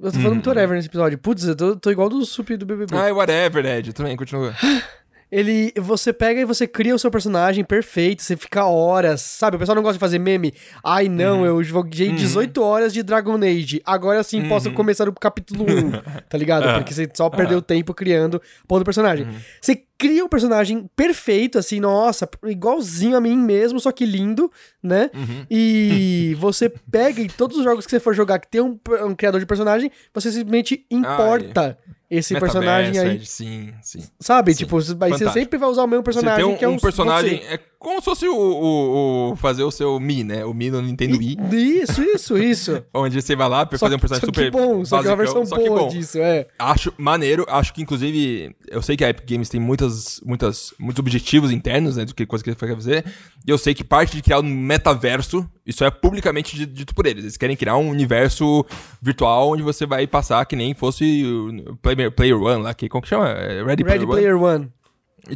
Eu 0.00 0.10
tô 0.10 0.18
falando 0.18 0.34
muito 0.34 0.48
whatever 0.48 0.76
nesse 0.76 0.88
episódio. 0.88 1.18
Putz, 1.18 1.44
eu 1.44 1.56
tô, 1.56 1.76
tô 1.76 1.90
igual 1.90 2.08
do 2.08 2.24
Sup 2.26 2.56
do 2.56 2.66
BBB. 2.66 2.96
Ai, 2.96 3.12
whatever, 3.12 3.64
Ed, 3.64 3.92
também 3.92 4.16
continua. 4.16 4.54
Ele, 5.36 5.72
você 5.78 6.12
pega 6.12 6.40
e 6.40 6.44
você 6.44 6.64
cria 6.64 6.94
o 6.94 6.98
seu 6.98 7.10
personagem 7.10 7.64
perfeito, 7.64 8.22
você 8.22 8.36
fica 8.36 8.64
horas, 8.66 9.20
sabe? 9.20 9.56
O 9.56 9.58
pessoal 9.58 9.74
não 9.74 9.82
gosta 9.82 9.94
de 9.94 9.98
fazer 9.98 10.20
meme. 10.20 10.54
Ai, 10.84 11.08
não, 11.08 11.40
Uhum. 11.40 11.46
eu 11.46 11.64
joguei 11.64 12.12
18 12.12 12.62
horas 12.62 12.94
de 12.94 13.02
Dragon 13.02 13.34
Age. 13.42 13.82
Agora 13.84 14.22
sim 14.22 14.48
posso 14.48 14.68
Uhum. 14.68 14.74
começar 14.76 15.08
o 15.08 15.12
capítulo 15.12 15.64
1, 15.64 15.90
tá 16.30 16.38
ligado? 16.38 16.72
Porque 16.78 16.94
você 16.94 17.08
só 17.12 17.28
perdeu 17.28 17.60
tempo 17.60 17.92
criando 17.92 18.34
o 18.62 18.66
ponto 18.68 18.82
do 18.82 18.84
personagem. 18.84 19.26
Uhum. 19.26 19.34
Você 19.60 19.82
cria 19.98 20.24
um 20.24 20.28
personagem 20.28 20.88
perfeito, 20.94 21.58
assim, 21.58 21.80
nossa, 21.80 22.28
igualzinho 22.44 23.16
a 23.16 23.20
mim 23.20 23.36
mesmo, 23.36 23.80
só 23.80 23.90
que 23.90 24.06
lindo, 24.06 24.52
né? 24.82 25.10
Uhum. 25.14 25.46
E 25.50 26.36
você 26.38 26.68
pega 26.68 27.20
em 27.20 27.26
todos 27.26 27.56
os 27.58 27.64
jogos 27.64 27.84
que 27.84 27.90
você 27.90 27.98
for 27.98 28.14
jogar 28.14 28.38
que 28.38 28.46
tem 28.48 28.60
um, 28.60 28.78
um 29.04 29.14
criador 29.16 29.40
de 29.40 29.46
personagem, 29.46 29.90
você 30.12 30.30
simplesmente 30.30 30.86
importa 30.90 31.76
esse 32.16 32.38
personagem 32.38 32.98
aí. 32.98 33.26
Sim, 33.26 33.72
sim. 33.82 34.04
Sabe? 34.20 34.52
Sim, 34.52 34.58
tipo, 34.64 34.80
você 34.80 35.30
sempre 35.30 35.58
vai 35.58 35.68
usar 35.68 35.84
o 35.84 35.86
mesmo 35.86 36.02
personagem 36.02 36.44
um, 36.44 36.56
que 36.56 36.64
é 36.64 36.68
um 36.68 36.72
um 36.72 36.78
personagem. 36.78 37.38
você. 37.38 37.54
É 37.54 37.58
como 37.84 38.00
se 38.00 38.04
fosse 38.04 38.26
o, 38.26 38.34
o- 38.34 39.30
o- 39.32 39.36
fazer 39.36 39.62
o 39.62 39.70
seu 39.70 40.00
Mi, 40.00 40.24
né? 40.24 40.44
O 40.44 40.52
Mi 40.52 40.70
no 40.70 40.82
Nintendo 40.82 41.16
Wii. 41.18 41.36
Isso, 41.52 42.02
isso, 42.02 42.36
isso. 42.38 42.82
Onde 42.92 43.20
você 43.22 43.36
vai 43.36 43.48
lá 43.48 43.64
pra 43.64 43.78
fazer 43.78 43.94
um 43.94 43.98
personagem 43.98 44.20
só 44.22 44.26
super 44.26 44.44
que 44.46 44.50
bom, 44.50 44.84
só 44.84 45.00
que 45.00 45.06
é 45.06 45.10
uma 45.10 45.16
basicão, 45.16 45.42
versão 45.42 45.46
só 45.46 45.56
boa 45.56 45.80
bom. 45.82 45.88
disso, 45.88 46.18
é. 46.18 46.46
Acho 46.58 46.92
maneiro, 46.98 47.44
acho 47.48 47.72
que 47.72 47.82
inclusive, 47.82 48.54
eu 48.68 48.82
sei 48.82 48.96
que 48.96 49.04
a 49.04 49.10
Epic 49.10 49.30
Games 49.30 49.48
tem 49.48 49.60
muitas, 49.60 50.20
muitas, 50.24 50.72
muitos 50.78 50.98
objetivos 50.98 51.50
internos, 51.52 51.96
né, 51.96 52.04
do 52.04 52.14
que 52.14 52.26
coisa 52.26 52.42
que 52.42 52.50
ele 52.50 52.56
quer 52.56 52.74
fazer, 52.74 53.04
e 53.46 53.50
eu 53.50 53.58
sei 53.58 53.74
que 53.74 53.84
parte 53.84 54.16
de 54.16 54.22
criar 54.22 54.40
um 54.40 54.42
metaverso, 54.42 55.48
isso 55.66 55.84
é 55.84 55.90
publicamente 55.90 56.56
di- 56.56 56.66
dito 56.66 56.94
por 56.94 57.06
eles, 57.06 57.24
eles 57.24 57.36
querem 57.36 57.56
criar 57.56 57.76
um 57.76 57.88
universo 57.90 58.64
virtual 59.00 59.50
onde 59.50 59.62
você 59.62 59.86
vai 59.86 60.06
passar 60.06 60.44
que 60.46 60.56
nem 60.56 60.74
fosse 60.74 61.24
o 61.24 61.76
Player, 61.76 62.10
Player 62.10 62.40
One 62.42 62.62
lá, 62.62 62.74
que, 62.74 62.88
como 62.88 63.02
que 63.02 63.08
chama? 63.08 63.28
É, 63.30 63.62
Ready, 63.62 63.82
Ready 63.82 63.84
Player, 63.84 64.00
One. 64.02 64.10
Player 64.10 64.42
One. 64.42 64.64
E 64.64 64.83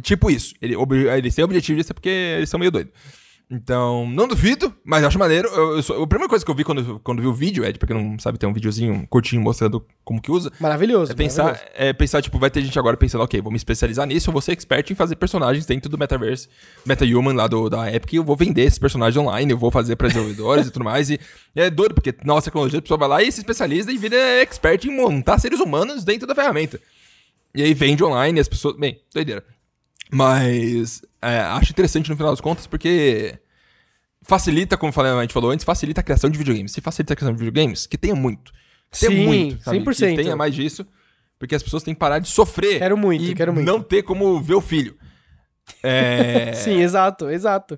Tipo 0.01 0.29
isso. 0.29 0.53
Ele, 0.61 0.75
eles 1.17 1.33
têm 1.35 1.43
objetivo 1.45 1.77
disso 1.77 1.91
é 1.91 1.93
porque 1.93 2.09
eles 2.09 2.49
são 2.49 2.59
meio 2.59 2.71
doidos. 2.71 2.93
Então, 3.51 4.07
não 4.07 4.27
duvido, 4.27 4.71
mas 4.85 5.03
acho 5.03 5.17
maneiro. 5.17 5.47
Eu, 5.49 5.77
eu 5.77 5.81
sou- 5.81 6.03
a 6.03 6.05
primeira 6.07 6.29
coisa 6.29 6.45
que 6.45 6.51
eu 6.51 6.53
vi 6.53 6.63
quando, 6.63 6.99
quando 6.99 7.19
vi 7.19 7.27
o 7.27 7.33
vídeo, 7.33 7.65
Ed, 7.65 7.79
pra 7.79 7.87
quem 7.87 7.97
não 7.97 8.19
sabe, 8.19 8.37
tem 8.37 8.47
um 8.47 8.53
videozinho 8.53 9.07
curtinho 9.09 9.41
mostrando 9.41 9.83
como 10.03 10.21
que 10.21 10.31
usa. 10.31 10.51
Maravilhoso. 10.59 11.11
É 11.11 11.15
pensar, 11.15 11.45
maravilhoso. 11.45 11.71
é 11.73 11.91
pensar, 11.91 12.21
tipo, 12.21 12.37
vai 12.37 12.51
ter 12.51 12.61
gente 12.61 12.77
agora 12.77 12.95
pensando, 12.95 13.23
ok, 13.23 13.41
vou 13.41 13.51
me 13.51 13.57
especializar 13.57 14.05
nisso, 14.05 14.29
eu 14.29 14.33
vou 14.33 14.41
ser 14.43 14.51
expert 14.51 14.91
em 14.91 14.93
fazer 14.93 15.15
personagens 15.15 15.65
dentro 15.65 15.89
do 15.89 15.97
Metaverse, 15.97 16.47
MetaHuman 16.85 17.33
lá 17.33 17.47
do, 17.47 17.67
da 17.71 17.91
Epic, 17.91 18.13
eu 18.13 18.23
vou 18.23 18.35
vender 18.35 18.61
esses 18.65 18.77
personagens 18.77 19.17
online, 19.17 19.51
eu 19.51 19.57
vou 19.57 19.71
fazer 19.71 19.95
para 19.95 20.09
desenvolvedores 20.09 20.67
e 20.67 20.71
tudo 20.71 20.85
mais. 20.85 21.09
E, 21.09 21.19
é 21.55 21.71
doido, 21.71 21.95
porque 21.95 22.13
nossa 22.23 22.51
tecnologia, 22.51 22.77
a 22.77 22.81
pessoa 22.83 22.99
vai 22.99 23.07
lá 23.09 23.23
e 23.23 23.31
se 23.31 23.39
especializa 23.39 23.91
e 23.91 23.97
vira 23.97 24.15
expert 24.43 24.85
em 24.85 24.95
montar 24.95 25.39
seres 25.39 25.59
humanos 25.59 26.03
dentro 26.03 26.27
da 26.27 26.35
ferramenta. 26.35 26.79
E 27.55 27.63
aí 27.63 27.73
vende 27.73 28.03
online 28.03 28.37
e 28.37 28.41
as 28.41 28.47
pessoas. 28.47 28.75
Bem, 28.77 29.01
doideira. 29.11 29.43
Mas 30.11 31.01
é, 31.21 31.39
acho 31.39 31.71
interessante 31.71 32.09
no 32.09 32.15
final 32.15 32.31
das 32.31 32.41
contas, 32.41 32.65
porque 32.65 33.37
facilita, 34.23 34.77
como 34.77 34.91
a 34.95 35.21
gente 35.21 35.33
falou 35.33 35.51
antes, 35.51 35.63
facilita 35.63 36.01
a 36.01 36.03
criação 36.03 36.29
de 36.29 36.37
videogames. 36.37 36.71
Se 36.71 36.81
facilita 36.81 37.13
a 37.13 37.15
criação 37.15 37.33
de 37.33 37.39
videogames, 37.39 37.85
que 37.85 37.97
tenha 37.97 38.15
muito. 38.15 38.51
Tenha 38.97 39.11
Sim, 39.11 39.25
muito, 39.25 39.63
sabe? 39.63 39.79
100%. 39.79 40.15
Que 40.15 40.23
tenha 40.23 40.35
mais 40.35 40.55
disso, 40.55 40.85
porque 41.37 41.55
as 41.55 41.61
pessoas 41.61 41.83
têm 41.83 41.93
que 41.93 41.99
parar 41.99 42.19
de 42.19 42.27
sofrer. 42.27 42.79
Quero 42.79 42.97
muito, 42.97 43.23
e 43.23 43.35
quero 43.35 43.53
muito. 43.53 43.65
não 43.65 43.81
ter 43.81 44.03
como 44.03 44.41
ver 44.41 44.55
o 44.55 44.61
filho. 44.61 44.97
É... 45.83 46.53
Sim, 46.57 46.81
exato, 46.81 47.29
exato. 47.29 47.77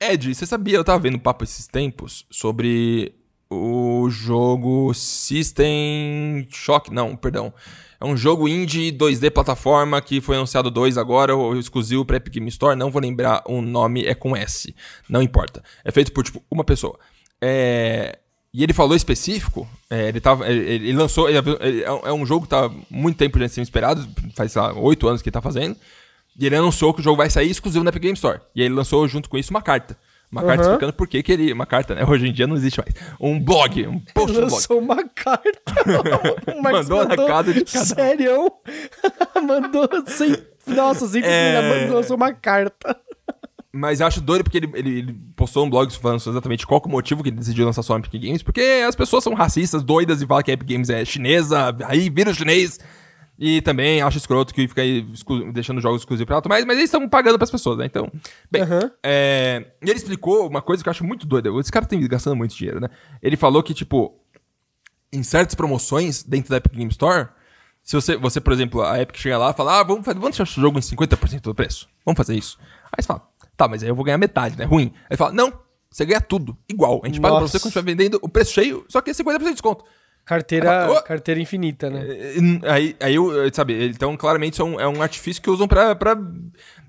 Ed, 0.00 0.34
você 0.34 0.46
sabia, 0.46 0.76
eu 0.76 0.84
tava 0.84 0.98
vendo 0.98 1.16
um 1.16 1.20
papo 1.20 1.44
esses 1.44 1.66
tempos 1.66 2.24
sobre 2.30 3.14
o 3.50 4.08
jogo 4.10 4.92
System 4.94 6.46
Shock, 6.50 6.92
não, 6.92 7.16
perdão. 7.16 7.52
É 8.00 8.04
um 8.04 8.16
jogo 8.16 8.46
indie 8.48 8.92
2D 8.92 9.30
plataforma 9.30 10.00
que 10.00 10.20
foi 10.20 10.36
anunciado 10.36 10.70
2 10.70 10.96
agora, 10.96 11.36
o 11.36 11.58
exclusivo 11.58 12.04
pra 12.04 12.16
Epic 12.18 12.34
Game 12.34 12.48
Store, 12.48 12.76
não 12.78 12.90
vou 12.90 13.02
lembrar 13.02 13.42
o 13.46 13.60
nome, 13.60 14.04
é 14.04 14.14
com 14.14 14.36
S, 14.36 14.74
não 15.08 15.20
importa. 15.20 15.62
É 15.84 15.90
feito 15.90 16.12
por, 16.12 16.22
tipo, 16.22 16.42
uma 16.50 16.62
pessoa. 16.64 16.98
É... 17.40 18.18
E 18.54 18.62
ele 18.62 18.72
falou 18.72 18.96
específico, 18.96 19.68
é, 19.90 20.08
ele, 20.08 20.20
tava, 20.20 20.48
ele, 20.50 20.60
ele 20.88 20.92
lançou, 20.94 21.28
ele- 21.28 21.38
ele- 21.60 21.82
é 21.82 21.92
um- 21.92 22.06
é 22.06 22.12
um 22.12 22.24
jogo 22.24 22.44
que 22.44 22.50
tá 22.50 22.70
muito 22.90 23.16
tempo 23.18 23.38
sendo 23.48 23.64
esperado, 23.64 24.08
faz, 24.34 24.54
8 24.76 25.06
anos 25.06 25.20
que 25.20 25.28
ele 25.28 25.34
tá 25.34 25.42
fazendo. 25.42 25.76
E 26.40 26.46
ele 26.46 26.56
anunciou 26.56 26.94
que 26.94 27.00
o 27.00 27.02
jogo 27.02 27.16
vai 27.18 27.28
sair 27.28 27.50
exclusivo 27.50 27.84
na 27.84 27.90
Epic 27.90 28.00
Game 28.02 28.14
Store. 28.14 28.40
E 28.54 28.62
ele 28.62 28.72
lançou 28.74 29.06
junto 29.06 29.28
com 29.28 29.36
isso 29.36 29.50
uma 29.50 29.60
carta. 29.60 29.98
Uma 30.30 30.42
carta 30.42 30.62
Aham. 30.62 30.70
explicando 30.72 30.92
por 30.92 31.08
que 31.08 31.22
que 31.22 31.32
ele... 31.32 31.52
Uma 31.52 31.64
carta, 31.64 31.94
né? 31.94 32.04
Hoje 32.04 32.28
em 32.28 32.32
dia 32.32 32.46
não 32.46 32.54
existe 32.56 32.78
mais. 32.78 32.94
Um 33.18 33.40
blog, 33.40 33.86
um 33.86 33.98
post 34.12 34.32
blog. 34.36 34.50
Lançou 34.52 34.78
uma 34.78 35.02
carta. 35.08 35.58
O 36.54 36.62
Marcos 36.62 36.88
Mandou 36.88 37.08
na 37.08 37.16
casa 37.16 37.54
de 37.54 37.64
cada. 37.64 37.84
Sério? 37.86 38.52
mandou 39.46 39.88
sem. 40.06 40.36
Nossa, 40.66 41.06
sem 41.08 41.22
É. 41.24 41.80
mandou, 41.82 41.96
lançou 41.96 42.16
uma 42.16 42.32
carta. 42.32 42.96
Mas 43.72 44.00
eu 44.00 44.06
acho 44.06 44.20
doido 44.20 44.42
porque 44.44 44.58
ele, 44.58 44.70
ele, 44.74 44.98
ele 44.98 45.16
postou 45.36 45.64
um 45.64 45.70
blog 45.70 45.90
falando 45.92 46.20
exatamente 46.26 46.66
qual 46.66 46.82
é 46.84 46.88
o 46.88 46.90
motivo 46.90 47.22
que 47.22 47.28
ele 47.28 47.36
decidiu 47.36 47.64
lançar 47.64 47.82
só 47.82 47.94
a 47.94 47.98
Epic 47.98 48.20
Games. 48.20 48.42
Porque 48.42 48.60
as 48.86 48.94
pessoas 48.96 49.22
são 49.22 49.34
racistas, 49.34 49.82
doidas 49.82 50.20
e 50.20 50.26
falam 50.26 50.42
que 50.42 50.50
a 50.50 50.54
Epic 50.54 50.68
Games 50.68 50.90
é 50.90 51.04
chinesa, 51.04 51.74
aí 51.86 52.10
vira 52.10 52.30
o 52.30 52.34
chinês. 52.34 52.78
E 53.38 53.60
também 53.62 54.02
acho 54.02 54.18
escroto 54.18 54.52
que 54.52 54.66
fica 54.66 54.82
aí 54.82 55.06
deixando 55.52 55.80
jogos 55.80 56.00
exclusivos 56.00 56.26
pra 56.26 56.36
alto, 56.36 56.48
mas, 56.48 56.64
mas 56.64 56.76
eles 56.76 56.88
estão 56.88 57.08
pagando 57.08 57.38
pras 57.38 57.50
pessoas, 57.50 57.78
né? 57.78 57.86
Então, 57.86 58.10
bem. 58.50 58.62
Aham. 58.62 58.90
é, 59.00 59.64
e 59.80 59.88
ele 59.88 59.98
explicou 59.98 60.48
uma 60.48 60.60
coisa 60.60 60.82
que 60.82 60.88
eu 60.88 60.90
acho 60.90 61.04
muito 61.04 61.24
doida. 61.24 61.48
Esse 61.60 61.70
cara 61.70 61.86
tem 61.86 62.00
gastando 62.08 62.34
muito 62.34 62.56
dinheiro, 62.56 62.80
né? 62.80 62.88
Ele 63.22 63.36
falou 63.36 63.62
que, 63.62 63.72
tipo, 63.72 64.18
em 65.12 65.22
certas 65.22 65.54
promoções 65.54 66.24
dentro 66.24 66.50
da 66.50 66.56
Epic 66.56 66.72
Game 66.72 66.90
Store, 66.90 67.28
se 67.80 67.94
você, 67.94 68.16
você 68.16 68.40
por 68.40 68.52
exemplo, 68.52 68.82
a 68.82 69.00
Epic 69.00 69.16
chega 69.16 69.38
lá 69.38 69.50
e 69.50 69.54
fala, 69.54 69.78
ah, 69.78 69.82
vamos, 69.84 70.04
fazer, 70.04 70.18
vamos 70.18 70.36
deixar 70.36 70.58
o 70.58 70.60
jogo 70.60 70.78
em 70.78 70.82
50% 70.82 71.40
do 71.40 71.54
preço. 71.54 71.88
Vamos 72.04 72.16
fazer 72.16 72.34
isso. 72.34 72.58
Aí 72.90 73.02
você 73.02 73.06
fala, 73.06 73.22
tá, 73.56 73.68
mas 73.68 73.84
aí 73.84 73.88
eu 73.88 73.94
vou 73.94 74.04
ganhar 74.04 74.18
metade, 74.18 74.58
né? 74.58 74.64
Ruim. 74.64 74.92
Aí 74.94 75.06
ele 75.10 75.16
fala, 75.16 75.32
não, 75.32 75.52
você 75.90 76.04
ganha 76.04 76.20
tudo, 76.20 76.56
igual. 76.68 77.00
A 77.04 77.06
gente 77.06 77.20
paga 77.20 77.34
pra 77.34 77.40
Nossa. 77.42 77.52
você 77.52 77.58
quando 77.58 77.70
estiver 77.70 77.84
vendendo 77.84 78.18
o 78.20 78.28
preço 78.28 78.52
cheio, 78.52 78.84
só 78.88 79.00
que 79.00 79.10
é 79.10 79.14
50% 79.14 79.38
de 79.38 79.52
desconto. 79.52 79.84
Carteira, 80.28 80.92
Ô. 80.92 81.02
carteira 81.02 81.40
infinita, 81.40 81.88
né? 81.88 82.04
É, 82.06 82.70
Aí, 82.70 82.94
aí 83.00 83.14
eu, 83.14 83.32
sabe, 83.50 83.88
então 83.88 84.14
claramente 84.14 84.52
isso 84.52 84.62
é 84.62 84.64
um, 84.66 84.80
é 84.80 84.86
um 84.86 85.00
artifício 85.00 85.42
que 85.42 85.48
usam 85.48 85.66
pra, 85.66 85.96
pra 85.96 86.18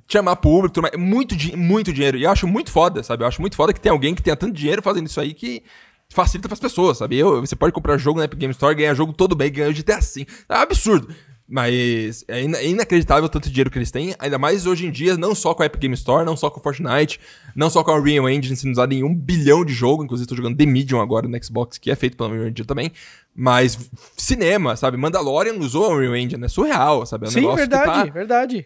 chamar 0.10 0.36
público, 0.36 0.82
muito, 0.98 1.36
muito 1.58 1.94
dinheiro. 1.94 2.18
E 2.18 2.24
eu 2.24 2.32
acho 2.32 2.46
muito 2.46 2.70
foda, 2.70 3.02
sabe? 3.02 3.24
Eu 3.24 3.28
acho 3.30 3.40
muito 3.40 3.56
foda 3.56 3.72
que 3.72 3.80
tem 3.80 3.94
alguém 3.94 4.14
que 4.14 4.22
tenha 4.22 4.36
tanto 4.36 4.54
dinheiro 4.54 4.82
fazendo 4.82 5.08
isso 5.08 5.22
aí 5.22 5.34
que 5.34 5.64
facilita 6.10 6.50
pras 6.50 6.60
pessoas, 6.60 6.98
sabe? 6.98 7.16
Eu, 7.18 7.40
você 7.40 7.56
pode 7.56 7.72
comprar 7.72 7.98
jogo 7.98 8.20
na 8.20 8.26
Epic 8.26 8.40
Game 8.40 8.52
Store, 8.52 8.76
ganhar 8.76 8.94
jogo 8.94 9.14
todo 9.14 9.38
bem, 9.38 9.50
ganhar 9.50 9.72
de 9.72 9.82
até 9.82 9.94
assim. 9.94 10.26
É 10.50 10.58
um 10.58 10.62
absurdo. 10.62 11.16
Mas 11.52 12.24
é, 12.28 12.43
ina- 12.43 12.60
é 12.60 12.68
inacreditável 12.68 13.24
o 13.26 13.30
tanto 13.30 13.50
dinheiro 13.50 13.72
que 13.72 13.78
eles 13.80 13.89
têm, 13.89 14.14
ainda 14.20 14.38
mais 14.38 14.68
hoje 14.68 14.86
em 14.86 14.91
dia, 14.91 15.18
não 15.18 15.34
só 15.34 15.56
com 15.56 15.64
a 15.64 15.66
Epic 15.66 15.82
Game 15.82 15.95
Store, 15.95 16.24
não 16.24 16.38
só 16.38 16.47
com 16.47 16.60
o 16.60 16.64
Fortnite, 16.64 17.20
não 17.56 17.72
só 17.72 17.84
com 17.84 17.89
a 17.89 17.97
Unreal 17.97 18.30
Engine 18.30 18.56
sendo 18.56 18.72
usada 18.74 18.93
em 18.93 19.04
um 19.04 19.16
bilhão 19.16 19.66
de 19.66 19.74
jogo, 19.74 20.04
inclusive 20.04 20.26
estou 20.26 20.38
jogando 20.38 20.56
The 20.56 20.68
Medium 20.68 21.02
agora 21.02 21.28
no 21.28 21.43
Xbox, 21.43 21.80
que 21.80 21.89
é 21.89 21.95
feito 21.95 22.16
pela 22.16 22.30
Unreal 22.30 22.50
Engine 22.50 22.68
também, 22.68 22.91
mas 23.36 23.89
cinema, 24.16 24.76
sabe? 24.76 24.95
Mandalorian 24.95 25.56
usou 25.56 25.86
a 25.86 25.95
Unreal 25.95 26.16
Engine, 26.18 26.45
é 26.45 26.47
surreal, 26.47 27.04
sabe? 27.08 27.26
É 27.26 27.30
um 27.30 27.32
Sim, 27.32 27.56
verdade, 27.56 28.04
que 28.04 28.12
verdade. 28.12 28.66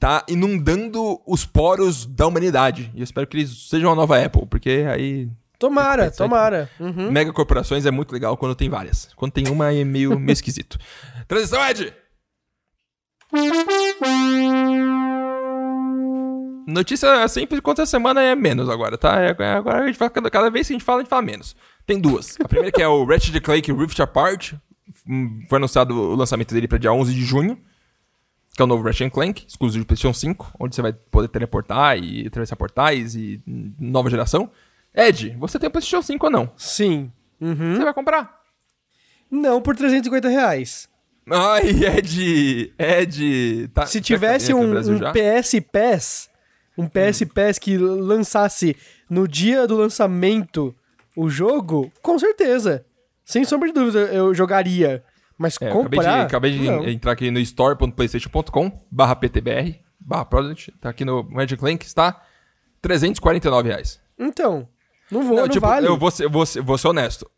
tá, 0.00 0.20
tá 0.20 0.26
inundando 0.28 1.20
os 1.24 1.44
poros 1.46 2.06
da 2.06 2.26
humanidade, 2.26 2.90
e 2.92 2.98
eu 2.98 3.04
espero 3.04 3.28
que 3.28 3.36
eles 3.36 3.68
sejam 3.68 3.92
a 3.92 3.94
nova 3.94 4.20
Apple, 4.20 4.46
porque 4.46 4.84
aí... 4.90 5.28
Tomara, 5.60 6.10
tomara. 6.10 6.68
Uhum. 6.80 7.10
Mega 7.12 7.32
corporações 7.32 7.86
é 7.86 7.90
muito 7.92 8.10
legal 8.12 8.36
quando 8.36 8.54
tem 8.56 8.68
várias. 8.68 9.08
Quando 9.16 9.32
tem 9.32 9.48
uma 9.48 9.72
é 9.72 9.84
meio, 9.84 10.18
meio 10.18 10.32
esquisito. 10.34 10.76
Transição, 11.26 11.64
Ed! 11.66 11.94
Notícia 16.66 17.26
sempre 17.28 17.60
quanto 17.60 17.80
a 17.82 17.86
semana 17.86 18.20
é 18.22 18.34
menos 18.34 18.68
agora, 18.68 18.98
tá? 18.98 19.20
É- 19.22 19.34
é- 19.38 19.52
Agora 19.54 19.84
a 19.84 19.86
gente 19.86 19.96
fala, 19.96 20.10
cada, 20.10 20.30
cada 20.30 20.50
vez 20.50 20.66
que 20.66 20.72
a 20.72 20.74
gente 20.76 20.84
fala, 20.84 20.98
a 20.98 21.02
gente 21.02 21.08
fala 21.10 21.22
menos. 21.22 21.54
Tem 21.86 22.00
duas. 22.00 22.36
A 22.40 22.48
primeira 22.48 22.72
que 22.72 22.82
é 22.82 22.88
o 22.88 23.04
Ratchet 23.04 23.40
Clank 23.40 23.72
Rift 23.72 24.00
Apart. 24.02 24.54
Hum, 25.08 25.44
Foi 25.48 25.58
anunciado 25.58 25.94
o 25.94 26.14
lançamento 26.16 26.52
dele 26.52 26.66
para 26.66 26.78
dia 26.78 26.92
11 26.92 27.14
de 27.14 27.22
junho. 27.24 27.56
Que 28.54 28.62
é 28.62 28.64
o 28.64 28.66
novo 28.66 28.82
Ratchet 28.82 29.10
Clank, 29.10 29.44
exclusivo 29.46 29.82
de 29.84 29.86
PlayStation 29.86 30.14
5, 30.18 30.52
onde 30.58 30.74
você 30.74 30.82
vai 30.82 30.92
poder 30.92 31.28
teleportar 31.28 31.98
e 31.98 32.26
atravessar 32.26 32.56
portais 32.56 33.14
e 33.14 33.40
hum, 33.46 33.72
nova 33.78 34.10
geração. 34.10 34.50
Ed, 34.94 35.36
você 35.38 35.58
tem 35.58 35.68
o 35.68 35.70
PlayStation 35.70 36.02
5 36.02 36.26
ou 36.26 36.32
não? 36.32 36.50
Sim. 36.56 37.12
Uhum. 37.40 37.76
Você 37.76 37.84
vai 37.84 37.92
comprar? 37.94 38.40
Não 39.30 39.60
por 39.60 39.76
350 39.76 40.28
reais. 40.28 40.88
Ai, 41.30 41.68
Ed! 41.68 42.72
Ed! 42.78 43.68
Tá, 43.74 43.86
Se 43.86 44.00
tá 44.00 44.04
tivesse 44.04 44.52
no 44.52 44.60
um, 44.60 44.70
Brasil 44.70 44.94
um? 44.94 45.00
PS 45.12 45.60
Pass, 45.72 46.30
um 46.78 46.86
PS 46.86 47.24
Pass 47.34 47.58
que 47.58 47.76
lançasse 47.76 48.76
no 49.10 49.26
dia 49.26 49.66
do 49.66 49.76
lançamento 49.76 50.74
o 51.16 51.28
jogo, 51.28 51.90
com 52.02 52.18
certeza. 52.18 52.84
Sem 53.24 53.44
sombra 53.44 53.68
de 53.68 53.74
dúvida, 53.74 53.98
eu 54.12 54.32
jogaria. 54.34 55.02
Mas 55.36 55.60
É, 55.60 55.66
eu 55.66 55.80
acabei 55.80 55.82
de, 55.82 55.96
comprar... 55.96 56.22
acabei 56.22 56.52
de 56.52 56.60
não. 56.60 56.88
entrar 56.88 57.12
aqui 57.12 57.30
no 57.30 57.40
store.playstation.com 57.40 58.72
barra 58.90 59.16
ptbr 59.16 59.86
barra 59.98 60.24
product. 60.24 60.72
Tá 60.80 60.90
aqui 60.90 61.04
no 61.04 61.24
Magic 61.24 61.62
Link, 61.62 61.82
está 61.82 62.22
349 62.80 63.68
reais. 63.68 64.00
Então, 64.18 64.68
não 65.10 65.22
vou, 65.24 65.36
não, 65.36 65.48
tipo, 65.48 65.66
vale. 65.66 65.86
eu 65.86 65.96
vou 65.96 66.10
ser, 66.10 66.28
vou, 66.28 66.46
ser, 66.46 66.62
vou 66.62 66.78
ser 66.78 66.88
honesto. 66.88 67.28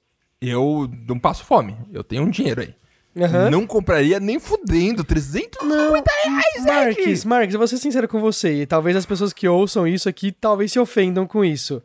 Eu 0.41 0.89
não 1.09 1.18
passo 1.18 1.45
fome. 1.45 1.76
Eu 1.91 2.05
tenho 2.05 2.22
um 2.22 2.30
dinheiro 2.30 2.61
aí. 2.61 2.74
Aham. 3.21 3.51
Não 3.51 3.66
compraria 3.66 4.21
nem 4.21 4.39
fudendo. 4.39 5.03
350 5.05 5.64
Não, 5.64 5.93
reais, 5.95 6.64
Marques! 6.64 7.25
Marques, 7.25 7.55
eu 7.55 7.59
vou 7.59 7.66
ser 7.69 7.79
sincero 7.79 8.07
com 8.09 8.21
você. 8.21 8.62
E 8.62 8.66
talvez 8.66 8.97
as 8.97 9.07
pessoas 9.07 9.33
que 9.33 9.49
ouçam 9.49 9.87
isso 9.87 10.09
aqui 10.09 10.31
talvez 10.33 10.73
se 10.73 10.79
ofendam 10.79 11.27
com 11.27 11.45
isso. 11.45 11.83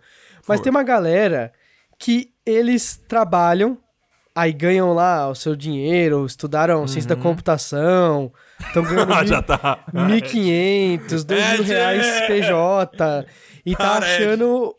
Mas 0.48 0.60
Por. 0.60 0.64
tem 0.66 0.70
uma 0.72 0.84
galera 0.84 1.52
que 1.98 2.32
eles 2.46 3.02
trabalham, 3.08 3.78
aí 4.36 4.52
ganham 4.52 4.94
lá 4.94 5.30
o 5.30 5.36
seu 5.36 5.56
dinheiro, 5.56 6.26
estudaram 6.26 6.86
ciência 6.88 7.16
da 7.16 7.22
computação, 7.22 8.32
estão 8.60 8.84
ganhando 8.84 9.14
Ah, 9.14 9.24
mil- 9.24 9.44
tá. 9.44 9.80
1.500, 9.94 11.24
2 11.24 11.52
mil 11.54 11.64
reais 11.64 12.22
PJ. 12.28 13.26
E 13.66 13.76
tá 13.76 14.00
achando. 14.00 14.76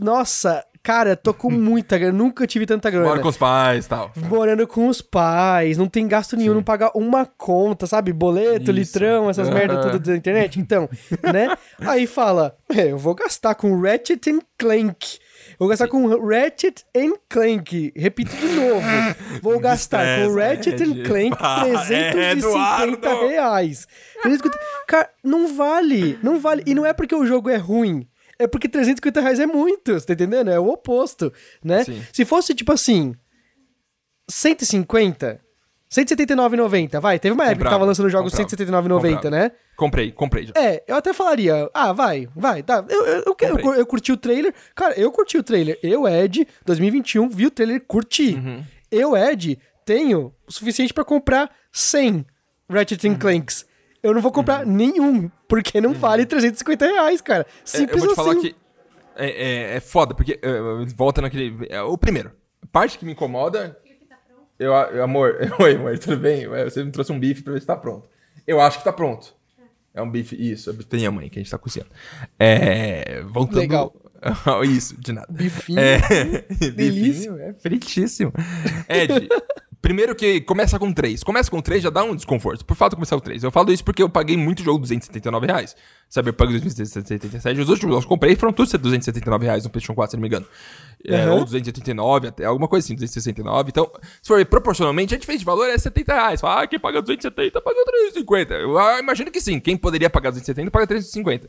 Nossa, 0.00 0.64
cara, 0.88 1.14
tô 1.14 1.34
com 1.34 1.50
muita 1.50 1.98
grana, 1.98 2.16
nunca 2.16 2.46
tive 2.46 2.64
tanta 2.64 2.88
grana. 2.88 3.08
Mora 3.08 3.20
com 3.20 3.28
os 3.28 3.36
pais 3.36 3.84
e 3.84 3.88
tal. 3.90 4.10
Morando 4.16 4.66
com 4.66 4.88
os 4.88 5.02
pais, 5.02 5.76
não 5.76 5.86
tem 5.86 6.08
gasto 6.08 6.34
nenhum, 6.34 6.54
não 6.54 6.62
pagar 6.62 6.92
uma 6.94 7.26
conta, 7.26 7.86
sabe? 7.86 8.10
Boleto, 8.10 8.70
Isso. 8.70 8.72
litrão, 8.72 9.28
essas 9.28 9.50
merdas 9.50 9.84
tudo 9.84 9.98
da 9.98 10.16
internet. 10.16 10.58
Então, 10.58 10.88
né? 11.30 11.54
Aí 11.80 12.06
fala, 12.06 12.56
é, 12.74 12.90
eu 12.90 12.96
vou 12.96 13.14
gastar 13.14 13.54
com 13.54 13.78
Ratchet 13.78 14.30
and 14.30 14.38
Clank. 14.56 15.18
Vou 15.58 15.68
gastar 15.68 15.88
com 15.88 16.06
Ratchet 16.26 16.82
and 16.96 17.12
Clank. 17.28 17.92
Repito 17.94 18.34
de 18.34 18.46
novo. 18.46 18.86
Vou 19.42 19.60
gastar 19.60 20.06
com 20.24 20.34
Ratchet 20.36 20.82
and 20.82 21.00
Ed. 21.00 21.02
Clank 21.02 21.36
Ah, 21.38 21.66
é, 21.68 22.12
350 22.12 22.96
Eduardo. 22.96 23.28
reais. 23.28 23.86
350 24.22 24.58
Cara, 24.86 25.10
não 25.22 25.54
vale. 25.54 26.18
Não 26.22 26.40
vale. 26.40 26.62
E 26.64 26.74
não 26.74 26.86
é 26.86 26.94
porque 26.94 27.14
o 27.14 27.26
jogo 27.26 27.50
é 27.50 27.56
ruim. 27.56 28.08
É 28.38 28.46
porque 28.46 28.68
350 28.68 29.20
reais 29.20 29.40
é 29.40 29.46
muito, 29.46 29.94
você 29.94 30.06
tá 30.06 30.12
entendendo? 30.12 30.50
É 30.50 30.58
o 30.60 30.68
oposto, 30.68 31.32
né? 31.62 31.84
Sim. 31.84 32.02
Se 32.12 32.24
fosse, 32.24 32.54
tipo 32.54 32.72
assim, 32.72 33.14
150, 34.30 35.40
179,90, 35.90 37.00
vai. 37.00 37.18
Teve 37.18 37.34
uma 37.34 37.44
época 37.46 37.64
que 37.64 37.70
tava 37.70 37.84
lançando 37.84 38.08
jogos 38.10 38.32
comprava, 38.32 38.50
179,90, 38.56 39.12
comprava. 39.14 39.30
né? 39.30 39.50
Comprei, 39.76 40.12
comprei 40.12 40.46
já. 40.46 40.52
É, 40.56 40.82
eu 40.86 40.96
até 40.96 41.12
falaria, 41.12 41.70
ah, 41.72 41.92
vai, 41.92 42.28
vai, 42.36 42.62
tá. 42.62 42.84
Eu, 42.88 43.06
eu, 43.06 43.24
eu, 43.40 43.58
eu, 43.58 43.74
eu 43.74 43.86
curti 43.86 44.12
o 44.12 44.16
trailer. 44.16 44.54
Cara, 44.74 44.94
eu 44.98 45.10
curti 45.10 45.38
o 45.38 45.42
trailer. 45.42 45.78
Eu, 45.82 46.06
Ed, 46.06 46.46
2021, 46.66 47.28
vi 47.28 47.46
o 47.46 47.50
trailer, 47.50 47.80
curti. 47.86 48.34
Uhum. 48.34 48.62
Eu, 48.90 49.16
Ed, 49.16 49.58
tenho 49.84 50.32
o 50.46 50.52
suficiente 50.52 50.92
pra 50.92 51.04
comprar 51.04 51.50
100 51.72 52.24
Ratchet 52.70 53.08
Uhum. 53.08 53.18
Clanks. 53.18 53.64
Eu 54.02 54.14
não 54.14 54.20
vou 54.20 54.30
comprar 54.32 54.64
nenhum, 54.64 55.30
porque 55.48 55.80
não 55.80 55.92
vale 55.92 56.24
350 56.24 56.86
reais, 56.86 57.20
cara. 57.20 57.42
É, 57.42 57.46
Simples 57.64 58.02
eu 58.02 58.06
vou 58.06 58.08
te 58.10 58.14
falar 58.16 58.32
assim. 58.32 58.40
que 58.42 58.56
é, 59.16 59.28
é, 59.72 59.76
é 59.76 59.80
foda, 59.80 60.14
porque 60.14 60.38
é, 60.40 60.50
volta 60.96 61.20
naquele. 61.20 61.66
é, 61.68 61.82
o 61.82 61.98
primeiro. 61.98 62.30
A 62.62 62.66
parte 62.66 62.98
que 62.98 63.04
me 63.04 63.12
incomoda. 63.12 63.76
Eu, 64.58 64.72
eu- 64.72 65.04
amor, 65.04 65.36
oi, 65.60 65.74
amor, 65.76 65.98
tudo 65.98 66.16
bem? 66.18 66.46
Você 66.48 66.82
me 66.84 66.90
trouxe 66.90 67.12
um 67.12 67.18
bife 67.18 67.42
pra 67.42 67.52
ver 67.52 67.60
se 67.60 67.66
tá 67.66 67.76
pronto. 67.76 68.08
Eu 68.46 68.60
acho 68.60 68.78
que 68.78 68.84
tá 68.84 68.92
pronto. 68.92 69.34
É 69.94 70.00
um 70.02 70.10
bife, 70.10 70.36
isso, 70.36 70.70
é 70.70 70.72
bife 70.72 70.88
da 70.88 70.96
minha 70.96 71.10
mãe 71.10 71.28
que 71.28 71.38
a 71.38 71.42
gente 71.42 71.50
tá 71.50 71.58
cozinhando. 71.58 71.90
É. 72.38 73.22
Voltando. 73.22 73.58
Legal. 73.58 73.92
isso, 74.64 75.00
de 75.00 75.12
nada. 75.12 75.26
Bifinho. 75.30 75.78
É, 75.78 75.98
bifinho, 76.74 77.38
é 77.40 77.52
fritíssimo. 77.54 78.32
Ed, 78.88 79.28
primeiro 79.80 80.14
que 80.14 80.40
começa 80.40 80.78
com 80.78 80.92
3. 80.92 81.22
Começa 81.22 81.50
com 81.50 81.60
3 81.60 81.82
já 81.82 81.90
dá 81.90 82.04
um 82.04 82.14
desconforto. 82.14 82.64
Por 82.64 82.76
fato 82.76 82.90
de 82.90 82.96
começar 82.96 83.16
com 83.16 83.22
3. 83.22 83.44
Eu 83.44 83.50
falo 83.50 83.72
isso 83.72 83.84
porque 83.84 84.02
eu 84.02 84.08
paguei 84.08 84.36
muito 84.36 84.62
jogo 84.62 84.80
279 84.80 85.46
reais. 85.46 85.76
Paguei 86.36 86.58
277. 86.58 87.60
Os 87.60 87.68
últimos 87.68 87.92
jogos 87.92 88.04
que 88.04 88.12
eu 88.12 88.16
comprei 88.16 88.34
foram 88.36 88.52
todos 88.52 88.72
279 88.72 89.44
reais 89.44 89.64
no 89.64 89.70
PlayStation 89.70 89.94
4, 89.94 90.10
se 90.10 90.16
não 90.16 90.22
me 90.22 90.28
engano. 90.28 90.46
É, 91.06 91.26
Uhum. 91.28 91.38
Ou 91.38 91.44
289, 91.44 92.28
até 92.28 92.44
alguma 92.44 92.66
coisa 92.66 92.84
assim, 92.84 92.94
269. 92.94 93.68
Então, 93.70 93.90
se 94.20 94.28
for 94.28 94.38
ver 94.38 94.46
proporcionalmente, 94.46 95.14
a 95.14 95.18
diferença 95.18 95.40
de 95.40 95.44
valor 95.44 95.68
é 95.68 95.78
70 95.78 96.12
reais. 96.12 96.40
Fala, 96.40 96.62
ah, 96.62 96.66
quem 96.66 96.78
paga 96.78 97.00
270 97.00 97.60
paga 97.60 97.84
350. 97.84 98.54
Eu 98.54 98.78
ah, 98.78 98.98
imagino 98.98 99.30
que 99.30 99.40
sim. 99.40 99.60
Quem 99.60 99.76
poderia 99.76 100.10
pagar 100.10 100.30
270 100.30 100.70
paga 100.70 100.86
350. 100.86 101.48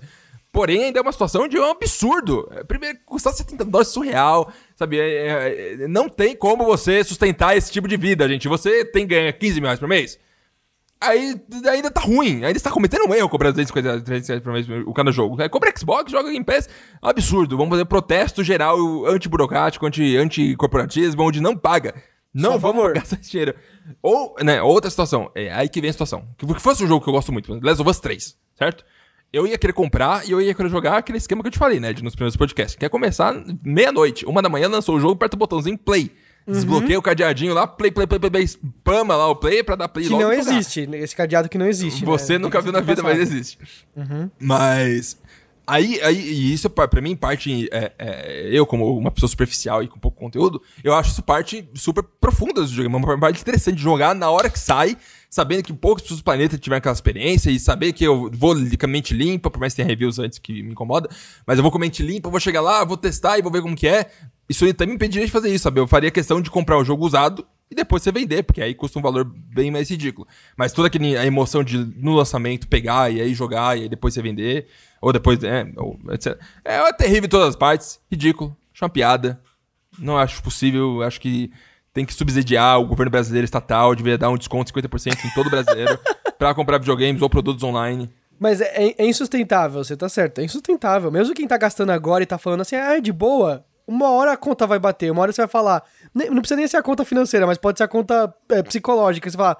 Porém, 0.51 0.85
ainda 0.85 0.99
é 0.99 1.01
uma 1.01 1.11
situação 1.11 1.47
de 1.47 1.59
um 1.59 1.63
absurdo. 1.63 2.49
É, 2.51 2.63
Primeiro, 2.63 2.97
custar 3.05 3.31
70 3.33 3.65
dólares 3.65 3.89
surreal, 3.91 4.51
sabe? 4.75 4.99
É, 4.99 5.03
é, 5.03 5.73
é, 5.83 5.87
não 5.87 6.09
tem 6.09 6.35
como 6.35 6.65
você 6.65 7.03
sustentar 7.03 7.55
esse 7.55 7.71
tipo 7.71 7.87
de 7.87 7.95
vida, 7.97 8.27
gente. 8.27 8.47
Você 8.47 8.83
tem 8.85 9.05
ganha 9.05 9.31
15 9.31 9.55
mil 9.55 9.67
reais 9.67 9.79
por 9.79 9.87
mês. 9.87 10.17
Aí 11.01 11.39
ainda 11.71 11.89
tá 11.89 12.01
ruim, 12.01 12.43
ainda 12.43 12.57
está 12.57 12.69
cometendo 12.69 13.07
um 13.07 13.13
erro 13.15 13.29
comprar 13.29 13.51
250 13.51 14.01
300 14.03 14.27
reais 14.27 14.43
por 14.43 14.51
mês 14.51 14.65
o 14.85 14.93
cada 14.93 15.11
jogo. 15.13 15.41
É, 15.41 15.47
compra 15.47 15.71
Xbox, 15.77 16.11
joga 16.11 16.29
Game 16.29 16.43
Pass, 16.43 16.67
absurdo. 17.01 17.55
Vamos 17.55 17.69
fazer 17.71 17.85
protesto 17.85 18.43
geral 18.43 18.77
antiburocrático, 19.05 19.85
anti- 19.85 20.17
anti-corporatismo, 20.17 21.23
onde 21.23 21.39
não 21.39 21.55
paga. 21.55 21.93
Não 22.33 22.53
Só 22.53 22.57
vamos 22.57 22.81
favor. 22.81 22.93
gastar 22.95 23.17
esse 23.21 23.31
dinheiro. 23.31 23.55
Ou, 24.01 24.35
né, 24.43 24.61
outra 24.61 24.89
situação, 24.89 25.31
é 25.33 25.51
aí 25.53 25.69
que 25.69 25.79
vem 25.79 25.89
a 25.89 25.93
situação. 25.93 26.27
Que 26.37 26.45
fosse 26.59 26.83
um 26.83 26.87
jogo 26.87 27.01
que 27.03 27.09
eu 27.09 27.13
gosto 27.13 27.31
muito, 27.31 27.53
Last 27.63 27.81
of 27.81 27.89
Us 27.89 27.99
3, 28.01 28.35
certo? 28.57 28.83
Eu 29.31 29.45
ia 29.45 29.57
querer 29.57 29.73
comprar 29.73 30.27
e 30.27 30.31
eu 30.31 30.41
ia 30.41 30.53
querer 30.55 30.69
jogar 30.69 30.97
aquele 30.97 31.17
esquema 31.19 31.41
que 31.43 31.47
eu 31.47 31.51
te 31.51 31.57
falei, 31.59 31.79
né, 31.79 31.93
de 31.93 32.03
nos 32.03 32.15
primeiros 32.15 32.35
podcasts. 32.35 32.75
Quer 32.75 32.89
começar 32.89 33.33
meia-noite, 33.63 34.25
uma 34.25 34.41
da 34.41 34.49
manhã, 34.49 34.67
lançou 34.67 34.95
o 34.95 34.99
jogo, 34.99 35.13
aperta 35.13 35.35
o 35.35 35.39
botãozinho 35.39 35.77
play. 35.77 36.11
Uhum. 36.47 36.53
Desbloqueia 36.53 36.97
o 36.97 37.01
cadeadinho 37.01 37.53
lá, 37.53 37.67
play, 37.67 37.91
play, 37.91 38.07
play, 38.07 38.19
play, 38.19 38.31
play, 38.31 38.47
spama 38.47 39.15
lá 39.15 39.27
o 39.27 39.35
play 39.35 39.63
pra 39.63 39.75
dar 39.75 39.87
play 39.87 40.05
Que 40.05 40.11
logo 40.11 40.23
não 40.23 40.33
e 40.33 40.37
jogar. 40.41 40.51
existe, 40.51 40.89
esse 40.93 41.15
cadeado 41.15 41.47
que 41.47 41.59
não 41.59 41.67
existe. 41.67 42.03
Você 42.03 42.33
né? 42.33 42.39
nunca 42.39 42.59
viu 42.59 42.71
na 42.71 42.79
vida, 42.79 43.03
mas 43.03 43.19
Passado. 43.19 43.31
existe. 43.31 43.57
Mas. 44.39 45.17
Aí, 45.67 46.01
aí, 46.01 46.17
e 46.17 46.51
isso 46.51 46.67
pra 46.67 46.87
pra 46.87 46.99
mim 46.99 47.15
parte. 47.15 47.69
é, 47.71 47.91
é, 47.99 48.49
eu, 48.51 48.65
como 48.65 48.97
uma 48.97 49.11
pessoa 49.11 49.29
superficial 49.29 49.83
e 49.83 49.87
com 49.87 49.99
pouco 49.99 50.17
conteúdo, 50.17 50.59
eu 50.83 50.95
acho 50.95 51.11
isso 51.11 51.21
parte 51.21 51.69
super 51.75 52.03
profunda 52.19 52.61
do 52.61 52.67
jogo. 52.67 52.89
Uma 52.89 53.19
parte 53.19 53.41
interessante 53.41 53.75
de 53.75 53.83
jogar 53.83 54.15
na 54.15 54.31
hora 54.31 54.49
que 54.49 54.57
sai, 54.57 54.97
sabendo 55.29 55.63
que 55.63 55.71
poucas 55.71 56.01
pessoas 56.01 56.21
do 56.21 56.23
planeta 56.23 56.57
tiveram 56.57 56.79
aquela 56.79 56.93
experiência 56.93 57.51
e 57.51 57.59
saber 57.59 57.93
que 57.93 58.03
eu 58.03 58.29
vou 58.33 58.55
com 58.55 58.85
a 58.85 58.89
mente 58.89 59.13
limpa, 59.13 59.51
por 59.51 59.59
mais 59.59 59.73
que 59.73 59.77
tenha 59.77 59.87
reviews 59.87 60.17
antes 60.17 60.39
que 60.39 60.63
me 60.63 60.71
incomoda, 60.71 61.07
mas 61.45 61.57
eu 61.57 61.61
vou 61.61 61.71
com 61.71 61.77
a 61.77 61.81
mente 61.81 62.01
limpa, 62.01 62.29
vou 62.29 62.39
chegar 62.39 62.61
lá, 62.61 62.83
vou 62.83 62.97
testar 62.97 63.37
e 63.37 63.41
vou 63.41 63.51
ver 63.51 63.61
como 63.61 63.75
que 63.75 63.87
é. 63.87 64.09
Isso 64.49 64.65
aí 64.65 64.73
também 64.73 64.93
me 64.93 64.95
impediria 64.95 65.25
de 65.25 65.31
fazer 65.31 65.53
isso, 65.53 65.63
sabe? 65.63 65.79
Eu 65.79 65.87
faria 65.87 66.09
questão 66.09 66.41
de 66.41 66.49
comprar 66.49 66.77
o 66.79 66.83
jogo 66.83 67.05
usado 67.05 67.45
e 67.69 67.75
depois 67.75 68.01
você 68.01 68.11
vender, 68.11 68.41
porque 68.41 68.61
aí 68.61 68.73
custa 68.73 68.97
um 68.97 69.01
valor 69.01 69.23
bem 69.23 69.69
mais 69.69 69.87
ridículo. 69.89 70.27
Mas 70.57 70.73
toda 70.73 70.87
aquele, 70.87 71.15
a 71.15 71.23
emoção 71.23 71.63
de 71.63 71.77
no 71.77 72.15
lançamento 72.15 72.67
pegar 72.67 73.11
e 73.11 73.21
aí 73.21 73.33
jogar 73.35 73.77
e 73.77 73.83
aí 73.83 73.89
depois 73.89 74.15
você 74.15 74.23
vender, 74.23 74.67
ou 74.99 75.13
depois, 75.13 75.43
é, 75.43 75.71
ou, 75.77 75.99
etc. 76.09 76.39
É, 76.65 76.91
terrível 76.93 77.25
em 77.25 77.29
todas 77.29 77.49
as 77.49 77.55
partes, 77.55 77.99
ridículo, 78.11 78.57
acho 78.73 78.83
uma 78.83 78.89
piada. 78.89 79.39
Não 79.99 80.17
acho 80.17 80.41
possível, 80.41 81.03
acho 81.03 81.21
que 81.21 81.51
tem 81.99 82.05
que 82.05 82.13
subsidiar 82.13 82.79
o 82.79 82.85
governo 82.85 83.11
brasileiro 83.11 83.43
estatal, 83.43 83.93
deveria 83.93 84.17
dar 84.17 84.29
um 84.29 84.37
desconto 84.37 84.71
de 84.71 84.81
50% 84.81 85.25
em 85.25 85.29
todo 85.35 85.49
brasileiro 85.49 85.99
pra 86.39 86.53
comprar 86.55 86.77
videogames 86.77 87.21
ou 87.21 87.29
produtos 87.29 87.61
online. 87.61 88.09
Mas 88.39 88.61
é, 88.61 88.95
é 88.97 89.05
insustentável, 89.05 89.83
você 89.83 89.97
tá 89.97 90.07
certo, 90.07 90.39
é 90.39 90.45
insustentável. 90.45 91.11
Mesmo 91.11 91.35
quem 91.35 91.45
tá 91.45 91.57
gastando 91.57 91.89
agora 91.89 92.23
e 92.23 92.25
tá 92.25 92.37
falando 92.37 92.61
assim, 92.61 92.77
ah, 92.77 92.95
é 92.97 93.01
de 93.01 93.11
boa, 93.11 93.65
uma 93.85 94.11
hora 94.11 94.31
a 94.31 94.37
conta 94.37 94.65
vai 94.65 94.79
bater, 94.79 95.11
uma 95.11 95.21
hora 95.21 95.33
você 95.33 95.41
vai 95.41 95.49
falar. 95.49 95.83
Não 96.13 96.39
precisa 96.39 96.55
nem 96.55 96.67
ser 96.69 96.77
a 96.77 96.83
conta 96.83 97.03
financeira, 97.03 97.45
mas 97.45 97.57
pode 97.57 97.77
ser 97.77 97.83
a 97.83 97.87
conta 97.89 98.33
é, 98.47 98.63
psicológica. 98.63 99.29
Você 99.29 99.35
fala, 99.35 99.57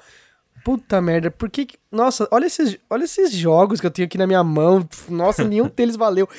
puta 0.64 1.02
merda, 1.02 1.30
por 1.30 1.50
que. 1.50 1.66
que- 1.66 1.78
Nossa, 1.92 2.26
olha 2.32 2.46
esses, 2.46 2.78
olha 2.90 3.04
esses 3.04 3.34
jogos 3.34 3.82
que 3.82 3.88
eu 3.88 3.92
tenho 3.92 4.06
aqui 4.06 4.18
na 4.18 4.28
minha 4.28 4.44
mão. 4.46 4.88
Nossa, 5.10 5.44
nenhum 5.44 5.68
deles 5.76 5.98
valeu. 5.98 6.30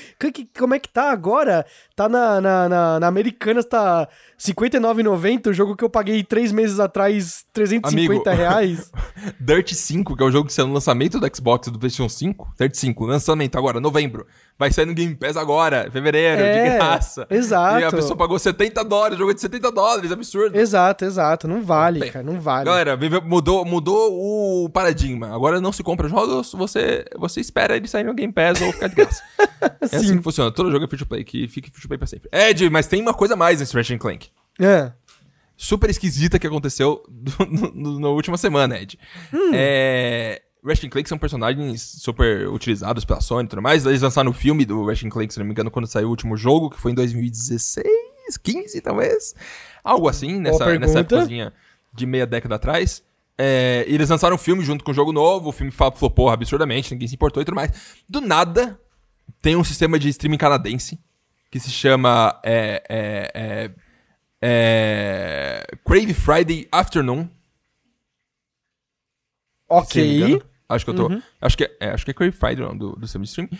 Como 0.58 0.74
é 0.74 0.78
que 0.78 0.88
tá 0.88 1.10
agora? 1.10 1.66
Tá 2.00 2.08
na, 2.08 2.40
na, 2.40 2.66
na, 2.66 3.00
na 3.00 3.06
Americanas, 3.06 3.66
tá 3.66 4.08
R$ 4.42 4.54
59,90, 4.54 5.50
o 5.50 5.52
jogo 5.52 5.76
que 5.76 5.84
eu 5.84 5.90
paguei 5.90 6.24
três 6.24 6.50
meses 6.50 6.80
atrás, 6.80 7.44
350 7.52 8.30
Amigo. 8.30 8.42
reais. 8.42 8.90
Dirt 9.38 9.74
5, 9.74 10.16
que 10.16 10.22
é 10.22 10.26
o 10.26 10.30
jogo 10.30 10.46
que 10.46 10.52
saiu 10.54 10.66
no 10.66 10.72
lançamento 10.72 11.20
do 11.20 11.36
Xbox 11.36 11.68
do 11.68 11.78
PlayStation 11.78 12.08
5. 12.08 12.54
Dirt 12.58 12.74
5, 12.74 13.04
lançamento 13.04 13.58
agora, 13.58 13.80
novembro. 13.80 14.26
Vai 14.58 14.70
sair 14.72 14.86
no 14.86 14.94
Game 14.94 15.14
Pass 15.14 15.36
agora, 15.36 15.90
fevereiro, 15.90 16.42
É, 16.42 16.70
de 16.70 16.74
graça. 16.76 17.26
exato. 17.30 17.80
E 17.80 17.84
a 17.84 17.90
pessoa 17.90 18.16
pagou 18.16 18.38
70 18.38 18.82
dólares, 18.82 19.18
jogo 19.18 19.34
de 19.34 19.40
70 19.40 19.70
dólares, 19.70 20.10
absurdo. 20.12 20.56
Exato, 20.58 21.04
exato. 21.04 21.48
Não 21.48 21.62
vale, 21.62 22.00
Bem, 22.00 22.10
cara, 22.10 22.24
não 22.24 22.40
vale. 22.40 22.64
Galera, 22.64 22.98
mudou, 23.22 23.64
mudou 23.66 24.64
o 24.64 24.70
paradigma. 24.70 25.34
Agora 25.34 25.60
não 25.60 25.72
se 25.72 25.82
compra 25.82 26.08
jogos, 26.08 26.52
você, 26.52 27.04
você 27.18 27.40
espera 27.40 27.76
ele 27.76 27.88
sair 27.88 28.04
no 28.04 28.14
Game 28.14 28.32
Pass 28.32 28.60
ou 28.62 28.72
ficar 28.72 28.88
de 28.88 28.96
graça. 28.96 29.22
é 29.92 29.96
assim 29.96 30.16
que 30.16 30.22
funciona. 30.22 30.50
Todo 30.50 30.70
jogo 30.70 30.84
é 30.84 30.88
free 30.88 30.98
to 30.98 31.06
play, 31.06 31.24
que 31.24 31.46
fique 31.48 31.70
free 31.70 31.82
to 31.82 31.89
pra 31.98 32.06
sempre. 32.06 32.28
Ed, 32.32 32.68
mas 32.70 32.86
tem 32.86 33.00
uma 33.00 33.14
coisa 33.14 33.36
mais 33.36 33.60
nesse 33.60 33.74
Ratchet 33.74 33.98
Clank. 33.98 34.28
É. 34.58 34.92
super 35.56 35.88
esquisita 35.90 36.38
que 36.38 36.46
aconteceu 36.46 37.02
na 38.00 38.08
última 38.08 38.36
semana, 38.36 38.78
Ed. 38.78 38.98
É. 39.54 40.42
Ratchet 40.64 40.90
Clank 40.90 41.08
são 41.08 41.18
personagens 41.18 41.82
super 41.82 42.48
utilizados 42.48 43.04
pela 43.04 43.20
Sony 43.20 43.46
e 43.46 43.48
tudo 43.48 43.62
mais. 43.62 43.86
Eles 43.86 44.02
lançaram 44.02 44.30
o 44.30 44.34
filme 44.34 44.64
do 44.64 44.84
Ratchet 44.84 45.10
Clank, 45.10 45.32
se 45.32 45.38
não 45.38 45.46
me 45.46 45.52
engano, 45.52 45.70
quando 45.70 45.86
saiu 45.86 46.08
o 46.08 46.10
último 46.10 46.36
jogo, 46.36 46.70
que 46.70 46.78
foi 46.78 46.92
em 46.92 46.94
2016, 46.94 47.86
15 48.42 48.80
talvez. 48.80 49.34
Algo 49.82 50.08
assim, 50.08 50.38
nessa, 50.38 50.78
nessa 50.78 51.00
épocazinha 51.00 51.52
de 51.92 52.06
meia 52.06 52.26
década 52.26 52.56
atrás. 52.56 53.02
É, 53.38 53.86
e 53.88 53.94
eles 53.94 54.10
lançaram 54.10 54.36
o 54.36 54.38
filme 54.38 54.62
junto 54.62 54.84
com 54.84 54.90
o 54.90 54.94
jogo 54.94 55.12
novo, 55.12 55.48
o 55.48 55.52
filme 55.52 55.72
flopou 55.72 56.28
absurdamente, 56.28 56.92
ninguém 56.92 57.08
se 57.08 57.14
importou 57.14 57.42
e 57.42 57.46
tudo 57.46 57.54
mais. 57.54 57.72
Do 58.06 58.20
nada, 58.20 58.78
tem 59.40 59.56
um 59.56 59.64
sistema 59.64 59.98
de 59.98 60.10
streaming 60.10 60.36
canadense 60.36 60.98
que 61.50 61.58
se 61.58 61.70
chama 61.70 62.38
é, 62.44 62.82
é, 62.88 63.30
é, 63.34 63.70
é, 64.40 65.66
Crave 65.84 66.14
Friday 66.14 66.68
Afternoon. 66.70 67.28
Ok. 69.68 70.42
Acho 70.68 70.84
que 70.84 70.90
eu 70.90 70.94
tô. 70.94 71.08
Acho, 71.40 71.56
que 71.56 71.64
é, 71.64 71.76
é, 71.80 71.90
acho 71.90 72.04
que 72.04 72.12
é 72.12 72.14
Crave 72.14 72.32
Friday 72.32 72.64
não, 72.64 72.76
do, 72.76 72.92
do 72.92 73.04
streaming. 73.04 73.50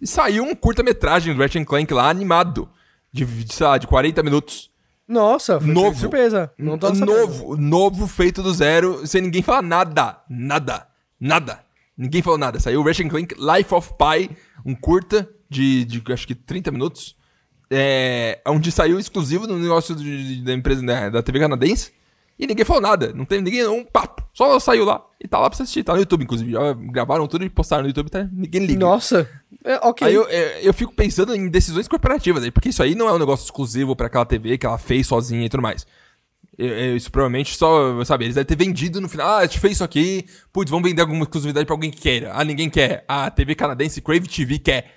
E 0.00 0.06
saiu 0.06 0.44
um 0.44 0.54
curta-metragem 0.54 1.34
do 1.34 1.40
Ratchet 1.40 1.64
Clank 1.64 1.92
lá, 1.94 2.10
animado. 2.10 2.68
De, 3.10 3.24
de, 3.24 3.54
sei 3.54 3.66
lá, 3.66 3.78
de 3.78 3.86
40 3.86 4.22
minutos. 4.22 4.70
Nossa, 5.06 5.60
foi 5.60 5.72
Novo. 5.72 5.98
surpresa. 5.98 6.52
Não 6.56 6.80
sabendo. 6.80 7.04
novo, 7.04 7.56
novo, 7.56 8.06
feito 8.06 8.42
do 8.42 8.54
zero, 8.54 9.06
sem 9.06 9.20
ninguém 9.20 9.42
falar 9.42 9.60
nada. 9.60 10.22
Nada. 10.28 10.86
Nada. 11.20 11.64
Ninguém 11.96 12.22
falou 12.22 12.38
nada. 12.38 12.58
Saiu 12.58 12.80
o 12.80 12.84
Ratchet 12.84 13.08
Clank 13.08 13.34
Life 13.34 13.74
of 13.74 13.92
Pi, 13.98 14.34
um 14.64 14.74
curta 14.74 15.28
de, 15.48 15.84
de 15.84 16.02
acho 16.12 16.26
que 16.26 16.34
30 16.34 16.70
minutos. 16.70 17.16
É, 17.72 18.40
onde 18.46 18.70
saiu 18.70 18.98
exclusivo 19.00 19.46
no 19.46 19.58
negócio 19.58 19.94
de- 19.96 20.36
de- 20.36 20.42
da 20.44 20.52
empresa 20.52 20.82
né, 20.82 21.08
da 21.10 21.22
TV 21.22 21.40
canadense. 21.40 21.90
E 22.38 22.46
ninguém 22.46 22.64
falou 22.64 22.82
nada. 22.82 23.12
Não 23.14 23.24
teve 23.24 23.42
ninguém, 23.42 23.66
um 23.68 23.84
papo. 23.84 24.22
Só 24.34 24.58
saiu 24.58 24.84
lá. 24.84 25.04
E 25.22 25.28
tá 25.28 25.38
lá 25.38 25.48
pra 25.48 25.56
você 25.56 25.62
assistir. 25.62 25.84
Tá 25.84 25.92
no 25.92 26.00
YouTube, 26.00 26.24
inclusive. 26.24 26.50
Já 26.52 26.72
gravaram 26.72 27.26
tudo 27.28 27.44
e 27.44 27.50
postaram 27.50 27.82
no 27.82 27.88
YouTube. 27.88 28.10
Tá, 28.10 28.26
ninguém 28.32 28.64
liga. 28.66 28.80
Nossa. 28.80 29.28
É, 29.64 29.76
ok. 29.86 30.08
Aí 30.08 30.14
eu, 30.14 30.26
é, 30.28 30.60
eu 30.66 30.72
fico 30.74 30.92
pensando 30.92 31.34
em 31.36 31.48
decisões 31.48 31.86
corporativas 31.86 32.42
aí, 32.42 32.50
porque 32.50 32.70
isso 32.70 32.82
aí 32.82 32.94
não 32.94 33.08
é 33.08 33.12
um 33.12 33.18
negócio 33.18 33.44
exclusivo 33.44 33.94
pra 33.94 34.06
aquela 34.06 34.24
TV 34.24 34.58
que 34.58 34.66
ela 34.66 34.78
fez 34.78 35.06
sozinha 35.06 35.44
e 35.44 35.48
tudo 35.48 35.62
mais. 35.62 35.86
Eu- 36.58 36.66
eu- 36.68 36.96
Isso 36.96 37.12
provavelmente 37.12 37.54
só, 37.56 38.02
sabe, 38.04 38.24
eles 38.24 38.34
devem 38.34 38.46
ter 38.46 38.56
vendido 38.64 39.00
no 39.00 39.08
final. 39.08 39.26
Ah, 39.28 39.38
a 39.38 39.42
gente 39.46 39.60
fez 39.60 39.74
isso 39.74 39.84
aqui. 39.84 40.24
Putz, 40.52 40.70
vamos 40.70 40.88
vender 40.88 41.02
alguma 41.02 41.22
exclusividade 41.22 41.64
pra 41.66 41.74
alguém 41.74 41.90
que 41.90 42.00
queira. 42.00 42.32
Ah, 42.34 42.44
ninguém 42.44 42.68
quer. 42.68 43.04
Ah, 43.06 43.26
a 43.26 43.30
TV 43.30 43.54
canadense 43.54 44.00
Crave 44.00 44.26
TV 44.26 44.58
quer. 44.58 44.90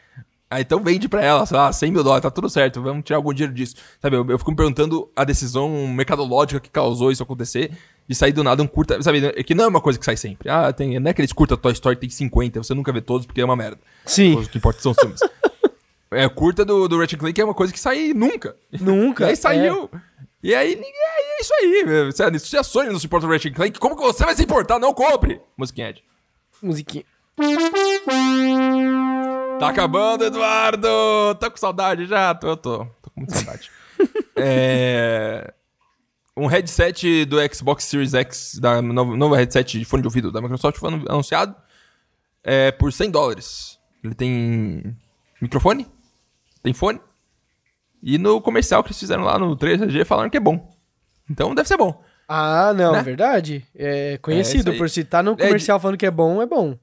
Ah, 0.49 0.61
então 0.61 0.79
vende 0.79 1.09
pra 1.09 1.23
ela, 1.23 1.45
sei 1.45 1.57
lá, 1.57 1.73
100 1.73 1.91
mil 1.91 2.03
dólares, 2.03 2.21
tá 2.21 2.29
tudo 2.29 2.47
certo, 2.49 2.81
vamos 2.81 3.03
tirar 3.03 3.17
algum 3.17 3.33
dinheiro 3.33 3.53
disso. 3.53 3.75
Sabe, 3.99 4.15
eu, 4.15 4.25
eu 4.29 4.37
fico 4.37 4.51
me 4.51 4.57
perguntando 4.57 5.09
a 5.15 5.23
decisão 5.23 5.87
mercadológica 5.87 6.59
que 6.59 6.69
causou 6.69 7.11
isso 7.11 7.23
acontecer, 7.23 7.71
de 8.07 8.15
sair 8.15 8.31
do 8.31 8.43
nada 8.43 8.61
um 8.61 8.67
curta, 8.67 9.01
sabe, 9.01 9.25
é 9.25 9.43
que 9.43 9.55
não 9.55 9.65
é 9.65 9.67
uma 9.67 9.81
coisa 9.81 9.97
que 9.97 10.05
sai 10.05 10.15
sempre. 10.15 10.47
Ah, 10.47 10.71
tem, 10.71 10.99
não 10.99 11.07
é 11.07 11.11
aqueles 11.11 11.33
curta 11.33 11.57
Toy 11.57 11.73
Story 11.73 11.95
tem 11.95 12.09
50, 12.09 12.61
você 12.63 12.73
nunca 12.75 12.93
vê 12.93 13.01
todos 13.01 13.25
porque 13.25 13.41
é 13.41 13.45
uma 13.45 13.55
merda. 13.55 13.79
Sim. 14.05 14.35
O 14.35 14.47
que 14.47 14.57
importa 14.59 14.81
são 14.81 14.91
os 14.91 14.99
filmes. 14.99 15.19
é, 16.11 16.29
curta 16.29 16.63
do, 16.63 16.87
do 16.87 16.99
Ratchet 16.99 17.17
Clank 17.19 17.41
é 17.41 17.43
uma 17.43 17.55
coisa 17.55 17.73
que 17.73 17.79
sai 17.79 18.13
nunca. 18.13 18.55
Nunca. 18.79 19.25
E 19.25 19.27
aí 19.27 19.33
é. 19.33 19.35
saiu. 19.35 19.89
E 20.43 20.53
aí, 20.53 20.75
ninguém, 20.75 20.93
é 20.93 21.41
isso 21.41 21.53
aí. 21.55 22.11
Sério, 22.11 22.39
Se 22.39 22.55
a 22.55 22.63
Sony 22.63 22.91
não 22.91 22.99
suporta 22.99 23.25
o 23.25 23.29
Ratchet 23.29 23.55
Clank, 23.55 23.79
como 23.79 23.95
que 23.95 24.03
você 24.03 24.23
vai 24.23 24.35
se 24.35 24.43
importar? 24.43 24.77
Não 24.77 24.93
compre! 24.93 25.41
Musiquinha 25.57 25.89
Ed. 25.89 26.03
Musiquinha. 26.61 27.03
Tá 29.59 29.69
acabando, 29.69 30.25
Eduardo! 30.25 30.87
Tô 31.39 31.51
com 31.51 31.57
saudade 31.57 32.05
já? 32.05 32.33
Tô, 32.35 32.55
tô. 32.57 32.79
Tô 33.01 33.09
com 33.11 33.21
muita 33.21 33.35
saudade. 33.35 33.69
é... 34.35 35.53
Um 36.37 36.47
headset 36.47 37.23
do 37.25 37.37
Xbox 37.53 37.85
Series 37.85 38.13
X, 38.13 38.59
da 38.61 38.81
novo, 38.81 39.15
novo 39.15 39.35
headset 39.35 39.79
de 39.79 39.85
fone 39.85 40.01
de 40.01 40.07
ouvido 40.07 40.31
da 40.33 40.41
Microsoft 40.41 40.77
foi 40.77 40.89
anu- 40.89 41.05
anunciado 41.07 41.55
é, 42.43 42.71
por 42.71 42.91
100 42.91 43.09
dólares. 43.09 43.79
Ele 44.03 44.13
tem 44.13 44.95
microfone, 45.41 45.87
tem 46.61 46.73
fone, 46.73 46.99
e 48.03 48.17
no 48.17 48.41
comercial 48.41 48.83
que 48.83 48.89
eles 48.89 48.99
fizeram 48.99 49.23
lá 49.23 49.39
no 49.39 49.55
3G 49.55 50.03
falaram 50.03 50.29
que 50.29 50.35
é 50.35 50.41
bom. 50.41 50.75
Então 51.29 51.55
deve 51.55 51.67
ser 51.69 51.77
bom. 51.77 52.03
Ah, 52.27 52.73
não, 52.75 52.91
Né? 52.91 53.01
verdade. 53.01 53.65
É 53.73 54.13
É, 54.13 54.17
conhecido 54.17 54.71
aí. 54.71 54.77
por 54.77 54.89
se 54.89 55.05
tá 55.05 55.23
no 55.23 55.31
É, 55.33 55.37
comercial 55.37 55.79
falando 55.79 55.97
que 55.97 56.05
é 56.05 56.11
bom, 56.11 56.41
é 56.41 56.45
bom. 56.45 56.77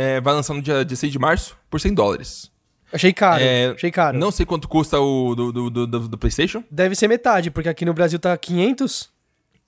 É, 0.00 0.20
vai 0.20 0.32
lançar 0.34 0.54
no 0.54 0.62
dia 0.62 0.84
16 0.84 1.12
de 1.12 1.18
março 1.18 1.56
por 1.68 1.80
100 1.80 1.92
dólares. 1.94 2.50
Achei 2.92 3.12
caro. 3.12 3.42
É, 3.42 3.70
achei 3.70 3.90
caro. 3.90 4.16
Não 4.16 4.30
sei 4.30 4.46
quanto 4.46 4.68
custa 4.68 5.00
o 5.00 5.34
do, 5.34 5.52
do, 5.52 5.70
do, 5.70 5.86
do- 6.08 6.18
PlayStation. 6.18 6.62
Deve 6.70 6.94
ser 6.94 7.08
metade, 7.08 7.50
porque 7.50 7.68
aqui 7.68 7.84
no 7.84 7.92
Brasil 7.92 8.18
tá 8.18 8.36
500. 8.36 9.10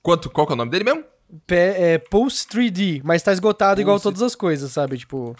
Quanto, 0.02 0.30
qual 0.30 0.46
que 0.46 0.52
é 0.52 0.54
o 0.54 0.56
nome 0.56 0.70
dele 0.70 0.84
mesmo? 0.84 1.02
P- 1.46 1.54
é, 1.56 1.98
Pulse 1.98 2.46
3D, 2.46 3.00
mas 3.04 3.22
tá 3.22 3.32
esgotado 3.32 3.80
igual 3.80 3.96
Pulse. 3.96 4.04
todas 4.04 4.22
as 4.22 4.34
coisas, 4.36 4.70
sabe? 4.70 4.96
Tipo. 4.98 5.34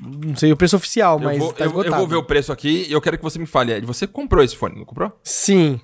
Não 0.00 0.34
sei 0.34 0.50
o 0.50 0.56
preço 0.56 0.76
oficial, 0.76 1.18
Eu 1.18 1.24
mas 1.24 1.38
vou, 1.38 1.52
tá 1.52 1.64
eu, 1.64 1.68
esgotado. 1.68 1.94
eu 1.94 1.98
vou 1.98 2.08
ver 2.08 2.16
o 2.16 2.24
preço 2.24 2.50
aqui 2.50 2.86
e 2.88 2.92
eu 2.92 3.00
quero 3.00 3.18
que 3.18 3.22
você 3.22 3.38
me 3.38 3.46
fale. 3.46 3.80
Você 3.82 4.06
comprou 4.06 4.42
esse 4.42 4.56
fone, 4.56 4.76
não 4.78 4.84
comprou? 4.86 5.12
Sim. 5.22 5.78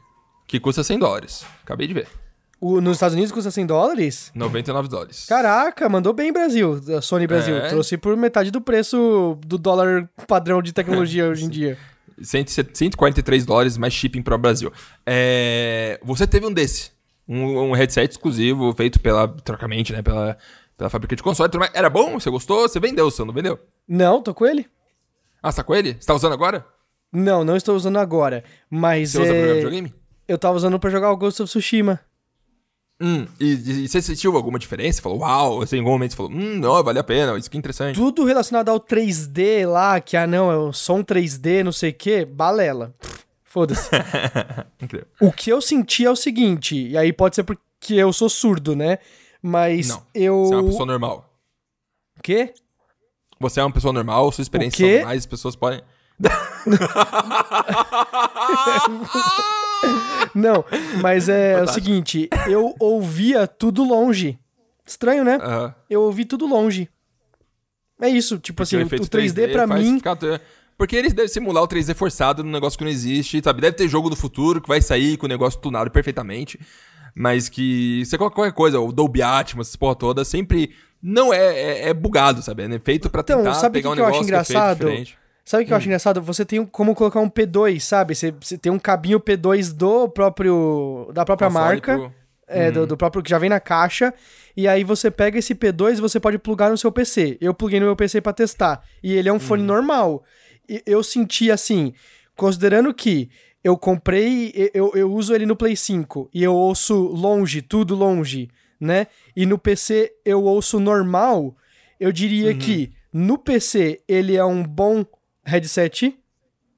Que 0.46 0.59
custa 0.59 0.82
100 0.82 0.99
dólares. 0.99 1.44
Acabei 1.62 1.86
de 1.86 1.94
ver. 1.94 2.09
O, 2.61 2.80
nos 2.80 2.96
Estados 2.96 3.14
Unidos 3.14 3.30
custa 3.30 3.50
100 3.50 3.66
dólares? 3.66 4.32
99 4.34 4.88
dólares. 4.88 5.26
Caraca, 5.26 5.88
mandou 5.88 6.12
bem 6.12 6.32
Brasil, 6.32 6.80
a 6.96 7.00
Sony 7.00 7.26
Brasil. 7.26 7.56
É. 7.56 7.68
Trouxe 7.68 7.96
por 7.96 8.16
metade 8.16 8.50
do 8.50 8.61
preço 8.61 9.38
do 9.46 9.56
dólar 9.56 10.09
padrão 10.26 10.61
de 10.61 10.72
tecnologia 10.72 11.26
hoje 11.30 11.44
em 11.44 11.48
dia. 11.48 11.78
100 12.20 12.46
143 12.74 13.46
dólares 13.46 13.78
mais 13.78 13.92
shipping 13.92 14.22
para 14.22 14.34
o 14.34 14.38
Brasil. 14.38 14.72
É, 15.06 16.00
você 16.02 16.26
teve 16.26 16.46
um 16.46 16.52
desse. 16.52 16.90
Um, 17.28 17.70
um 17.70 17.72
headset 17.72 18.11
exclusivo 18.11 18.74
feito 18.74 18.98
pela, 19.00 19.28
trocamente, 19.28 19.92
né? 19.92 20.02
Pela, 20.02 20.36
pela 20.76 20.90
fábrica 20.90 21.14
de 21.14 21.22
console. 21.22 21.50
Era 21.72 21.88
bom? 21.88 22.18
Você 22.18 22.28
gostou? 22.28 22.68
Você 22.68 22.80
vendeu, 22.80 23.11
você 23.11 23.24
não 23.24 23.32
vendeu? 23.32 23.59
Não, 23.86 24.20
tô 24.20 24.34
com 24.34 24.46
ele? 24.46 24.66
Ah, 25.40 25.52
você 25.52 25.59
tá 25.59 25.62
com 25.62 25.74
ele? 25.74 25.96
Você 26.00 26.06
tá 26.06 26.14
usando 26.14 26.32
agora? 26.32 26.66
Não, 27.12 27.44
não 27.44 27.56
estou 27.56 27.76
usando 27.76 27.98
agora. 27.98 28.42
Mas 28.68 29.12
Você 29.12 29.22
usa 29.22 29.26
é... 29.26 29.32
programa 29.32 29.52
de 29.52 29.56
videogame? 29.56 29.94
eu 30.28 30.36
tava 30.36 30.56
usando 30.56 30.78
pra 30.78 30.90
jogar 30.90 31.11
o 31.11 31.16
Ghost 31.16 31.42
of 31.42 31.48
Tsushima. 31.50 31.98
Hum, 33.01 33.28
e, 33.38 33.44
e- 33.55 33.84
e 33.84 33.88
você 33.88 34.03
sentiu 34.03 34.36
alguma 34.36 34.59
diferença? 34.59 35.01
Falou, 35.01 35.20
uau, 35.20 35.62
assim, 35.62 35.76
em 35.76 35.78
algum 35.78 35.92
momento 35.92 36.11
você 36.11 36.16
falou, 36.16 36.32
hum, 36.32 36.59
não, 36.59 36.82
vale 36.82 36.99
a 36.99 37.05
pena, 37.05 37.38
isso 37.38 37.49
que 37.49 37.57
é 37.57 37.61
interessante. 37.61 37.94
Tudo 37.94 38.24
relacionado 38.24 38.70
ao 38.70 38.80
3D 38.80 39.64
lá, 39.68 40.01
que 40.01 40.16
ah 40.16 40.26
não, 40.26 40.51
é 40.51 40.57
o 40.57 40.72
som 40.72 41.05
3D, 41.05 41.62
não 41.62 41.70
sei 41.72 41.90
o 41.90 41.94
que, 41.94 42.24
balela. 42.24 42.92
Foda-se. 43.44 43.88
O 45.20 45.30
que 45.32 45.51
eu 45.51 45.61
senti 45.61 46.05
é 46.05 46.11
o 46.11 46.16
seguinte, 46.16 46.76
e 46.76 46.96
aí 46.96 47.12
pode 47.12 47.36
ser 47.36 47.44
porque 47.44 47.94
eu 47.94 48.12
sou 48.12 48.28
surdo, 48.28 48.74
né? 48.74 48.99
Mas 49.42 49.88
Não, 49.88 50.03
eu. 50.14 50.44
Você 50.46 50.55
é 50.55 50.57
uma 50.57 50.64
pessoa 50.64 50.86
normal. 50.86 51.32
O 52.18 52.22
quê? 52.22 52.53
Você 53.40 53.61
é 53.61 53.64
uma 53.64 53.72
pessoa 53.72 53.92
normal, 53.92 54.32
sua 54.32 54.42
experiência 54.42 54.76
quê? 54.76 54.84
são 54.84 54.96
normais, 54.99 55.18
as 55.20 55.26
pessoas 55.26 55.57
podem. 55.57 55.80
Não, 60.35 60.64
mas 61.01 61.29
é 61.29 61.55
o 61.55 61.59
Fantástico. 61.61 61.87
seguinte, 61.87 62.29
eu 62.47 62.74
ouvia 62.79 63.47
tudo 63.47 63.85
longe. 63.85 64.39
Estranho, 64.87 65.24
né? 65.24 65.39
Eu 65.89 66.03
ouvi 66.03 66.24
tudo 66.24 66.47
longe. 66.47 66.89
É 68.01 68.09
isso, 68.09 68.39
tipo 68.39 68.62
assim, 68.62 68.76
Porque 68.79 68.85
o, 68.85 68.87
efeito 68.97 69.05
o 69.05 69.09
3D, 69.18 69.53
pra 69.53 69.66
faz 69.66 69.85
mim. 69.85 69.97
ficar- 69.97 70.16
Porque 70.76 70.95
eles 70.95 71.12
devem 71.12 71.29
simular 71.29 71.62
o 71.64 71.68
3D 71.68 71.95
forçado 71.95 72.45
num 72.45 72.51
negócio 72.53 72.79
que 72.79 72.85
não 72.85 72.91
existe, 72.91 73.41
sabe? 73.43 73.61
Deve 73.61 73.76
ter 73.76 73.89
jogo 73.89 74.09
do 74.09 74.14
futuro 74.16 74.61
que 74.61 74.68
vai 74.68 74.81
sair 74.81 75.16
com 75.16 75.26
o 75.26 75.29
negócio 75.29 75.61
tunado 75.61 75.91
perfeitamente. 75.91 76.59
Mas 77.14 77.49
que. 77.49 78.05
Você 78.05 78.16
coloca 78.16 78.37
qualquer 78.37 78.53
coisa, 78.53 78.79
o 78.79 78.93
Dolby 78.93 79.22
Atmos, 79.22 79.68
essa 79.68 79.76
porra 79.79 79.97
toda, 79.97 80.24
sempre. 80.24 80.70
Não 81.03 81.33
é, 81.35 81.39
é, 81.39 81.89
é 81.89 81.95
bugado, 81.95 82.43
sabe? 82.43 82.62
É 82.62 82.79
feito 82.79 83.11
pra 83.11 83.20
Então, 83.22 83.39
tentar 83.39 83.55
sabe 83.55 83.79
o 83.79 83.83
pegar 83.83 83.89
que 83.89 83.93
um 83.93 83.95
que 83.97 84.01
eu 84.01 84.07
acho 84.07 84.24
negócio 84.24 84.29
que 84.29 84.35
é 84.35 84.45
feito 84.45 84.51
engraçado? 84.59 84.79
diferente. 84.79 85.18
Sabe 85.49 85.64
o 85.64 85.66
que 85.66 85.72
eu 85.72 85.76
acho 85.78 85.86
Hum. 85.86 85.88
engraçado? 85.88 86.20
Você 86.20 86.44
tem 86.44 86.62
como 86.66 86.94
colocar 86.94 87.20
um 87.20 87.28
P2, 87.30 87.80
sabe? 87.80 88.14
Você, 88.14 88.30
você 88.32 88.59
tem 88.59 88.70
um 88.70 88.78
cabinho 88.78 89.18
P2 89.18 89.72
do 89.72 90.07
próprio. 90.09 91.11
da 91.14 91.24
própria 91.24 91.49
Console 91.49 91.64
marca. 91.66 91.96
pro- 91.96 92.12
É, 92.51 92.70
do, 92.70 92.86
do 92.86 92.96
próprio 92.96 93.22
que 93.22 93.28
já 93.30 93.38
vem 93.38 93.49
na 93.51 93.61
caixa. 93.61 94.12
E 94.57 94.66
aí 94.68 94.82
você 94.84 95.11
pega 95.11 95.38
esse 95.38 95.55
P2 95.55 95.99
e 95.99 96.01
você 96.01 96.18
pode 96.18 96.38
plugar 96.38 96.70
no 96.70 96.76
seu 96.78 96.90
PC. 96.92 97.36
Eu 97.42 97.53
pluguei 97.55 97.78
no 97.80 97.86
meu 97.86 97.96
PC 97.96 98.20
pra 98.22 98.32
testar. 98.32 98.82
E 99.03 99.12
ele 99.14 99.28
é 99.28 99.32
um 99.32 99.38
fone 99.40 99.62
normal. 99.62 100.22
E 100.68 100.82
eu 100.86 101.03
senti 101.03 101.51
assim, 101.51 101.92
considerando 102.36 102.92
que 102.94 103.28
eu 103.64 103.76
comprei, 103.76 104.70
eu, 104.74 104.92
eu 104.94 105.11
uso 105.12 105.34
ele 105.34 105.44
no 105.46 105.57
Play 105.57 105.76
5 105.76 106.28
e 106.32 106.42
eu 106.42 106.55
ouço 106.55 106.94
longe, 106.94 107.61
tudo 107.61 107.94
longe, 107.94 108.49
né? 108.80 109.07
E 109.36 109.44
no 109.44 109.59
PC 109.59 110.12
eu 110.24 110.42
ouço 110.44 110.78
normal, 110.80 111.55
eu 112.01 112.11
diria 112.12 112.55
que 112.55 112.90
no 113.12 113.36
PC 113.36 114.01
ele 114.09 114.36
é 114.36 114.44
um 114.44 114.62
bom 114.62 115.05
headset 115.49 116.16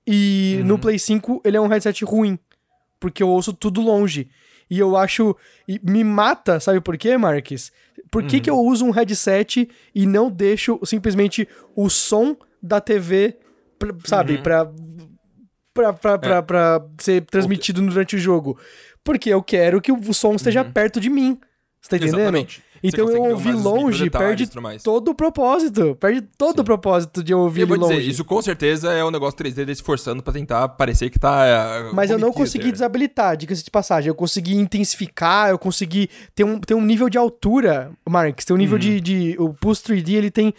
e 0.07 0.61
no 0.65 0.79
Play 0.79 0.99
5 0.99 1.43
ele 1.45 1.57
é 1.57 1.61
um 1.61 1.67
headset 1.67 2.05
ruim, 2.05 2.39
porque 2.99 3.23
eu 3.23 3.29
ouço 3.29 3.53
tudo 3.53 3.81
longe. 3.81 4.29
E 4.69 4.79
eu 4.79 4.97
acho. 4.97 5.37
E 5.67 5.81
me 5.83 6.05
mata, 6.05 6.61
sabe 6.61 6.81
por 6.81 6.97
quê, 6.97 7.17
Marques? 7.17 7.73
Por 8.11 8.25
que, 8.25 8.41
que 8.41 8.51
eu 8.51 8.59
uso 8.59 8.85
um 8.85 8.91
headset 8.91 9.69
e 9.95 10.07
não 10.07 10.31
deixo 10.31 10.79
simplesmente 10.85 11.47
o 11.77 11.89
som 11.91 12.37
da 12.63 12.81
TV, 12.81 13.37
pra- 13.79 13.95
sabe, 14.05 14.39
pra, 14.39 14.67
pra, 15.75 15.93
pra, 15.93 16.19
pra, 16.19 16.43
pra 16.43 16.87
ser 16.99 17.23
transmitido 17.27 17.81
durante 17.83 18.17
o 18.17 18.19
jogo? 18.19 18.59
Porque 19.05 19.31
eu 19.31 19.43
quero 19.43 19.81
que 19.81 19.91
o 19.93 20.15
som 20.15 20.35
esteja 20.35 20.65
perto 20.65 21.01
de 21.01 21.09
mim. 21.11 21.39
Você 21.81 21.91
tá 21.91 21.97
entendendo? 21.97 22.19
Exatamente. 22.21 22.63
Então 22.83 23.09
eu 23.11 23.23
ouvir 23.23 23.55
os 23.55 23.63
longe 23.63 24.09
perde 24.09 24.49
todo 24.83 25.11
o 25.11 25.15
propósito. 25.15 25.95
Perde 25.97 26.23
todo 26.39 26.61
o 26.61 26.65
propósito 26.65 27.23
de 27.23 27.33
eu 27.33 27.41
ouvir 27.41 27.61
Eu 27.63 27.67
vou 27.67 27.77
ele 27.77 27.83
dizer, 27.85 27.95
longe. 27.97 28.11
isso 28.11 28.25
com 28.25 28.41
certeza 28.41 28.93
é 28.93 29.05
um 29.05 29.11
negócio 29.11 29.39
3D 29.39 29.53
deles 29.55 29.77
se 29.79 29.83
esforçando 29.83 30.23
pra 30.23 30.33
tentar 30.33 30.67
parecer 30.71 31.11
que 31.11 31.19
tá. 31.19 31.45
é, 31.47 31.93
Mas 31.93 32.11
eu 32.11 32.19
não 32.19 32.33
consegui 32.33 32.73
desabilitar, 32.73 33.37
diga-se 33.37 33.63
de 33.63 33.71
passagem. 33.71 34.09
Eu 34.09 34.15
consegui 34.15 34.55
intensificar, 34.57 35.51
eu 35.51 35.59
consegui 35.59 36.09
ter 36.35 36.45
um, 36.45 36.59
ter 36.59 36.75
um 36.75 36.81
nível 36.83 37.09
de 37.11 37.19
altura, 37.19 37.91
Marx. 38.09 38.45
Tem 38.45 38.55
um 38.55 38.59
nível 38.59 38.77
Uhum. 38.77 38.81
de, 38.81 39.01
de. 39.01 39.37
O 39.39 39.53
Pulse 39.53 39.83
3D, 39.83 40.15
ele 40.15 40.31
tem. 40.31 40.55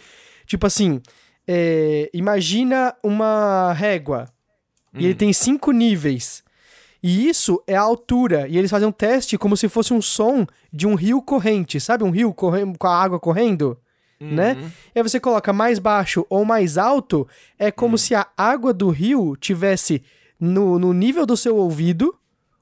Tipo 0.46 0.66
assim. 0.66 1.00
é, 1.48 2.08
imagina 2.14 2.94
uma 3.02 3.72
régua. 3.72 4.28
E 4.94 5.06
ele 5.06 5.14
tem 5.14 5.32
cinco 5.32 5.72
níveis. 5.72 6.42
E 7.02 7.28
isso 7.28 7.62
é 7.66 7.74
a 7.74 7.80
altura. 7.82 8.46
E 8.48 8.56
eles 8.56 8.70
fazem 8.70 8.86
um 8.88 8.92
teste 8.92 9.36
como 9.36 9.56
se 9.56 9.68
fosse 9.68 9.92
um 9.92 10.00
som 10.00 10.46
de 10.72 10.86
um 10.86 10.94
rio 10.94 11.20
corrente. 11.20 11.80
Sabe 11.80 12.04
um 12.04 12.10
rio 12.10 12.32
correndo, 12.32 12.78
com 12.78 12.86
a 12.86 12.96
água 13.02 13.18
correndo? 13.18 13.76
né? 14.20 14.52
Uhum. 14.54 14.70
E 14.94 14.98
aí 15.00 15.02
você 15.02 15.18
coloca 15.18 15.52
mais 15.52 15.80
baixo 15.80 16.24
ou 16.30 16.44
mais 16.44 16.78
alto, 16.78 17.26
é 17.58 17.72
como 17.72 17.98
se 17.98 18.14
a 18.14 18.24
água 18.36 18.72
do 18.72 18.88
rio 18.88 19.34
tivesse 19.36 20.00
no, 20.38 20.78
no 20.78 20.92
nível 20.92 21.26
do 21.26 21.36
seu 21.36 21.56
ouvido, 21.56 22.14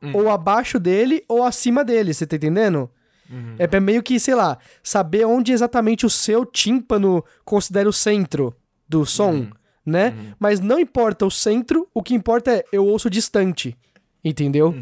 Hum. 0.03 0.13
ou 0.15 0.31
abaixo 0.31 0.81
dele, 0.81 1.23
ou 1.29 1.45
acima 1.45 1.85
dele, 1.85 2.15
você 2.15 2.27
tá 2.27 2.37
entendendo? 2.37 2.89
Uhum. 3.31 3.57
É 3.59 3.67
pra 3.67 3.79
meio 3.79 4.03
que, 4.03 4.19
sei 4.19 4.35
lá, 4.35 4.57
saber 4.83 5.27
onde 5.27 5.53
exatamente 5.53 6.07
o 6.07 6.09
seu 6.09 6.47
tímpano 6.47 7.23
considera 7.45 7.87
o 7.87 7.93
centro 7.93 8.55
do 8.89 9.05
som, 9.05 9.31
Uhum. 9.33 9.51
né? 9.85 10.15
Mas 10.39 10.59
não 10.61 10.81
importa 10.81 11.27
o 11.27 11.31
centro, 11.31 11.87
o 11.93 12.03
que 12.03 12.15
importa 12.15 12.51
é 12.51 12.65
eu 12.73 12.87
ouço 12.87 13.11
distante. 13.11 13.77
Entendeu? 14.25 14.75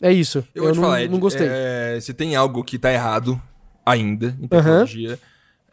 É 0.00 0.12
isso. 0.12 0.38
Eu, 0.54 0.62
Eu, 0.62 0.64
vou 0.64 0.72
te 0.72 0.76
não, 0.76 0.82
falar, 0.84 1.02
Ed, 1.02 1.12
não 1.12 1.18
gostei. 1.18 1.46
é, 1.50 1.98
se 2.00 2.14
tem 2.14 2.34
algo 2.36 2.62
que 2.64 2.78
tá 2.78 2.92
errado 2.92 3.40
ainda 3.84 4.36
em 4.40 4.48
tecnologia, 4.48 5.18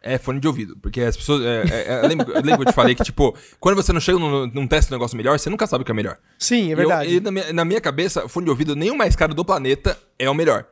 é 0.02 0.18
fone 0.18 0.38
de 0.38 0.46
ouvido. 0.46 0.76
Porque 0.80 1.00
as 1.00 1.16
pessoas. 1.16 1.42
é, 1.42 1.62
é, 1.62 1.94
é, 1.94 2.04
eu, 2.04 2.08
lembro, 2.08 2.30
eu 2.32 2.42
lembro 2.42 2.58
que 2.58 2.68
eu 2.68 2.72
te 2.72 2.74
falei 2.74 2.94
que, 2.94 3.02
tipo, 3.02 3.34
quando 3.58 3.76
você 3.76 3.92
não 3.92 4.00
chega 4.00 4.18
num, 4.18 4.46
num 4.46 4.66
teste 4.66 4.90
do 4.90 4.94
negócio 4.94 5.16
melhor, 5.16 5.38
você 5.38 5.48
nunca 5.48 5.66
sabe 5.66 5.82
o 5.82 5.84
que 5.84 5.90
é 5.90 5.94
melhor. 5.94 6.18
Sim, 6.38 6.72
é 6.72 6.76
verdade. 6.76 7.10
Eu, 7.10 7.16
e 7.16 7.20
na, 7.20 7.30
minha, 7.30 7.52
na 7.52 7.64
minha 7.64 7.80
cabeça, 7.80 8.28
fone 8.28 8.44
de 8.44 8.50
ouvido, 8.50 8.76
nem 8.76 8.90
o 8.90 8.96
mais 8.96 9.16
caro 9.16 9.34
do 9.34 9.44
planeta 9.44 9.98
é 10.18 10.28
o 10.28 10.34
melhor. 10.34 10.66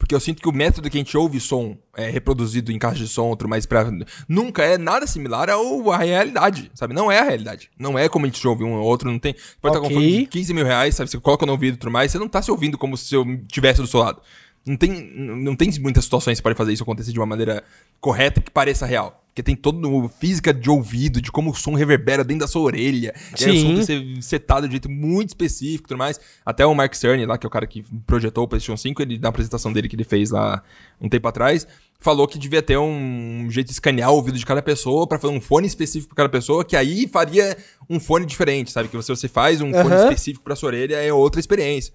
Porque 0.00 0.14
eu 0.14 0.18
sinto 0.18 0.40
que 0.40 0.48
o 0.48 0.52
método 0.52 0.88
que 0.88 0.96
a 0.96 1.00
gente 1.00 1.14
ouve 1.14 1.38
som 1.38 1.76
é 1.94 2.08
reproduzido 2.08 2.72
em 2.72 2.78
caixa 2.78 3.04
de 3.04 3.06
som, 3.06 3.26
outro 3.26 3.46
mais 3.46 3.66
pra. 3.66 3.86
Nunca 4.26 4.64
é 4.64 4.78
nada 4.78 5.06
similar 5.06 5.50
ao, 5.50 5.92
à 5.92 5.98
realidade, 5.98 6.70
sabe? 6.74 6.94
Não 6.94 7.12
é 7.12 7.18
a 7.18 7.24
realidade. 7.24 7.70
Não 7.78 7.98
é 7.98 8.08
como 8.08 8.24
a 8.24 8.28
gente 8.28 8.48
ouve 8.48 8.64
um 8.64 8.72
ou 8.72 8.82
outro, 8.82 9.10
não 9.10 9.18
tem. 9.18 9.34
Pode 9.60 9.76
estar 9.76 9.80
com 9.86 9.92
um 9.94 9.96
Ok. 9.96 9.96
fone 9.96 10.22
de 10.22 10.26
15 10.26 10.54
mil 10.54 10.64
reais, 10.64 10.96
sabe? 10.96 11.10
Você 11.10 11.20
coloca 11.20 11.44
no 11.44 11.52
ouvido 11.52 11.74
e 11.74 11.76
tudo 11.76 11.92
mais, 11.92 12.10
você 12.10 12.18
não 12.18 12.28
tá 12.28 12.40
se 12.40 12.50
ouvindo 12.50 12.78
como 12.78 12.96
se 12.96 13.14
eu 13.14 13.24
tivesse 13.46 13.82
do 13.82 13.86
seu 13.86 14.00
lado. 14.00 14.22
Não 14.66 14.76
tem, 14.76 14.90
não 14.90 15.54
tem 15.54 15.70
muitas 15.80 16.04
situações 16.04 16.34
que 16.34 16.36
você 16.38 16.42
pode 16.42 16.56
fazer 16.56 16.72
isso 16.72 16.82
acontecer 16.82 17.12
de 17.12 17.18
uma 17.18 17.26
maneira 17.26 17.62
correta 18.00 18.40
que 18.40 18.50
pareça 18.50 18.86
real. 18.86 19.19
Porque 19.30 19.44
tem 19.44 19.54
toda 19.54 19.86
uma 19.86 20.08
física 20.08 20.52
de 20.52 20.68
ouvido, 20.68 21.22
de 21.22 21.30
como 21.30 21.50
o 21.50 21.54
som 21.54 21.74
reverbera 21.74 22.24
dentro 22.24 22.40
da 22.40 22.48
sua 22.48 22.62
orelha. 22.62 23.14
E 23.40 23.44
aí 23.44 23.50
o 23.52 23.54
som 23.54 23.60
Sim. 23.60 23.74
tem 23.74 23.76
que 23.76 23.84
ser 23.84 24.22
setado 24.22 24.62
de 24.62 24.68
um 24.68 24.72
jeito 24.72 24.90
muito 24.90 25.28
específico 25.28 25.84
e 25.84 25.88
tudo 25.88 25.98
mais. 25.98 26.18
Até 26.44 26.66
o 26.66 26.74
Mark 26.74 26.94
Cerny, 26.94 27.24
lá, 27.24 27.38
que 27.38 27.46
é 27.46 27.48
o 27.48 27.50
cara 27.50 27.66
que 27.66 27.84
projetou 28.06 28.44
o 28.44 28.48
PlayStation 28.48 28.76
5, 28.76 29.00
ele, 29.02 29.18
na 29.18 29.28
apresentação 29.28 29.72
dele 29.72 29.88
que 29.88 29.94
ele 29.94 30.04
fez 30.04 30.30
lá 30.30 30.62
um 31.00 31.08
tempo 31.08 31.28
atrás, 31.28 31.64
falou 32.00 32.26
que 32.26 32.38
devia 32.38 32.60
ter 32.60 32.76
um 32.78 33.46
jeito 33.50 33.68
de 33.68 33.72
escanear 33.72 34.10
o 34.10 34.16
ouvido 34.16 34.36
de 34.36 34.44
cada 34.44 34.60
pessoa 34.60 35.06
pra 35.06 35.18
fazer 35.18 35.32
um 35.32 35.40
fone 35.40 35.66
específico 35.66 36.14
pra 36.14 36.24
cada 36.24 36.28
pessoa, 36.28 36.64
que 36.64 36.74
aí 36.74 37.06
faria 37.06 37.56
um 37.88 38.00
fone 38.00 38.26
diferente, 38.26 38.72
sabe? 38.72 38.88
Que 38.88 38.96
você, 38.96 39.14
você 39.14 39.28
faz 39.28 39.60
um 39.60 39.70
fone 39.70 39.94
Aham. 39.94 40.04
específico 40.04 40.42
pra 40.42 40.56
sua 40.56 40.68
orelha, 40.68 40.96
é 40.96 41.12
outra 41.12 41.38
experiência. 41.38 41.92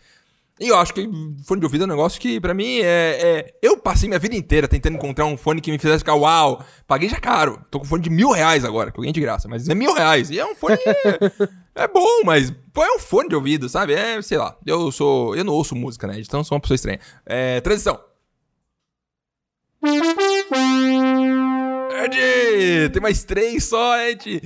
E 0.57 0.69
eu 0.69 0.77
acho 0.77 0.93
que 0.93 1.05
fone 1.45 1.59
de 1.59 1.65
ouvido 1.65 1.83
é 1.83 1.85
um 1.85 1.89
negócio 1.89 2.19
que, 2.19 2.39
pra 2.39 2.53
mim, 2.53 2.79
é, 2.79 2.85
é- 2.85 3.53
Eu 3.61 3.77
passei 3.77 4.07
minha 4.07 4.19
vida 4.19 4.35
inteira 4.35 4.69
tentando 4.69 4.95
encontrar 4.95 5.25
um 5.25 5.35
fone 5.35 5.59
que 5.59 5.69
me 5.69 5.77
fizesse 5.77 5.99
ficar, 5.99 6.15
uau, 6.15 6.63
paguei 6.87 7.09
já 7.09 7.19
caro. 7.19 7.59
Tô 7.69 7.77
com 7.79 7.85
um 7.85 7.89
fone 7.89 8.03
de 8.03 8.09
mil 8.09 8.31
reais 8.31 8.63
agora, 8.63 8.89
que 8.89 8.97
eu 8.97 9.01
ganhei 9.01 9.11
de 9.13 9.19
graça, 9.19 9.49
mas 9.49 9.67
é 9.67 9.75
mil 9.75 9.93
reais. 9.93 10.29
E 10.29 10.39
é 10.39 10.45
um 10.45 10.55
fone. 10.55 10.77
é 11.75 11.87
bom, 11.89 12.21
mas 12.23 12.53
pô, 12.73 12.83
é 12.85 12.95
um 12.95 12.99
fone 12.99 13.27
de 13.27 13.35
ouvido, 13.35 13.67
sabe? 13.67 13.93
É, 13.93 14.21
sei 14.21 14.37
lá. 14.37 14.57
Eu 14.65 14.91
sou. 14.93 15.35
Eu 15.35 15.43
não 15.43 15.53
ouço 15.53 15.75
música, 15.75 16.07
né? 16.07 16.19
Então 16.19 16.39
eu 16.39 16.43
sou 16.45 16.55
uma 16.55 16.61
pessoa 16.61 16.75
estranha. 16.75 16.99
É. 17.25 17.59
Transição. 17.59 17.99
Ed! 22.05 22.89
Tem 22.91 23.01
mais 23.01 23.23
três 23.23 23.65
só, 23.65 23.97
Ed! 23.99 24.41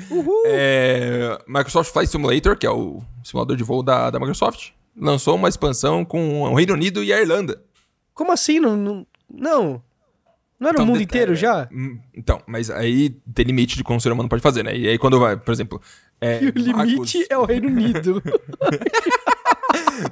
É, 0.46 1.38
Microsoft 1.48 1.92
Flight 1.92 2.10
Simulator, 2.12 2.58
que 2.58 2.66
é 2.66 2.70
o 2.72 3.02
simulador 3.24 3.56
de 3.56 3.64
voo 3.64 3.84
da, 3.84 4.10
da 4.10 4.20
Microsoft, 4.20 4.72
lançou 5.00 5.36
uma 5.36 5.48
expansão 5.50 6.04
com 6.06 6.44
o 6.44 6.54
Reino 6.56 6.74
Unido 6.74 7.04
e 7.04 7.12
a 7.14 7.20
Irlanda. 7.22 7.62
Como 8.14 8.32
assim? 8.32 8.60
Não. 8.60 8.76
Não. 8.76 9.06
Não, 9.32 9.82
não 10.60 10.68
era 10.68 10.76
Então, 10.76 10.84
o 10.84 10.88
mundo 10.88 11.02
inteiro 11.02 11.34
é, 11.34 11.36
já? 11.36 11.70
hum, 11.72 11.98
Então, 12.14 12.42
mas 12.46 12.70
aí 12.70 13.12
tem 13.34 13.46
limite 13.46 13.78
de 13.78 13.84
como 13.84 13.98
o 13.98 14.02
ser 14.02 14.12
humano 14.12 14.28
pode 14.28 14.42
fazer, 14.42 14.64
né? 14.64 14.76
E 14.76 14.88
aí 14.90 14.98
quando 14.98 15.20
vai, 15.20 15.38
por 15.38 15.52
exemplo. 15.54 15.82
É, 16.20 16.44
E 16.44 16.48
o 16.50 16.52
limite 16.54 16.74
Marcos- 16.74 17.26
é 17.30 17.38
o 17.38 17.46
Reino 17.46 17.68
Unido. 17.70 18.22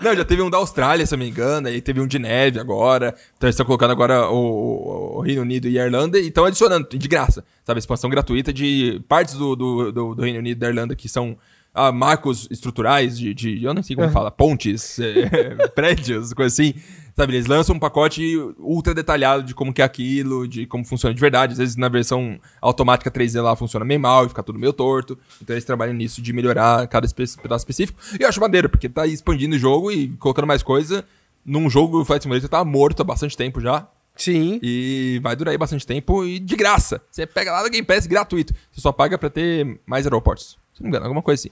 Não, 0.02 0.14
já 0.16 0.24
teve 0.26 0.42
um 0.42 0.50
da 0.50 0.58
Austrália, 0.58 1.06
se 1.06 1.14
eu 1.14 1.18
não 1.18 1.24
me 1.26 1.32
engano, 1.32 1.68
aí 1.68 1.82
teve 1.82 2.02
um 2.02 2.08
de 2.08 2.20
neve 2.20 2.60
agora. 2.60 3.16
Então 3.38 3.48
eles 3.48 3.54
estão 3.56 3.66
colocando 3.66 3.92
agora 3.92 4.30
o, 4.30 4.36
o- 4.36 5.18
o 5.18 5.22
Reino 5.22 5.42
Unido 5.42 5.68
e 5.68 5.80
a 5.80 5.86
Irlanda 5.86 6.20
e 6.20 6.28
estão 6.28 6.46
adicionando, 6.46 6.88
de 6.90 7.08
graça, 7.08 7.44
sabe? 7.66 7.80
Expansão 7.80 8.10
gratuita 8.10 8.52
de 8.54 9.02
partes 9.08 9.36
do, 9.36 9.56
do, 9.56 9.92
do- 9.92 10.16
do 10.16 10.22
Reino 10.22 10.40
Unido 10.40 10.58
e 10.58 10.60
da 10.60 10.68
Irlanda 10.68 10.96
que 10.96 11.08
são 11.08 11.38
ah, 11.78 11.92
marcos 11.92 12.48
estruturais 12.50 13.18
de, 13.18 13.34
de. 13.34 13.64
Eu 13.64 13.74
não 13.74 13.84
sei 13.84 13.96
como 13.96 14.10
fala, 14.10 14.32
pontes, 14.32 15.00
é, 15.00 15.68
prédios, 15.76 16.34
coisa 16.34 16.54
assim. 16.54 16.74
Sabe, 17.16 17.34
eles 17.34 17.48
lançam 17.48 17.76
um 17.76 17.80
pacote 17.80 18.22
ultra 18.60 18.94
detalhado 18.94 19.42
de 19.42 19.56
como 19.56 19.74
que 19.74 19.82
é 19.82 19.86
aquilo, 19.86 20.48
de 20.48 20.68
como 20.68 20.86
funciona 20.86 21.16
de 21.16 21.20
verdade. 21.20 21.54
Às 21.54 21.58
vezes 21.58 21.76
na 21.76 21.90
versão 21.90 22.40
automática 22.62 23.10
3D 23.10 23.42
lá 23.42 23.56
funciona 23.56 23.84
meio 23.84 24.00
mal 24.00 24.26
e 24.26 24.30
fica 24.30 24.44
tudo 24.44 24.60
meio 24.60 24.72
torto. 24.72 25.18
Então 25.42 25.56
eles 25.56 25.66
trabalham 25.66 25.96
nisso 25.96 26.22
de 26.22 26.32
melhorar 26.32 26.86
cada 26.88 27.08
espe- 27.08 27.26
pedaço 27.42 27.64
específico. 27.64 28.00
E 28.20 28.22
eu 28.24 28.30
acho 28.30 28.40
maneiro, 28.40 28.70
porque 28.70 28.88
tá 28.88 29.08
expandindo 29.08 29.56
o 29.56 29.60
jogo 29.60 29.92
e 29.92 30.10
colocando 30.18 30.46
mais 30.46 30.62
coisa. 30.62 31.04
Num 31.44 31.68
jogo, 31.70 32.02
o 32.02 32.06
Flight 32.06 32.22
Simulator 32.22 32.50
tá 32.50 32.64
morto 32.64 33.02
há 33.02 33.04
bastante 33.04 33.36
tempo 33.36 33.60
já. 33.60 33.88
Sim. 34.16 34.60
E 34.62 35.20
vai 35.24 35.36
durar 35.36 35.52
aí 35.54 35.58
bastante 35.58 35.88
tempo 35.88 36.24
e 36.24 36.38
de 36.38 36.56
graça. 36.56 37.02
Você 37.10 37.26
pega 37.26 37.52
lá 37.52 37.64
no 37.64 37.70
Game 37.70 37.86
Pass 37.86 38.06
gratuito. 38.06 38.54
Você 38.72 38.82
só 38.82 38.92
paga 38.92 39.18
pra 39.18 39.30
ter 39.30 39.80
mais 39.88 40.06
aeroportos. 40.06 40.58
Se 40.78 40.84
não 40.84 40.86
me 40.86 40.90
engano, 40.90 41.06
alguma 41.06 41.24
coisa 41.24 41.42
assim. 41.42 41.50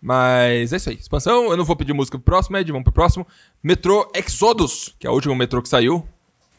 Mas 0.00 0.72
é 0.72 0.76
isso 0.76 0.88
aí. 0.90 0.96
Expansão, 0.96 1.50
eu 1.50 1.56
não 1.56 1.64
vou 1.64 1.74
pedir 1.76 1.92
música 1.92 2.16
pro 2.18 2.24
próximo, 2.24 2.56
Ed, 2.56 2.70
vamos 2.70 2.84
pro 2.84 2.92
próximo. 2.92 3.26
Metrô 3.62 4.10
Exodus, 4.14 4.94
que 4.98 5.06
é 5.06 5.10
o 5.10 5.12
último 5.12 5.34
metrô 5.34 5.60
que 5.60 5.68
saiu. 5.68 6.06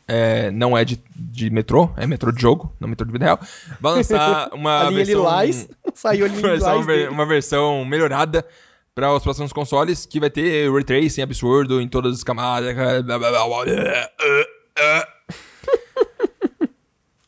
É, 0.05 0.51
não 0.51 0.77
é 0.77 0.83
de, 0.83 1.01
de 1.15 1.49
metrô, 1.49 1.89
é 1.95 2.05
metrô 2.05 2.29
de 2.29 2.41
jogo, 2.41 2.73
não 2.77 2.89
metrô 2.89 3.05
de 3.05 3.13
vida 3.13 3.23
real. 3.23 3.39
Vai 3.79 3.93
lançar 3.93 4.49
uma 4.53 4.89
versão... 4.91 5.15
Lilás. 5.15 5.69
Saiu 5.95 6.25
a 6.25 6.27
linha 6.27 6.41
versão- 6.41 6.85
dele. 6.85 7.07
uma 7.07 7.25
versão 7.25 7.85
melhorada 7.85 8.45
para 8.93 9.13
os 9.13 9.23
próximos 9.23 9.53
consoles, 9.53 10.05
que 10.05 10.19
vai 10.19 10.29
ter 10.29 10.69
ray 10.71 10.83
tracing 10.83 11.21
absurdo 11.21 11.79
em 11.81 11.87
todas 11.87 12.15
as 12.15 12.23
camadas. 12.23 12.75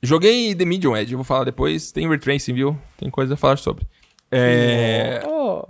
Joguei 0.02 0.54
The 0.54 0.66
Medium 0.66 0.96
Edge, 0.96 1.14
eu 1.14 1.18
vou 1.18 1.24
falar 1.26 1.46
depois. 1.46 1.92
Tem 1.92 2.08
ray 2.08 2.20
tracing, 2.20 2.54
viu? 2.54 2.78
Tem 2.98 3.10
coisa 3.10 3.34
a 3.34 3.38
falar 3.38 3.58
sobre. 3.58 3.88
É... 4.32 5.22
Oh. 5.26 5.66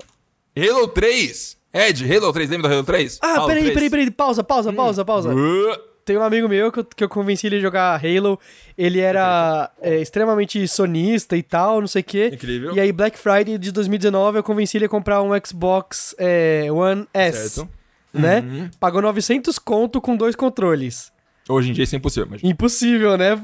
Halo 0.57 0.87
3! 0.87 1.57
Ed, 1.73 2.05
Halo 2.09 2.31
3, 2.31 2.49
lembra 2.49 2.69
do 2.69 2.73
Halo 2.73 2.83
3? 2.85 3.19
Ah, 3.21 3.35
Halo 3.35 3.47
peraí, 3.47 3.63
3. 3.63 3.73
peraí, 3.73 3.89
peraí. 3.89 4.11
Pausa, 4.11 4.43
pausa, 4.43 4.71
pausa, 4.71 5.03
pausa. 5.03 5.35
Uh, 5.35 5.77
Tem 6.05 6.17
um 6.17 6.21
amigo 6.21 6.47
meu 6.47 6.71
que 6.71 6.79
eu, 6.79 6.85
que 6.85 7.03
eu 7.03 7.09
convenci 7.09 7.47
ele 7.47 7.57
a 7.57 7.59
jogar 7.59 8.01
Halo. 8.01 8.39
Ele 8.77 9.01
era 9.01 9.69
é, 9.81 9.99
extremamente 9.99 10.65
sonista 10.69 11.35
e 11.35 11.43
tal, 11.43 11.81
não 11.81 11.87
sei 11.87 12.01
o 12.01 12.05
quê. 12.05 12.31
Incrível. 12.33 12.73
E 12.73 12.79
aí, 12.79 12.93
Black 12.93 13.19
Friday 13.19 13.57
de 13.57 13.71
2019, 13.73 14.37
eu 14.37 14.43
convenci 14.43 14.77
ele 14.77 14.85
a 14.85 14.89
comprar 14.89 15.21
um 15.21 15.31
Xbox 15.45 16.15
é, 16.17 16.67
One 16.71 17.05
S. 17.13 17.49
Certo. 17.55 17.69
Né? 18.13 18.39
Uhum. 18.39 18.69
Pagou 18.79 19.01
900 19.01 19.59
conto 19.59 19.99
com 19.99 20.15
dois 20.15 20.35
controles. 20.37 21.11
Hoje 21.47 21.69
em 21.69 21.73
dia 21.73 21.83
isso 21.83 21.93
é 21.95 21.97
impossível, 21.99 22.27
mas... 22.31 22.43
Impossível, 22.43 23.17
né? 23.17 23.35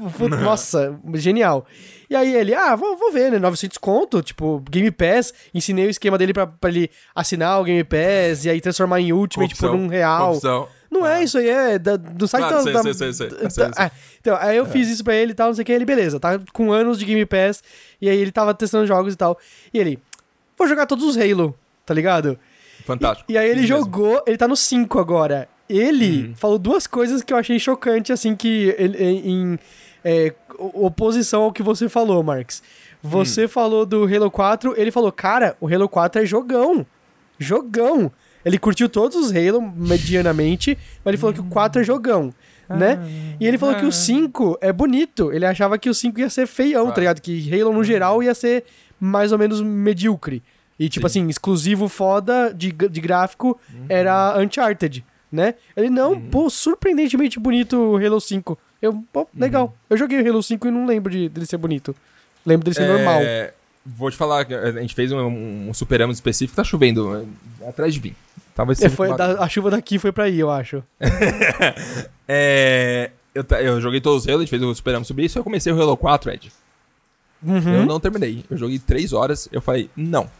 Nossa, 0.42 0.98
genial. 1.14 1.64
E 2.10 2.16
aí 2.16 2.34
ele, 2.34 2.52
ah, 2.52 2.74
vou, 2.74 2.96
vou 2.96 3.12
ver, 3.12 3.30
né? 3.30 3.38
900 3.38 3.78
conto, 3.78 4.20
tipo, 4.22 4.60
Game 4.68 4.90
Pass. 4.90 5.32
Ensinei 5.54 5.86
o 5.86 5.90
esquema 5.90 6.18
dele 6.18 6.32
pra, 6.34 6.46
pra 6.46 6.68
ele 6.68 6.90
assinar 7.14 7.60
o 7.60 7.64
Game 7.64 7.84
Pass 7.84 8.44
e 8.44 8.50
aí 8.50 8.60
transformar 8.60 9.00
em 9.00 9.12
Ultimate 9.12 9.54
por 9.56 9.70
um 9.70 9.86
real. 9.86 10.26
Corrupção. 10.26 10.68
Não 10.90 11.06
é 11.06 11.22
isso 11.24 11.38
aí, 11.38 11.48
é 11.48 11.78
da- 11.78 11.96
do 11.96 12.28
site 12.28 12.40
Claro, 12.42 12.56
da, 12.56 12.62
sei, 12.64 12.72
da- 12.74 12.82
sei, 12.82 12.92
sei, 12.94 13.12
sei, 13.12 13.28
da- 13.30 13.50
sei, 13.50 13.64
ah, 13.78 13.90
Então, 14.20 14.36
aí 14.38 14.56
eu 14.58 14.66
fiz 14.66 14.88
isso 14.90 15.02
pra 15.04 15.14
ele 15.14 15.32
e 15.32 15.34
tal, 15.34 15.46
não 15.46 15.54
sei 15.54 15.62
o 15.62 15.64
que, 15.64 15.72
ele, 15.72 15.86
beleza, 15.86 16.20
tá 16.20 16.38
com 16.52 16.70
anos 16.70 16.98
de 16.98 17.06
Game 17.06 17.24
Pass, 17.24 17.62
e 17.98 18.10
aí 18.10 18.18
ele 18.18 18.30
tava 18.30 18.52
testando 18.52 18.86
jogos 18.86 19.14
e 19.14 19.16
tal. 19.16 19.38
E 19.72 19.78
ele, 19.78 19.98
vou 20.58 20.68
jogar 20.68 20.84
todos 20.86 21.04
os 21.04 21.16
Halo, 21.16 21.56
tá 21.86 21.94
ligado? 21.94 22.38
Fantástico. 22.84 23.30
E 23.32 23.38
aí 23.38 23.48
ele 23.48 23.60
Isso 23.62 23.72
mesmo. 23.72 23.84
jogou, 23.86 24.22
ele 24.26 24.36
tá 24.36 24.46
no 24.46 24.56
5 24.56 24.98
agora. 24.98 25.48
Ele 25.68 26.28
Uhum. 26.28 26.34
falou 26.36 26.58
duas 26.58 26.86
coisas 26.86 27.22
que 27.22 27.32
eu 27.32 27.36
achei 27.36 27.58
chocante, 27.58 28.12
assim, 28.12 28.34
que 28.36 28.74
ele- 28.78 28.98
em, 29.02 29.30
em, 29.30 29.58
é, 30.04 30.34
oposição 30.58 31.42
ao 31.42 31.52
que 31.52 31.62
você 31.62 31.88
falou, 31.88 32.22
Marx. 32.22 32.62
Você 33.02 33.48
falou 33.48 33.84
do 33.86 34.04
Halo 34.04 34.30
4, 34.30 34.74
ele 34.76 34.90
falou, 34.90 35.10
cara, 35.10 35.56
o 35.60 35.66
Halo 35.72 35.88
4 35.88 36.22
é 36.22 36.26
jogão. 36.26 36.86
Jogão. 37.38 38.10
Ele 38.44 38.58
curtiu 38.58 38.88
todos 38.88 39.16
os 39.16 39.30
Halo 39.34 39.60
medianamente, 39.60 40.76
mas 41.04 41.12
ele 41.12 41.16
falou 41.16 41.32
que 41.34 41.40
o 41.40 41.44
4 41.44 41.80
é 41.80 41.84
jogão. 41.84 42.32
Né? 42.68 42.98
E 43.38 43.46
ele 43.46 43.58
falou 43.58 43.74
que 43.74 43.84
o 43.84 43.92
5 43.92 44.56
é 44.60 44.72
bonito. 44.72 45.30
Ele 45.32 45.44
achava 45.44 45.76
que 45.78 45.90
o 45.90 45.94
5 45.94 46.20
ia 46.20 46.30
ser 46.30 46.46
feião, 46.46 46.90
tá 46.90 47.00
ligado? 47.00 47.20
Que 47.20 47.52
Halo 47.60 47.72
no 47.72 47.84
geral 47.84 48.22
ia 48.22 48.34
ser 48.34 48.64
mais 48.98 49.30
ou 49.32 49.38
menos 49.38 49.60
medíocre. 49.60 50.42
E, 50.78 50.88
tipo 50.88 51.06
Sim. 51.08 51.20
assim, 51.22 51.28
exclusivo 51.28 51.88
foda 51.88 52.52
de, 52.54 52.72
de 52.72 53.00
gráfico 53.00 53.58
era 53.88 54.36
Uncharted, 54.40 55.04
né? 55.32 55.54
Ele, 55.76 55.88
não, 55.90 56.20
pô, 56.20 56.48
surpreendentemente 56.50 57.40
bonito 57.40 57.76
o 57.76 57.96
Halo 57.96 58.20
5. 58.20 58.58
Eu, 58.80 59.02
pô, 59.12 59.26
legal. 59.34 59.74
Eu 59.88 59.96
joguei 59.96 60.20
o 60.20 60.28
Halo 60.28 60.42
5 60.42 60.68
e 60.68 60.70
não 60.70 60.84
lembro 60.86 61.10
de, 61.10 61.28
dele 61.28 61.46
ser 61.46 61.56
bonito. 61.56 61.96
Lembro 62.44 62.64
dele 62.64 62.74
ser 62.76 62.86
normal. 62.86 63.20
É, 63.22 63.54
Vou 63.84 64.08
te 64.10 64.16
falar, 64.16 64.46
a 64.46 64.80
gente 64.80 64.94
fez 64.94 65.10
um, 65.10 65.18
um 65.68 65.74
superamos 65.74 66.16
específico, 66.16 66.54
tá 66.54 66.62
chovendo 66.62 67.26
é, 67.60 67.68
atrás 67.68 67.92
de 67.94 68.00
mim. 68.00 68.14
Talvez 68.54 68.78
É, 68.78 68.82
seja 68.82 68.94
foi, 68.94 69.16
da- 69.16 69.42
a 69.42 69.48
chuva 69.48 69.70
daqui 69.70 69.98
foi 69.98 70.12
pra 70.12 70.24
aí, 70.24 70.38
eu 70.38 70.50
acho. 70.50 70.84
É, 72.28 73.10
eu, 73.34 73.44
eu 73.58 73.80
joguei 73.80 74.00
todos 74.00 74.22
os 74.22 74.28
Halo, 74.28 74.38
a 74.38 74.40
gente 74.42 74.50
fez 74.50 74.62
o 74.62 74.74
superamos 74.74 75.08
sobre 75.08 75.24
isso, 75.24 75.38
eu 75.38 75.44
comecei 75.44 75.72
o 75.72 75.80
Halo 75.80 75.96
4, 75.96 76.30
Ed. 76.32 76.52
Uhum. 77.42 77.74
Eu 77.74 77.86
não 77.86 77.98
terminei. 77.98 78.44
Eu 78.48 78.56
joguei 78.56 78.78
3 78.78 79.12
horas, 79.12 79.48
eu 79.50 79.60
falei, 79.60 79.90
não. 79.96 80.30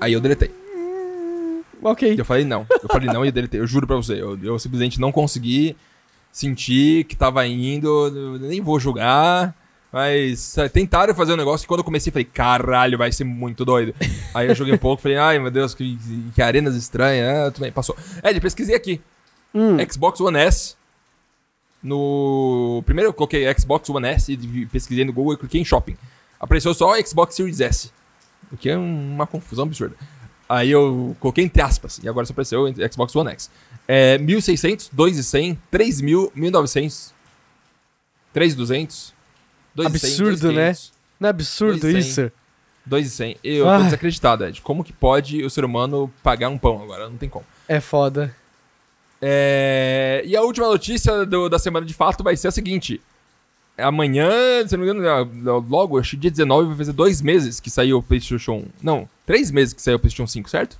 Aí 0.00 0.12
eu 0.12 0.20
deletei. 0.20 0.50
Ok. 1.82 2.14
E 2.14 2.18
eu 2.18 2.24
falei, 2.24 2.44
não. 2.44 2.66
Eu 2.70 2.88
falei, 2.88 3.08
não 3.08 3.24
e 3.24 3.30
deletei. 3.30 3.60
Eu 3.60 3.66
juro 3.66 3.86
pra 3.86 3.96
você. 3.96 4.14
Eu, 4.20 4.38
eu 4.42 4.58
simplesmente 4.58 5.00
não 5.00 5.12
consegui 5.12 5.76
sentir 6.32 7.04
que 7.04 7.16
tava 7.16 7.46
indo. 7.46 8.38
nem 8.40 8.60
vou 8.60 8.78
julgar. 8.78 9.54
Mas 9.92 10.58
é, 10.58 10.68
tentaram 10.68 11.14
fazer 11.14 11.32
um 11.32 11.36
negócio 11.36 11.64
que 11.64 11.68
quando 11.68 11.80
eu 11.80 11.84
comecei, 11.84 12.12
falei, 12.12 12.24
caralho, 12.24 12.98
vai 12.98 13.10
ser 13.10 13.24
muito 13.24 13.64
doido. 13.64 13.94
Aí 14.34 14.48
eu 14.48 14.54
joguei 14.54 14.74
um 14.74 14.78
pouco, 14.78 15.00
falei, 15.00 15.16
ai 15.16 15.38
meu 15.38 15.50
Deus, 15.50 15.74
que, 15.74 15.98
que 16.34 16.42
arenas 16.42 16.74
estranhas. 16.74 17.26
Ah, 17.28 17.50
tudo 17.50 17.62
bem, 17.62 17.72
passou. 17.72 17.96
Ed, 18.22 18.38
pesquisei 18.40 18.74
aqui. 18.74 19.00
Hum. 19.54 19.76
Xbox 19.90 20.20
One 20.20 20.38
S. 20.38 20.76
No. 21.82 22.82
Primeiro 22.84 23.10
eu 23.10 23.14
coloquei 23.14 23.50
Xbox 23.54 23.88
One 23.88 24.08
S 24.08 24.32
e 24.32 24.66
pesquisei 24.66 25.04
no 25.04 25.12
Google 25.12 25.34
e 25.34 25.36
cliquei 25.38 25.60
em 25.60 25.64
shopping. 25.64 25.96
Apareceu 26.38 26.74
só 26.74 27.00
Xbox 27.00 27.34
Series 27.34 27.60
S. 27.60 27.90
O 28.52 28.56
que 28.56 28.68
é 28.68 28.76
uma 28.76 29.26
confusão 29.26 29.64
absurda. 29.64 29.96
Aí 30.48 30.70
eu 30.70 31.16
coloquei 31.18 31.44
entre 31.44 31.60
aspas, 31.62 31.98
e 32.02 32.08
agora 32.08 32.24
só 32.26 32.32
apareceu 32.32 32.66
Xbox 32.92 33.14
One 33.16 33.30
X. 33.32 33.50
É 33.88 34.18
1.600, 34.18 34.90
2.100, 34.96 35.56
3.000, 35.72 36.30
1.900, 36.36 37.10
3.200, 38.34 39.12
2.100, 39.76 39.86
Absurdo, 39.86 40.52
né? 40.52 40.76
Não 41.18 41.26
é 41.28 41.30
absurdo 41.30 41.86
2.100. 41.86 41.98
isso? 41.98 42.32
2.100. 42.88 43.36
Eu 43.42 43.68
Ai. 43.68 43.78
tô 43.78 43.84
desacreditado, 43.84 44.44
Ed. 44.44 44.60
Como 44.60 44.84
que 44.84 44.92
pode 44.92 45.42
o 45.44 45.50
ser 45.50 45.64
humano 45.64 46.12
pagar 46.22 46.48
um 46.48 46.58
pão 46.58 46.82
agora? 46.82 47.08
Não 47.08 47.16
tem 47.16 47.28
como. 47.28 47.44
É 47.66 47.80
foda. 47.80 48.34
É, 49.20 50.22
E 50.26 50.36
a 50.36 50.42
última 50.42 50.68
notícia 50.68 51.24
do- 51.24 51.48
da 51.48 51.58
semana 51.58 51.84
de 51.86 51.94
fato 51.94 52.22
vai 52.22 52.36
ser 52.36 52.48
a 52.48 52.52
seguinte. 52.52 53.00
Amanhã, 53.78 54.30
se 54.66 54.76
não 54.76 54.84
me 54.84 54.90
engano, 54.90 55.64
logo, 55.68 55.98
acho 55.98 56.10
que 56.12 56.16
dia 56.16 56.30
19 56.30 56.68
vai 56.68 56.76
fazer 56.78 56.92
dois 56.92 57.20
meses 57.20 57.58
que 57.60 57.68
saiu 57.70 57.98
o 57.98 58.02
PlayStation. 58.02 58.64
Não, 58.82 59.08
três 59.26 59.50
meses 59.50 59.74
que 59.74 59.82
saiu 59.82 59.96
o 59.96 59.98
PlayStation 59.98 60.26
5, 60.26 60.48
certo? 60.48 60.78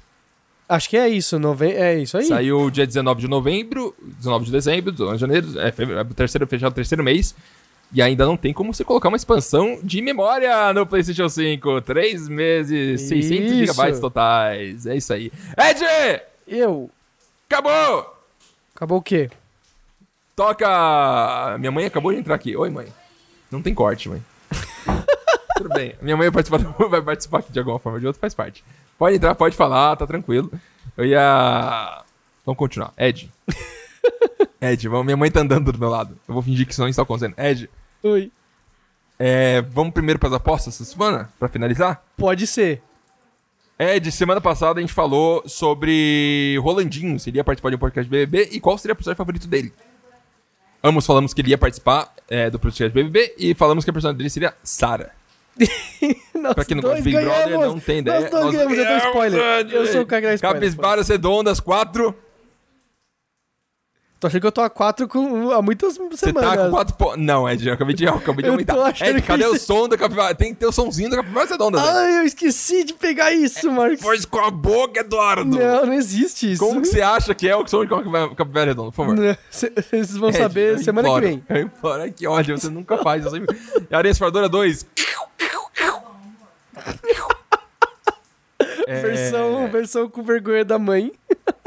Acho 0.69 0.89
que 0.89 0.97
é 0.97 1.09
isso, 1.09 1.39
nove... 1.39 1.71
é 1.71 1.99
isso 1.99 2.17
aí. 2.17 2.25
Saiu 2.27 2.71
dia 2.71 2.87
19 2.87 3.21
de 3.21 3.29
novembro, 3.29 3.95
19 4.03 4.47
de 4.47 4.51
dezembro, 4.53 4.91
19 4.91 5.17
de 5.17 5.21
janeiro, 5.21 5.61
é, 5.61 5.71
fe- 5.71 5.93
é 5.93 6.05
terceiro, 6.05 6.47
fechado 6.47 6.73
o 6.73 6.75
terceiro 6.75 7.05
mês. 7.05 7.35
E 7.93 8.03
ainda 8.03 8.27
não 8.27 8.37
tem 8.37 8.53
como 8.53 8.75
você 8.75 8.83
colocar 8.83 9.07
uma 9.09 9.17
expansão 9.17 9.79
de 9.81 10.03
memória 10.03 10.73
no 10.73 10.85
PlayStation 10.85 11.29
5. 11.29 11.83
Três 11.83 12.29
meses, 12.29 13.03
600 13.03 13.47
Isso. 13.47 13.55
gigabytes 13.61 14.01
totais. 14.01 14.87
É 14.87 14.97
isso 14.97 15.13
aí. 15.13 15.31
Ed! 15.57 16.21
Eu. 16.49 16.91
Acabou! 17.49 18.13
Acabou 18.75 18.99
o 18.99 19.03
quê? 19.03 19.31
Toca. 20.35 21.57
Minha 21.59 21.71
mãe 21.71 21.87
acabou 21.87 22.13
de 22.13 22.19
entrar 22.19 22.35
aqui. 22.35 22.57
Oi, 22.57 22.69
mãe. 22.71 22.87
Não 23.51 23.63
tem 23.63 23.73
corte, 23.73 24.09
mãe. 24.09 24.23
Tudo 25.57 25.71
bem. 25.71 25.95
Minha 26.03 26.17
mãe 26.17 26.31
vai 26.31 26.43
participar, 26.43 26.59
vai 26.89 27.03
participar 27.03 27.39
aqui 27.39 27.53
de 27.53 27.59
alguma 27.59 27.79
forma 27.79 27.97
ou 27.97 28.01
de 28.01 28.07
outra, 28.07 28.21
faz 28.21 28.35
parte. 28.35 28.65
Pode 28.99 29.17
entrar, 29.17 29.35
pode 29.35 29.57
falar, 29.57 29.97
tá 29.97 30.07
tranquilo. 30.07 30.51
Eu 30.97 31.05
ia. 31.05 32.05
Vamos 32.45 32.59
continuar. 32.59 32.93
Ed. 32.97 33.31
Ed, 34.61 34.89
vamos... 34.89 35.05
minha 35.05 35.17
mãe 35.17 35.31
tá 35.31 35.41
andando 35.41 35.73
do 35.73 35.79
meu 35.79 35.89
lado. 35.89 36.17
Eu 36.27 36.35
vou 36.35 36.43
fingir 36.43 36.67
que 36.67 36.73
isso 36.73 36.81
não 36.81 36.89
está 36.89 37.03
acontecendo. 37.03 37.35
Ed, 37.39 37.69
Oi. 38.03 38.31
é, 39.19 39.63
vamos 39.63 39.93
primeiro 39.93 40.19
pras 40.19 40.33
apostas 40.33 40.75
essa 40.75 40.85
semana? 40.85 41.31
Pra 41.39 41.49
finalizar? 41.49 42.03
Pode 42.17 42.47
ser. 42.47 42.83
Ed, 43.79 44.11
semana 44.11 44.41
passada 44.41 44.79
a 44.79 44.81
gente 44.81 44.95
falou 44.95 45.47
sobre 45.47 46.59
Rolandinho, 46.63 47.19
se 47.21 47.29
ele 47.29 47.37
ia 47.37 47.45
participar 47.45 47.69
de 47.69 47.77
um 47.77 47.79
podcast 47.79 48.09
BBB 48.09 48.49
e 48.53 48.61
qual 48.61 48.79
seria 48.79 48.95
o 48.95 48.97
personagem 48.97 49.19
favorito 49.19 49.47
dele. 49.47 49.73
Ambos 50.83 51.05
falamos 51.05 51.35
que 51.35 51.43
ele 51.43 51.51
ia 51.51 51.59
participar 51.59 52.15
é, 52.29 52.49
do 52.49 52.59
podcast 52.59 52.95
BBB 52.95 53.35
e 53.37 53.55
falamos 53.55 53.85
que 53.85 53.91
a 53.91 53.93
personagem 53.93 54.17
dele 54.17 54.31
seria 54.31 54.55
Sarah. 54.63 55.11
Nós 56.35 56.55
Pra 56.55 56.65
quem 56.65 56.77
não 56.77 56.83
gosta 56.83 56.97
de 56.99 57.03
Big 57.03 57.17
Brother, 57.25 57.45
ganhamos. 57.47 57.67
não 57.69 57.81
tem 57.81 57.99
ideia. 57.99 58.21
Nós 58.21 58.31
dois 58.31 58.55
ganhamos, 58.55 58.79
eu 58.79 58.85
dou 58.87 58.97
spoiler. 58.99 59.69
Eu 59.73 59.87
sou 59.87 60.01
o 60.03 60.07
cara 60.07 60.21
que 60.23 60.29
dá 60.29 60.35
spoiler. 60.35 60.61
Capisbaras 60.61 61.09
redondas, 61.09 61.61
quatro. 61.61 62.15
Tô 64.19 64.29
achando 64.29 64.41
que 64.41 64.47
eu 64.47 64.53
tô 64.53 64.63
a 64.63 64.71
quatro 64.71 65.07
com, 65.07 65.51
há 65.51 65.61
muitas 65.61 65.99
Você 65.99 66.17
semanas. 66.29 66.51
tá 66.51 66.57
com 66.65 66.71
quatro 66.71 66.97
pontos. 66.97 67.19
Não, 67.23 67.47
Ed, 67.47 67.69
eu 67.69 67.75
acabei 67.75 67.95
de, 67.95 68.05
eu 68.05 68.15
acabei 68.15 68.43
de 68.43 68.49
Eu 68.49 68.53
aumentar. 68.55 68.89
Ed, 69.07 69.21
que 69.21 69.27
cadê 69.27 69.45
o 69.45 69.59
som 69.59 69.87
da 69.87 69.99
capivara? 69.99 70.35
Tem 70.35 70.55
que 70.55 70.61
ter 70.61 70.65
o 70.65 70.73
somzinho 70.73 71.11
da 71.11 71.17
capivara 71.17 71.47
redonda, 71.51 71.79
velho. 71.79 71.97
Ai, 71.99 72.21
eu 72.21 72.23
esqueci 72.23 72.83
de 72.83 72.95
pegar 72.95 73.31
isso, 73.33 73.71
Marcos. 73.71 74.01
Pois 74.01 74.25
com 74.25 74.39
a 74.39 74.51
boca, 74.51 75.01
Eduardo. 75.01 75.45
Não, 75.45 75.85
não 75.85 75.93
existe 75.93 76.51
isso. 76.51 76.65
Como 76.65 76.81
que 76.81 76.89
você 76.89 77.03
acha 77.03 77.35
que 77.35 77.47
é 77.47 77.55
o 77.55 77.69
som 77.69 77.85
de 77.85 77.91
capivara 78.35 78.69
redonda, 78.71 78.91
por 78.91 78.97
favor? 78.97 79.15
Não, 79.15 79.37
cê- 79.51 79.71
Vocês 79.77 80.17
vão 80.17 80.31
Ed, 80.31 80.39
saber 80.39 80.73
eu 80.73 80.79
semana 80.79 81.09
imploro, 81.09 81.23
que 81.23 81.29
vem. 81.29 81.45
Eu 81.51 81.63
imploro. 81.67 82.03
Ai, 82.03 82.11
que 82.11 82.27
ódio, 82.27 82.59
você 82.59 82.71
nunca 82.71 82.97
faz. 82.97 83.23
Eu 83.23 83.31
sempre... 83.33 83.55
Areia 83.91 84.13
Esfardora 84.13 84.49
2. 84.49 84.87
É, 88.87 89.01
Versão, 89.01 89.68
versão 89.68 90.09
com 90.09 90.22
vergonha 90.22 90.64
da 90.64 90.78
mãe. 90.78 91.12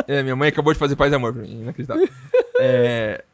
É, 0.07 0.23
minha 0.23 0.37
mãe 0.37 0.47
acabou 0.47 0.71
de 0.71 0.79
fazer 0.79 0.95
paz 0.95 1.11
e 1.11 1.15
amor 1.15 1.33
pra 1.33 1.41
mim, 1.41 1.61
inacreditável. 1.61 2.07
é... 2.59 3.25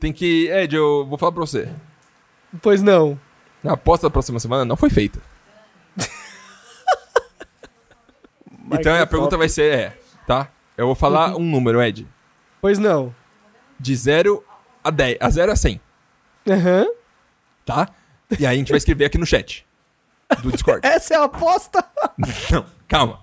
Tem 0.00 0.12
que... 0.12 0.48
Ed, 0.48 0.74
eu 0.74 1.06
vou 1.06 1.16
falar 1.16 1.30
pra 1.30 1.40
você. 1.40 1.68
Pois 2.60 2.82
não. 2.82 3.18
A 3.64 3.74
aposta 3.74 4.08
da 4.08 4.10
próxima 4.10 4.40
semana 4.40 4.64
não 4.64 4.76
foi 4.76 4.90
feita. 4.90 5.20
então 8.72 9.00
a 9.00 9.06
pergunta 9.06 9.36
vai 9.36 9.48
ser, 9.48 9.72
é, 9.72 9.98
tá? 10.26 10.48
Eu 10.76 10.86
vou 10.86 10.96
falar 10.96 11.36
um 11.36 11.44
número, 11.44 11.80
Ed. 11.80 12.08
Pois 12.60 12.78
não. 12.78 13.14
De 13.78 13.94
0 13.94 14.44
a 14.82 14.90
10, 14.90 15.18
a 15.20 15.30
0 15.30 15.52
a 15.52 15.56
100, 15.56 15.80
Aham. 16.50 16.86
tá? 17.64 17.88
E 18.38 18.44
aí 18.44 18.56
a 18.56 18.58
gente 18.58 18.70
vai 18.70 18.78
escrever 18.78 19.04
aqui 19.04 19.18
no 19.18 19.26
chat 19.26 19.64
do 20.42 20.52
Discord. 20.52 20.80
Essa 20.86 21.14
é 21.14 21.16
a 21.16 21.24
aposta? 21.24 21.84
Não, 22.50 22.64
calma. 22.86 23.20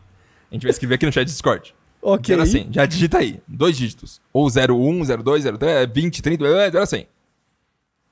A 0.51 0.53
gente 0.55 0.63
vai 0.63 0.71
escrever 0.71 0.95
aqui 0.95 1.05
no 1.05 1.11
chat 1.11 1.25
do 1.25 1.31
Discord. 1.31 1.73
ok. 2.01 2.35
0 2.35 2.41
a 2.41 2.45
100. 2.45 2.67
Já 2.71 2.85
digita 2.85 3.17
aí. 3.19 3.41
Dois 3.47 3.77
dígitos. 3.77 4.21
Ou 4.33 4.47
01, 4.47 5.05
02, 5.23 5.43
03, 5.57 5.89
20, 5.93 6.21
30, 6.21 6.45
é 6.45 6.71
0 6.71 6.81
a 6.83 6.85
100. 6.85 7.07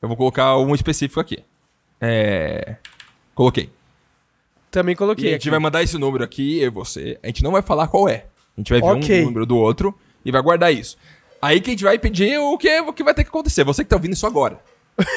Eu 0.02 0.08
vou 0.08 0.18
colocar 0.18 0.58
um 0.58 0.76
específico 0.76 1.20
aqui. 1.20 1.44
É... 2.02 2.76
Coloquei. 3.34 3.70
Também 4.70 4.94
E 4.94 4.96
coloquei. 4.96 5.30
a 5.30 5.32
gente 5.34 5.42
aqui. 5.44 5.50
vai 5.50 5.60
mandar 5.60 5.82
esse 5.84 5.98
número 5.98 6.24
aqui, 6.24 6.60
eu 6.60 6.68
e 6.68 6.70
você. 6.70 7.18
A 7.24 7.28
gente 7.28 7.44
não 7.44 7.52
vai 7.52 7.62
falar 7.62 7.88
qual 7.88 8.10
é. 8.10 8.26
A 8.58 8.60
gente 8.60 8.70
vai 8.72 8.82
ver 8.82 8.88
Ok. 8.88 9.22
um 9.22 9.26
número 9.26 9.46
do 9.46 9.58
outro 9.58 9.98
e 10.26 10.32
vai 10.32 10.42
guardar 10.42 10.74
isso. 10.74 10.98
Aí 11.42 11.62
que 11.62 11.70
a 11.70 11.74
gente 11.74 11.84
vai 11.84 11.98
pedir 12.00 12.38
o 12.40 12.58
que, 12.58 12.80
o 12.82 12.92
que 12.94 13.04
vai 13.04 13.14
ter 13.14 13.24
que 13.24 13.30
acontecer. 13.30 13.64
Você 13.64 13.84
que 13.84 13.90
tá 13.90 13.96
ouvindo 13.96 14.14
isso 14.14 14.26
agora. 14.28 14.60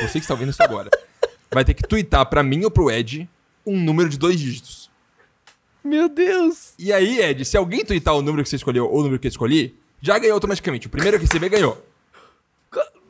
Você 0.02 0.12
que 0.12 0.18
está 0.18 0.34
ouvindo 0.34 0.50
isso 0.50 0.62
agora. 0.62 0.90
Vai 1.52 1.64
ter 1.64 1.74
que 1.74 1.82
twittar 1.82 2.26
pra 2.26 2.42
mim 2.42 2.64
ou 2.64 2.70
pro 2.70 2.90
Ed 2.90 3.28
um 3.66 3.78
número 3.78 4.08
de 4.08 4.18
dois 4.18 4.38
dígitos. 4.38 4.90
Meu 5.82 6.08
Deus. 6.08 6.74
E 6.78 6.92
aí, 6.92 7.20
Ed, 7.20 7.44
se 7.44 7.56
alguém 7.56 7.84
twittar 7.84 8.14
o 8.14 8.22
número 8.22 8.42
que 8.42 8.48
você 8.48 8.56
escolheu 8.56 8.86
ou 8.86 9.00
o 9.00 9.02
número 9.02 9.20
que 9.20 9.26
eu 9.26 9.30
escolhi, 9.30 9.76
já 10.00 10.18
ganhou 10.18 10.34
automaticamente. 10.34 10.86
O 10.86 10.90
primeiro 10.90 11.18
que 11.18 11.24
receber 11.24 11.48
ganhou. 11.48 11.84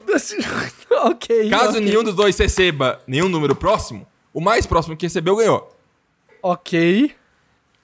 ok. 1.05 1.51
Caso 1.51 1.71
ok. 1.71 1.81
nenhum 1.81 2.03
dos 2.03 2.15
dois 2.15 2.37
receba 2.39 3.03
nenhum 3.07 3.29
número 3.29 3.55
próximo, 3.55 4.07
o 4.33 4.41
mais 4.41 4.67
próximo 4.67 4.97
que 4.97 5.07
recebeu 5.07 5.37
ganhou. 5.37 5.75
Ok. 6.43 7.15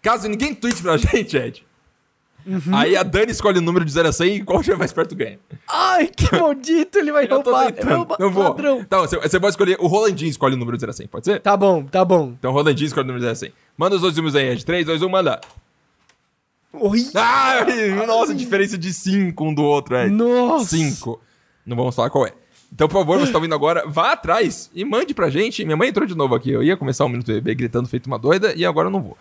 Caso 0.00 0.28
ninguém 0.28 0.54
tweete 0.54 0.82
pra 0.82 0.96
gente, 0.98 1.36
Ed, 1.36 1.66
Uhum. 2.46 2.74
aí 2.76 2.96
a 2.96 3.02
Dani 3.02 3.30
escolhe 3.32 3.58
o 3.58 3.62
número 3.62 3.84
de 3.84 3.92
0 3.92 4.08
a 4.08 4.12
100 4.12 4.36
e 4.36 4.44
qual 4.44 4.60
estiver 4.60 4.76
mais 4.76 4.92
perto 4.92 5.14
ganha. 5.14 5.38
Ai, 5.68 6.08
que 6.08 6.30
maldito, 6.36 6.98
ele 6.98 7.12
vai 7.12 7.26
Eu 7.26 7.40
roubar. 7.40 7.72
tentando. 7.72 7.96
roubar 7.96 8.16
Não 8.18 8.30
vou. 8.30 8.42
ladrão. 8.44 8.84
Tá, 8.84 8.98
você, 8.98 9.18
você 9.18 9.38
pode 9.40 9.52
escolher. 9.52 9.76
O 9.80 9.86
Rolandinho 9.86 10.28
escolhe 10.30 10.54
o 10.54 10.58
número 10.58 10.76
de 10.76 10.80
0 10.80 10.90
a 10.90 10.92
100, 10.94 11.06
pode 11.08 11.24
ser? 11.26 11.40
Tá 11.40 11.56
bom, 11.56 11.84
tá 11.84 12.04
bom. 12.04 12.34
Então 12.38 12.50
o 12.50 12.54
Rolandinho 12.54 12.86
escolhe 12.86 13.04
o 13.04 13.06
número 13.08 13.20
de 13.20 13.26
0 13.26 13.32
a 13.32 13.36
100. 13.36 13.52
Manda 13.76 13.96
os 13.96 14.02
dois 14.02 14.16
números 14.16 14.34
aí, 14.36 14.48
Ed. 14.48 14.64
3, 14.64 14.86
2, 14.86 15.02
1, 15.02 15.08
manda. 15.08 15.40
Oi. 16.72 17.06
Ah, 17.14 17.64
nossa, 18.06 18.34
diferença 18.34 18.78
de 18.78 18.92
5 18.92 19.44
um 19.44 19.52
do 19.54 19.62
outro, 19.62 19.96
Ed. 19.96 20.10
Nossa. 20.10 20.76
5. 20.76 21.20
Não 21.66 21.76
vamos 21.76 21.94
falar 21.94 22.10
qual 22.10 22.26
é. 22.26 22.32
Então, 22.74 22.88
por 22.88 23.00
favor, 23.00 23.18
você 23.18 23.30
tá 23.30 23.36
ouvindo 23.36 23.54
agora, 23.54 23.84
vá 23.86 24.12
atrás 24.12 24.70
e 24.74 24.82
mande 24.82 25.12
pra 25.12 25.28
gente. 25.28 25.62
Minha 25.64 25.76
mãe 25.76 25.90
entrou 25.90 26.06
de 26.06 26.14
novo 26.14 26.34
aqui. 26.34 26.50
Eu 26.50 26.62
ia 26.62 26.74
começar 26.76 27.04
o 27.04 27.08
Minuto 27.08 27.26
BB 27.30 27.54
gritando 27.54 27.86
feito 27.86 28.06
uma 28.06 28.18
doida 28.18 28.54
e 28.56 28.64
agora 28.64 28.86
eu 28.88 28.90
não 28.90 29.02
vou. 29.02 29.16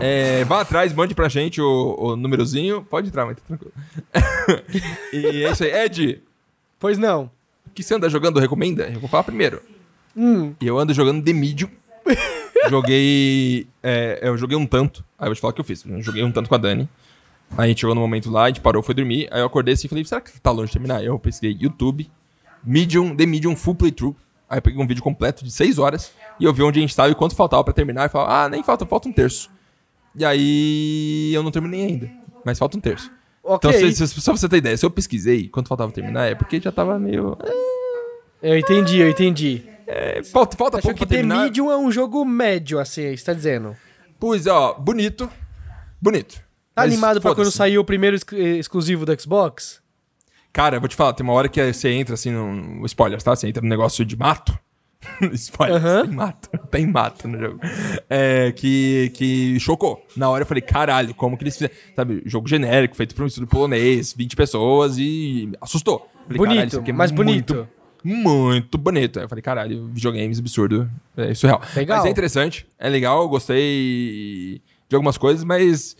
É, 0.00 0.44
vá 0.44 0.60
atrás, 0.62 0.92
mande 0.92 1.14
pra 1.14 1.28
gente 1.28 1.60
o, 1.60 1.96
o 1.98 2.16
númerozinho. 2.16 2.82
Pode 2.82 3.08
entrar, 3.08 3.24
mas 3.24 3.36
tá 3.36 3.42
tranquilo. 3.46 3.72
e 5.12 5.44
é 5.44 5.52
isso 5.52 5.62
aí. 5.62 5.70
Ed, 5.84 6.20
Pois 6.78 6.98
não. 6.98 7.30
o 7.66 7.70
que 7.70 7.82
você 7.82 7.94
anda 7.94 8.08
jogando? 8.10 8.40
Recomenda? 8.40 8.88
Eu 8.92 8.98
vou 9.00 9.08
falar 9.08 9.22
primeiro. 9.22 9.62
Hum. 10.16 10.52
E 10.60 10.66
eu 10.66 10.76
ando 10.78 10.92
jogando 10.92 11.22
The 11.24 11.32
Medium. 11.32 11.70
joguei. 12.68 13.66
é, 13.82 14.18
eu 14.22 14.36
joguei 14.36 14.56
um 14.56 14.66
tanto. 14.66 15.04
Aí 15.18 15.26
eu 15.26 15.30
vou 15.30 15.34
te 15.34 15.40
falar 15.40 15.52
o 15.52 15.54
que 15.54 15.60
eu 15.60 15.64
fiz. 15.64 15.84
Eu 15.86 16.02
joguei 16.02 16.22
um 16.24 16.32
tanto 16.32 16.48
com 16.48 16.54
a 16.54 16.58
Dani. 16.58 16.88
Aí 17.56 17.66
a 17.66 17.68
gente 17.68 17.80
chegou 17.80 17.94
no 17.94 18.00
momento 18.00 18.30
lá, 18.30 18.44
a 18.44 18.48
gente 18.48 18.60
parou, 18.60 18.82
foi 18.82 18.94
dormir. 18.94 19.28
Aí 19.30 19.40
eu 19.40 19.46
acordei 19.46 19.74
assim 19.74 19.86
e 19.86 19.88
falei, 19.88 20.04
será 20.04 20.20
que 20.20 20.40
tá 20.40 20.50
longe 20.50 20.66
de 20.66 20.72
terminar? 20.72 20.96
Aí 20.98 21.06
eu 21.06 21.18
pesquisei 21.18 21.56
YouTube, 21.58 22.10
Medium, 22.64 23.14
The 23.16 23.26
Medium 23.26 23.54
Full 23.56 23.74
Playthrough. 23.74 24.14
Aí 24.48 24.58
eu 24.58 24.62
peguei 24.62 24.80
um 24.82 24.86
vídeo 24.86 25.02
completo 25.02 25.44
de 25.44 25.50
6 25.50 25.78
horas 25.78 26.12
e 26.38 26.44
eu 26.44 26.52
vi 26.54 26.62
onde 26.62 26.78
a 26.78 26.82
gente 26.82 26.94
tava 26.94 27.10
e 27.10 27.14
quanto 27.14 27.34
faltava 27.34 27.64
pra 27.64 27.72
terminar. 27.74 28.06
E 28.06 28.08
falei, 28.08 28.28
ah, 28.30 28.48
nem 28.48 28.62
falta, 28.62 28.86
falta 28.86 29.08
um 29.08 29.12
terço. 29.12 29.50
E 30.14 30.24
aí 30.24 31.32
eu 31.34 31.42
não 31.42 31.50
terminei 31.50 31.84
ainda, 31.86 32.10
mas 32.44 32.58
falta 32.58 32.76
um 32.76 32.80
terço. 32.80 33.10
Ok. 33.42 33.70
Então, 33.70 33.80
se- 33.92 34.08
se- 34.08 34.20
só 34.20 34.32
pra 34.32 34.40
você 34.40 34.48
ter 34.48 34.56
ideia, 34.58 34.76
se 34.76 34.84
eu 34.86 34.90
pesquisei 34.90 35.48
quanto 35.48 35.68
faltava 35.68 35.90
terminar, 35.92 36.26
é 36.26 36.34
porque 36.34 36.60
já 36.60 36.70
tava 36.72 36.98
meio. 36.98 37.36
Eu 38.42 38.56
entendi, 38.58 38.98
eu 39.00 39.08
entendi. 39.08 39.64
É, 39.86 40.22
falta 40.24 40.56
falta 40.56 40.78
pouco 40.78 40.94
que 40.94 40.98
pra 40.98 41.06
The 41.06 41.14
terminar. 41.16 41.44
Medium 41.44 41.70
é 41.70 41.76
um 41.76 41.90
jogo 41.92 42.24
médio, 42.24 42.78
assim, 42.80 43.16
você 43.16 43.24
tá 43.24 43.32
dizendo. 43.32 43.76
Pois, 44.18 44.46
ó, 44.46 44.74
bonito. 44.74 45.30
Bonito. 46.00 46.40
Tá 46.74 46.82
animado 46.82 47.20
pra 47.20 47.34
quando 47.34 47.50
sair 47.50 47.78
o 47.78 47.84
primeiro 47.84 48.16
ex- 48.16 48.58
exclusivo 48.58 49.04
do 49.06 49.20
Xbox? 49.20 49.80
Cara, 50.56 50.76
eu 50.76 50.80
vou 50.80 50.88
te 50.88 50.96
falar, 50.96 51.12
tem 51.12 51.22
uma 51.22 51.34
hora 51.34 51.50
que 51.50 51.70
você 51.70 51.90
entra 51.90 52.14
assim 52.14 52.30
no. 52.30 52.86
Spoilers, 52.86 53.22
tá? 53.22 53.36
Você 53.36 53.46
entra 53.46 53.62
no 53.62 53.68
negócio 53.68 54.06
de 54.06 54.16
mato. 54.16 54.58
Spoiler, 55.34 55.76
Aham. 55.76 56.06
tem 56.06 56.14
mato. 56.14 56.48
Tem 56.70 56.86
mato 56.86 57.28
no 57.28 57.38
jogo. 57.38 57.60
É, 58.08 58.52
que, 58.52 59.12
que 59.14 59.60
chocou. 59.60 60.02
Na 60.16 60.30
hora 60.30 60.44
eu 60.44 60.46
falei, 60.46 60.62
caralho, 60.62 61.14
como 61.14 61.36
que 61.36 61.44
eles 61.44 61.56
fizeram? 61.58 61.74
Sabe, 61.94 62.22
jogo 62.24 62.48
genérico, 62.48 62.96
feito 62.96 63.14
por 63.14 63.22
um 63.24 63.26
estudo 63.26 63.46
polonês, 63.46 64.14
20 64.16 64.34
pessoas 64.34 64.96
e 64.96 65.52
assustou. 65.60 66.08
Falei, 66.26 66.38
Bonito, 66.38 66.48
"Caralho, 66.54 66.68
isso 66.68 66.80
aqui 66.80 66.90
é 66.90 66.94
mas 66.94 67.12
muito- 67.12 67.52
bonito. 67.54 67.68
Muito 68.02 68.78
bonito. 68.78 69.18
Aí 69.18 69.26
eu 69.26 69.28
falei, 69.28 69.42
caralho, 69.42 69.88
videogames 69.88 70.38
absurdo. 70.38 70.90
É 71.18 71.34
surreal. 71.34 71.60
Legal. 71.76 71.98
Mas 71.98 72.06
é 72.06 72.08
interessante, 72.10 72.66
é 72.78 72.88
legal, 72.88 73.20
eu 73.20 73.28
gostei 73.28 74.62
de 74.88 74.94
algumas 74.96 75.18
coisas, 75.18 75.44
mas 75.44 75.96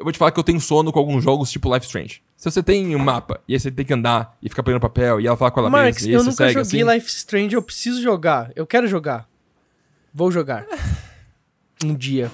eu 0.00 0.04
vou 0.04 0.12
te 0.12 0.18
falar 0.18 0.30
que 0.30 0.40
eu 0.40 0.44
tenho 0.44 0.58
sono 0.58 0.90
com 0.90 0.98
alguns 0.98 1.22
jogos 1.22 1.50
tipo 1.50 1.72
Life 1.72 1.84
Strange. 1.84 2.22
Se 2.34 2.50
você 2.50 2.62
tem 2.62 2.96
um 2.96 2.98
mapa 2.98 3.38
e 3.46 3.52
aí 3.52 3.60
você 3.60 3.70
tem 3.70 3.84
que 3.84 3.92
andar 3.92 4.34
e 4.42 4.48
ficar 4.48 4.62
pegando 4.62 4.80
papel 4.80 5.20
e 5.20 5.26
ela 5.26 5.36
fala 5.36 5.50
com 5.50 5.60
ela 5.60 5.68
Marx, 5.68 5.98
mesma, 5.98 6.08
e 6.08 6.08
aí 6.08 6.14
eu 6.14 6.24
nunca 6.24 6.48
joguei 6.48 6.62
assim, 6.62 6.94
Life 6.94 7.06
Strange, 7.08 7.54
eu 7.54 7.62
preciso 7.62 8.00
jogar. 8.00 8.50
Eu 8.56 8.66
quero 8.66 8.88
jogar. 8.88 9.28
Vou 10.12 10.32
jogar. 10.32 10.66
Um 11.82 11.94
dia. 11.94 12.30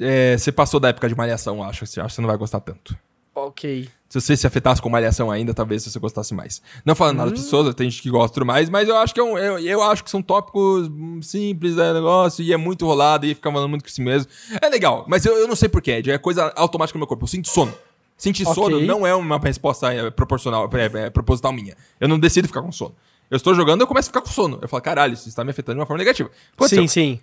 é, 0.00 0.36
você 0.36 0.50
passou 0.50 0.80
da 0.80 0.88
época 0.88 1.08
de 1.08 1.14
malhação, 1.14 1.62
acho. 1.62 1.84
Acho 1.84 1.94
que 1.94 2.12
você 2.12 2.20
não 2.20 2.26
vai 2.26 2.36
gostar 2.36 2.58
tanto. 2.58 2.98
Ok. 3.32 3.88
Se 4.12 4.20
você 4.20 4.36
se 4.36 4.46
afetasse 4.46 4.82
com 4.82 4.90
malhação 4.90 5.30
ainda, 5.30 5.54
talvez 5.54 5.82
você 5.84 5.98
gostasse 5.98 6.34
mais. 6.34 6.60
Não 6.84 6.94
falando 6.94 7.16
nada 7.16 7.30
das 7.30 7.40
Hum. 7.40 7.44
pessoas, 7.44 7.74
tem 7.74 7.88
gente 7.88 8.02
que 8.02 8.10
gosta 8.10 8.44
mais, 8.44 8.68
mas 8.68 8.86
eu 8.86 8.98
acho 8.98 9.14
que 9.14 9.18
é 9.18 9.22
um, 9.22 9.38
eu, 9.38 9.58
eu 9.58 9.82
acho 9.82 10.04
que 10.04 10.10
são 10.10 10.20
tópicos 10.20 10.86
hum, 10.88 11.22
simples, 11.22 11.78
é 11.78 11.94
negócio, 11.94 12.44
e 12.44 12.52
é 12.52 12.58
muito 12.58 12.84
rolado, 12.84 13.24
e 13.24 13.34
fica 13.34 13.50
falando 13.50 13.70
muito 13.70 13.84
com 13.84 13.88
si 13.88 14.02
mesmo. 14.02 14.30
É 14.60 14.68
legal, 14.68 15.06
mas 15.08 15.24
eu, 15.24 15.38
eu 15.38 15.48
não 15.48 15.56
sei 15.56 15.66
porquê, 15.66 16.02
é 16.06 16.18
coisa 16.18 16.52
automática 16.56 16.98
no 16.98 17.00
meu 17.00 17.06
corpo. 17.06 17.24
Eu 17.24 17.28
sinto 17.28 17.48
sono. 17.48 17.72
Sentir 18.18 18.46
Ok. 18.46 18.54
sono 18.54 18.80
não 18.82 19.06
é 19.06 19.14
uma 19.14 19.38
resposta 19.38 19.90
é, 19.90 20.10
proporcional, 20.10 20.68
é, 20.74 21.06
é, 21.06 21.10
proposital 21.10 21.50
minha. 21.50 21.74
Eu 21.98 22.06
não 22.06 22.18
decido 22.18 22.46
ficar 22.46 22.60
com 22.60 22.70
sono. 22.70 22.94
Eu 23.30 23.36
estou 23.38 23.54
jogando 23.54 23.80
eu 23.80 23.86
começo 23.86 24.10
a 24.10 24.12
ficar 24.12 24.20
com 24.20 24.28
sono. 24.28 24.58
Eu 24.60 24.68
falo, 24.68 24.82
caralho, 24.82 25.14
isso 25.14 25.26
está 25.26 25.42
me 25.42 25.52
afetando 25.52 25.76
de 25.76 25.80
uma 25.80 25.86
forma 25.86 25.98
negativa. 25.98 26.30
Aconteceu. 26.54 26.82
Sim, 26.82 26.86
sim. 26.86 27.20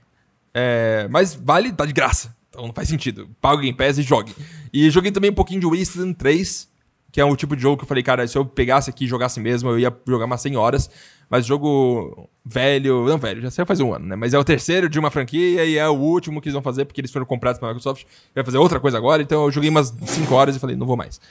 É, 0.55 1.07
mas 1.11 1.35
vale, 1.35 1.71
tá 1.71 1.85
de 1.85 1.93
graça. 1.93 2.35
Então 2.49 2.65
não 2.65 2.73
faz 2.73 2.89
sentido. 2.89 3.29
Paga 3.39 3.61
Game 3.61 3.77
Pass 3.77 3.99
e 3.99 4.01
jogue. 4.01 4.35
E 4.73 4.89
joguei 4.89 5.11
também 5.11 5.29
um 5.29 5.35
pouquinho 5.35 5.59
de 5.59 5.67
Wasteland 5.67 6.15
3, 6.15 6.67
que 7.11 7.19
é 7.19 7.25
o 7.25 7.35
tipo 7.35 7.55
de 7.55 7.61
jogo 7.61 7.77
que 7.77 7.83
eu 7.83 7.87
falei, 7.87 8.03
cara, 8.03 8.27
se 8.27 8.37
eu 8.37 8.45
pegasse 8.45 8.89
aqui 8.89 9.05
e 9.05 9.07
jogasse 9.07 9.39
mesmo, 9.39 9.69
eu 9.69 9.79
ia 9.79 9.95
jogar 10.07 10.25
umas 10.25 10.41
100 10.41 10.57
horas. 10.57 10.89
Mas 11.29 11.45
jogo 11.45 12.27
velho, 12.43 13.05
não 13.05 13.19
velho, 13.19 13.41
já 13.41 13.51
saiu 13.51 13.65
faz 13.65 13.79
um 13.79 13.93
ano, 13.93 14.07
né? 14.07 14.15
Mas 14.15 14.33
é 14.33 14.39
o 14.39 14.43
terceiro 14.43 14.89
de 14.89 14.97
uma 14.97 15.11
franquia 15.11 15.63
e 15.63 15.77
é 15.77 15.87
o 15.87 15.93
último 15.93 16.41
que 16.41 16.47
eles 16.47 16.53
vão 16.53 16.61
fazer 16.63 16.85
porque 16.85 16.99
eles 17.01 17.11
foram 17.11 17.25
comprados 17.25 17.59
pela 17.59 17.71
Microsoft. 17.71 18.05
Vai 18.33 18.43
fazer 18.43 18.57
outra 18.57 18.79
coisa 18.79 18.97
agora, 18.97 19.21
então 19.21 19.45
eu 19.45 19.51
joguei 19.51 19.69
umas 19.69 19.93
5 20.05 20.33
horas 20.33 20.55
e 20.55 20.59
falei, 20.59 20.75
não 20.75 20.87
vou 20.87 20.97
mais. 20.97 21.21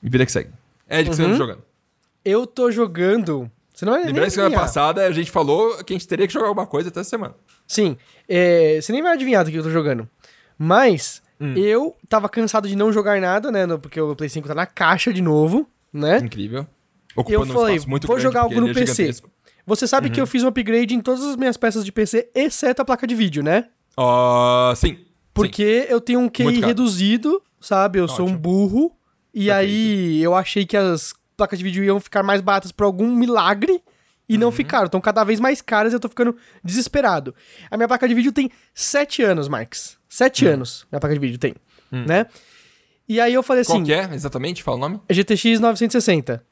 E 0.00 0.08
vida 0.08 0.24
que 0.24 0.30
segue. 0.30 0.50
É 0.88 1.02
de 1.02 1.10
que 1.10 1.16
você 1.16 1.24
anda 1.24 1.34
jogando. 1.34 1.62
Eu 2.24 2.46
tô 2.46 2.70
jogando. 2.70 3.50
Você 3.74 3.84
não 3.84 3.94
vai 3.94 4.02
nem 4.02 4.08
Lembrando 4.08 4.26
que 4.26 4.34
semana 4.34 4.54
passada 4.54 5.04
a 5.04 5.10
gente 5.10 5.32
falou 5.32 5.82
que 5.82 5.92
a 5.92 5.96
gente 5.96 6.06
teria 6.06 6.28
que 6.28 6.32
jogar 6.32 6.46
alguma 6.46 6.66
coisa 6.66 6.90
até 6.90 7.00
essa 7.00 7.10
semana. 7.10 7.34
Sim. 7.66 7.96
É, 8.28 8.78
você 8.80 8.92
nem 8.92 9.02
vai 9.02 9.14
adivinhar 9.14 9.44
do 9.44 9.50
que 9.50 9.56
eu 9.56 9.64
tô 9.64 9.70
jogando. 9.70 10.08
Mas 10.56 11.20
Hum. 11.44 11.54
eu 11.56 11.94
tava 12.08 12.28
cansado 12.28 12.66
de 12.68 12.76
não 12.76 12.92
jogar 12.92 13.20
nada, 13.20 13.50
né? 13.52 13.66
Porque 13.78 14.00
o 14.00 14.14
Play 14.16 14.28
5 14.28 14.46
tá 14.48 14.54
na 14.54 14.66
caixa 14.66 15.12
de 15.12 15.20
novo, 15.20 15.68
né? 15.92 16.18
Incrível. 16.18 16.66
Eu 17.16 17.20
Ocupando 17.20 17.52
um 17.52 17.54
falei, 17.56 17.80
muito 17.86 18.06
vou 18.06 18.16
grande, 18.16 18.22
jogar 18.22 18.40
algo 18.42 18.60
no 18.60 18.68
é 18.70 18.74
PC. 18.74 18.94
gigantesco. 19.02 19.30
Você 19.66 19.86
sabe 19.86 20.10
que 20.10 20.20
eu 20.20 20.26
fiz 20.26 20.42
um 20.42 20.48
upgrade 20.48 20.94
em 20.94 21.00
todas 21.00 21.22
as 21.24 21.36
minhas 21.36 21.56
peças 21.56 21.84
de 21.84 21.90
PC, 21.92 22.28
exceto 22.34 22.82
a 22.82 22.84
placa 22.84 23.06
de 23.06 23.14
vídeo, 23.14 23.42
né? 23.42 23.66
Ah, 23.96 24.72
sim. 24.76 24.98
Porque 25.32 25.86
eu 25.88 26.00
tenho 26.00 26.20
um 26.20 26.28
QI 26.28 26.60
reduzido, 26.60 27.40
sabe? 27.60 27.98
Eu 27.98 28.06
sou 28.08 28.26
um 28.26 28.30
Ótimo. 28.30 28.38
burro. 28.38 28.92
E 29.32 29.46
Perfeito. 29.46 29.56
aí 29.56 30.22
eu 30.22 30.34
achei 30.34 30.64
que 30.66 30.76
as 30.76 31.14
placas 31.36 31.58
de 31.58 31.64
vídeo 31.64 31.82
iam 31.82 31.98
ficar 31.98 32.22
mais 32.22 32.40
baratas 32.40 32.70
por 32.72 32.84
algum 32.84 33.14
milagre. 33.14 33.80
E 34.28 34.34
Uhum. 34.34 34.40
não 34.40 34.52
ficaram. 34.52 34.86
Estão 34.86 35.00
cada 35.02 35.22
vez 35.22 35.38
mais 35.38 35.60
caras 35.60 35.92
e 35.92 35.96
eu 35.96 36.00
tô 36.00 36.08
ficando 36.08 36.34
desesperado. 36.62 37.34
A 37.70 37.76
minha 37.76 37.86
placa 37.86 38.08
de 38.08 38.14
vídeo 38.14 38.32
tem 38.32 38.50
7 38.74 39.22
anos, 39.22 39.48
Marx. 39.48 39.98
7 40.14 40.46
Hum. 40.46 40.52
anos 40.52 40.86
minha 40.92 41.00
placa 41.00 41.14
de 41.14 41.20
vídeo 41.20 41.38
tem. 41.38 41.54
Né? 41.90 42.26
E 43.08 43.20
aí 43.20 43.34
eu 43.34 43.42
falei 43.42 43.64
Qual 43.64 43.76
assim: 43.78 43.84
que 43.84 43.92
é, 43.92 44.08
exatamente? 44.14 44.62
Fala 44.62 44.76
o 44.76 44.80
nome? 44.80 45.00
GTX 45.10 45.60
960. 45.60 46.44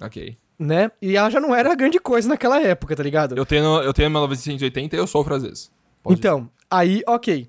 Ok. 0.00 0.36
Né? 0.58 0.90
E 1.02 1.16
ela 1.16 1.30
já 1.30 1.40
não 1.40 1.54
era 1.54 1.74
grande 1.74 1.98
coisa 1.98 2.28
naquela 2.28 2.60
época, 2.60 2.94
tá 2.96 3.02
ligado? 3.02 3.36
Eu 3.36 3.44
tenho, 3.46 3.82
eu 3.82 3.92
tenho 3.92 4.08
a 4.08 4.10
980 4.10 4.94
e 4.94 4.98
eu 4.98 5.06
sofro 5.06 5.34
às 5.34 5.42
vezes. 5.42 5.70
Pode 6.02 6.18
Então, 6.18 6.48
aí, 6.70 7.02
ok. 7.06 7.48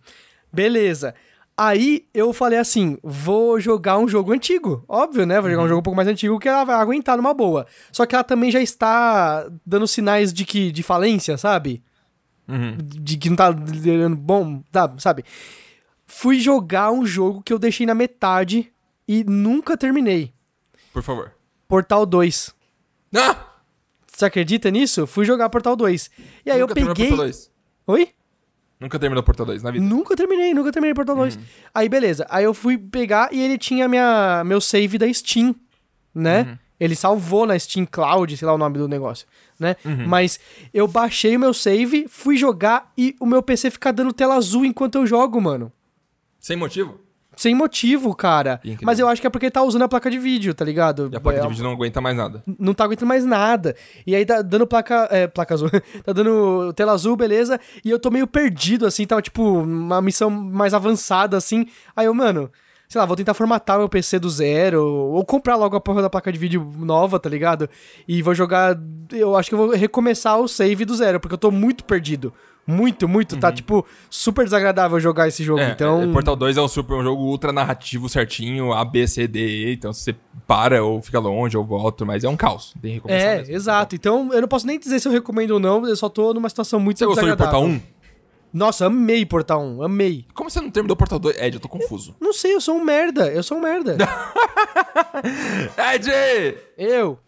Beleza. 0.51 1.13
Aí 1.57 2.05
eu 2.13 2.33
falei 2.33 2.59
assim: 2.59 2.97
vou 3.03 3.59
jogar 3.59 3.97
um 3.97 4.07
jogo 4.07 4.33
antigo. 4.33 4.83
Óbvio, 4.87 5.25
né? 5.25 5.35
Vou 5.39 5.45
Uhum. 5.45 5.51
jogar 5.55 5.63
um 5.65 5.67
jogo 5.69 5.79
um 5.79 5.83
pouco 5.83 5.95
mais 5.97 6.07
antigo 6.07 6.39
que 6.39 6.47
ela 6.49 6.63
vai 6.63 6.75
aguentar 6.75 7.15
numa 7.17 7.33
boa. 7.33 7.65
Só 7.91 8.05
que 8.05 8.13
ela 8.15 8.23
também 8.23 8.51
já 8.51 8.61
está 8.61 9.47
dando 9.65 9.87
sinais 9.87 10.33
de 10.33 10.43
que 10.45 10.71
de 10.71 10.83
falência, 10.83 11.37
sabe? 11.37 11.81
Uhum. 12.47 12.77
De 12.79 13.17
que 13.17 13.29
não 13.29 13.35
tá 13.35 13.49
liderando 13.49 14.15
bom, 14.15 14.61
tá, 14.71 14.93
sabe? 14.97 15.23
Fui 16.05 16.39
jogar 16.39 16.91
um 16.91 17.05
jogo 17.05 17.41
que 17.41 17.51
eu 17.51 17.59
deixei 17.59 17.85
na 17.85 17.95
metade 17.95 18.71
e 19.07 19.23
nunca 19.23 19.75
terminei. 19.77 20.33
Por 20.93 21.01
favor. 21.03 21.31
Portal 21.67 22.05
2. 22.05 22.53
Ah! 23.15 23.55
Você 24.07 24.25
acredita 24.25 24.71
nisso? 24.71 25.05
Fui 25.05 25.25
jogar 25.25 25.49
Portal 25.49 25.75
2. 25.75 26.09
E 26.45 26.51
aí 26.51 26.59
Nunca 26.59 26.71
eu 26.71 26.75
peguei. 26.75 27.07
Portal 27.07 27.25
2. 27.25 27.51
Oi? 27.87 28.09
Nunca 28.79 28.99
terminou 28.99 29.23
Portal 29.23 29.45
2 29.45 29.63
na 29.63 29.71
vida. 29.71 29.83
Nunca 29.83 30.15
terminei, 30.15 30.53
nunca 30.53 30.71
terminei 30.71 30.93
Portal 30.93 31.15
2. 31.15 31.39
Aí, 31.73 31.89
beleza. 31.89 32.25
Aí 32.29 32.43
eu 32.43 32.53
fui 32.53 32.77
pegar 32.77 33.33
e 33.33 33.41
ele 33.41 33.57
tinha 33.57 33.87
minha, 33.87 34.43
meu 34.45 34.61
save 34.61 34.97
da 34.97 35.11
Steam, 35.11 35.55
né? 36.13 36.59
Ele 36.79 36.95
salvou 36.95 37.45
na 37.45 37.57
Steam 37.57 37.85
Cloud, 37.85 38.35
sei 38.35 38.45
lá 38.45 38.53
o 38.53 38.57
nome 38.57 38.77
do 38.77 38.87
negócio, 38.87 39.25
né? 39.59 39.75
Mas 40.07 40.39
eu 40.73 40.87
baixei 40.87 41.35
o 41.35 41.39
meu 41.39 41.53
save, 41.53 42.07
fui 42.09 42.37
jogar 42.37 42.91
e 42.97 43.15
o 43.19 43.25
meu 43.25 43.41
PC 43.41 43.71
fica 43.71 43.91
dando 43.93 44.11
tela 44.13 44.35
azul 44.35 44.65
enquanto 44.65 44.95
eu 44.95 45.05
jogo, 45.07 45.39
mano. 45.41 45.71
Sem 46.39 46.55
motivo? 46.57 46.99
Sem 47.37 47.53
motivo, 47.53 48.15
cara. 48.15 48.61
Incrível. 48.63 48.85
Mas 48.85 48.97
eu 48.97 49.09
acho 49.09 49.19
que 49.19 49.27
é 49.27 49.29
porque 49.29 49.51
tá 49.51 49.61
usando 49.61 49.81
a 49.81 49.89
placa 49.89 50.09
de 50.09 50.17
vídeo, 50.17 50.53
tá 50.53 50.63
ligado? 50.63 51.09
E 51.11 51.15
a 51.17 51.19
placa 51.19 51.39
É, 51.39 51.41
de 51.41 51.47
vídeo 51.49 51.63
não 51.65 51.71
aguenta 51.73 51.99
mais 51.99 52.15
nada. 52.15 52.41
não 52.57 52.73
tá 52.73 52.85
aguentando 52.85 53.07
mais 53.09 53.25
nada. 53.25 53.75
E 54.07 54.15
aí 54.15 54.25
tá 54.25 54.41
dando 54.41 54.65
placa. 54.65 55.09
É, 55.11 55.27
placa 55.27 55.53
azul. 55.53 55.69
tá 56.05 56.13
dando 56.13 56.71
tela 56.73 56.93
azul, 56.93 57.17
beleza. 57.17 57.59
E 57.83 57.89
eu 57.89 57.99
tô 57.99 58.09
meio 58.09 58.25
perdido, 58.25 58.85
assim. 58.85 59.05
Tava, 59.05 59.21
tipo, 59.21 59.43
uma 59.43 60.01
missão 60.01 60.29
mais 60.29 60.73
avançada, 60.73 61.35
assim. 61.35 61.67
Aí 61.93 62.05
eu, 62.05 62.13
mano. 62.13 62.49
Sei 62.87 62.99
lá, 62.99 63.05
vou 63.05 63.15
tentar 63.15 63.33
formatar 63.33 63.77
meu 63.77 63.89
PC 63.89 64.19
do 64.19 64.29
zero. 64.29 64.83
Ou 64.83 65.23
comprar 65.25 65.55
logo 65.55 65.75
a 65.75 65.81
porra 65.81 66.01
da 66.01 66.09
placa 66.09 66.31
de 66.31 66.37
vídeo 66.39 66.71
nova, 66.77 67.19
tá 67.19 67.29
ligado? 67.29 67.69
E 68.07 68.21
vou 68.21 68.35
jogar. 68.35 68.77
Eu 69.11 69.35
acho 69.35 69.49
que 69.49 69.55
eu 69.55 69.59
vou 69.59 69.69
recomeçar 69.71 70.39
o 70.39 70.47
save 70.47 70.85
do 70.85 70.95
zero, 70.95 71.19
porque 71.19 71.33
eu 71.33 71.37
tô 71.39 71.51
muito 71.51 71.83
perdido. 71.83 72.33
Muito, 72.67 73.07
muito. 73.07 73.37
Tá, 73.37 73.51
tipo, 73.51 73.85
super 74.09 74.43
desagradável 74.43 74.99
jogar 74.99 75.27
esse 75.27 75.43
jogo. 75.43 75.59
É, 75.59 75.69
então. 75.69 76.01
é, 76.01 76.07
Portal 76.11 76.35
2 76.35 76.57
é 76.57 76.61
um, 76.61 76.67
super, 76.67 76.95
um 76.95 77.03
jogo 77.03 77.21
ultra 77.21 77.53
narrativo 77.53 78.09
certinho, 78.09 78.73
A, 78.73 78.83
B, 78.83 79.07
C, 79.07 79.27
D, 79.27 79.39
E. 79.39 79.73
Então 79.73 79.93
você 79.93 80.15
para 80.47 80.83
ou 80.83 80.99
fica 80.99 81.19
longe 81.19 81.55
ou 81.55 81.63
volta, 81.63 82.03
mas 82.05 82.23
é 82.23 82.29
um 82.29 82.35
caos. 82.35 82.73
Tem 82.81 82.89
que 82.89 82.95
recomeçar 82.95 83.21
É, 83.21 83.37
mesmo. 83.37 83.53
exato. 83.53 83.95
Então, 83.95 84.33
eu 84.33 84.41
não 84.41 84.47
posso 84.47 84.65
nem 84.65 84.79
dizer 84.79 84.99
se 84.99 85.07
eu 85.07 85.11
recomendo 85.11 85.51
ou 85.51 85.59
não, 85.59 85.87
eu 85.87 85.95
só 85.95 86.09
tô 86.09 86.33
numa 86.33 86.49
situação 86.49 86.79
muito 86.79 86.97
Você 86.97 87.05
gostou 87.05 87.29
de. 87.29 87.35
Portal 87.35 87.63
1? 87.63 87.81
Nossa, 88.55 88.85
amei 88.85 89.25
Portal 89.25 89.61
1, 89.61 89.83
amei. 89.83 90.25
Como 90.33 90.49
você 90.49 90.61
não 90.61 90.71
terminou 90.71 90.95
Portal 90.95 91.19
2? 91.19 91.41
Ed, 91.41 91.57
eu 91.57 91.59
tô 91.59 91.67
confuso. 91.67 92.15
Não 92.21 92.31
sei, 92.31 92.53
eu 92.55 92.61
sou 92.61 92.77
um 92.77 92.83
merda, 92.85 93.27
eu 93.27 93.43
sou 93.43 93.57
um 93.57 93.61
merda. 93.61 93.97
Ed! 95.93 96.09
eu. 96.77 97.19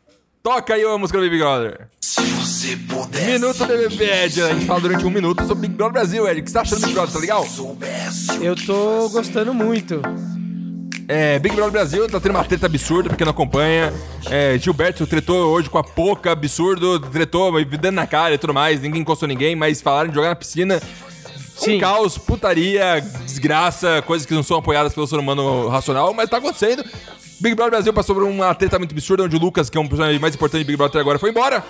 Toca 0.42 0.74
aí 0.74 0.86
a 0.86 0.98
música 0.98 1.20
do 1.20 1.30
Big 1.30 1.38
Brother. 1.38 1.90
Se 2.00 2.22
você 2.22 2.78
pudesse 2.78 3.26
Minuto 3.26 3.66
BBB, 3.66 4.06
Ed. 4.06 4.42
A 4.42 4.54
gente 4.54 4.66
fala 4.66 4.80
durante 4.80 5.06
um 5.06 5.10
minuto 5.10 5.46
sobre 5.46 5.68
Big 5.68 5.74
Brother 5.74 5.92
Brasil, 5.92 6.26
Ed. 6.30 6.40
O 6.40 6.44
que 6.46 6.50
você 6.50 6.54
tá 6.54 6.62
achando 6.62 6.80
do 6.80 6.88
Big 6.88 6.94
Brother, 6.94 7.14
tá 7.14 7.20
legal? 7.20 7.46
Eu 8.42 8.56
tô 8.56 9.10
gostando 9.10 9.54
muito. 9.54 10.02
É, 11.10 11.40
Big 11.40 11.54
Brother 11.54 11.74
Brasil 11.74 12.08
tá 12.10 12.22
tendo 12.22 12.36
uma 12.36 12.46
treta 12.46 12.68
absurda 12.68 13.10
pra 13.10 13.18
quem 13.18 13.26
não 13.26 13.32
acompanha. 13.32 13.94
É, 14.30 14.58
Gilberto 14.58 15.06
tretou 15.06 15.52
hoje 15.52 15.70
com 15.70 15.78
a 15.78 15.84
Poca, 15.84 16.32
absurdo, 16.32 17.02
tretou, 17.02 17.52
dando 17.66 17.96
na 17.96 18.08
cara 18.08 18.36
e 18.36 18.38
tudo 18.38 18.54
mais. 18.54 18.80
Ninguém 18.80 19.02
encostou 19.02 19.28
ninguém, 19.28 19.58
mas 19.58 19.82
falaram 19.82 20.08
de 20.08 20.16
jogar 20.16 20.30
na 20.30 20.36
piscina. 20.36 20.82
Sim. 21.58 21.78
Um 21.78 21.80
caos, 21.80 22.18
putaria, 22.18 23.02
desgraça, 23.26 24.02
coisas 24.04 24.26
que 24.26 24.34
não 24.34 24.44
são 24.44 24.58
apoiadas 24.58 24.94
pelo 24.94 25.08
ser 25.08 25.18
humano 25.18 25.68
racional, 25.68 26.14
mas 26.14 26.30
tá 26.30 26.38
acontecendo. 26.38 26.84
Big 27.40 27.56
Brother 27.56 27.72
Brasil 27.72 27.94
passou 27.94 28.16
por 28.16 28.24
uma 28.24 28.54
treta 28.56 28.78
muito 28.80 28.92
absurda, 28.92 29.24
onde 29.24 29.36
o 29.36 29.40
Lucas, 29.40 29.70
que 29.70 29.78
é 29.78 29.82
um 29.82 29.88
personagem 29.88 30.20
mais 30.20 30.36
importante 30.36 30.62
de 30.62 30.66
Big 30.66 30.78
Brother 30.78 30.92
até 30.92 31.00
agora, 31.00 31.20
foi 31.20 31.30
embora. 31.30 31.64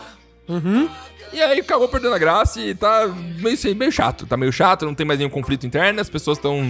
E 1.34 1.42
aí 1.42 1.60
acabou 1.60 1.90
perdendo 1.90 2.16
a 2.16 2.18
graça 2.18 2.60
e 2.62 2.74
tá 2.74 3.06
meio, 3.40 3.54
assim, 3.54 3.74
meio 3.74 3.92
chato. 3.92 4.26
Tá 4.26 4.38
meio 4.38 4.52
chato, 4.52 4.86
não 4.86 4.96
tem 4.96 5.06
mais 5.06 5.20
nenhum 5.20 5.30
conflito 5.30 5.68
interno, 5.68 6.00
as 6.00 6.10
pessoas 6.10 6.38
estão. 6.38 6.62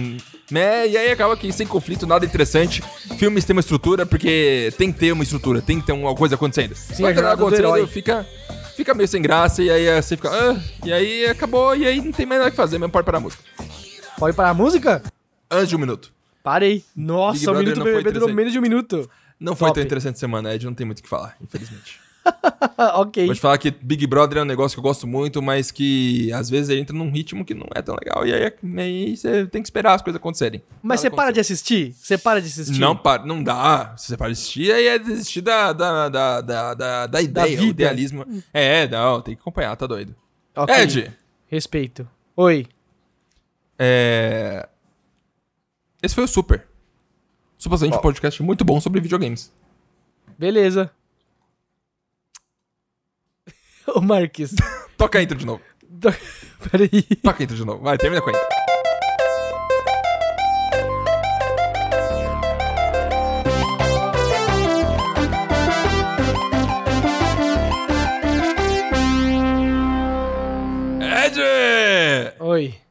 Né? 0.50 0.88
E 0.88 0.96
aí 0.96 1.12
acaba 1.12 1.36
que 1.36 1.52
sem 1.52 1.66
conflito, 1.66 2.06
nada 2.06 2.24
interessante. 2.24 2.82
Filmes 3.18 3.44
têm 3.44 3.54
uma 3.54 3.60
estrutura, 3.60 4.04
porque 4.04 4.72
tem 4.76 4.92
que 4.92 4.98
ter 4.98 5.12
uma 5.12 5.22
estrutura, 5.22 5.62
tem 5.62 5.80
que 5.80 5.86
ter 5.86 5.92
uma 5.92 6.14
coisa 6.14 6.34
acontecendo. 6.34 6.74
Sim, 6.74 7.02
Quando 7.02 7.16
nada 7.16 7.40
jornada 7.40 7.50
do 7.50 7.54
herói. 7.54 7.86
fica, 7.86 8.26
fica 8.78 8.94
meio 8.94 9.08
sem 9.08 9.20
graça, 9.20 9.60
e 9.60 9.68
aí 9.68 10.00
você 10.00 10.16
fica. 10.16 10.30
"Ah", 10.30 10.56
e 10.86 10.92
aí 10.92 11.26
acabou, 11.26 11.74
e 11.74 11.84
aí 11.84 12.00
não 12.00 12.12
tem 12.12 12.24
mais 12.24 12.38
nada 12.40 12.50
que 12.50 12.56
fazer, 12.56 12.78
mesmo 12.78 12.92
pode 12.92 13.04
parar 13.04 13.18
a 13.18 13.20
música. 13.20 13.42
Pode 14.16 14.36
parar 14.36 14.50
a 14.50 14.54
música? 14.54 15.02
Antes 15.50 15.68
de 15.68 15.74
um 15.76 15.80
minuto. 15.80 16.12
Parei. 16.44 16.84
Nossa, 16.94 17.38
o 17.50 17.54
Brother 17.54 17.68
minuto 17.70 17.84
BBB 17.84 18.12
durou 18.12 18.32
menos 18.32 18.52
de 18.52 18.58
um 18.58 18.62
minuto. 18.62 19.10
Não 19.40 19.56
foi 19.56 19.68
Top. 19.68 19.74
tão 19.80 19.84
interessante 19.84 20.18
semana, 20.18 20.54
Ed, 20.54 20.64
não 20.64 20.74
tem 20.74 20.86
muito 20.86 21.00
o 21.00 21.02
que 21.02 21.08
falar, 21.08 21.36
infelizmente. 21.40 22.00
ok. 22.94 23.26
Vou 23.26 23.34
te 23.34 23.40
falar 23.40 23.58
que 23.58 23.70
Big 23.70 24.06
Brother 24.06 24.38
é 24.38 24.42
um 24.42 24.44
negócio 24.44 24.76
que 24.76 24.80
eu 24.80 24.82
gosto 24.82 25.06
muito, 25.06 25.42
mas 25.42 25.70
que 25.70 26.32
às 26.32 26.48
vezes 26.48 26.68
ele 26.68 26.80
entra 26.80 26.96
num 26.96 27.10
ritmo 27.10 27.44
que 27.44 27.54
não 27.54 27.66
é 27.74 27.82
tão 27.82 27.94
legal. 27.94 28.26
E 28.26 28.32
aí, 28.32 28.52
aí 28.78 29.16
você 29.16 29.46
tem 29.46 29.62
que 29.62 29.66
esperar 29.66 29.94
as 29.94 30.02
coisas 30.02 30.18
acontecerem. 30.18 30.62
Mas 30.82 31.00
você 31.00 31.10
para 31.10 31.30
de 31.30 31.40
assistir? 31.40 31.92
Você 31.92 32.16
para 32.16 32.40
de 32.40 32.48
assistir? 32.48 32.78
Não, 32.78 32.96
para, 32.96 33.24
não 33.24 33.42
dá. 33.42 33.94
Se 33.96 34.08
você 34.08 34.16
para 34.16 34.28
de 34.28 34.32
assistir, 34.32 34.72
aí 34.72 34.86
é 34.86 34.98
desistir 34.98 35.40
da, 35.40 35.72
da, 35.72 36.08
da, 36.08 36.40
da, 36.40 36.74
da, 36.74 37.06
da 37.06 37.22
ideia, 37.22 37.58
o 37.58 37.60
vida. 37.60 37.82
idealismo. 37.82 38.26
É, 38.52 38.86
não, 38.88 39.20
tem 39.20 39.34
que 39.34 39.40
acompanhar, 39.40 39.76
tá 39.76 39.86
doido. 39.86 40.14
Ok. 40.54 40.74
Ed, 40.74 41.12
Respeito. 41.46 42.08
Oi. 42.36 42.66
é... 43.78 44.68
Esse 46.02 46.14
foi 46.14 46.24
o 46.24 46.28
Super. 46.28 46.66
Supostamente 47.56 47.96
Ó. 47.96 47.98
um 47.98 48.02
podcast 48.02 48.42
muito 48.42 48.64
bom 48.64 48.80
sobre 48.80 49.00
videogames. 49.00 49.52
Beleza. 50.38 50.92
Ô, 53.94 54.00
Marques. 54.00 54.54
Toca 54.96 55.18
a 55.18 55.22
intro 55.22 55.38
de 55.38 55.46
novo. 55.46 55.60
Peraí. 56.70 57.02
Toca 57.22 57.42
a 57.42 57.44
intro 57.44 57.56
de 57.56 57.64
novo. 57.64 57.82
Vai, 57.82 57.96
termina 57.96 58.20
com 58.20 58.30
a 58.30 58.32
intro. 58.32 58.48
Ed! 71.00 72.34
Oi. 72.40 72.87